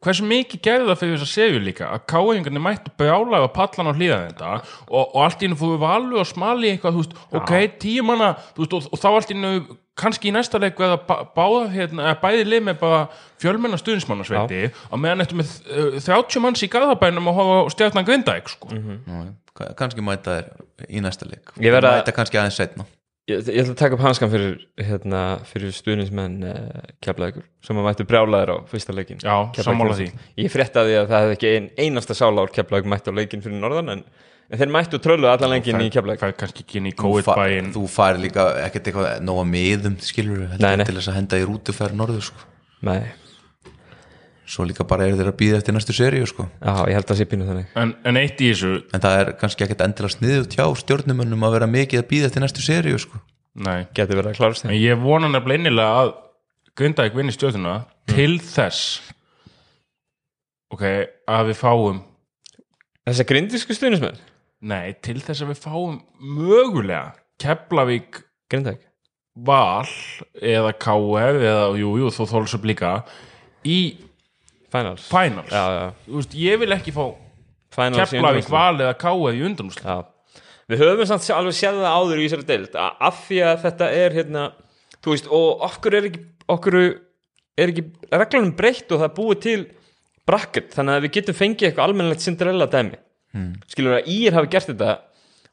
Hversu 0.05 0.25
mikið 0.29 0.61
gerði 0.65 0.85
það 0.91 0.99
fyrir 1.01 1.17
þess 1.17 1.25
að 1.25 1.31
segju 1.33 1.63
líka? 1.65 1.87
Að 1.95 2.03
káingarnir 2.13 2.61
mættu 2.65 2.93
brjálega 2.97 3.49
pallan 3.57 3.89
á 3.89 3.93
hlýða 3.97 4.19
þetta 4.27 4.51
og, 4.53 5.01
og 5.01 5.17
allt 5.25 5.41
í 5.41 5.47
hennu 5.47 5.57
fóru 5.63 5.81
valu 5.81 6.21
og 6.21 6.29
smali 6.29 6.71
eitthvað, 6.75 6.93
þú 6.97 7.03
veist, 7.03 7.17
ok, 7.41 7.51
tíu 7.81 8.05
manna 8.05 8.29
þú 8.53 8.63
veist, 8.63 8.77
og, 8.77 8.87
og 8.93 9.01
þá 9.01 9.09
allt 9.15 9.33
í 9.33 9.37
hennu 9.39 9.51
kannski 9.99 10.29
í 10.29 10.33
næsta 10.35 10.59
leik 10.61 10.77
verða 10.79 10.97
bá- 11.07 11.25
báða 11.35 11.65
hérna, 11.73 12.05
eða 12.11 12.21
bæði 12.21 12.45
lið 12.47 12.63
með 12.69 12.77
bara 12.79 13.01
fjölmenna 13.43 13.77
stuðnismannasveiti 13.81 14.61
og 14.91 14.99
meðan 15.03 15.21
eftir 15.25 15.39
með 15.41 15.51
uh, 15.67 15.99
30 15.99 16.39
manns 16.45 16.63
í 16.63 16.69
garðabænum 16.71 17.27
og 17.27 17.35
horfa 17.35 17.57
á 17.59 17.71
stjarnan 17.75 18.07
grindaðik 18.07 18.49
sko. 18.53 18.71
Já, 18.71 19.21
ka- 19.57 19.73
kannski 19.77 20.01
mæta 20.05 20.39
þér 20.39 20.87
í 20.89 21.03
næsta 21.03 21.27
leik. 21.27 21.51
Ég 21.59 21.75
verð 21.75 21.89
að- 21.91 21.99
mæta 22.01 22.15
kannski 22.15 22.39
aðeins 22.39 22.57
setna 22.61 22.87
ég, 23.31 23.45
ég 23.51 23.61
ætla 23.63 23.73
að 23.73 23.79
taka 23.81 23.97
upp 23.97 24.03
hanskan 24.05 24.31
fyrir, 24.31 24.57
hérna, 24.79 25.21
fyrir 25.49 25.71
stuðnismenn 25.75 26.35
uh, 26.47 26.81
keflaðugur 27.03 27.45
sem 27.65 27.79
að 27.81 27.87
mættu 27.87 28.05
brjálaðir 28.09 28.51
á 28.53 28.57
fyrsta 28.71 28.95
leikin 28.97 29.21
Já, 29.23 29.35
sammála 29.63 29.95
því. 29.97 30.09
Ég 30.43 30.51
fréttaði 30.53 30.97
að 30.99 31.07
það 31.13 31.23
hefði 31.25 31.37
ekki 31.37 31.53
ein, 31.55 31.69
einasta 31.85 32.17
sálár 32.17 32.51
keflaðug 32.55 32.91
mættu 32.93 33.13
á 33.13 33.17
leikin 33.19 33.43
fyrir 33.45 33.59
norðan 33.63 33.93
en, 33.95 34.03
en 34.51 34.61
þeir 34.61 34.73
mættu 34.75 34.99
tröllu 35.03 35.29
allan 35.31 35.53
leikin 35.55 35.81
í 35.85 35.89
keflaðug 35.93 36.23
fær 36.25 36.35
kannski 36.43 36.65
ekki 36.65 36.81
inn 36.81 36.91
í 36.91 36.95
COVID-bæin 37.01 37.71
þú 37.75 37.85
fær 37.91 38.19
líka 38.21 38.47
ekkert 38.67 38.91
eitthvað 38.91 39.25
nóga 39.27 39.47
miðum 39.51 39.97
skilur 40.03 40.45
Nei, 40.57 40.73
nei. 40.77 40.85
til 40.87 40.97
þess 40.99 41.11
að 41.13 41.19
henda 41.21 41.39
í 41.41 41.47
rútuferð 41.49 41.97
norður 42.01 42.27
sko. 42.31 42.47
Nei, 42.87 42.99
svo 44.45 44.65
líka 44.67 44.85
bara 44.87 45.07
eru 45.07 45.19
þeir 45.19 45.31
að 45.31 45.37
býða 45.39 45.59
eftir 45.61 45.75
næstu 45.75 45.95
seríu 45.95 46.27
sko. 46.29 46.47
já, 46.59 46.73
ég 46.89 46.97
held 46.97 47.13
að 47.13 47.19
sé 47.19 47.27
pínu 47.29 47.47
þannig. 47.47 47.69
En, 47.79 47.93
en 48.07 48.19
eitt 48.19 48.41
í 48.41 48.49
þessu, 48.51 48.73
en 48.91 49.03
það 49.03 49.19
er 49.19 49.31
kannski 49.41 49.65
ekkert 49.65 49.85
endilega 49.85 50.15
sniðu 50.15 50.49
tjá 50.51 50.65
stjórnumönnum 50.81 51.45
að 51.47 51.55
vera 51.57 51.69
mikið 51.71 52.01
að 52.01 52.09
býða 52.09 52.31
eftir 52.31 52.45
næstu 52.45 52.65
seríu 52.65 52.99
sko. 53.01 53.21
nei. 53.55 53.87
Geti 53.95 54.17
verið 54.17 54.33
að 54.33 54.41
klárast 54.41 54.65
En 54.65 54.71
þeim 54.71 54.81
ég 54.81 55.01
vona 55.01 55.31
nefnilega 55.31 55.61
innilega 55.61 56.03
að 56.03 56.13
Grindavík 56.79 57.17
vinni 57.19 57.33
stjórnuna 57.35 57.81
til 58.07 58.37
þess 58.39 59.01
ok, 60.71 60.85
að 61.27 61.49
við 61.51 61.57
fáum 61.59 61.99
Þessar 63.07 63.27
grindisku 63.27 63.75
stuðnismenn 63.75 64.21
nei, 64.71 64.93
til 65.03 65.17
þess 65.19 65.43
að 65.43 65.51
við 65.51 65.65
fáum 65.65 65.97
mögulega 66.21 67.11
Keflavík 67.41 68.21
Grindæk 68.51 68.85
Val 69.47 69.87
eða 70.39 70.71
KF 70.79 71.41
eða 71.41 71.67
jú, 71.79 71.91
jú, 72.01 72.11
þó 72.13 72.23
þólsum 72.35 72.65
líka 72.67 72.93
í 73.67 73.77
Finals. 74.71 75.05
Finals. 75.11 75.51
Já, 75.51 75.63
já, 75.75 75.83
Þú 76.07 76.17
veist, 76.21 76.39
ég 76.39 76.61
vil 76.61 76.75
ekki 76.75 76.93
fá 76.95 77.05
Keflavík 77.71 78.49
valið 78.51 78.89
að 78.89 78.97
káa 78.99 79.35
í 79.35 79.43
undanúsli 79.47 79.85
Já. 79.85 79.99
Við 80.71 80.83
höfum 80.85 81.07
samt 81.09 81.27
alveg 81.35 81.55
séð 81.57 81.81
það 81.81 81.95
áður 81.99 82.21
í 82.21 82.25
þessari 82.25 82.47
deild 82.47 82.75
að 82.79 83.05
af 83.07 83.21
því 83.27 83.39
að 83.47 83.61
þetta 83.65 83.91
er 83.99 84.15
hérna, 84.15 84.43
þú 85.03 85.15
veist, 85.15 85.29
og 85.35 85.65
okkur 85.67 85.97
er 85.97 86.07
ekki 86.07 86.25
okkur 86.51 86.77
er 86.81 87.71
ekki 87.73 87.85
reglunum 88.11 88.55
breytt 88.55 88.91
og 88.91 89.01
það 89.01 89.07
er 89.09 89.15
búið 89.17 89.41
til 89.45 89.61
bracket, 90.27 90.69
þannig 90.75 90.97
að 90.97 91.05
við 91.05 91.15
getum 91.17 91.37
fengið 91.37 91.67
eitthvað 91.67 91.89
almennilegt 91.89 92.23
Cinderella 92.23 92.67
dæmi. 92.71 92.99
Hmm. 93.31 93.51
skilur 93.71 93.95
að 93.95 94.09
Ír 94.11 94.35
hafi 94.35 94.49
gert 94.51 94.67
þetta 94.67 94.93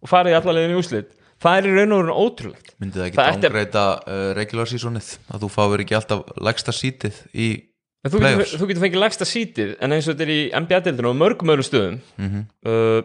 og 0.03 0.11
farið 0.11 0.33
í 0.33 0.37
allalegin 0.39 0.73
í 0.75 0.79
úslit 0.81 1.13
það 1.43 1.59
er 1.59 1.69
í 1.69 1.75
raun 1.77 1.95
og 1.95 2.01
veru 2.03 2.17
ótrúlegt. 2.25 2.73
Myndi 2.83 2.99
það 2.99 3.09
ekki 3.09 3.43
dángreita 3.47 3.85
uh, 4.01 4.23
regular 4.39 4.71
seasonið 4.71 5.11
að 5.31 5.45
þú 5.45 5.51
fáir 5.55 5.85
ekki 5.85 5.99
alltaf 5.99 6.33
lægsta 6.43 6.75
sítið 6.75 7.21
í 7.35 7.49
En 8.05 8.11
þú 8.13 8.21
getur, 8.23 8.45
þú 8.61 8.67
getur 8.71 8.83
fengið 8.87 9.01
lægsta 9.03 9.27
sítið 9.27 9.71
en 9.83 9.93
eins 9.97 10.07
og 10.09 10.15
þetta 10.15 10.27
er 10.29 10.33
í 10.35 10.41
NBA-deildinu 10.55 11.11
og 11.11 11.17
mörgum 11.19 11.51
öðrum 11.55 11.67
stöðum 11.67 11.97
Mhm. 12.19 12.45
uh, 12.67 13.01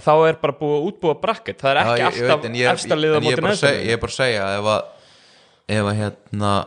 þá 0.00 0.12
er 0.28 0.34
bara 0.42 0.52
búið 0.52 0.76
að 0.76 0.86
útbúa 0.90 1.14
bracket. 1.20 1.58
Það 1.58 1.70
er 1.72 1.76
ekki 1.82 1.98
Já, 1.98 2.06
ég- 2.06 2.06
alltaf 2.06 2.40
veit, 2.40 2.44
en 2.46 2.54
ég 2.54 2.60
er- 2.62 2.70
bara 2.70 3.52
að 3.52 4.16
segja- 4.22 4.58
ef 4.58 4.64
að 4.64 4.82
ef 5.68 5.84
að 5.90 5.96
hérna 6.00 6.66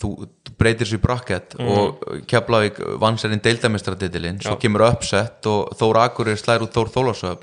þú, 0.00 0.08
þú 0.44 0.56
breytir 0.58 0.92
í 0.96 1.00
bracket 1.00 1.54
og 1.60 2.00
Keflavík 2.26 2.80
vann 3.00 3.16
sér 3.20 3.32
inn 3.36 3.40
deildamestradidilinn 3.44 4.40
svo 4.42 4.56
Já. 4.56 4.60
kemur 4.60 4.84
uppsett 4.90 5.46
og 5.46 5.70
Þór 5.78 6.00
Akureyri 6.04 6.40
slær 6.40 6.64
út 6.66 6.74
Þór 6.74 6.90
Þólasöf 6.94 7.38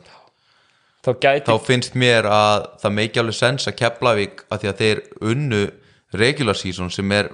þá 1.03 1.11
gæti 1.19 1.45
þá 1.47 1.55
finnst 1.65 1.95
mér 1.99 2.27
að 2.29 2.67
það 2.83 2.93
meiki 2.99 3.21
alveg 3.21 3.37
sens 3.39 3.67
að 3.67 3.77
Keflavík 3.81 4.43
að 4.51 4.59
því 4.63 4.69
að 4.73 4.77
þeir 4.83 5.01
unnu 5.21 5.63
regular 6.13 6.53
season 6.55 6.89
sem 6.93 7.11
er 7.11 7.29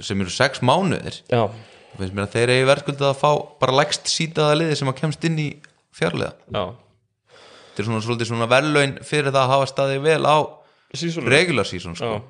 sem 0.00 0.20
eru 0.24 0.30
sex 0.32 0.60
mánuðir 0.64 1.18
já, 1.28 1.42
þá 1.92 1.98
finnst 2.00 2.14
mér 2.16 2.26
að 2.26 2.34
þeir 2.36 2.52
eigi 2.54 2.68
verðskuldið 2.70 3.08
að 3.10 3.18
fá 3.20 3.30
bara 3.60 3.76
lægst 3.82 4.08
sítaða 4.08 4.54
liði 4.60 4.76
sem 4.80 4.88
að 4.92 4.98
kemst 5.02 5.24
inn 5.28 5.38
í 5.38 5.48
fjárlega 5.92 6.32
já. 6.52 6.64
Þetta 7.72 7.82
er 7.82 7.88
svona 7.88 8.02
svolítið 8.04 8.28
svona 8.32 8.48
verðlaun 8.52 8.94
fyrir 9.04 9.30
það 9.32 9.42
að 9.46 9.52
hafa 9.54 9.68
staðið 9.72 10.02
vel 10.04 10.22
á 10.28 10.36
regular 11.32 11.64
season 11.68 11.94
sko. 11.96 12.22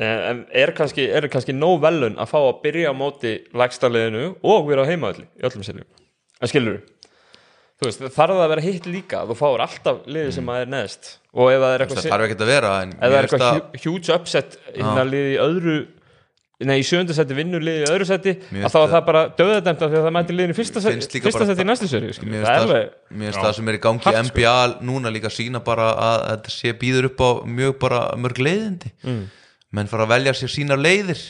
En 0.00 0.44
er 0.54 0.70
kannski, 0.76 1.08
er 1.10 1.24
kannski 1.32 1.52
nóg 1.56 1.80
velun 1.82 2.14
að 2.20 2.28
fá 2.30 2.38
að 2.38 2.60
byrja 2.62 2.92
á 2.92 2.94
móti 2.94 3.32
lægstaliðinu 3.56 4.26
og 4.46 4.68
vera 4.68 4.84
á 4.86 4.90
heimaðalli 4.90 5.26
í 5.40 5.46
öllum 5.48 5.64
sérum 5.66 5.82
en 6.40 6.48
skilur 6.52 6.76
þú 7.80 7.88
veist, 7.88 8.04
þarf 8.14 8.36
það 8.36 8.44
að 8.44 8.52
vera 8.52 8.64
hitt 8.68 8.86
líka 8.86 9.22
þú 9.26 9.34
fáir 9.40 9.64
alltaf 9.64 10.02
liðið 10.06 10.30
sem 10.36 10.52
að 10.52 10.60
er 10.62 10.70
neðst? 10.76 11.08
Og 11.34 11.50
ef 11.50 11.58
það 11.64 11.72
er 11.74 11.84
eitthvað, 11.86 12.02
það 12.04 12.12
þarf 12.14 12.26
ekki 12.28 12.38
að 12.44 12.52
vera 12.52 12.70
ef 12.84 12.94
það 13.00 13.16
er 13.18 13.26
eitthvað 13.28 13.46
að- 13.48 13.58
hu- 13.58 13.82
huge 13.88 14.14
upset 14.20 14.58
innan 14.76 15.10
liðið 15.10 15.32
í 15.34 15.40
öðru 15.48 15.76
nei, 16.68 16.76
í 16.80 16.84
sjönda 16.84 17.14
seti 17.16 17.36
vinnur 17.36 17.62
liðið 17.64 17.86
í 17.86 17.90
öðru 17.94 18.06
seti 18.08 18.34
að 18.60 18.72
þá 18.72 18.78
er 18.80 18.90
það 18.94 19.04
bara 19.06 19.22
döðadæmt 19.38 19.84
af 19.84 19.92
því 19.92 20.00
að 20.00 20.06
það 20.06 20.14
mæti 20.16 20.36
liðinu 20.36 20.54
í 20.54 20.58
fyrsta 20.58 20.82
seti, 20.84 21.20
í 21.20 21.66
næstu 21.68 21.88
seri 21.88 22.10
mér 22.28 22.44
það 22.44 22.54
er 22.54 22.90
finnst 23.10 23.40
alveg 23.40 23.40
það, 23.40 23.52
sem 23.56 23.70
er 23.70 23.78
í 23.78 23.82
gangi 23.86 24.04
í 24.04 24.14
sko. 24.14 24.24
NBA 24.28 24.56
núna 24.86 25.12
líka 25.14 25.32
sína 25.32 25.62
bara 25.64 25.90
að 25.94 26.24
þetta 26.26 26.54
sé 26.54 26.74
býður 26.80 27.10
upp 27.10 27.24
á 27.24 27.30
mjög 27.48 27.76
bara 27.80 28.00
mörg 28.20 28.42
leiðindi. 28.44 28.92
Mm. 29.06 29.22
menn 29.76 29.90
fara 29.90 30.06
að 30.06 30.12
velja 30.16 30.34
sér 30.34 30.52
sínar 30.52 30.80
leiðir. 30.80 31.20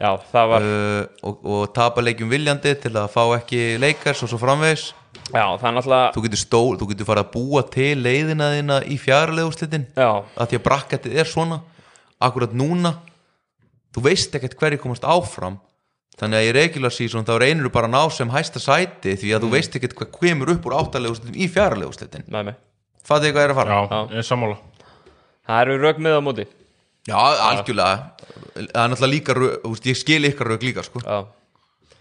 Já, 0.00 0.14
það 0.30 0.48
var, 0.48 0.64
uh, 0.64 1.02
og, 1.28 1.42
og 1.44 1.62
tapa 1.76 2.00
leikjum 2.04 2.30
viljandi 2.32 2.72
til 2.80 2.94
að 2.96 3.10
fá 3.12 3.22
ekki 3.36 3.60
leikars 3.80 4.22
og 4.24 4.30
svo 4.32 4.38
framvegis. 4.40 4.86
Já, 5.30 5.44
það 5.60 5.66
er 5.68 5.74
náttúrulega 5.76 6.14
þú 6.14 6.22
getur, 6.24 6.40
stól, 6.40 6.78
þú 6.80 6.88
getur 6.92 7.08
fara 7.08 7.24
að 7.26 7.32
búa 7.34 7.62
til 7.68 7.92
leiðina 8.00 8.48
þína 8.54 8.78
í 8.88 8.96
fjárleguslitin 9.00 9.84
já, 9.92 10.08
að 10.24 10.52
því 10.52 10.60
að 10.60 10.64
brakketið 10.66 11.20
er 11.20 11.28
svona. 11.28 11.60
Akkurat 12.20 12.52
núna 12.56 12.94
þú 13.94 14.06
veist 14.06 14.34
ekkert 14.38 14.56
hverju 14.60 14.80
komast 14.82 15.04
áfram. 15.04 15.60
Þannig 16.20 16.40
að 16.40 16.48
í 16.48 16.56
regular 16.56 16.92
season 16.92 17.24
þá 17.24 17.36
reynir 17.40 17.68
þú 17.68 17.74
bara 17.74 17.88
að 17.88 17.94
ná 17.94 18.02
sem 18.12 18.32
hæsta 18.32 18.60
sæti 18.60 19.14
því 19.16 19.30
að 19.36 19.46
þú 19.46 19.52
veist 19.54 19.78
ekkert 19.78 19.94
hvað 19.96 20.10
kemur 20.18 20.52
upp 20.52 20.66
úr 20.68 20.76
áttaleguslitin 20.82 21.38
í 21.38 22.42
mig 22.44 22.58
fattu 23.10 23.32
hvað 23.34 23.46
er 23.46 23.54
að 23.54 23.58
fara? 23.58 23.80
Já, 23.80 23.98
ég 24.14 24.22
er 24.22 24.26
sammála. 24.26 24.56
Það 25.48 25.64
eru 25.64 25.76
rög 25.82 26.00
með 26.04 26.16
á 26.16 26.22
móti. 26.22 26.46
Já, 27.08 27.18
algjörlega. 27.18 27.92
Það 28.54 28.62
er 28.62 28.90
náttúrulega 28.92 29.12
líka, 29.14 29.36
þú 29.40 29.74
veist, 29.74 29.90
ég 29.90 29.98
skil 29.98 30.30
ykkar 30.30 30.50
rauk 30.52 30.66
líka 30.66 30.84
sko. 30.86 31.02
Já. 31.04 31.20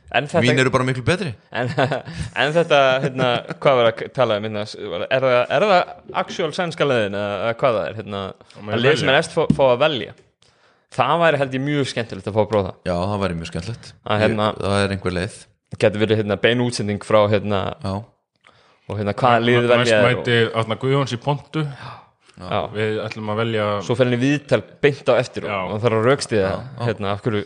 En 0.09 0.25
þetta, 0.25 0.41
mín 0.41 0.57
eru 0.57 0.71
bara 0.73 0.85
miklu 0.87 1.03
betri. 1.05 1.31
En, 1.53 1.69
en 2.41 2.53
þetta 2.55 2.79
hérna, 3.03 3.27
hvað 3.61 3.79
var 3.79 3.89
að 3.91 3.99
tala 4.15 4.39
um 4.39 4.47
hérna, 4.47 4.63
er, 4.65 5.25
það, 5.25 5.35
er 5.37 5.65
það 5.71 5.91
actual 6.23 6.49
sænska 6.57 6.87
leðin 6.89 7.17
eða 7.19 7.51
hvað 7.61 7.77
það 7.77 7.89
er 7.89 7.99
hérna, 7.99 8.23
að 8.57 8.71
ég 8.73 8.83
leið 8.85 8.97
sem 9.03 9.11
er 9.13 9.19
eftir 9.19 9.53
fá 9.53 9.63
að 9.67 9.83
velja 9.85 10.15
það 10.95 11.15
væri 11.23 11.39
held 11.41 11.55
ég 11.57 11.63
mjög 11.65 11.87
skemmtilegt 11.91 12.27
að 12.29 12.35
fá 12.37 12.41
að 12.43 12.49
prófa. 12.53 12.73
Já, 12.87 12.95
það 12.97 13.21
væri 13.23 13.37
mjög 13.39 13.51
skemmtilegt. 13.51 13.93
Hérna- 14.09 14.51
Það 14.59 14.77
er 14.83 14.93
einhver 14.95 15.15
leið. 15.19 15.37
Það 15.69 15.81
getur 15.85 16.03
verið 16.05 16.21
hérna, 16.23 16.37
bein 16.41 16.61
útsending 16.65 17.03
frá 17.05 17.19
hérna, 17.29 17.59
Já, 17.83 17.93
og 18.89 18.97
hérna 18.97 19.13
hvaða 19.13 19.43
liðið 19.45 19.67
velja 19.75 19.99
mæti 20.07 20.37
Átna 20.57 20.77
Guðjóns 20.81 21.13
í 21.13 21.19
pontu. 21.21 21.65
Já, 22.39 22.59
Við 22.73 22.99
ætlum 23.03 23.29
að 23.33 23.41
velja 23.43 23.65
svo 23.83 23.95
fer 23.99 24.07
henni 24.07 24.17
viðtal 24.21 24.61
beint 24.81 25.09
á 25.11 25.13
eftir 25.19 25.43
Já. 25.43 25.57
og 25.67 25.73
það 25.75 25.81
þarf 25.85 25.97
að 25.99 26.07
raukstiða 26.07 26.51
hérna, 26.87 27.11
af 27.11 27.21
hverju, 27.25 27.43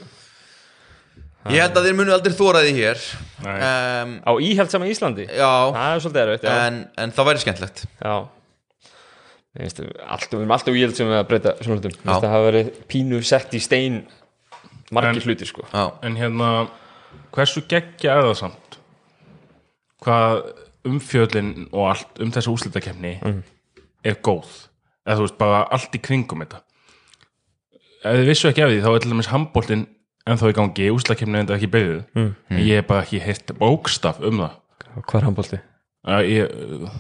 Ég 1.52 1.60
held 1.60 1.76
að 1.76 1.88
þeir 1.90 1.96
munu 1.98 2.14
aldrei 2.16 2.34
þóraði 2.38 2.70
hér. 2.78 3.00
Nei. 3.44 3.58
um, 3.60 4.12
á 4.24 4.32
íhaldsama 4.40 4.88
Íslandi? 4.88 5.26
Já, 5.28 5.50
það 5.76 5.96
er 5.96 6.04
svolítið 6.06 6.22
erfitt 6.24 6.46
en, 6.48 6.78
en 7.04 7.12
það 7.12 7.28
væri 7.28 7.42
skemmtilegt. 7.44 7.84
Já 8.00 8.14
alltaf, 9.54 10.32
við 10.32 10.40
erum 10.40 10.54
alltaf 10.56 10.74
újöld 10.74 10.98
sem 10.98 11.10
við 11.10 11.20
að 11.20 11.28
breyta 11.30 11.56
svona 11.62 11.78
hlutum, 11.78 11.96
það 12.08 12.30
hafa 12.32 12.46
verið 12.48 12.70
pínu 12.90 13.22
sett 13.28 13.54
í 13.54 13.62
stein 13.62 14.00
margir 14.94 15.22
En- 15.22 15.28
hlutir 15.28 15.50
sko. 15.50 15.66
Já, 15.74 15.94
En 16.02 16.16
hérna, 16.18 16.70
hversu 17.32 17.62
geggja 17.70 18.18
er 18.18 18.28
það 18.30 18.38
samt? 18.40 18.78
Hvað 20.04 20.54
umfjöllin 20.84 21.70
og 21.72 21.90
allt 21.94 22.20
um 22.20 22.32
þessa 22.32 22.52
úslitakefni 22.52 23.20
er 24.04 24.16
góð? 24.26 24.68
Eða 25.06 25.18
þú 25.20 25.28
veist, 25.28 25.38
bara 25.38 25.68
allt 25.72 25.96
í 25.96 26.00
kringum 26.02 26.44
þetta. 26.44 26.62
Ef 28.04 28.18
þið 28.20 28.28
vissu 28.28 28.50
ekki 28.50 28.64
af 28.64 28.72
því 28.72 28.82
þá 28.84 28.90
er 28.94 29.00
til 29.04 29.12
dæmis 29.12 29.32
handbóltin 29.32 29.88
ennþá 30.28 30.50
í 30.50 30.56
gangi, 30.58 30.90
úslitakefni 30.92 31.36
er 31.36 31.44
enda 31.44 31.56
ekki 31.56 31.72
beðið 31.72 32.02
mm. 32.16 32.32
en 32.50 32.60
ég 32.64 32.80
hef 32.82 32.88
bara 32.88 33.04
ekki 33.04 33.22
heitt 33.24 33.54
bókstaf 33.60 34.20
um 34.24 34.42
það. 34.44 34.58
Hvað 35.04 35.20
er 35.20 35.28
handbólti? 35.28 35.60
Ég, 36.04 36.50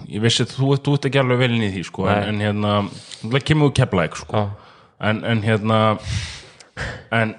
ég 0.08 0.22
vissi 0.24 0.46
að 0.46 0.54
þú, 0.56 0.68
þú 0.80 0.94
ert 0.96 1.06
ekki 1.10 1.20
alveg 1.20 1.42
vel 1.42 1.50
inn 1.58 1.66
í 1.66 1.72
því 1.74 1.82
sko, 1.90 2.06
en, 2.08 2.30
en 2.30 2.38
hérna 2.40 2.76
það 3.20 3.42
kemur 3.50 3.72
úr 3.72 3.76
keflæk 3.76 4.16
sko. 4.16 4.44
En, 5.04 5.20
en 5.28 5.42
hérna 5.44 5.80
en 7.12 7.34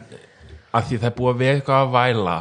að 0.74 0.90
því 0.90 0.98
það 0.98 1.08
er 1.08 1.14
búið 1.16 1.30
að 1.32 1.40
vera 1.40 1.54
eitthvað 1.56 1.86
að 1.86 1.94
væla 1.94 2.34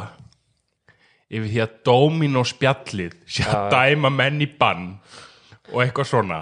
yfir 1.34 1.48
því 1.54 1.62
að 1.64 1.78
dómin 1.88 2.36
og 2.38 2.48
spjallið 2.50 3.14
sé 3.36 3.46
að 3.48 3.70
dæma 3.72 4.10
menn 4.12 4.44
í 4.44 4.48
bann 4.60 4.84
og 5.72 5.78
eitthvað 5.86 6.10
svona. 6.10 6.40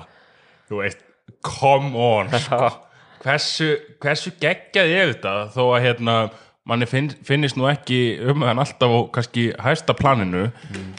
Þú 0.67 0.81
veist, 0.83 1.05
come 1.47 1.93
on 2.03 2.33
sko. 2.43 2.73
hversu, 3.23 3.69
hversu 4.03 4.35
geggjað 4.43 4.97
er 4.99 5.13
þetta? 5.15 5.37
Þó 5.55 5.63
að 5.69 5.85
hérna 5.87 6.17
manni 6.69 6.87
finn, 6.87 7.09
finnist 7.27 7.57
nú 7.59 7.67
ekki 7.71 7.99
um 8.31 8.45
hann 8.47 8.61
alltaf 8.63 8.93
á 8.95 8.99
kannski 9.17 9.49
hæsta 9.59 9.95
planinu 9.99 10.45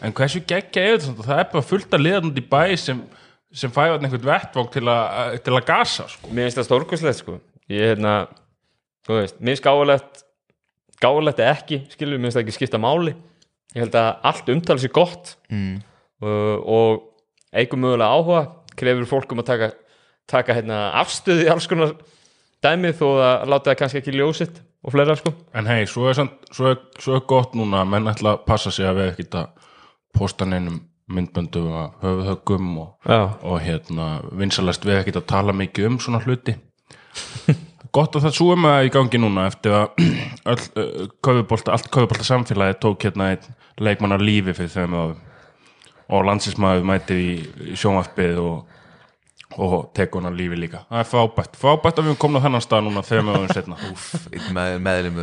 en 0.04 0.12
hversu 0.16 0.42
geggjað 0.44 0.88
er 0.90 0.98
þetta 0.98 1.06
samt? 1.08 1.22
það 1.28 1.40
er 1.40 1.50
bara 1.54 1.68
fullt 1.70 1.96
að 1.96 2.04
liða 2.04 2.22
út 2.28 2.42
í 2.42 2.44
bæ 2.52 2.62
sem, 2.82 3.00
sem 3.54 3.72
fæða 3.72 4.00
einhvern 4.02 4.28
vettvang 4.28 4.72
til, 4.74 4.84
að- 4.92 5.38
til 5.46 5.54
að 5.56 5.66
gasa 5.70 6.08
sko. 6.12 6.28
mér 6.34 6.50
finnst 6.50 6.60
það 6.60 6.70
stórkoslegt 6.70 7.22
sko 7.22 7.40
Ég 7.72 7.94
hérna, 7.94 8.28
þú 9.08 9.16
veist, 9.22 9.38
mér 9.40 9.56
finnst 9.56 10.26
gáulegt 11.04 11.40
eða 11.40 11.54
ekki, 11.56 11.78
skilur, 11.94 12.20
mér 12.20 12.28
finnst 12.32 12.38
það 12.40 12.44
ekki 12.44 12.58
skipta 12.58 12.82
máli 12.84 13.14
Ég 13.74 13.86
held 13.86 13.96
að 13.98 14.10
allt 14.30 14.52
umtal 14.54 14.78
sér 14.84 14.92
gott 14.94 15.32
mm. 15.50 15.78
og, 16.22 16.68
og 16.68 17.56
eigum 17.56 17.82
mögulega 17.86 18.12
áhuga 18.12 18.42
krefur 18.78 19.08
fólk 19.10 19.32
um 19.34 19.40
að 19.42 19.48
taka, 19.50 19.72
taka 20.30 20.54
hérna, 20.60 20.92
afstöði 21.02 21.48
í 21.48 21.50
alls 21.54 21.66
konar 21.72 21.96
dæmi 22.64 22.92
þó 23.00 23.08
að 23.24 23.48
láta 23.50 23.72
það 23.72 23.80
kannski 23.80 24.02
ekki 24.04 24.14
ljósitt 24.20 24.60
og 24.84 24.92
fleira 24.92 25.16
sko. 25.16 25.34
En 25.56 25.68
hei, 25.70 25.86
svo 25.90 26.10
er, 26.10 26.18
samt, 26.18 26.50
svo, 26.52 26.74
er, 26.74 26.82
svo 27.00 27.18
er 27.18 27.28
gott 27.30 27.56
núna 27.58 27.84
að 27.84 27.94
menn 27.94 28.10
ætla 28.12 28.36
að 28.36 28.44
passa 28.48 28.74
sig 28.74 28.88
að 28.88 29.00
við 29.00 29.12
ekkert 29.14 29.38
að 29.40 29.70
posta 30.14 30.48
neinum 30.48 30.82
myndböndum 31.14 31.74
að 31.76 31.90
höfuðhöggum 32.04 32.70
og, 32.84 32.90
Já, 33.08 33.22
og 33.44 33.60
hérna 33.64 34.08
vinsalast 34.32 34.86
við 34.88 35.02
ekkert 35.02 35.22
að 35.24 35.30
tala 35.34 35.56
mikið 35.56 35.90
um 35.90 36.00
svona 36.04 36.22
hluti. 36.24 36.56
Gott 37.94 38.16
að 38.18 38.26
það 38.26 38.38
svo 38.38 38.54
um 38.56 38.66
að 38.66 38.88
í 38.88 38.94
gangi 38.94 39.20
núna 39.22 39.48
eftir 39.52 39.76
að 39.78 40.08
öll, 40.54 40.64
köfubolta, 41.26 41.76
allt 41.76 41.92
köfubolta 41.94 42.26
samfélagi 42.28 42.80
tók 42.82 43.06
hérna 43.06 43.34
einn 43.34 43.52
leikmann 43.84 44.16
af 44.16 44.24
lífi 44.24 44.56
fyrir 44.58 44.74
þeim 44.74 44.96
og, 44.98 45.14
og 46.10 46.26
landsinsmaður 46.30 46.88
mæti 46.90 47.20
í, 47.20 47.36
í 47.74 47.78
sjónvarpið 47.80 48.40
og, 48.42 48.73
og 49.62 49.90
tekur 49.98 50.24
hann 50.26 50.38
lífi 50.38 50.58
líka. 50.58 50.84
Það 50.90 51.02
er 51.02 51.10
frábært, 51.10 51.58
frábært 51.60 52.00
að 52.02 52.08
við 52.10 52.18
komum 52.22 52.40
á 52.40 52.44
þennan 52.46 52.64
stað 52.66 52.86
núna 52.88 53.04
þegar 53.08 53.24
við 53.28 53.36
varum 53.38 53.54
setna 53.58 53.78
einn 54.34 54.84
með, 54.86 55.02
erum- 55.02 55.20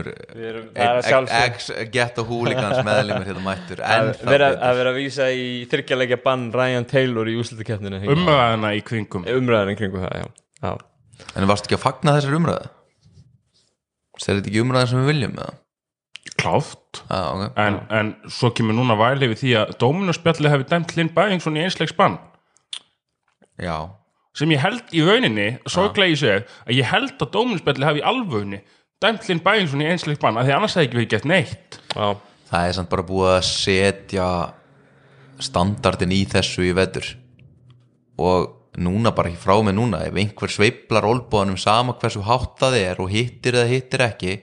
er 0.74 1.00
sjálfsögðu. 1.06 1.46
ex-get 1.46 2.20
og 2.22 2.30
húligans 2.32 2.82
meðlimur 2.86 3.30
hérna 3.30 3.44
mættur. 3.46 3.82
Að 3.86 4.12
vera, 4.28 4.50
að 4.68 4.82
vera 4.82 4.92
að 4.94 5.00
vísa 5.00 5.30
í 5.34 5.48
þryggjarleikja 5.72 6.20
bann 6.26 6.50
Ryan 6.54 6.88
Taylor 6.90 7.30
í 7.30 7.38
úslitakeppninu 7.40 8.02
umræðina 8.14 8.74
í 8.76 8.84
kringum. 8.86 9.26
Umræðin 9.38 9.80
kringu 9.80 10.04
það, 10.04 10.20
já, 10.22 10.28
já. 10.66 10.76
en 11.34 11.50
varstu 11.50 11.70
ekki 11.70 11.80
að 11.80 11.86
fagna 11.88 12.18
þessar 12.18 12.38
umræðu? 12.38 12.70
Sér 14.20 14.36
þetta 14.38 14.52
ekki 14.52 14.62
umræðin 14.66 14.92
sem 14.92 15.02
við 15.04 15.12
viljum 15.14 15.36
með 15.38 15.48
það? 15.48 15.58
kláft 16.40 17.02
Já, 17.10 17.20
ok. 17.32 17.58
En, 17.58 17.78
en 17.90 18.10
svo 18.32 18.50
kemur 18.56 18.76
núna 18.76 18.96
væli 18.98 19.30
við 19.32 19.42
því 19.42 19.52
að 19.60 19.72
Dóminusspjalli 19.82 20.52
hefði 20.52 20.68
dæmt 20.72 20.94
Linn 20.96 21.12
Bæingsson 21.16 21.58
í 21.58 21.64
einsleik 21.64 21.92
spann 21.92 22.18
Já, 23.60 23.76
sem 24.36 24.52
ég 24.54 24.62
held 24.62 24.92
í 24.94 25.02
rauninni, 25.04 25.48
sorglega 25.66 26.14
ég 26.14 26.20
seg 26.20 26.52
að 26.66 26.76
ég 26.78 26.90
held 26.90 27.16
að 27.16 27.32
Dóminusspjalli 27.34 27.88
hefði 27.88 28.02
í 28.02 28.06
alvöginni 28.10 28.60
dæmt 29.00 29.26
Linn 29.28 29.42
Bæingsson 29.44 29.82
í 29.82 29.88
einsleik 29.88 30.18
spann 30.20 30.38
að 30.38 30.50
því 30.50 30.56
annars 30.56 30.76
hefði 30.76 30.88
ekki 30.88 30.98
verið 30.98 31.12
gett 31.14 31.28
neitt. 31.28 31.78
Já, 31.94 32.08
það 32.50 32.66
er 32.68 32.74
samt 32.76 32.90
bara 32.92 33.06
búið 33.08 33.30
að 33.32 33.44
setja 33.48 34.30
standardin 35.40 36.12
í 36.12 36.22
þessu 36.28 36.66
í 36.68 36.74
vetur. 36.76 37.06
Og 38.20 38.50
núna 38.80 39.12
bara 39.16 39.32
ekki 39.32 39.40
frá 39.40 39.56
mig 39.64 39.74
núna 39.76 40.02
ef 40.06 40.18
einhver 40.20 40.52
sveiflar 40.52 41.08
olbóðanum 41.08 41.58
sama 41.60 41.96
hversu 42.00 42.22
hátt 42.26 42.60
það 42.60 42.76
er 42.82 43.00
og 43.02 43.10
hittir 43.12 43.56
eða 43.56 43.72
hittir 43.72 44.04
ekki 44.04 44.34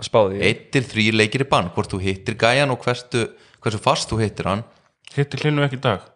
að 0.00 0.08
spáði 0.08 0.40
ég 0.40 0.48
eittir 0.48 0.88
þrý 0.88 1.04
leikir 1.20 1.44
í 1.44 1.50
bann 1.52 1.68
hvort 1.74 1.92
þú 1.92 2.00
hittir 2.02 2.38
gæjan 2.40 2.72
og 2.72 2.80
hversu, 2.82 3.28
hversu 3.60 3.82
fast 3.84 4.10
þú 4.10 4.22
hittir 4.24 4.48
hann. 4.48 4.64
Hittir 5.12 5.44
Linnu 5.44 5.66
ekki 5.66 5.82
dag 5.84 6.08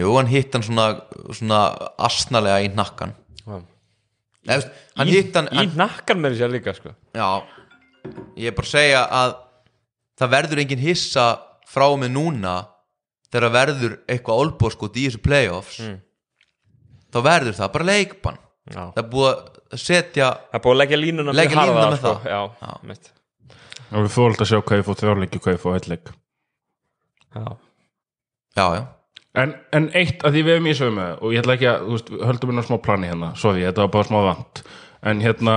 jú, 0.00 0.10
hann 0.16 0.26
hitt 0.30 0.52
hann 0.56 0.64
svona, 0.66 0.86
svona 1.36 1.60
asnalega 2.08 2.60
í 2.66 2.70
nakkan 2.74 3.14
veist, 4.44 4.68
hann 4.98 5.08
Í- 5.08 5.14
hitt 5.18 5.36
hann, 5.38 5.48
Í 5.52 5.56
hann 5.62 5.74
nakkan 5.78 6.20
með 6.20 6.38
sér 6.40 6.50
líka 6.52 6.74
sko. 6.76 6.92
Já, 7.16 7.28
ég 8.36 8.50
er 8.50 8.56
bara 8.56 8.66
að 8.68 8.74
segja 8.74 9.02
að 9.08 9.34
það 10.20 10.32
verður 10.34 10.60
engin 10.64 10.82
hissa 10.84 11.26
frá 11.70 11.86
mig 11.98 12.10
núna 12.12 12.56
þegar 13.32 13.54
verður 13.54 13.94
eitthvað 14.06 14.42
olbóskot 14.44 14.96
í 15.00 15.06
þessu 15.08 15.22
playoffs. 15.24 15.78
Þá 17.14 17.18
verður 17.24 17.56
það 17.58 17.72
bara 17.78 17.88
leikbann. 17.88 18.38
Já. 18.64 18.80
það 18.94 19.00
er 19.02 19.08
búið 19.12 19.26
að 19.74 19.80
setja 19.80 20.26
Það 20.50 20.54
er 20.56 20.60
búið 20.64 20.72
að 20.74 20.78
leggja 20.80 20.98
línuna 21.00 21.32
Leggja 21.36 21.64
línuna 21.66 21.88
með 21.90 21.96
sko. 21.98 22.12
það. 22.14 22.28
Já, 22.30 22.40
Já. 22.64 22.70
og 23.94 23.98
við 24.06 24.12
fórum 24.14 24.36
að 24.40 24.48
sjá 24.48 24.58
hvað 24.64 24.78
ég 24.80 24.86
fór 24.86 24.96
þjárleiki 25.00 25.40
hvað 25.44 25.52
ég 25.56 25.60
fór 25.60 25.74
heitleik 25.76 26.12
Já, 27.34 27.44
já, 28.56 28.64
já, 28.78 28.82
en, 29.40 29.54
en 29.74 29.90
eitt 29.98 30.24
að 30.24 30.36
því 30.36 30.44
við 30.46 30.56
erum 30.56 30.70
í 30.70 30.76
sögum 30.78 30.98
með 31.00 31.20
og 31.20 31.34
ég 31.34 31.42
ætla 31.42 31.56
ekki 31.58 31.68
að, 31.70 31.84
þú 31.84 31.96
veist, 31.96 32.14
höldum 32.30 32.52
við 32.52 32.58
ná 32.58 32.64
smá 32.68 32.76
plani 32.86 33.10
hérna. 33.10 33.30
Sorry, 33.40 33.66
þetta 33.66 33.84
var 33.84 33.92
bara 33.96 34.08
smá 34.08 34.18
vant. 34.28 34.62
En 35.04 35.20
hérna, 35.24 35.56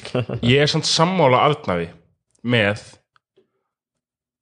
ég 0.52 0.62
er 0.62 0.70
samt 0.70 0.88
sammála 0.88 1.42
arnaði 1.48 1.90
með 2.46 2.84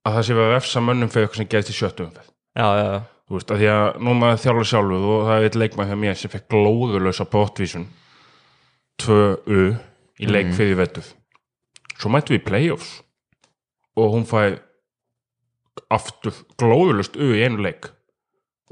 að 0.04 0.18
það 0.18 0.28
sé 0.28 0.36
verið 0.36 0.50
að 0.50 0.54
refsa 0.58 0.84
mönnum 0.84 1.10
fyrir 1.12 1.28
eitthvað 1.28 1.42
sem 1.42 1.50
gerist 1.54 1.72
í 1.72 1.78
sjöttu 1.78 2.06
umferð. 2.06 2.30
Já, 2.54 2.68
já, 2.68 2.86
já. 2.92 3.00
þú 3.24 3.38
veist, 3.38 3.50
að 3.50 3.62
því 3.62 3.72
að 3.72 3.84
nú 4.04 4.14
maður 4.20 4.44
þjálfur 4.44 4.70
sjálfuð 4.70 5.10
og 5.10 5.26
það 5.30 5.36
er 5.36 5.48
eitt 5.48 5.60
leikmann 5.62 5.90
hjá 5.90 5.98
mér 6.04 6.20
sem 6.20 6.32
fekk 6.32 6.48
glóðulösa 6.52 7.28
brottvísun. 7.32 7.90
2U 9.02 9.62
í 10.22 10.28
leik 10.30 10.52
fyrir 10.54 10.76
vetuð 10.78 11.08
svo 11.98 12.12
mættum 12.12 12.36
við 12.36 12.42
í 12.42 12.46
playoffs. 12.48 12.92
Og 13.94 14.14
hún 14.16 14.26
fæ 14.26 14.58
aftur 15.92 16.34
glóðulöst 16.58 17.18
U 17.18 17.30
í 17.34 17.44
einu 17.44 17.62
leik 17.62 17.90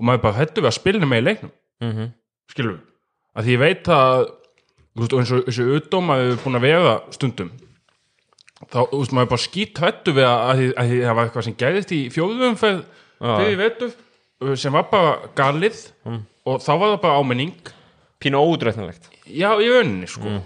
og 0.02 0.08
maður 0.08 0.24
bara 0.26 0.40
hættu 0.40 0.64
við 0.64 0.72
að 0.72 0.76
spilna 0.80 1.08
með 1.08 1.22
í 1.22 1.26
leiknum. 1.28 1.54
Mm 1.82 2.10
skilur 2.52 2.76
við, 2.76 2.86
að 3.36 3.46
því 3.46 3.54
ég 3.54 3.62
veit 3.62 3.90
að 3.96 4.22
veist, 4.98 5.16
eins 5.16 5.34
og 5.34 5.44
þessu 5.48 5.68
uddóm 5.78 6.12
að 6.12 6.22
við 6.22 6.30
erum 6.30 6.42
búin 6.44 6.58
að 6.58 6.66
vera 6.66 6.94
stundum 7.14 7.52
þá, 8.62 8.78
þú 8.78 9.00
veist, 9.00 9.16
maður 9.16 9.32
bara 9.32 9.44
skýt 9.46 9.82
hættu 9.82 10.16
við 10.16 10.28
að, 10.28 10.42
að, 10.44 10.64
að 10.82 10.94
það 10.94 11.18
var 11.18 11.28
eitthvað 11.28 11.48
sem 11.48 11.58
gerðist 11.62 11.94
í 11.96 12.00
fjóðumferð 12.14 12.82
fyrir 13.22 13.60
vetur 13.60 14.56
sem 14.58 14.74
var 14.74 14.88
bara 14.90 15.14
galið 15.38 15.84
og 16.10 16.62
þá 16.62 16.72
var 16.72 16.88
það 16.88 17.00
bara 17.06 17.20
ámenning 17.22 17.72
Pínu 18.22 18.38
ódreitnilegt 18.38 19.08
já, 19.26 19.48
í 19.58 19.66
rauninni, 19.66 20.06
sko. 20.10 20.36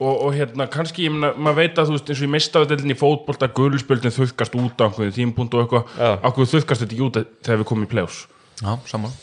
Og, 0.00 0.14
og 0.24 0.30
hérna, 0.34 0.64
kannski, 0.72 1.04
ég 1.04 1.12
meina, 1.12 1.28
maður 1.36 1.58
veit 1.60 1.76
að 1.78 1.90
þú 1.90 1.94
veist, 1.94 2.08
eins 2.10 2.22
og 2.22 2.26
í 2.26 2.30
mestaðdelinni 2.32 2.94
í 2.96 2.98
fótbolta 2.98 3.46
gulspöldin 3.54 4.14
þurrkast 4.16 4.56
út 4.58 4.80
á 4.80 4.88
einhverju 4.88 5.12
tímpúnt 5.14 5.54
og 5.54 5.62
eitthvað. 5.62 5.92
Já. 5.94 6.08
okkur 6.26 6.48
þurrkast 6.54 6.82
þetta 6.82 6.96
ekki 6.96 7.04
út 7.04 7.18
þegar 7.44 7.60
við 7.60 7.68
komum 7.68 7.86
í 7.86 7.90
play-offs 7.92 8.22
já, 8.60 8.72
sammála 8.92 9.16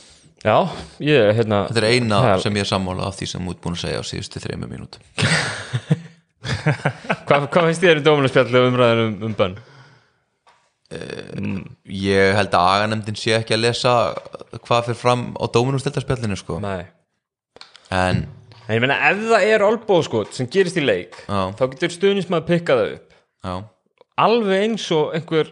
Já, 0.45 0.57
ég, 1.01 1.31
hérna 1.39 1.63
þetta 1.67 1.81
er 1.81 1.87
eina 1.91 2.17
Það- 2.23 2.41
sem 2.43 2.53
ég 2.59 2.63
er 2.65 2.69
sammála 2.69 3.07
af 3.09 3.15
því 3.17 3.27
sem 3.31 3.47
út 3.49 3.57
búin 3.63 3.73
að 3.75 3.81
segja 3.85 4.01
á 4.01 4.09
síðustu 4.09 4.41
þreymur 4.43 4.69
mínútu 4.69 5.01
Hvað, 7.27 7.47
hvað 7.51 7.65
finnst 7.67 7.81
þér 7.83 7.99
í 7.99 8.03
dómunarspjallu 8.05 8.61
umræðin 8.69 9.01
um, 9.07 9.15
um 9.27 9.33
bönn? 9.39 9.57
ég 11.91 12.35
held 12.37 12.53
að 12.55 12.69
aganemdin 12.77 13.17
sé 13.19 13.33
ekki 13.35 13.57
að 13.57 13.63
lesa 13.65 13.93
hvað 14.63 14.85
fyrir 14.87 14.99
fram 15.01 15.23
á 15.35 15.43
dóminumstildarspjallinu 15.51 16.37
sko. 16.39 16.61
Nei 16.63 16.85
en 17.91 18.21
En 18.67 18.75
ég 18.75 18.81
meina, 18.83 18.95
ef 19.09 19.19
það 19.29 19.45
er 19.47 19.63
olbóðskot 19.63 20.33
sem 20.35 20.47
gerist 20.51 20.75
í 20.79 20.83
leik 20.83 21.15
Já. 21.27 21.51
þá 21.55 21.61
getur 21.73 21.93
stuðnismæður 21.93 22.47
pikkað 22.49 22.79
það 22.81 22.89
upp 22.95 23.13
já, 23.47 23.53
alveg 24.27 24.63
eins 24.65 24.87
og 24.95 25.13
einhver 25.15 25.51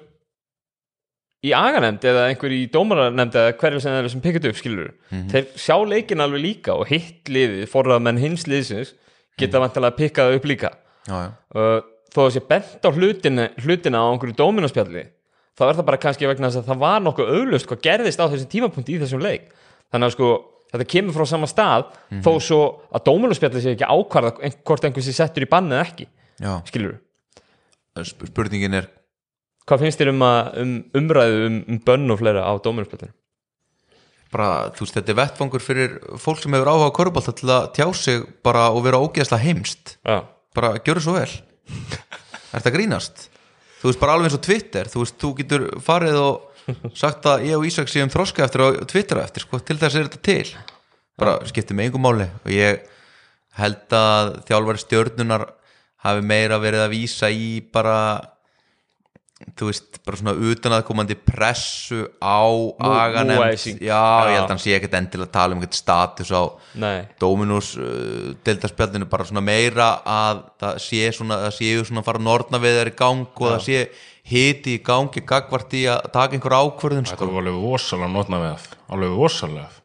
í 1.46 1.52
aganemnd 1.56 2.06
eða 2.10 2.24
einhver 2.32 2.54
í 2.56 2.62
dómaranemnd 2.74 3.36
eða 3.38 3.56
hverju 3.60 3.82
sem 3.84 3.96
er 4.00 4.08
sem 4.12 4.22
pikkað 4.24 4.48
upp 4.52 4.60
skilur 4.62 4.93
þeir 5.32 5.50
sjá 5.60 5.76
leikin 5.86 6.24
alveg 6.26 6.41
líka 6.46 6.76
og 6.80 6.88
hitt 6.89 7.30
liðið 7.32 7.68
forrað 7.72 8.02
menn 8.08 8.22
hins 8.22 8.48
liðsins 8.50 8.93
geta 9.38 9.60
vantilega 9.62 9.98
pikkað 10.00 10.30
það 10.32 10.38
upp 10.39 10.48
líka. 10.50 10.72
Já, 11.06 11.16
já, 11.20 11.30
uh, 11.60 11.80
þó 12.16 12.20
að 12.26 12.32
sé 12.38 12.41
bent 12.50 12.88
á 12.88 12.89
hlutina, 12.96 13.46
hlutina 13.62 14.00
á 14.02 14.06
einhverju 14.10 14.36
dóminaspjalli 14.39 15.04
þá 15.56 15.64
er 15.70 15.78
það 15.78 15.86
bara 15.89 16.00
kannski 16.02 16.28
vegna 16.30 16.50
þess 16.50 16.62
að 16.64 16.70
það 16.72 16.80
var 16.86 17.04
nokkuð 17.04 17.32
auðlust 17.36 17.68
hvað 17.70 17.82
gerðist 17.86 18.20
á 18.24 18.26
þessum 18.32 18.50
tímapunkti 18.52 18.96
í 18.96 19.00
þessum 19.04 19.22
leik. 19.24 19.50
Þannig 19.91 20.08
að 20.10 20.16
sko 20.16 20.30
þetta 20.72 20.88
kemur 20.96 21.16
frá 21.16 21.26
sama 21.30 21.48
stað 21.52 21.86
þó 22.26 22.32
svo 22.43 22.62
að 22.96 23.06
dóminaspjalli 23.12 23.62
sé 23.64 23.76
ekki 23.76 23.88
ákvarða 23.88 24.32
hvort 24.66 24.88
einhver 24.88 25.06
sé 25.06 25.14
settur 25.16 25.46
í 25.46 25.50
bann 25.52 25.70
eða 25.72 25.84
ekki 25.86 26.08
já. 26.41 26.52
skilur 26.68 26.98
Sp- 28.04 28.28
spurningin 28.32 28.76
er 28.76 28.89
hvað 29.66 29.86
finnst 29.86 30.01
þér 30.01 30.13
um, 30.13 30.26
að, 30.26 30.49
um 30.61 30.74
umræðu 31.01 31.45
um, 31.49 31.61
um 31.74 31.84
bönn 31.86 32.13
og 32.13 32.22
fleira 32.22 32.45
á 32.45 32.53
dóminaspjallinu 32.61 33.13
bara, 34.36 34.47
þú 34.76 34.86
veist, 34.86 34.97
þetta 34.97 35.13
er 35.13 35.20
vettfangur 35.22 35.63
fyrir 35.63 35.97
fólk 36.20 36.41
sem 36.41 36.55
hefur 36.55 36.72
áhuga 36.72 36.89
á 36.91 36.97
körbálta 36.97 37.34
til 37.36 37.51
að 37.53 37.70
tjá 37.78 37.86
sig 37.95 38.26
bara 38.45 38.68
og 38.74 38.84
vera 38.86 38.99
ógeðslega 38.99 39.45
heimst 39.45 39.95
já, 40.01 40.18
bara 40.55 40.76
gjöru 40.84 41.03
svo 41.03 41.16
vel. 41.16 41.30
Er 42.55 42.61
þetta 42.61 42.74
grínast? 42.76 43.26
Þú 43.82 43.89
veist 43.89 44.01
bara 44.01 44.16
alveg 44.16 44.30
eins 44.30 44.38
og 44.38 44.43
Twitter. 44.45 44.89
Þú 44.89 45.01
veist, 45.03 45.18
þú 45.22 45.32
getur 45.39 45.66
farið 45.84 46.20
og 46.22 46.93
sagt 46.97 47.28
að 47.30 47.47
ég 47.49 47.59
og 47.59 47.68
Ísak 47.68 47.91
séum 47.91 48.11
þroska 48.13 48.45
eftir 48.45 48.63
á 48.63 48.68
Twitter 48.89 49.20
á 49.22 49.26
eftir, 49.26 49.45
sko, 49.45 49.59
til 49.59 49.78
þess 49.82 49.99
er 49.99 50.07
þetta 50.07 50.22
til. 50.26 50.55
Bara 51.20 51.36
skiptir 51.49 51.78
mig 51.78 51.89
einhver 51.89 52.03
máli. 52.03 52.30
Og 52.45 52.53
ég 52.55 52.88
held 53.59 53.95
að 53.95 54.32
þjálfari 54.47 54.84
stjörnunar 54.84 55.45
hafi 56.05 56.26
meira 56.26 56.59
verið 56.61 56.86
að 56.86 56.95
vísa 56.95 57.30
í 57.32 57.59
bara 57.74 57.97
þú 59.60 59.68
veist, 59.68 60.00
bara 60.08 60.20
svona 60.20 60.34
utanaðkomandi 60.48 61.18
pressu 61.28 62.06
á 62.24 62.48
aganemnd 62.80 63.82
já, 63.84 63.92
Já. 63.92 64.04
ég 64.32 64.38
held 64.38 64.46
að 64.46 64.54
hann 64.54 64.62
sé 64.64 64.76
ekkert 64.78 64.98
endilega 65.02 65.28
að 65.28 65.34
tala 65.36 65.58
um 65.58 65.64
eitthvað 65.66 65.80
status 65.82 66.32
á 66.32 66.44
Dominus 67.20 67.74
uh, 67.76 68.32
deltaspjallinu 68.48 69.10
bara 69.12 69.28
svona 69.28 69.44
meira 69.44 69.90
að 70.08 70.44
það 70.64 70.80
sé 70.86 71.02
svona, 71.18 71.42
það 71.48 71.58
séu 71.60 71.84
svona 71.90 72.04
að 72.06 72.10
fara 72.12 72.24
nortna 72.30 72.62
við 72.64 72.80
þær 72.80 72.92
í 72.94 72.96
gang 73.04 73.42
og 73.44 73.50
það 73.50 73.66
sé 73.68 73.80
hiti 74.26 74.78
í 74.80 74.84
gangi 74.86 75.26
gagvart 75.28 75.76
í 75.78 75.84
að 75.92 76.08
taka 76.16 76.38
einhver 76.38 76.56
ákvörðun 76.56 77.06
Þetta 77.12 77.20
sko. 77.20 77.34
var 77.36 77.44
alveg 77.44 77.68
rosalega 77.68 78.14
notna 78.16 78.42
við 78.46 78.72
Alveg 78.96 79.84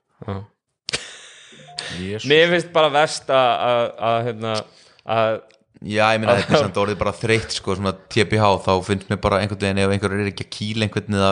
Jesus. 1.99 2.29
mér 2.31 2.51
finnst 2.55 2.73
bara 2.75 2.91
verst 2.93 3.31
að 3.33 3.51
að, 3.67 3.85
að, 4.09 4.19
hérna, 4.29 4.55
að 5.17 5.39
já, 5.81 6.05
ég 6.12 6.20
meina 6.20 6.37
þetta 6.39 6.57
er 6.57 6.62
samt 6.66 6.81
orðið 6.83 6.99
bara 7.01 7.12
þreytt 7.16 7.55
sko, 7.57 7.76
svona 7.78 7.93
TPH, 8.12 8.51
þá 8.66 8.72
finnst 8.87 9.09
mér 9.11 9.20
bara 9.24 9.41
einhvern 9.41 9.62
veginn 9.62 9.81
ef 9.85 9.95
einhver 9.95 10.16
er 10.16 10.31
ekki 10.31 10.47
að 10.47 10.53
kýla 10.57 10.87
einhvern 10.87 11.18
eða 11.20 11.31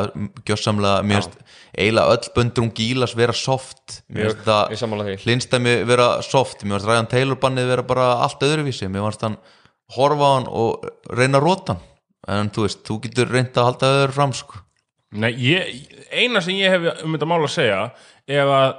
gjössamlega, 0.48 1.04
mér 1.04 1.20
finnst 1.20 1.36
eiginlega 1.78 2.14
öll 2.16 2.32
böndrum 2.36 2.70
gílas 2.76 3.14
vera 3.18 3.36
soft. 3.36 4.00
Mér 4.08 4.32
finnst 4.32 4.48
því. 4.48 5.18
hlinstæmi 5.26 5.76
vera 5.88 6.08
soft, 6.24 6.64
mér 6.64 6.78
finnst 6.78 6.90
Ryan 6.90 7.10
Taylor 7.12 7.40
bannið 7.42 7.70
vera 7.74 7.86
bara 7.90 8.08
allt 8.24 8.48
öðruvísi, 8.48 8.88
mér 8.92 9.06
finnst 9.08 9.26
hann 9.26 9.38
horfa 9.96 10.32
hann 10.36 10.48
og 10.48 10.88
reyna 11.12 11.40
að 11.40 11.46
róta 11.46 11.76
hann. 11.76 11.84
En 12.28 12.50
þú 12.52 12.66
veist, 12.66 12.82
þú 12.84 12.98
getur 13.06 13.30
reynd 13.32 13.56
að 13.56 13.70
halda 13.70 13.92
öður 13.98 14.16
fram 14.16 14.34
sko. 14.36 14.64
Nei, 15.16 15.30
ég, 15.40 15.70
eina 16.12 16.42
sem 16.44 16.58
ég 16.58 16.74
hef 16.74 17.04
um 17.04 17.14
þetta 17.14 17.28
mál 17.30 17.40
að 17.40 17.54
segja 17.54 17.78
er 18.28 18.50
að 18.52 18.74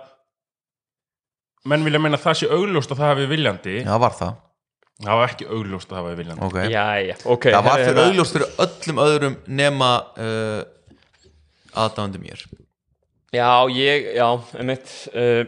menn 1.69 1.85
vilja 1.87 2.01
meina 2.01 2.19
að 2.19 2.27
það 2.27 2.37
sé 2.37 2.49
augljóst 2.53 2.93
að 2.93 3.01
það 4.19 4.37
það, 5.03 5.13
var 5.19 5.29
ekki 5.33 5.47
augljóst 5.49 5.89
að 5.89 5.95
það 5.95 6.07
hafi 6.09 6.17
viljandi 6.21 6.47
ok. 6.49 6.57
Jæja, 6.73 7.15
ok. 7.35 7.45
Það 7.53 7.67
var 7.69 7.77
fyrir 7.83 7.89
hérna- 7.91 8.07
augljóst 8.09 8.35
fyrir 8.37 8.49
öllum 8.65 9.03
öðrum 9.05 9.37
nema 9.61 9.91
uh, 10.17 10.63
aðdáðandi 11.85 12.23
mér 12.23 12.43
Já, 13.29 13.49
ég, 13.69 14.07
já, 14.17 14.27
einmitt 14.57 14.91
uh, 15.13 15.43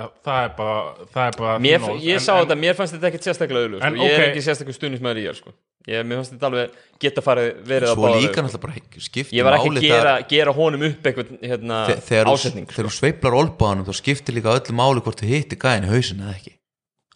Já, 0.00 0.06
það 0.24 0.38
er 0.46 0.52
bara, 0.56 0.76
það 1.12 1.26
er 1.28 1.34
bara 1.38 1.56
mér, 1.62 1.82
Ég 2.00 2.16
en- 2.16 2.22
sá 2.24 2.32
þetta, 2.40 2.56
mér 2.58 2.76
fannst 2.78 2.94
þetta 2.96 3.10
ekkert 3.10 3.26
sérstaklega 3.28 3.66
auðlust 3.66 3.84
En 3.86 3.98
og 3.98 4.04
ég 4.06 4.14
er 4.14 4.22
ok. 4.24 4.30
ekki 4.30 4.44
sérstaklega 4.46 4.78
stuðnismæður 4.78 5.20
í 5.20 5.24
ég 5.26 5.36
sko. 5.38 5.52
ég, 5.90 6.06
Mér 6.08 6.20
fannst 6.20 6.32
þetta 6.34 6.48
alveg 6.50 6.78
geta 7.04 7.24
farið 7.24 7.50
verið 7.68 7.92
svo 7.92 8.06
báða 8.06 8.22
líka 8.24 8.44
náttúrulega 8.46 8.64
bara 8.64 9.04
skiptir 9.06 9.36
Ég 9.38 9.46
var 9.46 9.58
ekki 9.58 9.72
að 9.74 9.84
gera, 9.86 10.14
gera 10.32 10.54
honum 10.56 10.86
upp 10.88 11.10
einhvern 11.10 11.38
hérna, 11.52 11.82
Þe- 11.90 12.00
þegar, 12.08 12.32
ásetning 12.32 12.66
sko. 12.66 12.74
þegar 12.78 12.88
þú 12.90 12.94
sveiflar 12.96 13.36
olbáðanum 13.42 13.86
þá 13.90 13.94
skiptir 14.00 14.36
líka 14.40 14.56
öllu 14.56 14.76
máli 14.80 15.04
hvort 15.04 15.20
þú 15.22 15.30
hitti 15.34 15.60
gæðin 15.60 15.86
í 15.86 15.92
hausin 15.92 16.24
eða 16.24 16.34
ekki. 16.40 16.54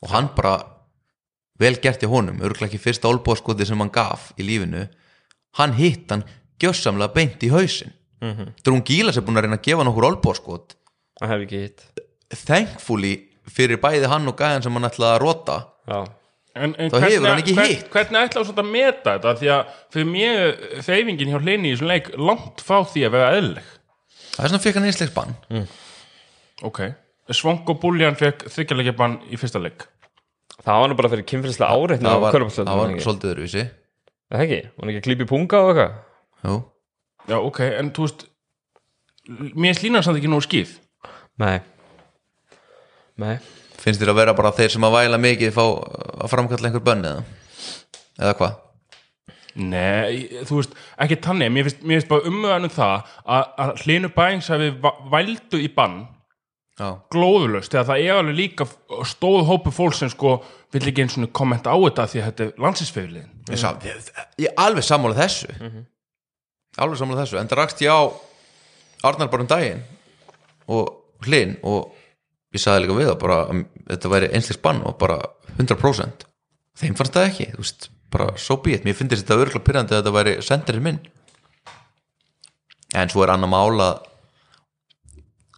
Og 0.04 0.12
hann 0.12 0.28
bara 0.36 0.54
vel 1.60 1.74
gert 1.82 2.02
í 2.02 2.10
honum, 2.10 2.40
örgulega 2.42 2.72
ekki 2.72 2.82
fyrsta 2.82 3.10
olbáðskoti 3.10 3.66
sem 3.68 3.78
hann 3.78 3.92
gaf 3.94 4.32
í 4.38 4.46
lífinu. 4.46 4.88
Hann 5.58 5.76
hitt 5.78 6.10
hann 6.10 6.24
gjössamlega 6.62 7.14
beint 7.14 7.42
í 7.46 7.52
hausinn. 7.52 7.92
Mm 8.24 8.32
-hmm. 8.32 8.52
Drún 8.64 8.82
Gílas 8.82 9.16
er 9.16 9.22
búin 9.22 9.36
að 9.36 9.46
reyna 9.46 9.58
að 9.58 9.66
gefa 9.68 9.84
nokkur 9.84 10.08
olbóðskot 10.08 10.76
Það 11.20 11.28
hef 11.28 11.40
ekki 11.44 11.60
hitt. 11.62 11.80
Thankfully 12.46 13.14
fyrir 13.50 13.80
bæði 13.82 14.08
hann 14.10 14.28
og 14.28 14.36
gæjan 14.38 14.62
sem 14.64 14.72
hann 14.72 14.88
ætlaði 14.88 15.14
að 15.14 15.22
rota 15.22 15.56
Já, 15.88 15.98
En, 16.54 16.74
en 16.78 16.90
hann 16.94 17.38
ekki 17.42 17.54
hvern, 17.54 17.68
hitt. 17.68 17.88
Hvernig 17.90 18.28
ætlaðu 18.28 18.46
svona 18.46 18.62
að 18.62 18.70
meta 18.70 19.14
þetta? 19.16 19.32
Því 19.40 19.48
að 19.50 19.72
fyrir 19.92 20.06
mér 20.06 20.52
þeyfingin 20.86 21.32
hjá 21.32 21.38
hlinni 21.42 21.68
í 21.68 21.74
þessum 21.74 21.90
leik 21.90 22.10
langt 22.16 22.62
frá 22.62 22.76
því 22.86 23.02
að 23.08 23.14
vera 23.16 23.30
eðlileg. 23.34 23.72
Það 24.36 24.44
er 24.44 24.52
svona 24.52 24.62
fyrir 24.62 24.78
hann 24.78 24.88
einslegs 24.90 25.14
bann 25.14 25.34
Ok, 26.62 26.80
Svonk 27.34 27.68
og 27.74 27.80
Buljan 27.82 28.16
fekk 28.16 28.46
þryggjarleikja 28.46 28.94
bann 28.96 29.18
í 29.28 29.36
fyrsta 29.40 29.58
leik 29.62 29.88
það 30.64 30.80
var 30.82 30.90
nú 30.92 30.96
bara 30.98 31.10
fyrir 31.12 31.26
kynfyrslega 31.30 31.70
áreitna 31.76 32.12
það 32.14 32.16
á 32.16 32.22
var, 32.24 32.38
það 32.50 32.78
var 32.80 32.94
svolítið 33.04 33.32
öðruvísi. 33.34 33.64
Það 34.32 34.44
ekki, 34.46 34.60
var 34.80 34.90
ekki 34.92 35.00
að 35.02 35.06
klípa 35.08 35.24
í 35.26 35.30
punga 35.30 35.60
og 35.60 35.70
eitthvað? 35.72 35.98
Jú. 36.44 36.56
Já, 37.28 37.36
ok, 37.40 37.60
en 37.80 37.92
þú 37.96 38.06
veist 38.08 38.24
Mér 39.56 39.76
slínar 39.78 40.04
samt 40.04 40.18
ekki 40.20 40.28
nógu 40.28 40.44
skýð 40.44 40.74
Nei. 41.40 41.54
Nei. 43.20 43.36
Finnst 43.80 44.00
þér 44.02 44.12
að 44.12 44.18
vera 44.20 44.34
bara 44.36 44.52
þeir 44.56 44.72
sem 44.74 44.84
að 44.86 44.94
væla 44.98 45.18
mikið 45.20 45.54
fá 45.56 45.62
að 45.64 46.30
framkalla 46.32 46.68
einhver 46.70 46.84
bönn 46.84 47.04
eða? 47.08 47.24
Eða 48.20 48.34
hvað? 48.40 48.60
Nei, 49.54 50.42
þú 50.48 50.58
veist, 50.58 50.72
ekki 51.04 51.18
tannig 51.22 51.52
Mér 51.54 51.68
finnst, 51.70 52.08
bara 52.10 52.26
umöðan 52.30 52.66
um 52.68 52.72
það 52.74 52.94
að, 53.22 53.44
að 53.64 53.72
hlinu 53.84 54.10
bæings 54.16 54.48
hafi 54.50 54.70
va- 54.82 54.96
vældu 55.12 55.60
í 55.62 55.68
bann 55.76 56.00
já, 56.04 56.13
glóðulöst 57.14 57.70
þegar 57.70 57.86
það 57.86 58.00
er 58.02 58.16
alveg 58.18 58.34
líka 58.34 58.66
stóð 59.06 59.44
hópu 59.46 59.70
fólk 59.74 59.94
sem 59.94 60.10
sko 60.10 60.36
vill 60.74 60.82
ekki 60.90 61.04
eins 61.04 61.16
og 61.20 61.30
kommenta 61.36 61.70
á 61.70 61.78
þetta 61.78 62.06
því 62.10 62.20
að 62.20 62.28
þetta 62.28 62.44
er 62.44 62.64
landsinsfeyðliðin 62.64 63.30
ég, 63.52 63.60
sá, 63.60 63.68
ég, 63.86 64.08
ég 64.42 64.48
er 64.50 64.62
alveg 64.64 64.86
sammála 64.86 65.18
þessu. 65.20 65.54
Alveg 66.82 66.98
sammála 66.98 67.22
þessu. 67.22 67.38
En 67.38 67.50
það 67.50 67.60
rakst 67.60 67.84
ég 67.84 67.94
á 67.94 68.02
Arnar 69.06 69.30
bara 69.30 69.44
um 69.44 69.50
daginn 69.50 69.84
og 70.74 71.26
hlinn 71.28 71.54
og 71.62 71.94
ég 72.54 72.62
sagði 72.62 72.86
líka 72.86 72.98
við 72.98 73.10
það 73.12 73.18
bara 73.22 73.40
að 73.44 73.64
þetta 73.92 74.12
væri 74.16 74.30
einslegs 74.34 74.62
bann 74.64 74.82
og 74.88 74.96
bara 74.98 75.20
100% 75.54 76.26
þeim 76.80 76.96
fannst 76.98 77.14
það 77.14 77.28
ekki, 77.28 77.50
þú 77.52 77.62
veist, 77.62 77.90
bara 78.10 78.32
so 78.40 78.56
be 78.62 78.74
it. 78.74 78.86
Mér 78.86 78.96
finnst 78.98 79.14
þetta 79.20 79.38
örgulega 79.38 79.66
pyrrandi 79.66 79.94
að 79.94 80.02
þetta 80.02 80.14
væri 80.16 80.34
senderinn 80.42 80.86
minn. 80.88 81.00
En 82.94 83.10
svo 83.10 83.22
er 83.22 83.34
annar 83.34 83.50
mála 83.50 83.92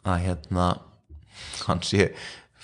að 0.07 0.23
hérna 0.27 0.69
hann 1.67 1.83
sé 1.87 2.11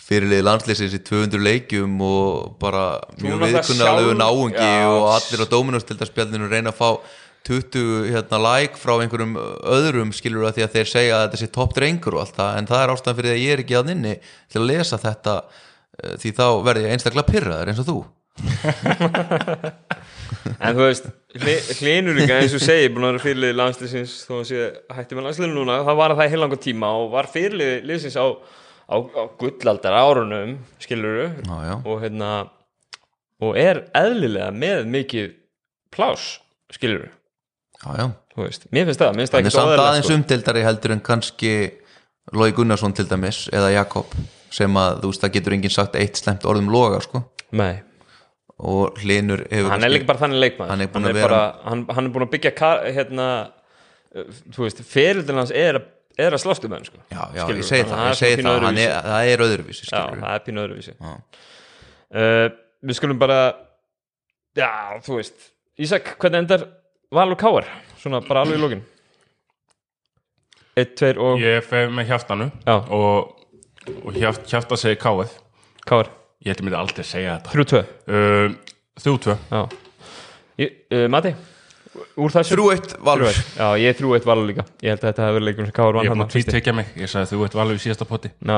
fyrirliði 0.03 0.45
landslýsins 0.45 0.95
í 0.97 1.01
200 1.07 1.43
leikjum 1.43 1.93
og 2.05 2.55
bara 2.63 3.01
mjög 3.23 3.45
viðkunnarlegu 3.47 4.15
náungi 4.19 4.59
Já. 4.59 4.89
og 4.91 5.09
allir 5.17 5.45
á 5.47 5.53
Dominos-tildarspjallinu 5.53 6.51
reyna 6.51 6.73
að 6.73 6.81
fá 6.81 6.89
20 7.47 8.07
hérna, 8.13 8.39
like 8.39 8.79
frá 8.79 8.95
einhverjum 9.03 9.35
öðrum 9.37 10.13
skilur 10.15 10.47
að 10.47 10.59
því 10.59 10.65
að 10.67 10.75
þeir 10.77 10.89
segja 10.93 11.17
að 11.17 11.25
þetta 11.25 11.41
sé 11.41 11.49
topp 11.57 11.73
drengur 11.79 12.17
og 12.17 12.23
allt 12.25 12.37
það 12.39 12.59
en 12.59 12.69
það 12.71 12.83
er 12.83 12.93
ástæðan 12.95 13.19
fyrir 13.19 13.31
því 13.31 13.37
að 13.37 13.45
ég 13.45 13.55
er 13.55 13.63
ekki 13.65 13.79
að 13.79 13.93
inni 13.97 14.15
til 14.23 14.61
að 14.61 14.69
lesa 14.71 14.99
þetta 15.03 15.35
eh, 15.43 16.15
því 16.23 16.35
þá 16.39 16.47
verði 16.69 16.85
ég 16.87 16.95
einstaklega 16.97 17.33
pyrraður 17.33 17.73
eins 17.73 17.83
og 17.83 17.89
þú 17.91 17.99
En 20.43 20.75
þú 20.75 20.87
veist, 20.89 21.05
hlinur 21.79 22.17
líka 22.17 22.39
eins 22.41 22.55
og 22.57 22.63
segi 22.63 22.89
búin 22.91 23.05
að 23.07 23.13
vera 23.13 23.23
fyrirlið 23.23 23.59
landslýsins 23.59 24.15
þó 24.27 24.33
að 24.41 24.47
sé 24.49 24.65
hætti 24.97 25.19
með 25.19 25.27
landslýsinu 25.29 25.55
núna 25.55 25.77
það 25.87 25.99
var 26.01 26.15
það 26.19 26.33
heilanga 26.35 26.59
tíma 26.65 26.91
og 26.99 27.13
var 27.13 27.29
fyrirlið 27.31 27.87
liðsins 27.91 28.17
á, 28.19 28.27
á, 28.89 28.97
á 28.99 29.23
gullaldar 29.41 29.95
árunum 29.99 30.57
skiluru 30.83 31.29
og 31.85 32.03
hérna 32.03 32.33
og 33.43 33.57
er 33.59 33.85
eðlilega 33.99 34.51
með 34.55 34.87
mikið 34.93 35.31
plás 35.95 36.39
skiluru 36.73 37.11
veist, 38.37 38.67
mér 38.73 38.87
finnst 38.89 39.01
það, 39.03 39.15
mér 39.17 39.25
finnst 39.25 39.35
það 39.35 39.41
ekki 39.43 39.55
svo 39.55 39.63
samt 39.67 39.83
aðeins 39.83 40.07
sko. 40.09 40.19
umtildari 40.19 40.67
heldur 40.67 40.95
en 40.97 41.01
kannski 41.05 41.55
Lói 42.33 42.53
Gunnarsson 42.55 42.95
til 42.95 43.09
dæmis 43.11 43.49
eða 43.53 43.73
Jakob 43.75 44.13
sem 44.53 44.77
að 44.79 45.01
þú 45.03 45.11
veist 45.11 45.25
það 45.25 45.33
getur 45.37 45.57
enginn 45.57 45.75
sagt 45.75 45.97
eitt 45.99 46.21
slemt 46.21 46.45
orðum 46.47 46.69
loga 46.71 47.01
sko. 47.03 47.25
Nei, 47.59 47.83
og 48.63 49.01
hlinur 49.03 49.43
hefur 49.51 49.73
hann 49.73 49.87
er 49.87 49.91
líka 49.91 50.07
bara 50.13 50.23
þannig 50.23 50.43
leikmaður. 50.45 50.71
Hann 50.71 50.85
er 50.85 50.91
búinn 50.93 51.03
hann 51.03 51.11
að 51.11 51.17
er, 51.17 51.19
vera- 51.19 51.33
bara, 51.41 51.71
hann, 51.71 51.83
hann 51.97 52.07
er 52.07 52.15
búin 52.15 52.27
að 52.29 52.33
byggja 52.37 52.71
hérna, 52.99 53.27
þú 54.55 54.65
veist, 54.67 54.85
ferildin 54.87 55.41
hans 55.41 55.51
er, 55.51 55.81
að- 55.81 55.91
er 56.19 56.37
að 56.37 56.43
slást 56.43 56.65
um 56.67 56.75
henn 56.77 56.85
sko. 56.87 57.01
já, 57.13 57.23
já, 57.37 57.43
ég 57.49 57.65
segi 57.67 57.87
það, 57.89 58.03
að 58.05 58.23
ég 58.27 58.43
það, 58.45 58.67
hann 58.67 58.81
er, 58.83 58.95
það 59.07 59.31
er 59.33 59.45
öðruvísi 59.47 59.89
Já, 59.89 60.01
það 60.13 60.33
er 60.35 60.45
pínu 60.47 60.65
öðruvísi. 60.67 60.95
Já. 60.99 61.13
uh, 62.17 62.47
Við 62.83 62.99
skulum 62.99 63.21
bara 63.23 63.39
Já, 64.59 64.71
þú 65.07 65.21
veist 65.21 65.51
Ísak, 65.81 66.15
hvernig 66.21 66.45
endar 66.45 66.67
Valur 67.13 67.39
Káar? 67.41 67.69
Svona 68.01 68.21
bara 68.27 68.43
alveg 68.45 68.59
í 68.59 68.63
lókin 68.63 68.83
1, 70.77 70.93
2 70.99 71.15
og 71.21 71.41
Ég 71.43 71.65
fer 71.69 71.93
með 71.93 72.11
hjaftanu 72.13 72.51
Já. 72.67 72.77
og, 72.81 73.33
og 74.03 74.19
hjaft, 74.19 74.45
hjafta 74.51 74.79
segi 74.81 75.01
káið 75.01 75.33
Káar 75.89 76.13
Ég 76.43 76.57
ætti 76.57 76.65
myndi 76.67 76.75
aldrei 76.75 77.05
að 77.05 77.07
segja 77.07 77.35
þetta. 77.39 77.53
3, 77.55 77.65
2 77.71 77.83
uh, 78.11 78.55
Þrjú 79.03 79.19
tvö. 79.25 79.35
Já. 79.49 79.61
Ég, 80.61 80.73
uh, 80.93 81.07
Mati, 81.09 81.31
Þrjú 81.93 82.71
eitt 82.73 82.95
valur. 83.05 83.29
3-1. 83.29 83.41
Já, 83.59 83.67
ég 83.77 83.91
er 83.93 83.97
3-1 83.99 84.25
Valur 84.29 84.47
líka. 84.49 84.65
Ég 84.81 84.95
held 84.95 85.03
að 85.03 85.11
þetta 85.11 85.25
hefur 85.27 85.37
verið 85.37 85.49
leikur 85.51 85.67
sem 85.67 85.75
Káar 85.77 85.97
vann 85.97 86.07
Ég 86.07 86.09
er 86.09 86.15
búin 86.15 86.23
þarna 86.23 86.29
að 86.31 86.37
tvíttekja 86.37 86.75
mig. 86.79 86.93
Ég 86.97 87.11
sagði 87.13 87.29
þú 87.33 87.45
ert 87.45 87.57
valið 87.59 87.77
í 87.77 87.83
síðasta 87.83 88.07
poti. 88.09 88.31
Ná. 88.49 88.57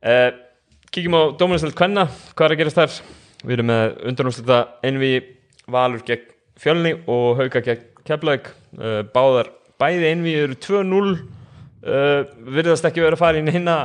Uh, 0.00 0.30
Kíkjum 0.94 1.16
á 1.20 1.22
Dóminustöld 1.36 1.76
Kvenna. 1.76 2.06
Hvað 2.32 2.46
er 2.46 2.54
að 2.54 2.62
gerast 2.62 2.80
þar? 2.80 2.96
Við 3.44 3.56
erum 3.58 3.68
með 3.68 3.98
undanúslita 4.12 4.60
Envi 4.88 5.12
Valur 5.74 6.06
gegn 6.08 6.30
Fjölni 6.64 6.94
og 7.10 7.42
Hauka 7.42 7.60
gegn 7.66 7.84
Keflavík. 8.08 8.48
Uh, 8.78 9.02
Báðar, 9.12 9.52
bæði 9.80 10.08
Envi 10.14 10.34
eru 10.46 10.56
2-0 10.56 11.04
uh, 11.04 12.24
Virðast 12.48 12.88
ekki 12.88 13.04
verið 13.04 13.18
að 13.18 13.24
fara 13.26 13.40
inn 13.42 13.52
hinna 13.52 13.76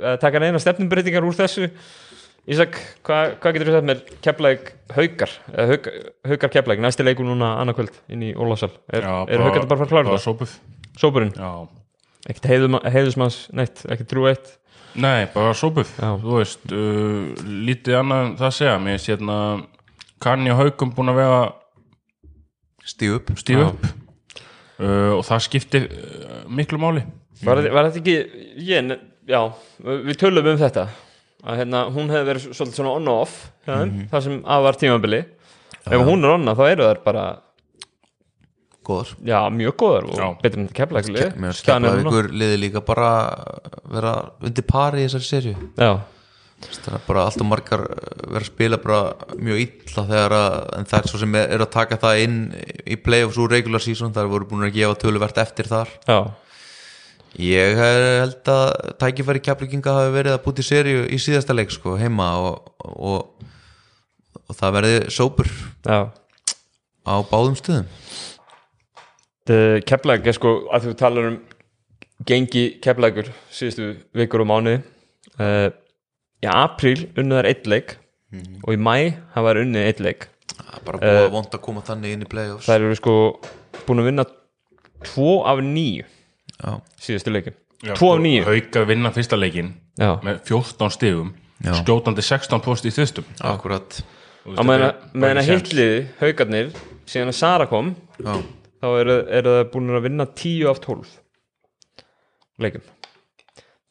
uh, 0.00 0.16
taka 0.22 0.40
neina 0.40 0.60
stefnumbreytingar 0.62 1.26
úr 1.26 1.36
þessu 1.36 1.68
Ísak, 2.46 2.76
hvað 3.06 3.32
hva 3.42 3.50
getur 3.56 3.66
þú 3.66 3.72
sagt 3.74 3.86
með 3.88 4.02
Keflavík 4.22 4.68
Haukar 4.94 5.32
uh, 5.50 5.64
Hauk, 5.72 5.88
Haukar 6.30 6.52
Keflavík, 6.54 6.82
næsti 6.84 7.02
leikur 7.06 7.26
núna 7.26 7.48
annarkvöld 7.62 7.96
inn 8.14 8.22
í 8.22 8.28
Ólafsal 8.38 8.70
Er, 8.94 9.02
er 9.02 9.42
Haukar 9.42 9.66
bara 9.66 9.74
að 9.74 9.80
fara 9.80 9.88
að 9.88 9.90
klára 9.94 10.06
Bara 10.12 10.20
það? 10.20 10.26
sópuð. 10.28 10.52
Sópurinn, 11.02 11.32
Já. 11.34 11.50
Ekkert 12.30 12.46
heiðusmanns 12.94 13.40
neitt, 13.54 13.82
ekki 13.90 14.06
trú 14.10 14.24
eitt? 14.30 14.52
Nei, 14.98 15.26
bara 15.34 15.52
sópuð. 15.58 15.90
Já. 16.00 16.08
Þú 16.22 16.38
veist, 16.40 16.62
uh, 16.72 17.44
lítið 17.66 17.98
annað 18.00 18.22
en 18.24 18.32
það 18.40 18.46
að 18.48 18.54
segja. 18.56 18.76
Mér 18.82 18.96
finnst 18.96 19.10
hérna 19.12 19.36
Kanni 20.24 20.50
og 20.54 20.58
Haukum 20.62 20.94
búin 20.96 21.12
að 21.12 21.18
vega 21.20 21.40
stíu 22.86 23.18
upp. 23.20 23.30
Stíu 23.38 23.60
Já. 23.60 23.66
upp. 23.68 23.86
Uh, 24.76 25.12
og 25.18 25.22
það 25.28 25.44
skipti 25.46 25.82
uh, 25.84 26.40
miklu 26.52 26.80
máli. 26.82 27.02
Var, 27.44 27.60
þetta- 27.60 27.74
var 27.76 27.90
þetta 27.90 28.00
ekki, 28.02 28.16
ég, 28.70 28.90
já, 29.28 29.40
við 29.84 30.18
tölum 30.22 30.50
um 30.54 30.58
þetta 30.60 30.86
að 31.44 31.60
hérna, 31.60 31.82
hún 31.92 32.12
hefði 32.12 32.28
verið 32.30 32.46
svolítið 32.52 32.78
svona 32.80 32.94
on 32.96 33.10
og 33.12 33.24
off 33.26 33.34
hjá 33.66 33.74
þeim, 33.80 33.96
það 34.12 34.24
sem 34.28 34.38
að 34.44 34.68
var 34.68 34.78
tímabili. 34.80 35.24
Ef 35.86 36.06
hún 36.08 36.24
er 36.24 36.36
onna 36.36 36.56
þá 36.58 36.64
eru 36.70 36.88
þær 36.88 37.02
bara 37.04 37.26
góðar. 38.86 39.12
Já, 39.26 39.38
mjög 39.52 39.76
góðar 39.80 40.10
og 40.10 40.18
Já. 40.20 40.26
betur 40.42 40.66
ekki 40.66 41.30
mér 41.42 41.56
skapla 41.56 41.94
ykkur 42.02 42.28
liði 42.32 42.58
líka 42.60 42.82
bara 42.86 43.10
vera 43.90 44.12
undir 44.44 44.66
pari 44.66 45.02
í 45.04 45.08
þessari 45.08 45.26
serju 45.26 45.54
já, 45.78 45.90
það 46.66 46.94
er 46.98 47.04
bara 47.08 47.26
alltaf 47.26 47.48
margar 47.48 47.84
uh, 47.86 48.10
vera 48.30 48.44
að 48.44 48.48
spila 48.50 48.80
bara 48.82 49.00
mjög 49.34 49.62
illa 49.64 50.06
þegar 50.12 50.36
að 50.38 50.58
en 50.78 50.90
það 50.92 50.98
er 51.00 51.12
svo 51.12 51.22
sem 51.22 51.38
er 51.40 51.54
er 51.56 51.66
að 51.66 51.72
taka 51.76 52.00
það 52.06 52.24
inn 52.24 52.40
í 52.86 52.98
playoffs 53.02 53.40
úr 53.42 53.54
regular 53.56 53.84
season 53.84 54.14
þar 54.16 54.32
voru 54.32 54.50
búin 54.52 54.68
að 54.68 54.76
gefa 54.78 55.00
töluvert 55.02 55.42
eftir 55.42 55.70
þar. 55.70 55.92
Já, 56.06 56.18
ég 57.42 57.80
held 57.80 58.48
að 58.48 58.94
tækifæri 59.00 59.42
kjaplinginga 59.44 59.94
hafi 59.98 60.14
verið 60.14 60.36
að 60.36 60.44
búti 60.46 60.64
serju 60.64 61.04
í 61.12 61.18
síðasta 61.20 61.56
leik 61.56 61.74
sko 61.74 61.96
heima 62.00 62.30
og, 62.40 62.70
og, 62.80 63.44
og 64.46 64.56
það 64.56 64.78
verði 64.78 65.02
sópur 65.12 65.50
já. 65.84 65.98
á 67.04 67.14
báðum 67.28 67.58
stöðum. 67.58 67.90
Kepla 69.86 70.16
ekki, 70.18 70.32
sko, 70.34 70.54
að 70.74 70.88
þú 70.88 70.94
talar 70.98 71.28
um 71.30 71.36
gengi 72.26 72.64
keplækur 72.82 73.28
síðustu 73.52 73.92
vikur 74.16 74.42
og 74.42 74.50
mánuði. 74.50 74.80
Uh, 75.36 75.68
í 76.40 76.48
apríl 76.48 77.10
unnið 77.18 77.38
þær 77.38 77.50
eitt 77.50 77.68
leik 77.68 77.94
og 78.64 78.72
í 78.72 78.80
mæ 78.80 78.96
hafa 79.36 79.52
þær 79.52 79.62
unnið 79.66 79.88
eitt 79.90 80.02
leik. 80.02 80.28
Það 80.56 80.74
er 80.78 80.84
bara 80.88 81.00
búið 81.04 81.22
uh, 81.26 81.30
vond 81.36 81.56
að 81.58 81.64
koma 81.68 81.84
þannig 81.84 82.16
inn 82.16 82.24
í 82.24 82.28
playoffs. 82.32 82.66
þær 82.66 82.88
eru 82.88 82.98
sko 82.98 83.16
búin 83.84 84.02
að 84.02 84.08
vinna 84.08 84.24
tvo 85.04 85.32
af 85.46 85.60
nýju 85.62 86.06
já, 86.06 86.15
síðustu 87.02 87.34
leikin 87.34 87.56
Já, 87.84 87.92
tvo 87.92 88.14
af 88.14 88.16
sko, 88.16 88.22
nýju 88.24 88.44
Haukar 88.48 88.86
vinna 88.88 89.12
fyrsta 89.12 89.36
leikin 89.36 89.74
já, 90.00 90.14
með 90.24 90.40
14 90.48 90.94
stigum 90.94 91.34
Já. 91.60 91.72
skjótandi 91.82 92.24
16 92.24 92.62
post 92.64 92.88
í 92.88 92.92
þustum 92.92 93.28
akkurat 93.44 94.00
á 94.46 94.62
meðan 94.64 95.40
að 95.40 95.50
hitliði 95.50 96.00
haugarnir 96.20 96.72
síðan 97.08 97.32
að 97.32 97.38
Sara 97.38 97.68
kom 97.70 97.94
já, 98.20 98.34
þá 98.82 98.88
eru, 99.00 99.16
eru 99.38 99.54
það 99.58 99.70
búin 99.72 99.96
að 99.96 100.04
vinna 100.08 100.26
10 100.28 100.68
af 100.72 100.82
12 100.84 101.14
leikum 102.64 102.84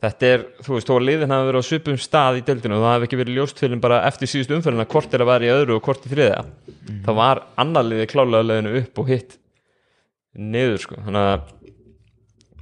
þetta 0.06 0.30
er, 0.30 0.44
þú 0.66 0.76
veist, 0.76 0.90
þó 0.90 0.96
að 0.98 1.08
liðin 1.10 1.34
hafa 1.34 1.48
verið 1.50 1.66
á 1.66 1.70
svipum 1.70 1.98
stað 2.02 2.40
í 2.40 2.46
deildinu 2.46 2.78
og 2.78 2.84
það 2.86 2.94
hafi 2.96 3.08
ekki 3.10 3.20
verið 3.22 3.40
ljóst 3.40 3.62
fyrir 3.62 3.82
bara 3.82 4.02
eftir 4.10 4.30
síðustu 4.30 4.58
umferðina 4.58 4.88
hvort 4.92 5.16
er 5.16 5.24
að 5.24 5.32
vera 5.32 5.48
í 5.48 5.54
öðru 5.56 5.78
og 5.78 5.86
hvort 5.88 6.06
í 6.06 6.12
þriða 6.12 6.44
það 7.06 7.20
var 7.22 7.42
annar 7.62 7.88
liði 7.88 8.08
klálega 8.12 8.50
leiðinu 8.50 8.76
upp 8.82 9.02
og 9.02 9.12
hitt 9.14 9.38
niður 10.36 10.82
sko, 10.84 11.00
þannig 11.06 11.30
að 11.32 11.54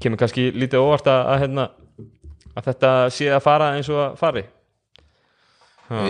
kemur 0.03 0.21
kannski 0.21 0.49
lítið 0.51 0.83
óvart 0.83 1.07
að, 1.11 1.21
að, 1.31 1.39
hérna, 1.43 1.67
að 2.53 2.67
þetta 2.69 2.91
sé 3.15 3.31
að 3.33 3.45
fara 3.47 3.71
eins 3.77 3.89
og 3.93 4.01
að 4.03 4.19
fari. 4.21 4.45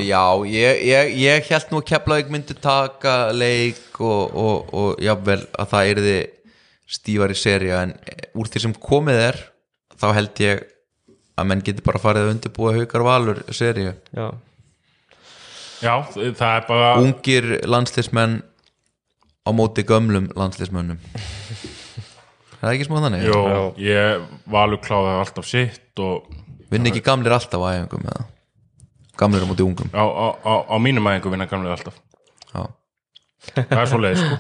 Já, 0.05 0.23
ég, 0.47 0.83
ég, 0.85 1.09
ég 1.17 1.47
held 1.49 1.71
nú 1.71 1.79
að 1.81 1.87
Keflavík 1.89 2.29
myndi 2.31 2.55
taka 2.55 3.33
leik 3.35 3.97
og, 3.99 4.35
og, 4.37 4.69
og 4.71 5.01
jáfnvel 5.01 5.41
að 5.59 5.71
það 5.73 5.89
yrði 5.93 6.17
stífari 6.93 7.35
serja 7.37 7.81
en 7.87 7.95
úr 8.37 8.49
því 8.51 8.63
sem 8.63 8.75
komið 8.77 9.21
er 9.25 9.41
þá 9.99 10.07
held 10.19 10.41
ég 10.43 10.63
að 11.39 11.49
menn 11.49 11.63
geti 11.65 11.85
bara 11.85 12.01
farið 12.01 12.27
að 12.27 12.33
undirbúa 12.35 12.73
haukar 12.77 13.05
valur 13.07 13.43
serju 13.49 13.93
já, 14.13 14.27
Já, 15.83 15.95
það 16.13 16.49
er 16.49 16.67
bara 16.69 16.91
ungir 17.01 17.47
landslismenn 17.67 18.41
á 19.43 19.49
móti 19.51 19.83
gömlum 19.87 20.29
landslismönnum 20.37 21.01
Það 22.63 22.69
er 22.69 22.77
ekki 22.77 22.85
smá 22.87 22.99
þannig? 23.03 23.23
Jó, 23.27 23.39
ég 23.83 24.21
valur 24.53 24.79
kláði 24.79 25.15
alltaf 25.19 25.47
sitt 25.49 25.99
og 25.99 26.29
Vinn 26.71 26.87
ekki 26.89 27.01
gamlir 27.05 27.35
alltaf 27.35 27.59
á 27.59 27.67
æfingum 27.75 28.05
eða? 28.07 28.23
Gamlir 29.19 29.43
á 29.43 29.47
móti 29.49 29.65
ungum. 29.65 29.89
Á, 29.93 30.01
á, 30.07 30.27
á, 30.41 30.53
á 30.71 30.75
mínum 30.81 31.05
æfingu 31.11 31.29
vinna 31.33 31.45
gamlega 31.51 31.75
alltaf. 31.75 31.97
Já. 32.53 32.63
Það 33.59 33.81
er 33.83 33.89
svo 33.91 33.99
leið 34.01 34.21
sko. 34.23 34.37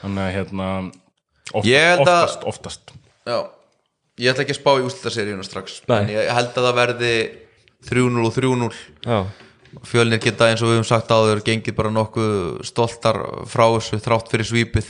Þannig 0.00 0.24
að 0.24 0.32
hérna 0.38 0.70
oft, 1.52 1.68
Ég 1.68 1.84
held 1.92 2.00
að- 2.08 2.24
oftast, 2.24 2.46
oftast. 2.48 2.94
Já, 3.28 3.36
ég 4.18 4.32
ætla 4.32 4.46
ekki 4.46 4.56
að 4.56 4.60
spá 4.62 4.72
í 4.80 4.86
úslitaseríuna 4.88 5.44
strax 5.46 5.82
Nei. 5.86 5.98
en 6.00 6.08
ég 6.16 6.32
held 6.40 6.56
að 6.56 6.66
það 6.70 6.80
verði 6.80 7.12
3-0 7.92 8.24
og 8.26 8.34
3-0 8.34 8.72
já, 9.04 9.18
Fjölnir 9.84 10.18
geta 10.24 10.48
eins 10.48 10.62
og 10.64 10.70
við 10.72 10.78
höfum 10.80 10.88
sagt 10.88 11.10
áður 11.12 11.42
gengið 11.44 11.76
bara 11.76 11.90
nokkuð 11.92 12.64
stoltar 12.64 13.18
frá 13.46 13.66
þessu 13.76 14.00
þrátt 14.00 14.30
fyrir 14.32 14.48
svípið 14.48 14.88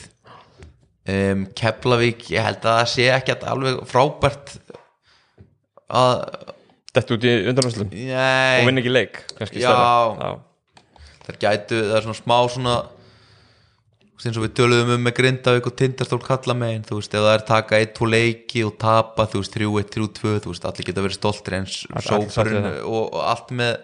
um, 1.15 1.47
Keflavík, 1.57 2.29
ég 2.35 2.45
held 2.45 2.61
að 2.63 2.77
það 2.81 2.93
sé 2.93 3.09
ekki 3.15 3.39
alveg 3.39 3.81
frábært 3.89 4.55
að 5.89 6.15
þetta 6.93 7.17
út 7.17 7.25
í 7.25 7.33
undanvæslu 7.53 7.89
og 7.89 8.69
vinna 8.69 8.83
ekki 8.83 8.93
leik 8.93 9.19
Já. 9.39 9.73
stærra. 9.73 10.31
það 11.27 11.43
gætu, 11.45 11.83
það 11.89 11.99
er 11.99 12.07
svona 12.07 12.21
smá 12.21 12.39
svona 12.53 12.77
eins 14.19 14.35
og 14.35 14.43
við 14.49 14.55
töluðum 14.59 14.97
um 14.97 15.05
með 15.07 15.15
Grindavík 15.21 15.67
og 15.71 15.75
Tindastól 15.79 16.19
kalla 16.25 16.57
megin 16.59 16.83
þú 16.89 16.97
veist, 16.99 17.13
ef 17.15 17.23
það 17.23 17.37
er 17.37 17.45
taka 17.47 17.79
1-2 17.85 18.09
leiki 18.11 18.65
og 18.67 18.73
tapa 18.83 19.29
þú 19.31 19.45
veist, 19.45 19.55
3-1, 19.55 19.93
3-2, 19.95 20.33
þú 20.43 20.55
veist, 20.55 20.67
allir 20.67 20.89
geta 20.89 21.05
verið 21.05 21.21
stoltir 21.21 21.59
eins 21.61 21.77
sóparinn 22.03 22.67
og, 22.83 23.05
og 23.05 23.21
allt 23.23 23.53
með 23.55 23.77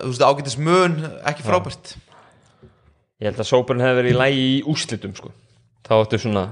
þú 0.00 0.10
veist, 0.10 0.24
ágætis 0.26 0.58
mun 0.58 0.98
ekki 1.30 1.46
frábært 1.46 1.94
ég 3.22 3.30
held 3.30 3.38
að 3.38 3.50
sópurinn 3.52 3.84
hefði 3.84 4.00
verið 4.00 4.12
í 4.12 4.18
lægi 4.18 4.42
í 4.42 4.58
úslitum 4.72 5.14
sko. 5.14 5.30
Þá 5.86 5.94
áttu 5.98 6.20
svona 6.22 6.44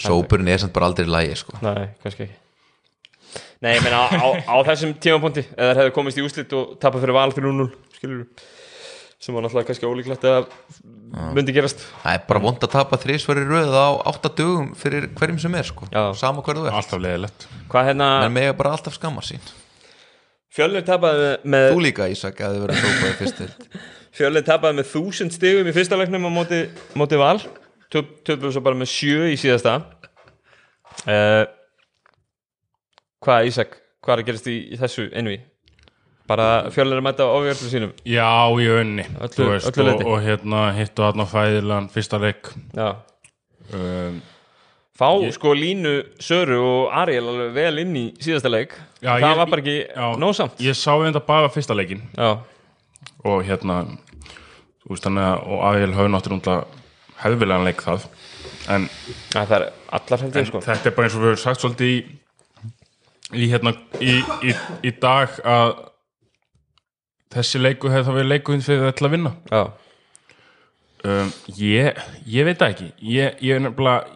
sópurinn 0.00 0.50
er 0.52 0.60
samt 0.62 0.74
bara 0.76 0.90
aldrei 0.90 1.08
lægi 1.08 1.40
sko. 1.42 1.58
Nei, 1.64 1.88
kannski 2.02 2.26
ekki. 2.26 2.42
Nei, 3.64 3.72
ég 3.72 3.82
meina 3.84 4.04
á, 4.04 4.16
á, 4.20 4.28
á 4.52 4.56
þessum 4.68 4.92
tímapunkti 5.00 5.46
eða 5.56 5.72
þeir 5.72 5.80
hefðu 5.82 5.96
komist 5.96 6.20
í 6.20 6.24
úslit 6.26 6.54
og 6.56 6.76
tapað 6.80 7.06
fyrir 7.06 7.16
val 7.16 7.32
3-0 7.32 7.66
skilur 7.96 8.26
sem 9.16 9.32
var 9.32 9.46
náttúrulega 9.46 9.70
kannski 9.70 9.88
ólíklegt 9.88 10.26
að 10.28 10.50
myndi 11.34 11.54
gerast. 11.56 11.80
Það 12.02 12.18
er 12.18 12.24
bara 12.28 12.42
vond 12.44 12.66
að 12.66 12.74
tapa 12.74 12.98
þrísvari 13.00 13.46
röð 13.48 13.72
á 13.72 13.88
8 14.12 14.32
dögum 14.36 14.72
fyrir 14.76 15.08
hverjum 15.16 15.40
sem 15.40 15.56
er 15.56 15.66
sko. 15.66 15.88
Já. 15.88 16.02
sama 16.20 16.44
hver 16.44 16.60
þú 16.60 16.66
er 16.68 16.76
alltaf 16.76 17.00
leiðilegt. 17.00 17.46
Hvað 17.72 17.88
hérna, 17.90 18.10
en 18.26 18.36
mega 18.36 18.56
bara 18.58 18.74
alltaf 18.76 18.98
skammar 18.98 19.24
sín. 19.26 19.40
Fjölnir 20.56 20.84
tapaði 20.86 21.32
með 21.52 21.70
þú 21.74 21.84
líka 21.84 22.08
Ísak 22.12 22.38
að 22.40 22.54
þið 22.54 22.62
verið 22.64 22.76
að 22.76 22.84
sópa 22.86 23.08
í 23.08 23.16
fyrstild 23.18 23.64
Fjölnir 24.16 24.44
tapaði 24.46 24.78
með 24.78 24.86
þúsund 24.92 25.34
stigum 25.34 25.68
í 25.68 25.74
fyrsta 25.76 25.98
leiknum 26.00 26.28
á 26.28 26.30
móti, 26.32 26.60
móti 26.96 27.18
val 27.20 27.36
Töpuðu 27.92 28.52
svo 28.52 28.62
bara 28.66 28.78
með 28.78 28.90
sjö 28.90 29.28
í 29.32 29.36
síðasta. 29.40 29.76
Uh, 31.06 31.44
Hvað 33.24 33.48
Ísak 33.50 33.76
hvað 34.06 34.12
er 34.14 34.22
að 34.22 34.26
gerast 34.28 34.48
í, 34.50 34.56
í 34.70 34.76
þessu 34.78 35.08
einví 35.18 35.36
bara 36.30 36.44
Fjölnir 36.74 37.00
að 37.00 37.04
mæta 37.06 37.26
ofjörðu 37.30 37.70
sínum? 37.70 37.92
Já, 38.06 38.26
í 38.58 38.66
önni 38.70 39.04
Öllu- 39.22 39.48
veist, 39.52 39.70
öllu 39.78 39.92
og, 39.96 40.04
og 40.12 40.20
hérna 40.24 40.62
hittu 40.76 41.04
hann 41.06 41.26
fæðilan 41.30 41.88
fyrsta 41.94 42.18
leik. 42.22 42.50
Um, 43.74 44.20
fá 44.96 45.08
sko 45.34 45.54
Línu, 45.58 45.94
Söru 46.22 46.58
og 46.62 46.94
Ariel 47.02 47.26
alveg 47.32 47.52
vel 47.56 47.82
inn 47.82 47.94
í 47.98 48.04
síðasta 48.22 48.50
leik. 48.52 48.74
Já, 49.02 49.16
það 49.16 49.26
ég- 49.26 49.38
var 49.42 49.50
bara 49.52 49.62
ekki 49.64 49.76
nósamt 50.22 50.62
Ég 50.62 50.78
sá 50.78 50.92
þetta 51.02 51.22
bara 51.26 51.50
fyrsta 51.54 51.74
leikin 51.78 52.02
já, 52.14 52.30
og 53.26 53.42
hérna 53.46 53.80
þannig 54.86 55.26
að 55.26 55.46
og 55.50 55.64
Ariel 55.70 55.94
höfðu 55.98 56.14
náttúrulega 56.14 56.84
hefðvilegan 57.22 57.66
leik 57.66 57.82
það. 57.84 58.06
En, 58.72 58.86
það 59.32 59.56
er 59.56 59.66
allar 59.96 60.22
held 60.24 60.36
en 60.36 60.42
ég 60.42 60.48
sko. 60.50 60.62
þetta 60.64 60.90
er 60.90 60.94
bara 60.96 61.08
eins 61.08 61.16
og 61.16 61.22
við 61.22 61.30
höfum 61.32 61.42
sagt 61.42 61.62
svolítið 61.62 61.92
í 61.92 61.98
í 63.34 63.48
hérna 63.50 63.72
í, 64.02 64.20
í, 64.46 64.54
í 64.86 64.92
dag 65.02 65.34
að 65.42 65.72
þessi 67.34 67.60
leiku 67.60 67.90
hefði 67.90 68.06
það 68.06 68.18
verið 68.20 68.32
leikuðin 68.32 68.64
fyrir 68.64 68.84
þetta 68.86 69.06
að 69.08 69.14
vinna. 69.16 69.32
Já, 69.50 69.62
um, 71.10 71.32
ég, 71.58 72.02
ég 72.36 72.48
veit 72.48 72.60
það 72.60 72.74
ekki. 72.74 72.88
Ég, 73.16 73.42
ég, 73.44 73.70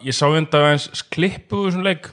ég 0.07 0.17
sá 0.17 0.25
þetta 0.29 0.63
aðeins 0.65 1.05
klippu 1.11 1.59
úr 1.59 1.71
þessum 1.71 1.87
leik. 1.87 2.11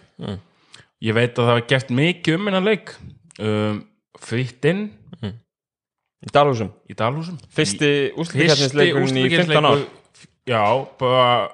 Ég 1.05 1.15
veit 1.15 1.37
að 1.39 1.45
það 1.45 1.55
var 1.55 1.69
gert 1.71 1.93
mikið 1.95 2.39
um 2.39 2.51
hennan 2.51 2.67
leik. 2.67 2.97
Um, 3.39 3.85
fritt 4.19 4.67
inn. 4.67 4.89
Í 6.19 6.33
Dalhúsum. 6.35 6.73
Í 6.91 6.97
Dalhúsum. 6.99 7.39
Fyrsti 7.55 7.91
úrslutikefnisleikurinn 8.19 9.21
í 9.23 9.29
15 9.31 9.69
ár 9.71 9.85
já, 10.49 10.63
bara 11.01 11.51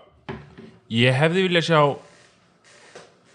ég 0.92 1.16
hefði 1.18 1.46
viljað 1.48 1.66
sjá 1.68 1.80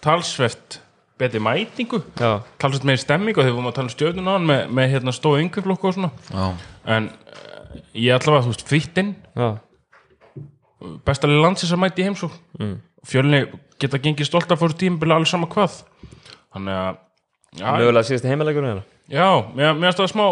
talsvert 0.04 0.80
betri 1.20 1.42
mætingu 1.44 2.00
já, 2.16 2.40
talsvert 2.60 2.86
meiri 2.88 3.02
stemming 3.02 3.36
og 3.36 3.42
þegar 3.44 3.50
við 3.50 3.58
vorum 3.58 3.70
að 3.70 3.76
tala 3.78 3.90
um 3.90 3.94
stjórnuna 3.94 4.36
með, 4.44 4.62
með 4.78 4.94
hérna 4.94 5.14
stóð 5.16 5.42
yngreflokku 5.44 5.90
og 5.90 5.96
svona. 5.96 6.12
Já. 6.30 6.46
en 6.96 7.10
uh, 7.10 7.74
ég 7.92 8.14
allavega, 8.16 8.46
þú 8.46 8.54
veist, 8.54 8.64
fritt 8.68 9.02
inn 9.02 9.12
já, 9.36 9.50
besta 11.08 11.28
liði 11.28 11.44
landsins 11.44 11.74
að 11.76 11.82
mæti 11.84 12.04
í 12.04 12.08
heimsók 12.08 12.38
mm. 12.58 12.78
fjölni 13.10 13.42
geta 13.80 14.00
gengið 14.00 14.30
stolt 14.30 14.52
af 14.52 14.60
fóru 14.60 14.76
tímabili 14.76 15.14
alveg 15.16 15.30
sama 15.30 15.48
hvað. 15.48 15.78
Þannig 16.52 16.74
að 16.76 16.96
já, 17.60 17.68
mögulega 17.68 18.08
síðasti 18.08 18.32
heimileikurinn 18.32 18.74
hérna. 18.74 18.88
Já 19.10 19.28
mér, 19.54 19.76
mér 19.76 19.90
finnst 19.90 20.02
það 20.02 20.10
smá 20.14 20.26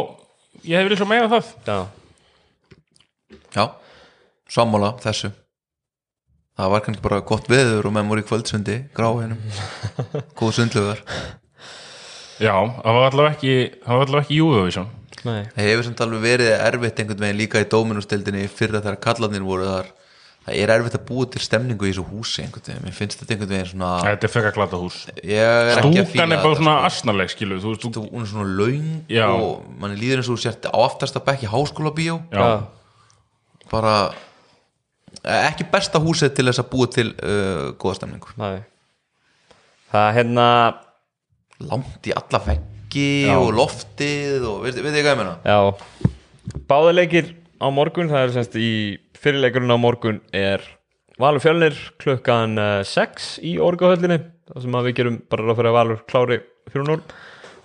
ég 0.64 0.74
hef 0.76 0.88
viljað 0.88 1.00
svo 1.02 1.08
meira 1.08 1.30
það. 1.32 1.54
Já, 1.68 1.78
Já, 3.52 3.64
sammála 4.52 4.94
þessu. 5.02 5.32
Það 6.58 6.72
var 6.72 6.82
kannski 6.86 7.04
bara 7.04 7.20
gott 7.22 7.46
veður 7.50 7.86
og 7.86 7.92
menn 7.94 8.08
voru 8.10 8.24
í 8.24 8.26
kvöldsundi 8.26 8.78
gráinum, 8.96 9.38
góð 10.38 10.56
sundlugar 10.56 11.04
já, 12.42 12.54
það 12.54 12.96
var 12.96 13.06
allavega 13.10 13.34
ekki 13.36 13.52
það 13.84 13.92
var 14.00 14.08
allavega 14.08 14.24
ekki 14.24 14.38
Júðavísson 14.40 14.88
nei. 15.26 15.44
Það 15.54 15.68
hefur 15.68 15.86
samt 15.88 16.02
alveg 16.04 16.24
verið 16.24 16.50
erfitt 16.56 17.00
einhvern 17.02 17.24
veginn 17.24 17.40
líka 17.40 17.62
í 17.62 17.68
dóminustildinni 17.70 18.44
fyrra 18.50 18.82
þegar 18.82 19.00
kallarnir 19.02 19.46
voru 19.46 19.66
þar. 19.66 19.88
Það 20.48 20.58
er 20.62 20.70
erfitt 20.72 20.94
að 20.96 21.02
búa 21.08 21.26
til 21.28 21.42
stemningu 21.44 21.84
í 21.84 21.90
þessu 21.90 22.04
húsi 22.08 22.44
einhvern 22.44 22.64
veginn, 22.68 22.84
mér 22.86 22.94
finnst 22.96 23.18
þetta 23.20 23.34
einhvern 23.34 23.50
veginn 23.52 23.70
svona 23.72 23.88
þetta 24.06 24.28
er 24.28 24.32
fekka 24.34 24.52
glata 24.56 24.78
hús. 24.80 25.00
Ég 25.18 25.42
er 25.42 25.72
ekki 25.74 26.02
að 26.02 26.06
stúkan 26.12 26.36
er 26.36 26.44
bara 26.46 26.60
svona 26.60 26.76
sko. 26.78 26.86
asnaleg 26.90 27.32
skilu 27.34 27.58
þú 27.62 27.74
veist, 27.74 27.88
hún 27.98 28.22
er 28.22 28.30
svona 28.30 28.46
laung 28.62 28.86
Já. 29.12 29.26
og 29.28 29.66
manni 29.82 29.98
líður 30.00 30.22
eins 30.22 30.30
og 30.32 30.40
sért 30.42 30.70
á 30.70 30.78
aftasta 30.86 31.22
bekk 31.26 31.44
í 31.44 31.50
háskóla 31.52 31.92
bíó 31.98 32.20
já, 32.32 32.48
bara 33.74 33.96
ekki 35.24 35.66
besta 35.72 36.00
húsið 36.02 36.34
til 36.36 36.46
þess 36.48 36.62
að 36.62 36.70
búa 36.72 36.90
til 36.94 37.08
uh, 37.16 37.70
góða 37.80 37.98
stemningu 38.00 38.34
nei. 38.40 38.60
Það 39.92 40.08
hérna 40.18 40.46
langt 41.64 42.08
í 42.08 42.14
alla 42.14 42.40
veggi 42.44 43.10
Já. 43.26 43.36
og 43.40 43.52
loftið 43.56 44.46
og 44.48 44.64
veit, 44.66 44.78
ég 44.78 44.86
hvað 44.86 45.12
ég 45.12 45.20
meina? 45.20 45.36
Já. 45.42 46.58
Báðileikir 46.68 47.32
á 47.58 47.66
morgun 47.74 48.10
það 48.12 48.26
er 48.26 48.34
semst 48.36 48.58
í 48.58 48.72
fyrirleikurinn 49.18 49.74
á 49.74 49.78
morgun 49.80 50.20
er 50.36 50.62
Valur 51.18 51.42
Fjölnir 51.42 51.74
klukkan 51.98 52.54
6 52.86 53.40
í 53.42 53.56
orguhöllinni 53.58 54.20
það 54.52 54.62
sem 54.64 54.78
við 54.86 54.94
gerum 55.00 55.18
bara 55.30 55.48
ráð 55.48 55.58
fyrir 55.58 55.70
að 55.72 55.78
Valur 55.78 56.04
klári 56.08 56.38
4-0 56.70 57.00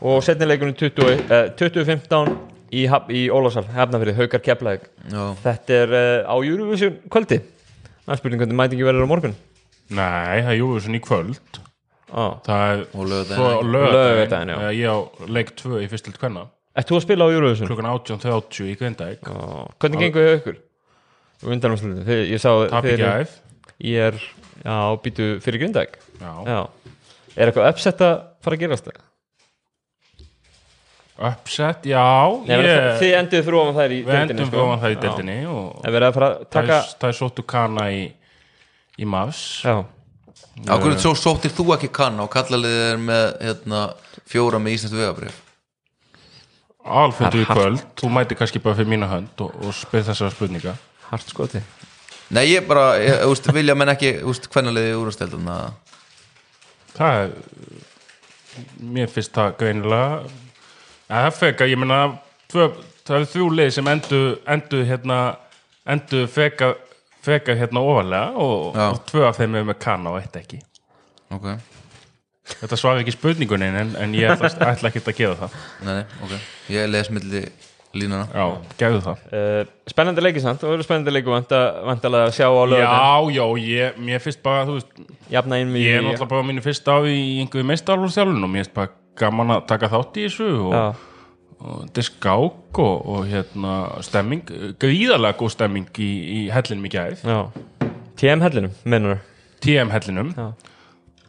og 0.04 0.24
setnileikurinn 0.26 0.76
20, 0.80 1.22
eh, 1.30 1.52
2015 1.60 2.53
í, 2.74 2.84
í 3.14 3.22
Ólásal, 3.34 3.66
hefnafyrir, 3.74 4.18
Haukar 4.18 4.44
Keflæk 4.46 4.88
Já. 5.12 5.24
þetta 5.44 5.78
er 5.82 5.94
uh, 5.98 6.32
á 6.32 6.36
Eurovision 6.40 6.98
kvöldi 7.14 7.40
er 8.16 8.20
spurning 8.20 8.42
hvernig 8.44 8.60
mætingi 8.60 8.88
verður 8.88 9.08
á 9.08 9.12
morgun 9.14 9.38
nei, 9.94 10.42
það 10.42 10.52
er 10.56 10.60
Júðavísson 10.60 10.98
í 10.98 11.04
kvöld 11.04 11.62
ah. 12.10 12.36
það 12.48 12.66
er 12.66 12.84
á 12.90 13.00
já. 14.54 14.58
eh, 14.68 14.76
ég 14.82 14.92
á 14.92 14.98
leik 15.38 15.56
2 15.62 15.80
í 15.86 15.88
fyrstild 15.92 16.20
kvenna 16.22 16.48
Ert 16.74 16.90
þú 16.90 16.98
að 16.98 17.04
spila 17.06 17.26
á 17.30 17.34
Eurovision? 17.36 17.70
klukkan 17.70 17.90
18.30 17.92 18.72
í 18.72 18.78
Grindavík 18.80 19.28
Ah. 19.30 19.68
Hvernig 19.78 20.08
gengur 20.08 20.26
þau 20.26 20.38
ykkur? 20.40 20.62
Ég 22.32 22.40
sá 22.42 22.50
æf 22.66 23.40
Ég 23.84 24.00
er, 24.00 24.20
já, 24.64 24.76
býtu 25.04 25.26
fyrir. 25.44 25.66
Já, 26.48 26.60
er 27.36 27.50
eitthvað 27.50 27.70
uppsett 27.74 28.04
að 28.06 28.14
fara 28.46 28.56
að 28.56 28.62
gerast 28.64 28.88
það? 28.88 29.02
Upset, 31.14 31.86
já 31.86 32.04
Nei, 32.48 32.56
ég, 32.58 32.66
yeah. 32.66 32.96
Þið 32.98 33.16
enduðu 33.20 33.44
fyrir 33.46 33.58
ofan 33.60 33.76
þær 33.78 33.92
í 33.94 33.98
Við 34.02 34.08
deildinni, 34.10 34.34
endum 34.34 34.48
sko. 34.48 34.54
fyrir 34.56 34.64
ofan 34.66 34.82
það 34.82 34.94
í 34.96 35.00
deildinni 35.04 35.36
og 35.46 35.68
Það 35.84 35.96
verið 35.98 36.08
að 36.08 36.16
fara 36.18 36.30
að 36.30 36.40
það 36.40 36.50
taka 36.58 36.78
er- 36.80 36.96
það 37.04 37.14
sóttu 37.20 37.46
kana 37.54 37.86
í 37.94 38.00
í 38.98 39.06
Mavs 39.14 39.42
Já, 39.64 39.76
Ákveður 40.74 41.00
svo 41.04 41.14
sóttir 41.18 41.54
þú 41.54 41.68
ekki 41.76 41.92
kann 41.94 42.18
og 42.24 42.32
kallaliðið 42.34 42.84
er 42.92 43.00
með 43.02 43.26
hérna, 43.46 43.84
fjóra 44.30 44.62
með 44.62 44.78
íslensku 44.80 45.02
vegabrif 45.04 45.40
Alfundur 46.84 47.40
í 47.40 47.48
kvöld, 47.48 47.86
þú 47.96 48.10
mæti 48.12 48.36
kannski 48.36 48.60
bara 48.60 48.76
fyrir 48.76 48.92
mína 48.92 49.08
hönd 49.08 49.40
og, 49.46 49.54
og 49.64 49.72
spyr 49.72 50.04
þessara 50.04 50.34
spurninga. 50.34 50.74
Hart 51.08 51.30
skoti. 51.32 51.62
Nei, 52.36 52.44
ég 52.50 52.66
bara, 52.68 52.98
ég, 53.00 53.22
úst, 53.32 53.48
vilja 53.56 53.76
menn 53.78 53.94
ekki 53.94 54.18
úst, 54.28 54.50
hvernig 54.52 54.76
liðið 54.76 55.00
úrstældum 55.00 55.48
Það 56.94 57.22
er 57.22 57.32
mér 58.84 59.10
finnst 59.10 59.32
það 59.34 59.56
greinilega 59.62 60.10
að 61.14 61.28
það 61.28 61.40
feka, 61.40 61.68
ég 61.70 61.82
meina 61.82 62.00
tvö, 62.52 62.70
það 63.08 63.20
er 63.20 63.30
þrjú 63.34 63.50
lið 63.60 63.72
sem 63.78 63.92
endu 63.94 64.22
endu 64.56 64.84
hérna 64.90 65.20
endu 65.94 66.24
feka, 66.32 66.74
feka 67.24 67.56
hérna 67.60 67.84
ofalega 67.84 68.40
og, 68.40 68.80
og 68.80 69.04
tvö 69.10 69.28
af 69.28 69.40
þeim 69.42 69.60
er 69.60 69.70
með 69.72 69.80
kana 69.84 70.14
og 70.16 70.22
eitt 70.22 70.40
ekki. 70.40 70.62
Ok, 71.34 71.54
Þetta 72.44 72.76
svar 72.76 73.00
ekki 73.00 73.14
spurningunni 73.16 73.70
en, 73.72 73.94
en 74.00 74.16
ég 74.18 74.34
ætla, 74.34 74.50
ætla 74.74 74.90
ekki 74.90 75.04
að 75.04 75.20
gera 75.20 75.38
það. 75.46 75.62
Nei, 75.86 75.94
nei, 76.02 76.26
ok. 76.26 76.50
Ég 76.74 76.90
les 76.92 77.12
milli 77.14 77.44
línuna 77.94 78.26
Já, 78.34 78.46
gefðu 78.80 79.02
það. 79.06 79.22
Uh, 79.30 79.60
Spennandi 79.90 80.24
leikir 80.24 80.44
samt, 80.44 80.64
og 80.66 80.74
verður 80.74 80.88
spennandi 80.88 81.14
leikur 81.14 81.36
vanta, 81.36 81.60
vantalega 81.86 82.30
að 82.30 82.36
sjá 82.40 82.48
á 82.50 82.64
lögum 82.66 82.84
Já, 82.84 83.38
já, 83.38 83.46
ég, 83.62 84.00
mér 84.10 84.24
finnst 84.24 84.42
bara, 84.46 84.66
þú 84.68 84.80
veist 84.80 85.04
Jafna 85.32 85.60
inn 85.62 85.74
við 85.76 85.86
ég 85.88 86.00
er 86.00 86.06
náttúrulega 86.06 86.32
bara 86.34 86.48
mínu 86.50 86.66
fyrsta 86.66 86.98
ári 86.98 87.14
í 87.14 87.36
einhverju 87.44 87.68
meistarálfur 87.70 88.16
þjálfun 88.16 88.48
og 88.48 88.52
mér 88.54 88.66
finnst 88.66 88.76
bara 88.80 88.92
gaman 89.20 89.56
að 89.58 89.66
taka 89.70 89.90
þátt 89.92 90.18
í 90.20 90.26
þessu 90.28 90.48
og, 90.68 90.74
Já, 90.74 90.84
og 91.60 91.84
þetta 91.84 92.04
er 92.04 92.08
skák 92.10 92.82
og, 92.84 92.96
og 93.14 93.28
hérna 93.30 93.76
stemming, 94.06 94.44
gríðarlega 94.82 95.40
góð 95.40 95.54
stemming 95.56 96.02
í, 96.02 96.10
í 96.38 96.40
hellinum 96.54 96.90
í 96.90 96.94
gæð 96.94 97.24
já. 97.28 97.40
TM 98.20 98.44
hellinum, 98.46 98.74
mennur 98.86 99.22
TM 99.64 99.94
hellinum. 99.94 100.34
Já. 100.38 100.50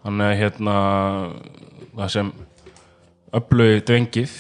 þannig 0.05 0.27
að 0.31 0.40
hérna 0.40 0.74
það 1.94 2.11
sem 2.16 2.32
öflögi 3.35 3.82
drengið 3.89 4.35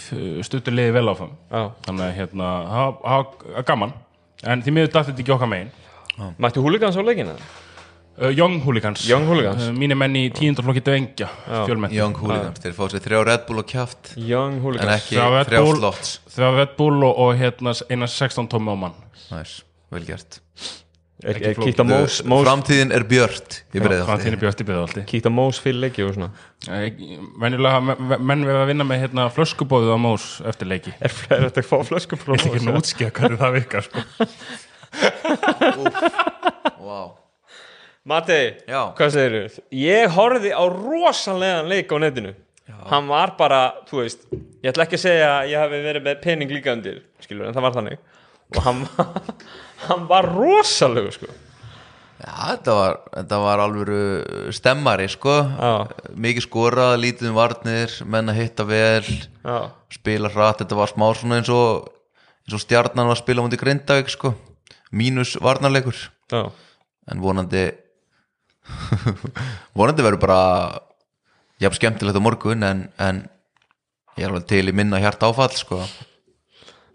stuttur 0.46 0.74
liði 0.74 0.94
vel 0.94 1.08
áfram. 1.10 1.32
Já, 1.50 1.62
þannig 1.86 2.04
að 2.06 2.16
hérna, 2.18 2.50
það 2.70 2.98
það 3.04 3.54
er 3.58 3.68
gaman. 3.70 3.94
En 4.44 4.62
því 4.62 4.74
miður 4.76 4.90
dætti 4.92 5.10
þetta 5.10 5.24
ekki 5.24 5.34
okkar 5.34 5.50
megin. 5.50 5.70
Mættu 6.38 6.62
húligans 6.62 6.98
á 6.98 7.02
leikina? 7.02 7.34
Uh, 8.20 8.30
Young 8.30 8.60
Hooligans, 8.64 9.04
Young 9.08 9.26
Hooligans. 9.30 9.68
Uh, 9.68 9.74
mínir 9.78 9.98
menn 9.98 10.14
í 10.20 10.24
tíundarflokki 10.34 10.82
drengja 10.86 11.28
fjölmenn 11.48 11.94
Young 11.94 12.14
Hooligans, 12.20 12.60
þeir 12.64 12.76
fá 12.78 12.84
sér 12.92 13.04
þrjá 13.08 13.24
Red 13.30 13.44
Bull 13.48 13.62
og 13.64 13.68
kjaft 13.70 14.14
Young 14.20 14.58
En 14.58 14.62
húligans 14.64 14.94
ekki 15.00 15.16
Þrjá 15.18 15.44
þrjá 15.50 15.62
slots. 15.80 16.14
þegar 16.36 16.56
Red 16.62 16.72
Bull 16.78 17.02
og, 17.10 17.18
og 17.26 17.34
hérna 17.40 17.74
eina 17.90 18.06
16 18.10 18.48
tómi 18.54 18.70
á 18.70 18.76
mann. 18.86 18.96
Næs, 19.32 19.60
vel 19.94 20.04
gert. 20.08 20.40
Er- 21.24 21.38
ekki 21.38 21.46
er 21.48 21.54
Kíkt 21.56 21.78
á 21.80 21.84
Mós 21.88 22.18
Mós- 22.28 22.42
Framtíðin 22.44 22.90
er 22.92 23.04
björt 23.08 23.62
í 23.72 23.80
Framtíðin 23.80 24.34
er 24.36 24.40
björst 24.42 24.60
í 24.60 24.66
byggðaldi 24.68 25.04
Kíkt 25.08 25.24
á 25.24 25.32
Mós 25.32 25.56
fyrir 25.62 25.78
leiki 25.86 26.04
og 26.04 26.10
svona. 26.18 26.28
Venjulega 27.40 27.70
hafa 27.78 27.94
me- 27.96 28.18
menn 28.18 28.44
verið 28.44 28.60
að 28.60 28.68
vinna 28.72 28.84
með 28.84 29.00
hérna, 29.06 29.28
flöskubóðið 29.32 29.94
á 29.96 29.98
Mós 30.04 30.26
eftir 30.44 30.68
leiki. 30.68 30.92
Er 31.00 31.08
er 31.30 31.46
þetta 31.48 31.62
að 31.64 31.70
fá 31.70 31.78
flösku 31.88 32.18
frá 32.20 32.34
Ég 32.34 32.42
ætla 32.44 32.50
ekki 32.52 32.66
Mós? 32.66 32.74
að 32.74 32.78
útskýra 32.82 33.12
hvernig 33.16 33.40
það 33.40 33.56
virkar 33.56 33.82
sko. 33.88 33.98
Já. 38.68 38.80
hvað 38.98 39.12
segir 39.14 39.36
þú? 39.48 39.62
Ég 39.80 40.10
horfði 40.16 40.50
á 40.52 40.62
rosalega 40.68 41.62
leik 41.68 41.92
á 41.92 41.96
netinu. 42.02 42.34
Hann 42.88 43.08
var 43.08 43.34
bara, 43.38 43.62
þú 43.88 43.98
veist 44.02 44.22
Ég 44.64 44.70
ætla 44.72 44.86
ekki 44.86 44.96
að 44.96 45.02
segja 45.02 45.26
að 45.38 45.50
ég 45.52 45.60
hafi 45.60 45.80
verið 45.84 46.04
með 46.06 46.20
pening 46.24 46.52
líka 46.52 46.72
undir 46.72 47.02
Skilur, 47.20 47.46
en 47.48 47.56
það 47.56 47.64
var 47.66 47.74
þannig. 47.76 47.98
Og 48.54 48.60
hann 48.64 48.82
var, 48.96 49.32
hann 49.88 50.06
var 50.08 50.28
rosalegu 50.32 51.12
sko. 51.12 51.28
Já, 52.24 52.32
þetta 52.54 52.74
var, 52.78 52.98
þetta 53.18 53.38
var 53.44 53.62
alvöru 53.64 53.98
stemmari 54.56 55.08
sko. 55.12 55.34
Já. 55.44 55.72
Mikið 56.16 56.46
skorað, 56.46 56.94
lítið 57.02 57.30
um 57.32 57.36
varnir 57.36 57.96
Menn 58.08 58.32
að 58.32 58.38
hitta 58.40 58.64
vel 58.68 59.04
Já, 59.08 59.56
Spila 59.92 60.30
hratt, 60.32 60.62
þetta 60.62 60.78
var 60.78 60.92
smá 60.92 61.08
svona 61.18 61.40
eins 61.40 61.52
og 61.52 61.90
eins 62.44 62.56
og 62.56 62.64
stjarnan 62.64 63.08
var 63.08 63.16
að 63.16 63.22
spila 63.24 63.44
mútið 63.44 63.60
Grindavík 63.64 64.12
sko. 64.12 64.34
Mínus 64.92 65.34
varnarleikur. 65.40 65.96
Já, 66.32 66.46
En 67.12 67.20
vonandi 67.20 67.66
Vonandi 69.78 70.04
verður 70.04 70.22
bara 70.22 70.40
Jafn 71.62 71.78
skemmtilegt 71.78 72.18
á 72.18 72.22
morgun 72.24 72.66
En, 72.66 72.84
en 72.98 73.24
ég 74.18 74.26
er 74.26 74.30
alveg 74.30 74.46
til 74.50 74.68
í 74.70 74.76
minna 74.76 75.00
hjart 75.02 75.22
áfall 75.26 75.52
sko. 75.58 75.80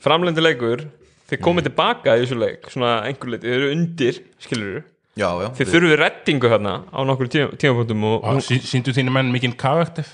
Framlendi 0.03 0.43
leikur 0.43 0.87
Þið 1.29 1.43
komið 1.45 1.67
tilbaka 1.69 2.15
í 2.17 2.23
þessu 2.23 2.39
leik 2.39 2.71
Svona 2.73 2.95
einhver 3.05 3.35
leiti, 3.35 3.45
þið 3.45 3.57
eru 3.59 3.73
undir, 3.75 4.23
skilur 4.41 4.79
Já, 5.19 5.29
já 5.43 5.49
Þið 5.59 5.73
þurfið 5.75 5.99
rettingu 5.99 6.49
hérna 6.51 6.73
á 6.89 6.99
nokkur 7.05 7.29
tímapunktum 7.33 8.07
og 8.09 8.41
Sýndu 8.45 8.95
þínu 8.95 9.13
menn 9.13 9.31
mikinn 9.33 9.57
karakter 9.59 10.07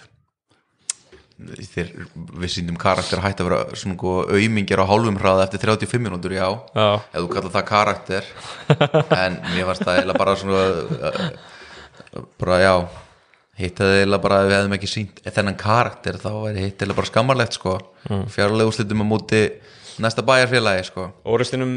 þeir, 1.35 1.89
við 2.39 2.51
síndum 2.53 2.77
karakter 2.79 3.19
hætti 3.23 3.43
að 3.43 3.49
vera 3.49 3.77
svona 3.77 3.97
góð 3.99 4.31
auðmingir 4.35 4.79
á 4.79 4.85
hálfum 4.87 5.17
hraða 5.19 5.47
eftir 5.47 5.63
35 5.65 6.03
minútur, 6.05 6.35
já, 6.35 6.47
Já, 6.71 6.87
ef 7.11 7.17
þú 7.17 7.31
kallar 7.33 7.55
það 7.57 7.65
karakter. 7.71 8.29
En 9.15 9.39
mér 9.51 9.67
fannst 9.69 9.83
það 9.83 9.97
eiginlega 9.97 10.21
bara 10.21 10.35
svona 10.39 10.61
uh, 11.09 11.25
bara 12.39 12.61
já 12.63 12.75
hittaði 13.59 13.99
eiginlega 14.01 14.23
bara 14.23 14.37
að 14.39 14.47
við 14.49 14.57
hefðum 14.57 14.77
ekki 14.77 14.91
sínt 14.91 15.19
þennan 15.25 15.59
karakter 15.59 16.19
þá 16.19 16.29
væri 16.43 16.65
hitt 16.65 16.77
eiginlega 16.79 16.99
bara 16.99 17.11
skammarlegt 17.11 17.59
sko, 17.59 17.75
mm. 18.09 18.23
fjárlega 18.31 18.71
úrslitum 18.71 19.03
á 19.03 19.05
móti 19.07 19.41
næsta 20.03 20.23
bæjarfélagi 20.27 20.87
sko. 20.89 21.09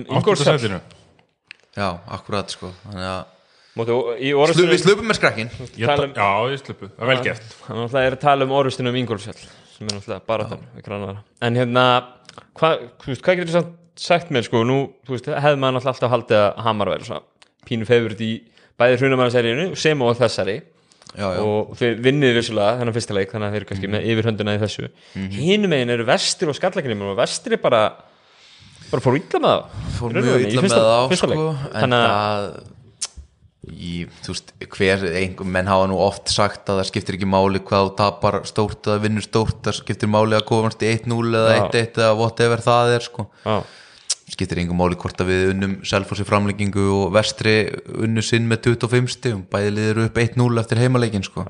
Ingolsfjall 0.07 0.59
sætinu. 0.59 0.81
Já, 1.79 1.91
akkurat 2.11 2.51
sko. 2.51 2.73
Þannig 2.87 3.11
að 3.11 3.21
Við 4.73 4.83
slupum 4.83 5.09
með 5.11 5.19
skrakkin. 5.21 5.51
Um- 5.55 6.15
Já, 6.19 6.31
ég 6.53 6.63
sluppu, 6.65 6.89
það 6.91 7.03
er 7.05 7.11
vel 7.13 7.25
gert. 7.29 7.43
Þannig 7.67 7.85
að 7.85 7.93
það 7.97 8.07
er 8.09 8.17
að 8.17 8.21
tala 8.25 8.45
um 8.49 8.55
orðustinum 8.59 8.97
Ingolsfjall 9.03 9.39
sem 9.39 9.87
er 9.87 9.95
náttúrulega 9.95 10.27
bara 10.27 10.45
þann 10.51 10.65
en 11.49 11.55
hérna, 11.61 11.85
hvað 12.59 12.81
hva, 12.99 13.19
hvað 13.23 13.37
getur 13.43 13.55
þú 13.59 13.63
sagt 13.99 14.31
mér 14.35 14.43
sko, 14.47 14.65
nú 14.67 14.79
þú 15.07 15.15
veist, 15.15 15.27
hefði 15.31 15.59
maður 15.63 15.87
alltaf 15.93 16.11
haldið 16.11 16.39
að 16.43 16.63
Hamar 16.67 16.91
væri 16.95 17.21
pínu 17.69 17.87
feyfurt 17.87 18.21
í 18.25 18.33
bæði 18.79 18.99
hrunamæðaseríinu 19.03 19.77
sem 19.77 20.03
og 20.03 20.17
þessari. 20.19 20.59
Já, 21.17 21.25
já, 21.35 21.41
og 21.41 21.71
þeir 21.79 21.95
vinnið 22.05 22.35
vissulega 22.37 22.79
þennan 22.79 22.95
fyrsta 22.95 23.15
leik 23.17 23.31
þannig 23.33 23.47
að 23.49 23.53
þeir 23.55 23.63
eru 23.63 23.69
kannski 23.71 23.89
með 23.95 24.09
yfirhönduna 24.13 24.55
í 24.55 24.61
þessu. 24.61 24.89
Hinum 25.39 25.71
megin 25.73 25.91
eru 25.95 26.05
vestir 26.05 26.51
og 26.53 26.55
skallakinni 26.59 26.99
og 27.09 27.17
vestir 27.17 27.53
er 27.57 27.63
bara 27.63 27.81
bara 28.91 29.03
fór 29.05 29.17
illa 29.17 29.41
með 29.41 29.49
það 29.49 29.89
fór 29.99 30.13
mjög 30.13 30.29
rauninni, 30.29 30.49
í 30.49 30.53
illa 30.53 30.63
fyrsta- 30.63 30.83
með 31.89 31.97
það 31.97 32.61
í, 33.73 34.05
þú 34.25 34.35
veist, 34.35 34.53
hver 34.75 35.03
einhver 35.09 35.49
menn 35.49 35.69
hafa 35.71 35.89
nú 35.91 35.99
oft 36.03 36.31
sagt 36.33 36.69
að 36.71 36.81
það 36.81 36.89
skiptir 36.91 37.19
ekki 37.19 37.29
máli 37.29 37.61
hvað 37.65 37.89
þú 37.89 37.93
tapar 37.99 38.39
stórt 38.49 38.89
eða 38.89 39.03
vinnur 39.05 39.25
stórt 39.25 39.61
það 39.67 39.77
skiptir 39.81 40.11
máli 40.13 40.37
að 40.39 40.47
komast 40.49 40.83
í 40.85 40.91
1-0 40.93 41.19
eða 41.33 41.53
Já. 41.57 41.61
1-1 41.69 42.01
eða 42.03 42.17
whatever 42.19 42.65
það 42.65 42.95
er 42.97 43.07
sko. 43.07 43.27
Skiptir 44.29 44.61
einhver 44.61 44.77
máli 44.77 44.99
hvort 45.01 45.23
að 45.25 45.31
við 45.33 45.47
unnum 45.55 45.79
Selfossi 45.89 46.27
framlengingu 46.29 46.85
og 46.99 47.15
vestri 47.17 47.55
unnu 47.97 48.25
sinn 48.25 48.49
með 48.51 48.75
25 48.75 49.09
stigum, 49.15 49.47
bæði 49.49 49.73
liður 49.77 50.03
upp 50.09 50.21
1-0 50.21 50.61
eftir 50.61 50.83
heimaleikin 50.83 51.25
sko. 51.25 51.47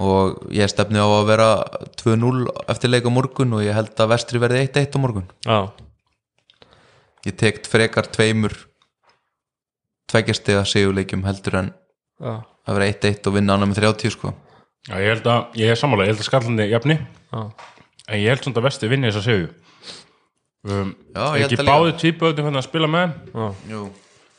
Og 0.00 0.40
ég 0.56 0.70
stefni 0.72 0.96
á 0.96 1.04
að 1.04 1.28
vera 1.28 1.50
2-0 2.00 2.46
eftir 2.72 2.88
leik 2.94 3.04
á 3.04 3.12
morgun 3.12 3.58
og 3.58 3.66
ég 3.66 3.76
held 3.76 3.92
að 4.00 4.14
vestri 4.14 4.40
verði 4.40 4.64
1-1 4.64 4.96
á 4.96 4.98
morgun. 5.02 5.28
Já, 5.44 5.58
ég 7.28 7.36
tekt 7.36 7.68
frekar 7.68 8.08
tveimur 8.08 8.54
tveggjastega 10.10 10.64
sigurleikjum 10.68 11.24
heldur 11.28 11.56
en 11.62 11.72
já, 12.20 12.32
að 12.66 12.76
vera 12.78 12.90
1-1 12.92 13.26
og 13.30 13.36
vinna 13.38 13.56
annað 13.56 13.70
með 13.72 13.80
30 13.84 14.14
sko. 14.16 14.34
Já, 14.88 14.94
ég 15.00 15.10
held 15.14 15.26
að, 15.30 15.58
ég 15.60 15.70
er 15.74 15.78
sammála, 15.80 16.06
ég 16.08 16.14
held 16.14 16.22
að 16.22 16.28
skallandi 16.30 16.66
jafni. 16.70 16.96
Já. 17.30 17.42
En 18.10 18.18
ég 18.18 18.28
held 18.32 18.42
svona 18.46 18.58
að 18.62 18.66
vesti 18.66 18.88
vinni 18.90 19.10
þess 19.10 19.20
að 19.20 19.26
segju 19.28 19.48
um, 20.66 20.88
Já, 21.14 21.24
ég 21.38 21.44
held 21.44 21.44
Ekki 21.44 21.58
að 21.60 21.60
líka. 21.60 21.66
báði 21.70 21.92
tvíböðum 22.00 22.48
hann 22.48 22.58
að 22.60 22.64
spila 22.66 22.88
með 22.90 23.12
Jú, 23.70 23.82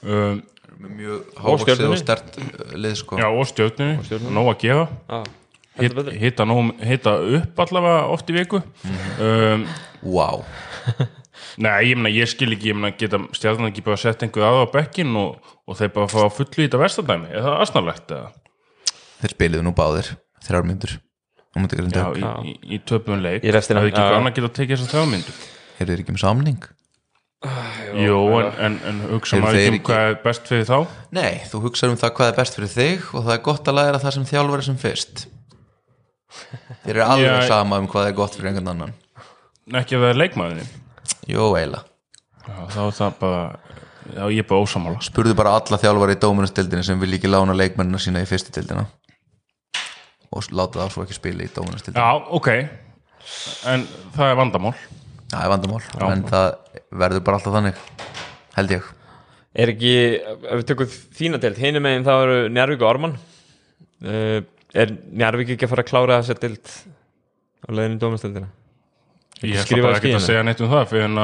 um, 0.03 0.41
með 0.81 0.95
mjög 0.97 1.37
hávaksið 1.37 1.69
Stjörnunni. 1.69 1.93
og 1.93 2.01
stert 2.01 2.75
lið 2.83 2.97
sko. 2.99 3.19
Já, 3.21 3.27
og 3.31 3.47
stjórninu, 3.51 4.33
nóg 4.35 4.49
að 4.51 4.59
gefa. 4.65 5.21
Hitta, 6.21 6.45
nóg, 6.49 6.73
hitta 6.83 7.13
upp 7.39 7.61
allavega 7.63 8.01
oft 8.11 8.29
í 8.33 8.35
viku. 8.35 8.59
Um, 9.21 9.63
wow. 10.03 10.43
Nei, 11.57 11.89
ég 11.89 11.97
meina, 11.99 12.11
ég 12.15 12.29
skil 12.31 12.51
ekki, 12.55 12.71
ég 12.71 12.77
meina, 12.77 12.93
geta 12.95 13.19
stjarnan 13.35 13.71
ekki 13.71 13.83
bara 13.85 13.99
sett 13.99 14.23
einhver 14.23 14.45
aða 14.47 14.65
á 14.67 14.73
bekkin 14.73 15.15
og, 15.19 15.53
og 15.67 15.79
þeir 15.79 15.93
bara 15.95 16.11
fá 16.11 16.27
fullu 16.31 16.61
í 16.63 16.67
þetta 16.67 16.81
vestadæmi, 16.81 17.31
er 17.31 17.43
það 17.47 17.63
asnalegt 17.65 18.13
eða? 18.15 18.29
þeir 19.21 19.35
spiliðu 19.35 19.65
nú 19.67 19.73
báðir 19.77 20.13
þrjár 20.45 20.67
myndur 20.69 20.99
Já, 21.51 22.05
í, 22.15 22.21
í, 22.47 22.51
í 22.75 22.77
töpum 22.87 23.19
leik. 23.19 23.43
Það 23.43 23.73
er 23.75 23.89
ekki 23.89 23.99
já. 23.99 24.13
annað 24.15 24.37
geta 24.37 24.49
tekið 24.55 24.77
þessar 24.77 24.93
þrjámyndu 24.93 25.33
eru 25.81 25.91
þeir 25.91 26.03
ekki 26.03 26.15
með 26.15 26.23
samning? 26.23 26.67
Jú, 27.97 28.17
en, 28.37 28.51
en, 28.61 28.75
en 28.85 28.99
hugsa 29.09 29.39
maður 29.41 29.57
ekki 29.57 29.71
um 29.71 29.77
ekki- 29.79 29.87
hvað 29.89 30.07
er 30.11 30.17
best 30.23 30.49
fyrir 30.51 30.67
þá? 30.69 30.77
Nei, 31.17 31.31
þú 31.49 31.61
hugsaður 31.65 31.95
um 31.95 32.01
það 32.03 32.13
hvað 32.19 32.31
er 32.31 32.37
best 32.37 32.57
fyrir 32.57 32.71
þig 32.75 33.07
og 33.17 33.25
það 33.25 33.33
er 33.33 33.41
gott 33.47 33.71
að 33.71 33.77
læra 33.79 34.01
það 34.03 34.15
sem 34.17 34.27
þjálfari 34.29 34.67
sem 34.67 34.77
fyrst. 34.81 35.23
Þeir 36.85 36.93
eru 36.93 37.03
alveg 37.07 37.31
Já, 37.33 37.47
sama 37.49 37.81
um 37.81 37.89
hvað 37.91 38.11
er 38.11 38.15
gott 38.21 38.37
fyrir 38.37 38.51
einhvern 38.51 38.71
annan. 38.75 38.93
Ekki 39.81 39.97
að 39.97 40.05
vera 40.05 40.19
leikmaðurinn 40.21 40.69
Jó, 41.29 41.51
eiginlega. 41.55 41.83
Já, 42.41 42.55
þá 42.73 42.79
er 42.87 42.95
það 42.97 43.17
bara 43.21 43.41
já, 44.15 44.23
ég 44.33 44.39
er 44.41 44.47
bara 44.49 44.63
ósamála 44.65 45.01
Spurðu 45.05 45.35
bara 45.37 45.53
alla 45.59 45.77
þjálfari 45.77 46.15
í 46.17 46.21
dómunastildinni 46.23 46.85
sem 46.87 47.01
vil 47.01 47.11
ekki 47.17 47.29
lána 47.29 47.53
leikmennina 47.53 47.99
sína 48.01 48.23
í 48.23 48.29
fyrstu 48.29 48.53
tildina 48.55 48.87
og 50.31 50.47
láta 50.55 50.79
það 50.81 50.93
svo 50.95 51.03
ekki 51.05 51.17
spila 51.19 51.45
í 51.45 51.51
dómunastildinni 51.53 52.01
Já, 52.01 52.23
ok. 52.33 52.49
En 53.69 53.83
það 54.15 54.31
er 54.31 54.39
vandamál. 54.39 54.73
Það 55.31 55.43
er 55.45 55.51
vandamál, 55.53 55.83
en 56.07 56.23
það 56.31 56.47
verður 57.03 57.23
bara 57.27 57.37
alltaf 57.37 57.55
þannig 57.55 57.83
held 58.57 58.73
ég. 58.73 58.87
Er 59.61 59.71
ekki, 59.75 59.93
ef 60.23 60.57
við 60.61 60.65
tökum 60.71 60.95
þína 61.19 61.39
deild 61.43 61.59
hinum 61.61 61.85
megin 61.85 62.07
þá 62.07 62.11
eru 62.15 62.39
Njarvík 62.55 62.81
og 62.81 62.89
Orman 62.89 63.13
uh, 64.07 64.39
Er 64.71 64.93
Njarvík 65.11 65.53
ekki 65.53 65.67
að 65.67 65.73
fara 65.73 65.83
að 65.83 65.89
klára 65.91 66.19
þessa 66.21 66.39
deild 66.39 66.73
á 67.67 67.69
leiðinu 67.75 67.97
í 67.97 68.01
dómastildina? 68.01 68.47
Ég 69.41 69.59
ætla 69.61 69.83
bara 69.83 69.99
ekki 69.99 70.15
að 70.15 70.25
segja 70.27 70.43
neitt 70.45 70.61
um 70.61 70.71
það 70.71 70.89
fyrir 70.91 71.05
en 71.09 71.21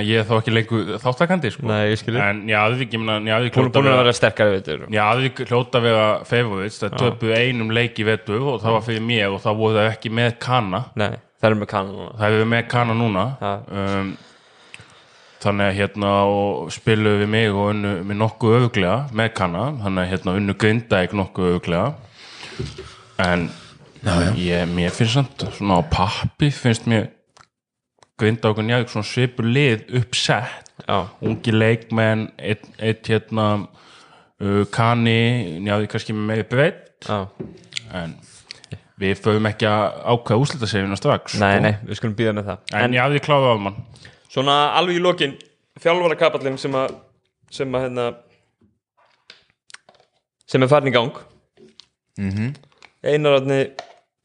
að 0.00 0.08
ég 0.08 0.18
er 0.18 0.26
þá 0.26 0.34
ekki 0.40 0.52
lengur 0.54 0.88
þáttakandi 0.98 1.50
sko. 1.54 1.66
Nei, 1.70 1.92
ég 1.92 2.00
skil 2.00 2.14
þig. 2.16 2.22
en 2.24 2.40
ég 2.50 2.96
meina 2.98 3.18
Njarðvík 3.22 3.54
Búin, 3.54 3.68
hljóta 3.68 3.82
búin 3.82 3.92
að 3.92 4.00
vera 4.00 4.14
sterkari 4.18 4.54
veitur 4.56 4.86
Njarðvík 4.90 5.42
hljóta 5.46 5.78
að 5.78 5.86
vera 5.88 6.06
favorites 6.26 6.80
það 6.82 6.96
töpuðu 7.02 7.36
einum 7.38 7.70
leik 7.70 8.00
í 8.02 8.06
vetu 8.08 8.40
og 8.40 8.60
það 8.64 8.76
var 8.78 8.86
fyrir 8.88 9.06
mér 9.06 9.28
og 9.30 9.42
það 9.44 9.60
voru 9.62 9.78
það 9.78 9.90
ekki 9.92 10.14
með 10.18 10.30
kanna 10.42 10.80
Nei, 10.98 11.10
það 11.38 11.50
er 11.50 11.58
með 11.60 11.70
kannan 11.74 11.98
núna. 12.00 12.12
það 12.18 12.34
hefur 12.34 12.50
með 12.54 12.68
kanna 12.74 12.96
núna. 12.98 13.24
Um, 13.70 14.14
þannig 15.44 15.70
að 15.70 15.78
hérna 15.78 16.12
spiluðu 16.72 17.20
við 17.22 17.32
mig 17.36 17.50
og 17.52 17.66
unnu 17.74 17.92
með 18.08 18.20
nokkuð 18.22 18.56
öfuglega 18.58 18.96
með 19.12 19.34
kanna 19.38 19.66
þannig 19.84 20.02
að 20.02 20.12
hérna 20.14 20.36
unnu 20.40 20.56
grinda 20.64 21.02
ekki 21.04 21.20
nokkuð 21.20 21.50
öfuglega 21.52 21.92
en 23.22 23.46
Ég, 24.36 24.66
mér 24.68 24.92
finnst 24.92 25.14
samt 25.16 25.44
svona 25.56 25.80
á 25.80 25.82
pappi 25.88 26.50
finnst 26.52 26.84
mér 26.90 27.06
grinda 28.20 28.50
okkur 28.50 28.66
njæg 28.66 28.90
svona 28.92 29.08
svipur 29.08 29.46
lið 29.48 29.86
uppsett. 30.00 30.72
Já, 30.84 31.06
ungi 31.22 31.54
leikmenn 31.54 32.26
eitt, 32.36 32.66
eitt 32.82 33.08
hérna 33.08 33.46
uh, 33.62 34.64
kanni 34.74 35.60
njæði 35.64 35.88
kannski 35.92 36.16
með 36.16 36.44
breytt. 36.50 37.08
En 37.94 38.16
við 39.00 39.16
förum 39.22 39.48
ekki 39.48 39.66
að 39.70 39.96
ákveða 40.12 40.42
úslita 40.42 40.68
seguna 40.70 40.98
strax 40.98 41.38
Nei, 41.40 41.56
sko. 41.56 41.64
nei, 41.64 41.72
við 41.88 41.98
skulum 41.98 42.18
býða 42.18 42.36
með 42.36 42.50
það. 42.50 42.68
En 42.80 42.94
njæði 42.94 43.24
kláða 43.24 43.54
á 43.54 43.56
mann. 43.66 43.80
Svona 44.30 44.58
alveg 44.78 45.00
í 45.00 45.02
lokin 45.02 45.36
Þjálfara 45.82 46.14
kapallin 46.18 46.58
sem 46.60 46.74
að 46.78 46.92
sem 47.54 47.72
að 47.74 47.88
hérna 47.88 48.04
sem 50.50 50.62
er 50.62 50.70
farin 50.70 50.92
í 50.92 50.94
gang. 50.94 51.16
Mm 52.20 52.30
-hmm. 52.30 52.54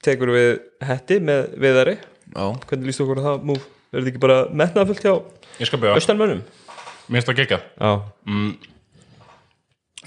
Tekur 0.05 0.31
við 0.31 0.49
hetti 0.87 1.19
með 1.23 1.53
viðari. 1.59 1.95
Já, 2.31 2.43
Hvernig 2.69 2.87
líst 2.87 3.01
okkur 3.03 3.19
á 3.19 3.23
það? 3.25 3.45
Múf? 3.49 3.65
Er 3.89 3.99
þetta 3.99 4.11
ekki 4.13 4.21
bara 4.23 4.37
metnaðfullt 4.53 5.01
hjá 5.03 5.13
austanmönnum? 5.97 6.43
mér 7.09 7.23
finnst 7.23 7.29
það 7.31 7.39
geggjað. 7.39 7.63
Já, 7.81 7.91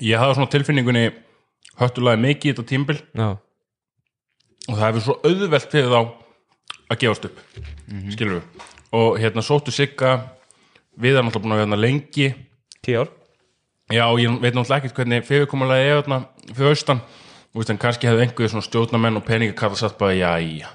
ég 0.06 0.20
hafði 0.22 0.36
svona 0.38 0.52
tilfinningunni 0.52 1.02
höttulaði 1.80 2.22
mikið 2.22 2.48
í 2.48 2.52
þetta 2.52 2.64
tímbil 2.70 2.98
já, 3.02 3.26
og 4.68 4.76
það 4.76 4.84
hefur 4.86 5.04
svo 5.06 5.16
auðvelt 5.26 5.72
fyrir 5.74 5.90
þá 5.90 5.98
að 6.92 7.00
gefast 7.02 7.26
upp. 7.28 7.42
Skilur 8.14 8.38
við 8.38 8.68
og 8.92 9.18
hérna 9.22 9.42
sóttu 9.44 9.72
Sigga. 9.74 10.12
Við 11.00 11.16
erum 11.16 11.30
alltaf 11.30 11.42
búin 11.42 11.54
að 11.54 11.62
vera 11.62 11.66
hérna 11.66 11.80
lengi. 11.80 12.26
Tíu 12.84 13.00
ár. 13.02 13.12
Já 13.92 14.04
og 14.06 14.18
ég 14.20 14.34
veit 14.42 14.52
náttúrulega 14.54 14.78
ekkert 14.82 14.98
hvernig 15.00 15.24
fyrirkomulega 15.26 15.88
er 15.88 16.02
þarna 16.02 16.18
fyrir 16.52 16.74
austan 16.74 17.00
Þú 17.52 17.60
veist, 17.60 17.70
en 17.74 17.80
kannski 17.82 18.08
hefði 18.08 18.24
einhverju 18.26 18.48
svona 18.54 18.64
stjórnamenn 18.64 19.18
og 19.20 19.24
peningakalla 19.26 19.76
satt 19.76 19.98
bara 20.00 20.14
já, 20.16 20.30
já, 20.40 20.68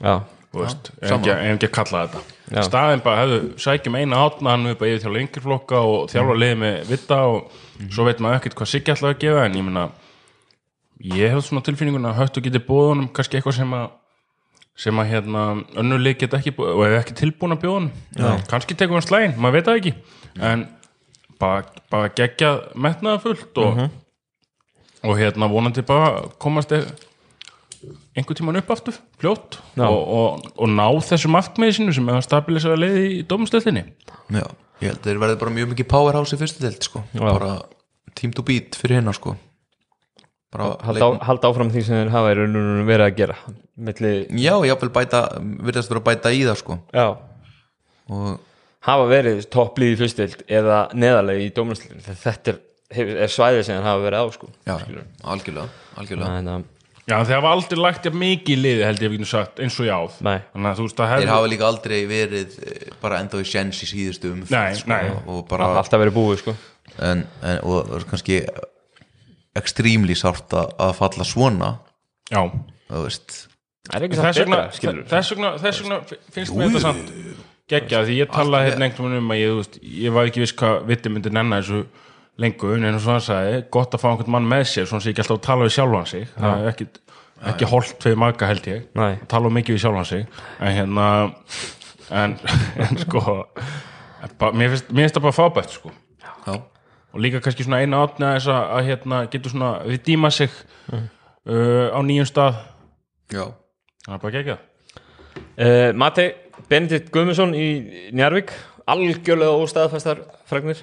Já, 0.00 0.12
þú 0.52 0.60
veist, 0.62 0.90
ef 1.02 1.08
sama. 1.10 1.24
ekki, 1.24 1.32
ekki 1.54 1.66
að 1.68 1.72
kalla 1.78 2.02
þetta. 2.06 2.20
Staðin 2.66 3.02
bara 3.04 3.24
hefðu 3.24 3.40
sækjum 3.64 3.96
eina 3.98 4.20
átna 4.26 4.54
hann 4.54 4.68
við 4.70 4.76
bara 4.80 4.92
yfir 4.92 5.02
þjálfa 5.04 5.20
yngri 5.24 5.42
flokka 5.44 5.80
og 5.86 6.06
þjálfa 6.12 6.36
liðið 6.42 6.60
með 6.62 6.78
vitta 6.90 7.18
og 7.30 7.58
svo 7.90 8.06
veit 8.06 8.22
maður 8.22 8.38
ekkert 8.40 8.56
hvað 8.60 8.70
Siggi 8.72 8.94
ætlaði 8.94 9.16
að 9.16 9.20
gefa 9.26 9.44
en 9.48 9.58
ég 9.58 9.66
meina 9.66 9.84
ég 11.14 11.34
hef 11.34 11.46
svona 11.46 11.62
tilfinningun 11.66 12.08
að 12.10 12.18
höttu 12.20 12.42
geti 12.44 12.62
búið 12.66 12.88
honum 12.92 13.08
kannski 13.16 13.38
eitthvað 13.38 13.56
sem 13.60 13.74
að 13.78 13.88
sem 14.80 15.00
að 15.02 15.10
hérna 15.10 15.44
önnulið 15.82 16.18
geta 16.22 16.38
ekki 16.40 16.54
búið 16.56 16.74
og 16.76 16.84
ef 16.86 16.98
ekki 17.02 17.16
tilbúin 17.20 17.52
að 17.56 17.62
bjóða 17.64 17.78
honum. 17.80 18.44
Kannski 18.48 18.76
tekur 18.78 18.96
hann 18.96 19.04
slægin, 19.06 19.34
maður 19.36 19.58
veit 19.58 19.66
það 19.68 19.80
ekki. 19.80 19.92
En 20.50 20.62
bara, 21.42 21.64
bara 21.92 22.12
gegja 22.16 22.52
metnaða 22.74 23.20
fullt 23.26 23.60
og, 23.60 23.82
og 25.04 25.16
hérna 25.18 25.48
vonandi 25.50 25.82
bara 25.86 26.26
komast 26.42 26.72
e- 26.76 26.84
einhvern 28.16 28.36
tímann 28.36 28.58
upp 28.60 28.70
aftur 28.74 28.96
fljótt 29.20 29.56
Já. 29.78 29.86
og, 29.88 30.00
og, 30.08 30.48
og 30.60 30.68
ná 30.68 30.86
þessu 31.06 31.30
markmiði 31.32 31.78
sinu 31.78 31.94
sem 31.96 32.08
er 32.12 32.18
að 32.18 32.26
stabilisera 32.26 32.76
leiði 32.76 33.04
í 33.18 33.22
dómstöldinni 33.30 33.86
já 34.36 34.44
Ég 34.80 34.88
held 34.94 35.02
að 35.02 35.06
þeir 35.10 35.18
verði 35.20 35.38
bara 35.42 35.52
mjög 35.52 35.66
mikið 35.74 35.86
powerhouse 35.92 36.32
í 36.36 36.38
fyrstu 36.40 36.62
deild 36.64 36.84
sko. 36.86 37.02
bara 37.12 37.50
team 38.16 38.32
to 38.32 38.40
beat 38.42 38.76
fyrir 38.80 38.96
hérna 38.96 39.12
sko. 39.12 39.34
bara 40.52 40.70
halda, 40.84 41.04
á, 41.04 41.10
halda 41.28 41.50
áfram 41.50 41.68
því 41.72 41.82
sem 41.84 41.98
þeir 41.98 42.12
hafa 42.14 42.30
verið 42.36 43.04
að 43.06 43.16
gera 43.18 43.36
Milli, 43.80 44.12
Já, 44.40 44.54
jáfnvel 44.68 44.90
bæta, 44.92 45.20
virðast 45.40 45.88
vera 45.92 46.00
að 46.00 46.08
bæta 46.08 46.32
í 46.36 46.40
það 46.48 46.56
sko. 46.62 46.78
já, 46.92 47.06
og 48.10 48.40
hafa 48.88 49.04
verið 49.12 49.44
topplið 49.52 49.92
í 49.94 50.00
fyrstild 50.00 50.42
eða 50.48 50.80
neðarlega 50.96 51.44
í 51.44 51.52
dómastildin 51.56 52.00
þetta 52.08 52.52
er, 52.52 52.56
hefur- 52.56 52.64
er 52.90 53.30
svæðið 53.30 53.64
sem 53.66 53.78
þeir 53.78 53.88
hafa 53.88 54.04
verið 54.04 54.20
á 54.20 54.26
sko. 54.34 54.50
já, 54.66 54.74
algjörlega, 55.34 55.66
algjörlega. 55.96 56.36
Þannig 56.36 56.54
að, 56.58 56.68
Já, 57.10 57.16
þeir 57.26 57.40
hafa 57.40 57.52
aldrei 57.56 57.80
lagt 57.80 58.04
mikið 58.14 58.52
í 58.54 58.60
liði 58.60 58.82
held 58.86 59.00
ég 59.02 59.10
við 59.10 59.16
getum 59.18 59.28
sagt 59.30 59.60
eins 59.64 59.76
og 59.80 59.86
að 60.70 60.82
veist 60.84 61.00
að 61.02 61.14
Þeir 61.16 61.32
hafa 61.32 61.48
líka 61.50 61.66
aldrei 61.66 61.96
verið 62.06 62.58
eh, 62.62 62.84
bara 63.02 63.18
enda 63.24 63.40
í 63.40 63.46
sjens 63.50 63.80
í 63.82 63.88
síðustu 63.90 64.30
umferð 64.30 64.54
Nei, 64.54 64.76
sko, 64.78 64.92
nei. 64.92 65.08
og 65.26 65.40
bara 65.50 65.70
alltaf 65.80 66.02
verið 66.02 66.14
búið 66.14 66.42
sko. 66.44 66.54
en, 67.02 67.24
en, 67.42 67.62
og 67.64 67.88
það 67.88 67.96
er 67.96 68.06
kannski 68.12 68.38
ekstrímli 69.58 70.16
sárt 70.18 70.54
að 70.54 70.74
að 70.86 70.92
falla 71.00 71.26
svona 71.26 71.70
Já, 72.30 72.42
er 74.04 74.14
þess 75.64 75.82
vegna, 75.82 75.98
finnst 76.30 76.54
mér 76.54 76.70
þetta 76.70 76.84
samt 76.84 77.10
geggja 77.70 78.04
því 78.06 78.20
ég 78.20 78.30
talaði 78.34 78.70
hérna 78.70 78.86
einhvern 78.86 79.08
veginn 79.08 79.24
um 79.24 79.34
að 79.34 79.40
ég, 79.40 79.80
ég 80.04 80.14
var 80.14 80.30
ekki 80.30 80.42
viss 80.44 80.54
hvað 80.58 80.86
vitti 80.90 81.12
myndi 81.12 81.32
nenna 81.34 81.58
þessu 81.62 81.82
lengur 82.40 82.76
en 82.76 82.88
eins 82.88 83.04
og 83.04 83.14
hann 83.14 83.22
sagði, 83.24 83.60
gott 83.72 83.94
að 83.94 84.02
fá 84.02 84.08
einhvern 84.10 84.34
mann 84.36 84.48
með 84.48 84.64
sér 84.70 84.88
svona 84.88 85.04
sem 85.04 85.12
ekki 85.12 85.24
alltaf 85.24 85.42
tala 85.44 85.66
við 85.66 85.74
sjálfan 85.76 86.08
sig. 86.08 86.26
Það 86.36 86.64
er 86.64 86.70
ekki, 86.70 86.86
ekki 87.52 87.68
holdt 87.70 88.04
fyrir 88.04 88.20
marga 88.20 88.48
held 88.48 88.68
ég. 88.70 88.88
Nei. 88.98 89.12
tala 89.30 89.52
mikið 89.52 89.76
við 89.76 89.84
sjálfan 89.84 90.08
sig. 90.08 90.26
En 90.60 90.76
hérna 90.76 91.06
en, 92.22 92.36
en 92.86 93.00
sko 93.04 93.22
bara, 94.40 94.52
mér, 94.56 94.76
finnst, 94.76 95.16
það 95.16 95.24
bara 95.26 95.36
fábært 95.36 95.76
sko. 95.76 95.92
Já, 96.46 96.54
og 97.10 97.22
líka 97.22 97.42
kannski 97.44 97.66
svona 97.66 97.82
eina 97.82 98.02
átna 98.04 98.34
þess 98.36 98.52
að, 98.54 98.66
að 98.76 98.90
hérna, 98.90 99.22
getur 99.32 99.54
svona 99.54 99.72
redeema 99.84 100.30
sig 100.34 100.52
uh, 100.92 101.90
á 101.92 101.98
nýjum 102.06 102.28
stað. 102.28 102.62
Já, 103.30 103.44
það 104.06 104.16
er 104.16 104.24
bara 104.24 104.34
geggjað. 104.38 104.66
Uh, 105.60 105.90
Mati 105.98 106.30
Benedikt 106.70 107.12
Guðmundsson 107.14 107.52
í 107.56 107.66
Njarvík 108.16 108.52
algjörlega 108.90 109.60
óstaðfæstar 109.60 110.24
fragnir 110.48 110.80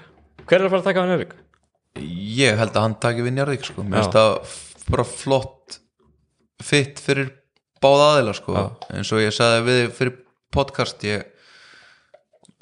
hver 0.48 0.62
er 0.62 0.68
að 0.68 0.72
fara 0.72 0.84
að 0.84 0.88
taka 0.88 1.04
á 1.04 1.08
Njarvík? 1.10 1.34
Ég 2.02 2.60
held 2.60 2.76
að 2.76 2.86
hann 2.86 2.98
taki 3.04 3.26
við 3.26 3.36
Njarðvík 3.38 3.66
sko. 3.68 3.84
mér 3.84 4.02
finnst 4.02 4.18
það 4.18 4.56
bara 4.88 5.08
flott 5.08 5.80
fitt 6.64 7.02
fyrir 7.04 7.32
báða 7.84 8.12
aðila 8.16 8.36
sko. 8.38 8.56
eins 8.94 9.12
og 9.14 9.24
ég 9.24 9.36
sagði 9.36 9.66
við 9.68 9.82
fyrir 9.98 10.16
podcast 10.54 11.04
ég 11.08 11.34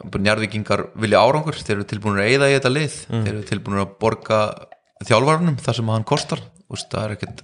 Njarðvíkingar 0.06 0.90
vilja 1.00 1.22
árangur. 1.24 1.56
Þeir 1.56 1.78
eru 1.78 1.86
tilbúinir 1.88 2.26
að 2.26 2.32
eyða 2.34 2.50
í 2.52 2.56
þetta 2.58 2.72
lið. 2.74 2.96
Þeir 3.14 3.30
eru 3.32 3.44
tilbúinir 3.48 3.84
að 3.86 3.94
borga 4.04 4.40
þjálfarnum 5.08 5.56
það 5.64 5.78
sem 5.78 5.92
hann 5.94 6.08
kostar. 6.08 6.42
Úst, 6.68 6.90
það 6.92 7.06
er 7.06 7.14
ekkert 7.16 7.44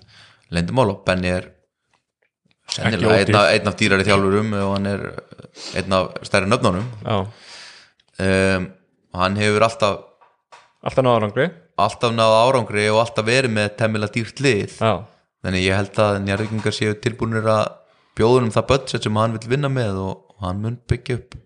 lendumál 0.51 0.89
og 0.91 0.99
Benny 1.07 1.31
er 1.31 1.47
sennilega 2.71 3.21
einn 3.21 3.39
af, 3.39 3.71
af 3.71 3.79
dýrari 3.79 4.05
þjálfurum 4.07 4.53
og 4.59 4.73
hann 4.75 4.89
er 4.91 5.05
einn 5.79 5.95
af 5.95 6.19
stærri 6.27 6.51
nöfnunum. 6.51 6.87
Um, 8.21 8.67
hann 9.17 9.39
hefur 9.39 9.65
alltaf 9.67 10.03
alltaf 10.81 11.05
náður 11.05 11.21
árangri 11.21 11.47
alltaf 11.79 12.13
náða 12.15 12.39
árangri 12.47 12.87
og 12.91 13.01
alltaf 13.03 13.27
verið 13.27 13.53
með 13.55 13.69
temmilega 13.79 14.15
dýrt 14.15 14.41
lið. 14.43 14.77
Já, 14.79 14.93
þannig 15.45 15.65
ég 15.67 15.77
held 15.79 16.01
að 16.05 16.17
njárvíkingar 16.25 16.75
séu 16.75 16.97
tilbúinir 17.03 17.47
að 17.51 17.63
bjóða 18.19 18.43
um 18.45 18.51
það 18.53 18.67
budget 18.73 19.07
sem 19.07 19.19
hann 19.21 19.37
vil 19.37 19.51
vinna 19.53 19.71
með 19.71 20.01
og, 20.03 20.25
og 20.35 20.47
hann 20.47 20.63
mun 20.63 20.79
byggja 20.91 21.19
upp 21.19 21.37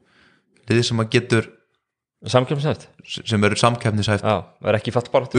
liðið 0.69 0.87
sem 0.89 1.01
hann 1.01 1.11
getur 1.13 1.51
samkjöfnsætt 2.25 2.87
sem 3.05 3.43
eru 3.45 3.59
það 4.61 4.71
er 4.71 4.79
ekki 4.79 4.95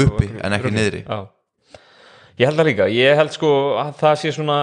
Uppi, 0.07 0.31
en 0.39 0.55
ekki 0.55 0.73
niðri. 0.75 1.03
Já, 1.03 1.19
ég 2.39 2.47
held 2.51 2.61
það 2.61 2.71
líka. 2.71 2.87
Ég 2.95 3.19
held 3.19 3.35
sko 3.35 3.51
að 3.83 3.93
það 3.99 4.21
sé 4.23 4.33
svona 4.37 4.61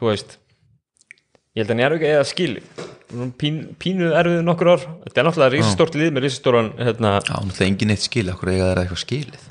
þú 0.00 0.10
veist 0.10 0.36
ég 1.56 1.62
held 1.62 1.72
að 1.72 1.80
Njarvík 1.80 2.06
eða 2.10 2.26
skili 2.28 2.64
Pín, 3.38 3.58
pínu 3.78 4.08
erfið 4.18 4.40
nokkur 4.42 4.72
ár. 4.74 4.86
Þetta 5.06 5.20
er 5.20 5.26
náttúrulega 5.28 5.52
risastórt 5.54 5.94
lið 5.94 6.14
með 6.16 6.24
risastóran 6.26 6.72
hérna, 6.80 7.12
Já, 7.22 7.36
það 7.38 7.60
er 7.60 7.66
engin 7.70 7.94
eitt 7.94 8.02
skil, 8.06 8.26
okkur 8.32 8.50
eiga 8.50 8.70
það 8.72 8.80
eitthvað 8.82 9.02
skilið? 9.04 9.44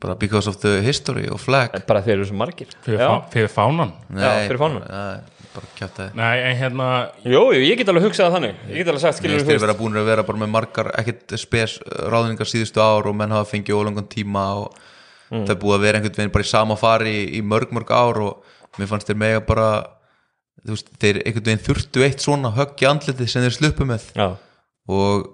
Bara 0.00 0.14
because 0.16 0.48
of 0.48 0.56
the 0.62 0.80
history 0.82 1.26
og 1.28 1.38
flag. 1.38 1.74
Bara 1.86 2.00
þeir 2.02 2.16
eru 2.18 2.26
svo 2.30 2.38
margir. 2.40 2.70
Fyrir, 2.86 2.98
fá, 3.04 3.28
fyrir 3.34 3.52
fánan. 3.52 3.92
Já, 4.16 4.30
fyrir 4.48 4.58
fánann. 4.62 4.86
það- 4.88 5.36
bara 5.50 5.66
kjáta 5.76 6.04
þið 6.06 6.14
Nei, 6.14 6.38
en 6.46 6.56
hérna 6.60 6.88
Jú, 7.26 7.40
ég 7.58 7.76
get 7.80 7.88
alveg 7.90 8.04
hugsað 8.06 8.34
þannig. 8.36 8.54
Ég 8.70 8.76
get 8.80 8.90
alveg 8.92 9.02
sagt, 9.02 9.18
skilur 9.18 9.42
þeir 9.46 9.58
vera 9.64 9.74
búin 9.74 9.98
að 9.98 10.06
vera 10.06 10.22
bara 10.22 10.38
með 10.38 10.50
margar 10.54 10.90
ekkert 11.00 11.34
spes 11.42 11.78
ráðningar 11.90 12.46
síðustu 12.46 12.78
ár 12.82 13.08
og 13.10 13.16
menn 13.18 13.34
hafa 13.34 13.50
fengið 13.50 13.74
ólangan 13.80 14.06
tíma 14.10 14.44
og 14.62 14.76
það 15.30 15.50
er 15.54 15.58
búið 15.62 15.76
að 15.78 15.84
vera 15.86 15.98
einhvern 15.98 16.16
veginn 16.20 16.32
bara 16.36 16.46
í 16.46 16.50
sama 16.50 16.76
fari 16.78 17.14
í, 17.24 17.24
í 17.38 17.42
mörg 17.42 17.74
mörg 17.74 17.90
ár 17.90 18.20
og 18.22 18.44
mér 18.78 18.90
fannst 18.92 19.10
þeir 19.10 19.18
mega 19.24 19.40
bara 19.46 19.68
veist, 20.70 20.90
þeir 21.00 21.20
einhvern 21.24 21.46
veginn 21.48 21.66
þurftu 21.66 22.04
eitt 22.06 22.24
svona 22.24 22.52
högg 22.56 22.82
í 22.82 22.88
andlitið 22.90 23.30
sem 23.32 23.44
þeir 23.46 23.56
sluppu 23.56 23.86
með. 23.88 24.08
Já, 24.16 24.28
og 24.90 25.28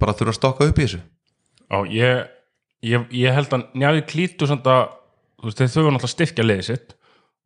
bara 0.00 0.16
þurfa 0.16 0.34
að 0.34 0.40
stokka 0.40 0.68
upp 0.70 0.80
í 0.80 0.86
þessu. 0.86 1.02
Á, 1.70 1.78
ég, 1.90 2.24
ég, 2.84 3.06
ég 3.14 3.36
held 3.36 3.54
að 3.56 3.68
njáði 3.78 4.04
klítu 4.10 4.48
samt 4.50 4.66
að 4.70 4.88
þú 5.38 5.48
veist, 5.50 5.60
þeir 5.60 5.72
þurfa 5.74 5.94
náttúrulega 5.94 6.10
að 6.10 6.14
styrkja 6.16 6.48
liðið 6.48 6.68
sitt. 6.70 6.98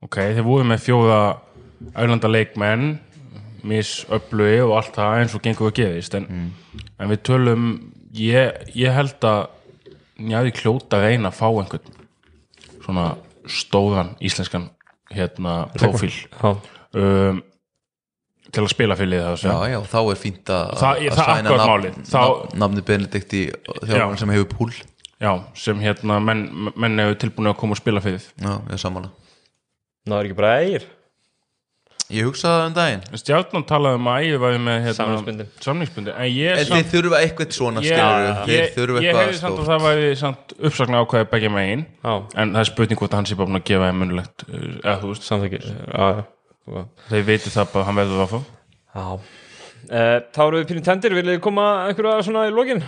Ok, 0.04 0.20
þeir 0.22 0.46
voru 0.46 0.66
með 0.68 0.84
fjóða 0.86 1.20
auðlanda 1.98 2.30
leikmenn 2.30 2.88
misöflugi 3.66 4.58
og 4.62 4.74
allt 4.78 4.96
það 4.96 5.20
eins 5.20 5.36
og 5.36 5.44
gengur 5.44 5.70
að 5.70 5.78
geðist 5.80 6.16
en, 6.18 6.26
en 6.98 7.10
við 7.10 7.22
tölum 7.26 7.64
ég, 8.16 8.54
ég 8.78 8.94
held 8.94 9.24
að 9.26 9.48
njáði 10.18 10.54
kljóta 10.58 10.98
að 10.98 11.06
reyna 11.06 11.30
að 11.30 11.38
fá 11.38 11.46
einhvern 11.48 11.96
svona 12.84 13.06
stóðan 13.48 14.14
íslenskan 14.24 14.68
hérna 15.14 15.54
profíl 15.78 16.12
já, 16.12 16.50
um, 16.94 17.42
til 18.52 18.64
að 18.64 18.70
spila 18.72 18.96
fyrir 18.96 19.12
liðið 19.14 19.42
Já, 19.44 19.52
það 19.52 19.72
já, 19.72 19.78
þá 19.92 19.98
er 20.02 20.20
fínt 20.22 20.52
að 20.52 20.74
Það- 20.82 21.02
það 21.08 21.24
sæna 21.30 21.56
nafni 22.62 22.84
Benedikt 22.90 23.32
í 23.36 23.42
Já. 23.88 24.16
sem 24.16 24.28
hefur 24.32 24.48
púl. 24.56 24.72
Já, 25.20 25.32
sem 25.54 25.80
hérna 25.80 26.20
menn, 26.22 26.44
menn 26.76 26.98
hefur 27.02 27.18
tilbúin 27.24 27.50
að 27.50 27.56
koma 27.58 27.74
og 27.74 27.80
spila 27.80 28.00
fyrir. 28.00 28.22
Já, 28.38 28.54
ég 28.68 28.72
er 28.72 28.80
samanlega 28.80 29.12
það 30.08 30.18
er 30.20 30.28
ekki 30.28 30.38
bara 30.38 30.52
eigir 30.62 30.86
Ég 32.08 32.24
hugsaði 32.24 32.56
það 32.56 32.66
um 32.70 32.74
daginn. 32.78 33.00
Stjarnan 33.20 33.64
talaði 33.68 33.98
um 33.98 34.06
að 34.08 34.22
ægir 34.24 34.38
væri 34.40 34.60
með 34.64 34.78
hérna, 34.86 34.94
Samningsbundin. 34.96 35.48
samningsbundin 35.60 36.14
en 36.14 36.28
ég 36.32 36.54
En 36.62 36.68
samt 36.70 36.78
þeir 36.78 36.92
þurfa 36.94 37.18
eitthvað 37.20 37.50
svona 37.52 37.82
ég, 37.84 37.90
skilur 37.90 38.38
Þeir 38.48 38.54
ég, 38.54 38.70
þurfa 38.78 39.02
ég 39.04 39.18
hefði 39.18 39.24
eitthvað 39.24 39.40
samt 39.42 39.50
að 39.50 39.58
stórt 39.58 39.68
það 39.68 39.84
væri 39.84 40.14
samt 40.22 40.54
uppsakna 40.70 41.02
ákvæði 41.04 41.28
begge 41.34 41.50
megin. 41.52 41.82
Já, 42.00 42.14
en 42.40 42.54
það 42.54 42.62
er 42.62 42.70
spurning 42.70 43.00
hvort 43.02 43.12
að 43.12 43.20
hann 43.20 43.28
sé 43.28 43.36
bara 43.36 43.50
búin 43.50 43.60
að 43.60 43.66
gefa 43.68 43.90
þeim 43.90 44.00
munulegt 44.04 44.46
uh, 44.48 44.62
eða 44.78 44.96
þú 45.02 45.10
veist, 45.12 45.26
samþykki 45.28 45.60
Já, 45.68 46.08
já. 46.72 46.86
Þeir 47.12 47.26
veitir 47.28 47.54
það 47.58 47.68
bara 47.74 47.82
að 47.84 47.88
hann 47.90 48.00
verður 48.00 48.24
áfram. 48.24 48.48
Já. 48.96 49.06
Uh, 49.88 50.16
Þá 50.32 50.40
eru 50.48 50.62
við 50.62 50.66
pínu 50.72 50.86
tendir, 50.88 51.18
viljið 51.20 51.36
þið 51.36 51.44
koma 51.44 51.68
einhverja 51.90 52.24
svona 52.24 52.46
í 52.48 52.56
lokin? 52.56 52.80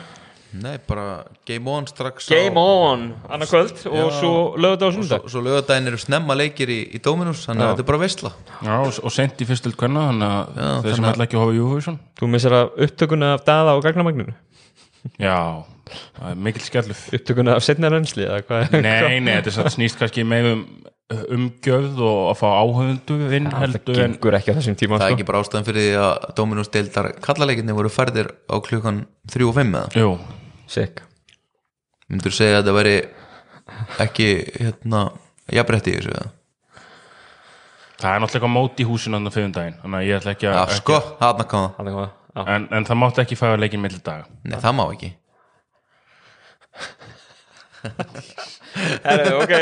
Nei, 0.59 0.81
bara 0.83 1.05
game 1.47 1.71
on 1.71 1.85
strax 1.87 2.27
Game 2.33 2.59
á, 2.59 2.67
on, 2.91 3.05
annað 3.31 3.53
kvöld 3.53 3.83
og 3.87 4.09
svo 4.17 4.31
lögðu 4.59 4.89
á 4.89 4.91
sundag 4.97 5.21
Svo, 5.23 5.31
svo 5.37 5.43
lögadaginn 5.47 5.87
eru 5.93 6.01
snemma 6.03 6.35
leikir 6.35 6.73
í, 6.75 6.79
í 6.91 7.01
Dominus 7.05 7.45
Þannig 7.47 7.63
að 7.69 7.73
þetta 7.77 7.85
er 7.85 7.89
bara 7.93 8.01
veistla 8.03 8.33
já, 8.67 8.73
og, 8.83 8.99
og 9.07 9.15
sent 9.15 9.39
í 9.45 9.47
fyrstöld 9.47 9.79
kvenna 9.79 10.09
þannig 10.09 10.27
að 10.27 10.59
Já, 10.59 10.67
þeir 10.67 10.91
sem 10.91 10.91
þannig 10.91 11.07
að- 11.07 11.15
ætla 11.15 11.29
ekki 11.29 11.39
að 11.39 11.45
hofa 11.45 11.59
Júhússon 11.61 12.01
Þú 12.19 12.31
missir 12.35 12.57
að 12.59 12.73
upptökuna 12.89 13.33
af 13.37 13.45
daða 13.47 13.77
og 13.79 13.85
gagnamagninu. 13.87 14.35
Já, 15.23 15.37
það 16.19 16.31
er 16.35 16.41
mikill 16.51 16.67
skelluf 16.67 17.05
Upptökuna 17.15 17.55
af 17.57 17.65
setna 17.65 17.89
reynsli 17.95 18.27
eða 18.27 18.43
hvað? 18.51 18.75
Nei, 18.83 19.21
nei, 19.23 19.37
þetta 19.39 19.55
er 19.65 19.75
snýst 19.79 20.03
kannski 20.03 20.27
með 20.29 20.51
um 20.57 20.65
umgjörð 21.11 21.97
og 22.07 22.19
að 22.31 22.37
fá 22.39 22.47
áhugundu 22.61 23.15
inn 23.35 23.49
Það 23.51 23.63
heldur 23.65 23.97
en 24.05 24.13
gengur 24.13 24.37
ekki 24.39 24.53
á 24.55 24.57
þessum 24.61 24.77
tíma 24.79 24.99
Það 25.01 25.07
er 25.09 25.11
sko. 25.11 25.17
ekki 25.17 25.27
bara 25.27 25.41
ástæðan 25.43 25.67
fyrir 25.67 25.83
því 25.89 25.97
að 26.05 26.29
Dominus 26.39 26.71
deildar 26.71 27.09
kallaleikinni 27.25 27.75
voru 27.75 27.91
færðir 27.91 28.29
á 28.47 28.55
klukkan 28.63 29.01
3 29.33 29.49
og 29.49 29.57
5 29.57 29.73
eða? 29.81 29.89
Jú, 29.99 30.13
Sick. 30.71 31.03
Myndur 32.11 32.35
segja 32.35 32.61
að 32.61 32.69
það 32.71 32.77
væri 32.81 32.95
ekki 34.05 34.29
hérna 34.61 35.01
jafnrétti 35.55 35.93
í 35.95 35.99
þessu 35.99 36.15
eða? 36.15 36.29
það 38.01 38.15
er 38.15 38.23
náttúrulega 38.23 38.39
eitthvað 38.39 38.55
mót 38.55 38.79
í 38.81 38.85
húsinu 38.89 39.19
andan 39.19 39.35
fyrir 39.35 39.51
daginn 39.53 39.75
þannig 39.83 39.99
að 39.99 40.07
ég 40.09 40.21
ætla 40.21 40.33
ekki 40.33 40.47
Já, 40.49 40.53
að 40.63 40.71
sko, 40.79 40.99
hann 41.21 41.43
að 41.43 41.49
koma 41.51 41.73
Þannig 41.77 41.99
að 42.01 42.07
Já. 42.09 42.43
en, 42.55 42.63
en 42.79 42.87
það 42.89 42.99
mátti 43.03 43.23
ekki 43.25 43.37
fæða 43.37 43.59
leikin 43.61 43.83
millir 43.83 44.01
daga 44.07 44.25
Nei, 44.47 44.57
það 44.63 44.77
má 44.79 44.85
ekki. 44.95 45.11
Herru, 49.05 49.35
ok. 49.43 49.53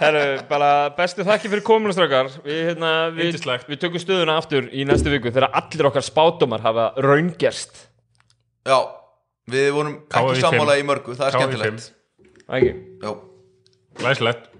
Herru, 0.00 0.24
bara 0.48 0.70
bestu 0.96 1.24
þakki 1.26 1.50
fyrir 1.52 1.64
komunastrákar 1.66 2.30
Við, 2.44 2.60
hérna, 2.70 2.90
við, 3.14 3.30
Yndislegt. 3.32 3.68
við 3.70 3.80
tökum 3.84 4.02
stöðuna 4.02 4.36
aftur 4.40 4.68
í 4.72 4.84
næstu 4.88 5.12
viku 5.12 5.32
þegar 5.32 5.50
allir 5.60 5.88
okkar 5.90 6.04
spátumar 6.06 6.64
hafa 6.64 6.90
raungerst. 7.04 7.86
Já, 8.68 8.78
við 9.50 9.70
vorum 9.76 9.98
ekki 10.08 10.40
sammála 10.40 10.78
í 10.80 10.86
mörgu, 10.88 11.16
það 11.18 11.26
er 11.28 11.38
skemmtilegt. 11.38 11.88
Ekki? 12.44 12.72
Já. 13.04 13.10
Læslegt 14.04 14.50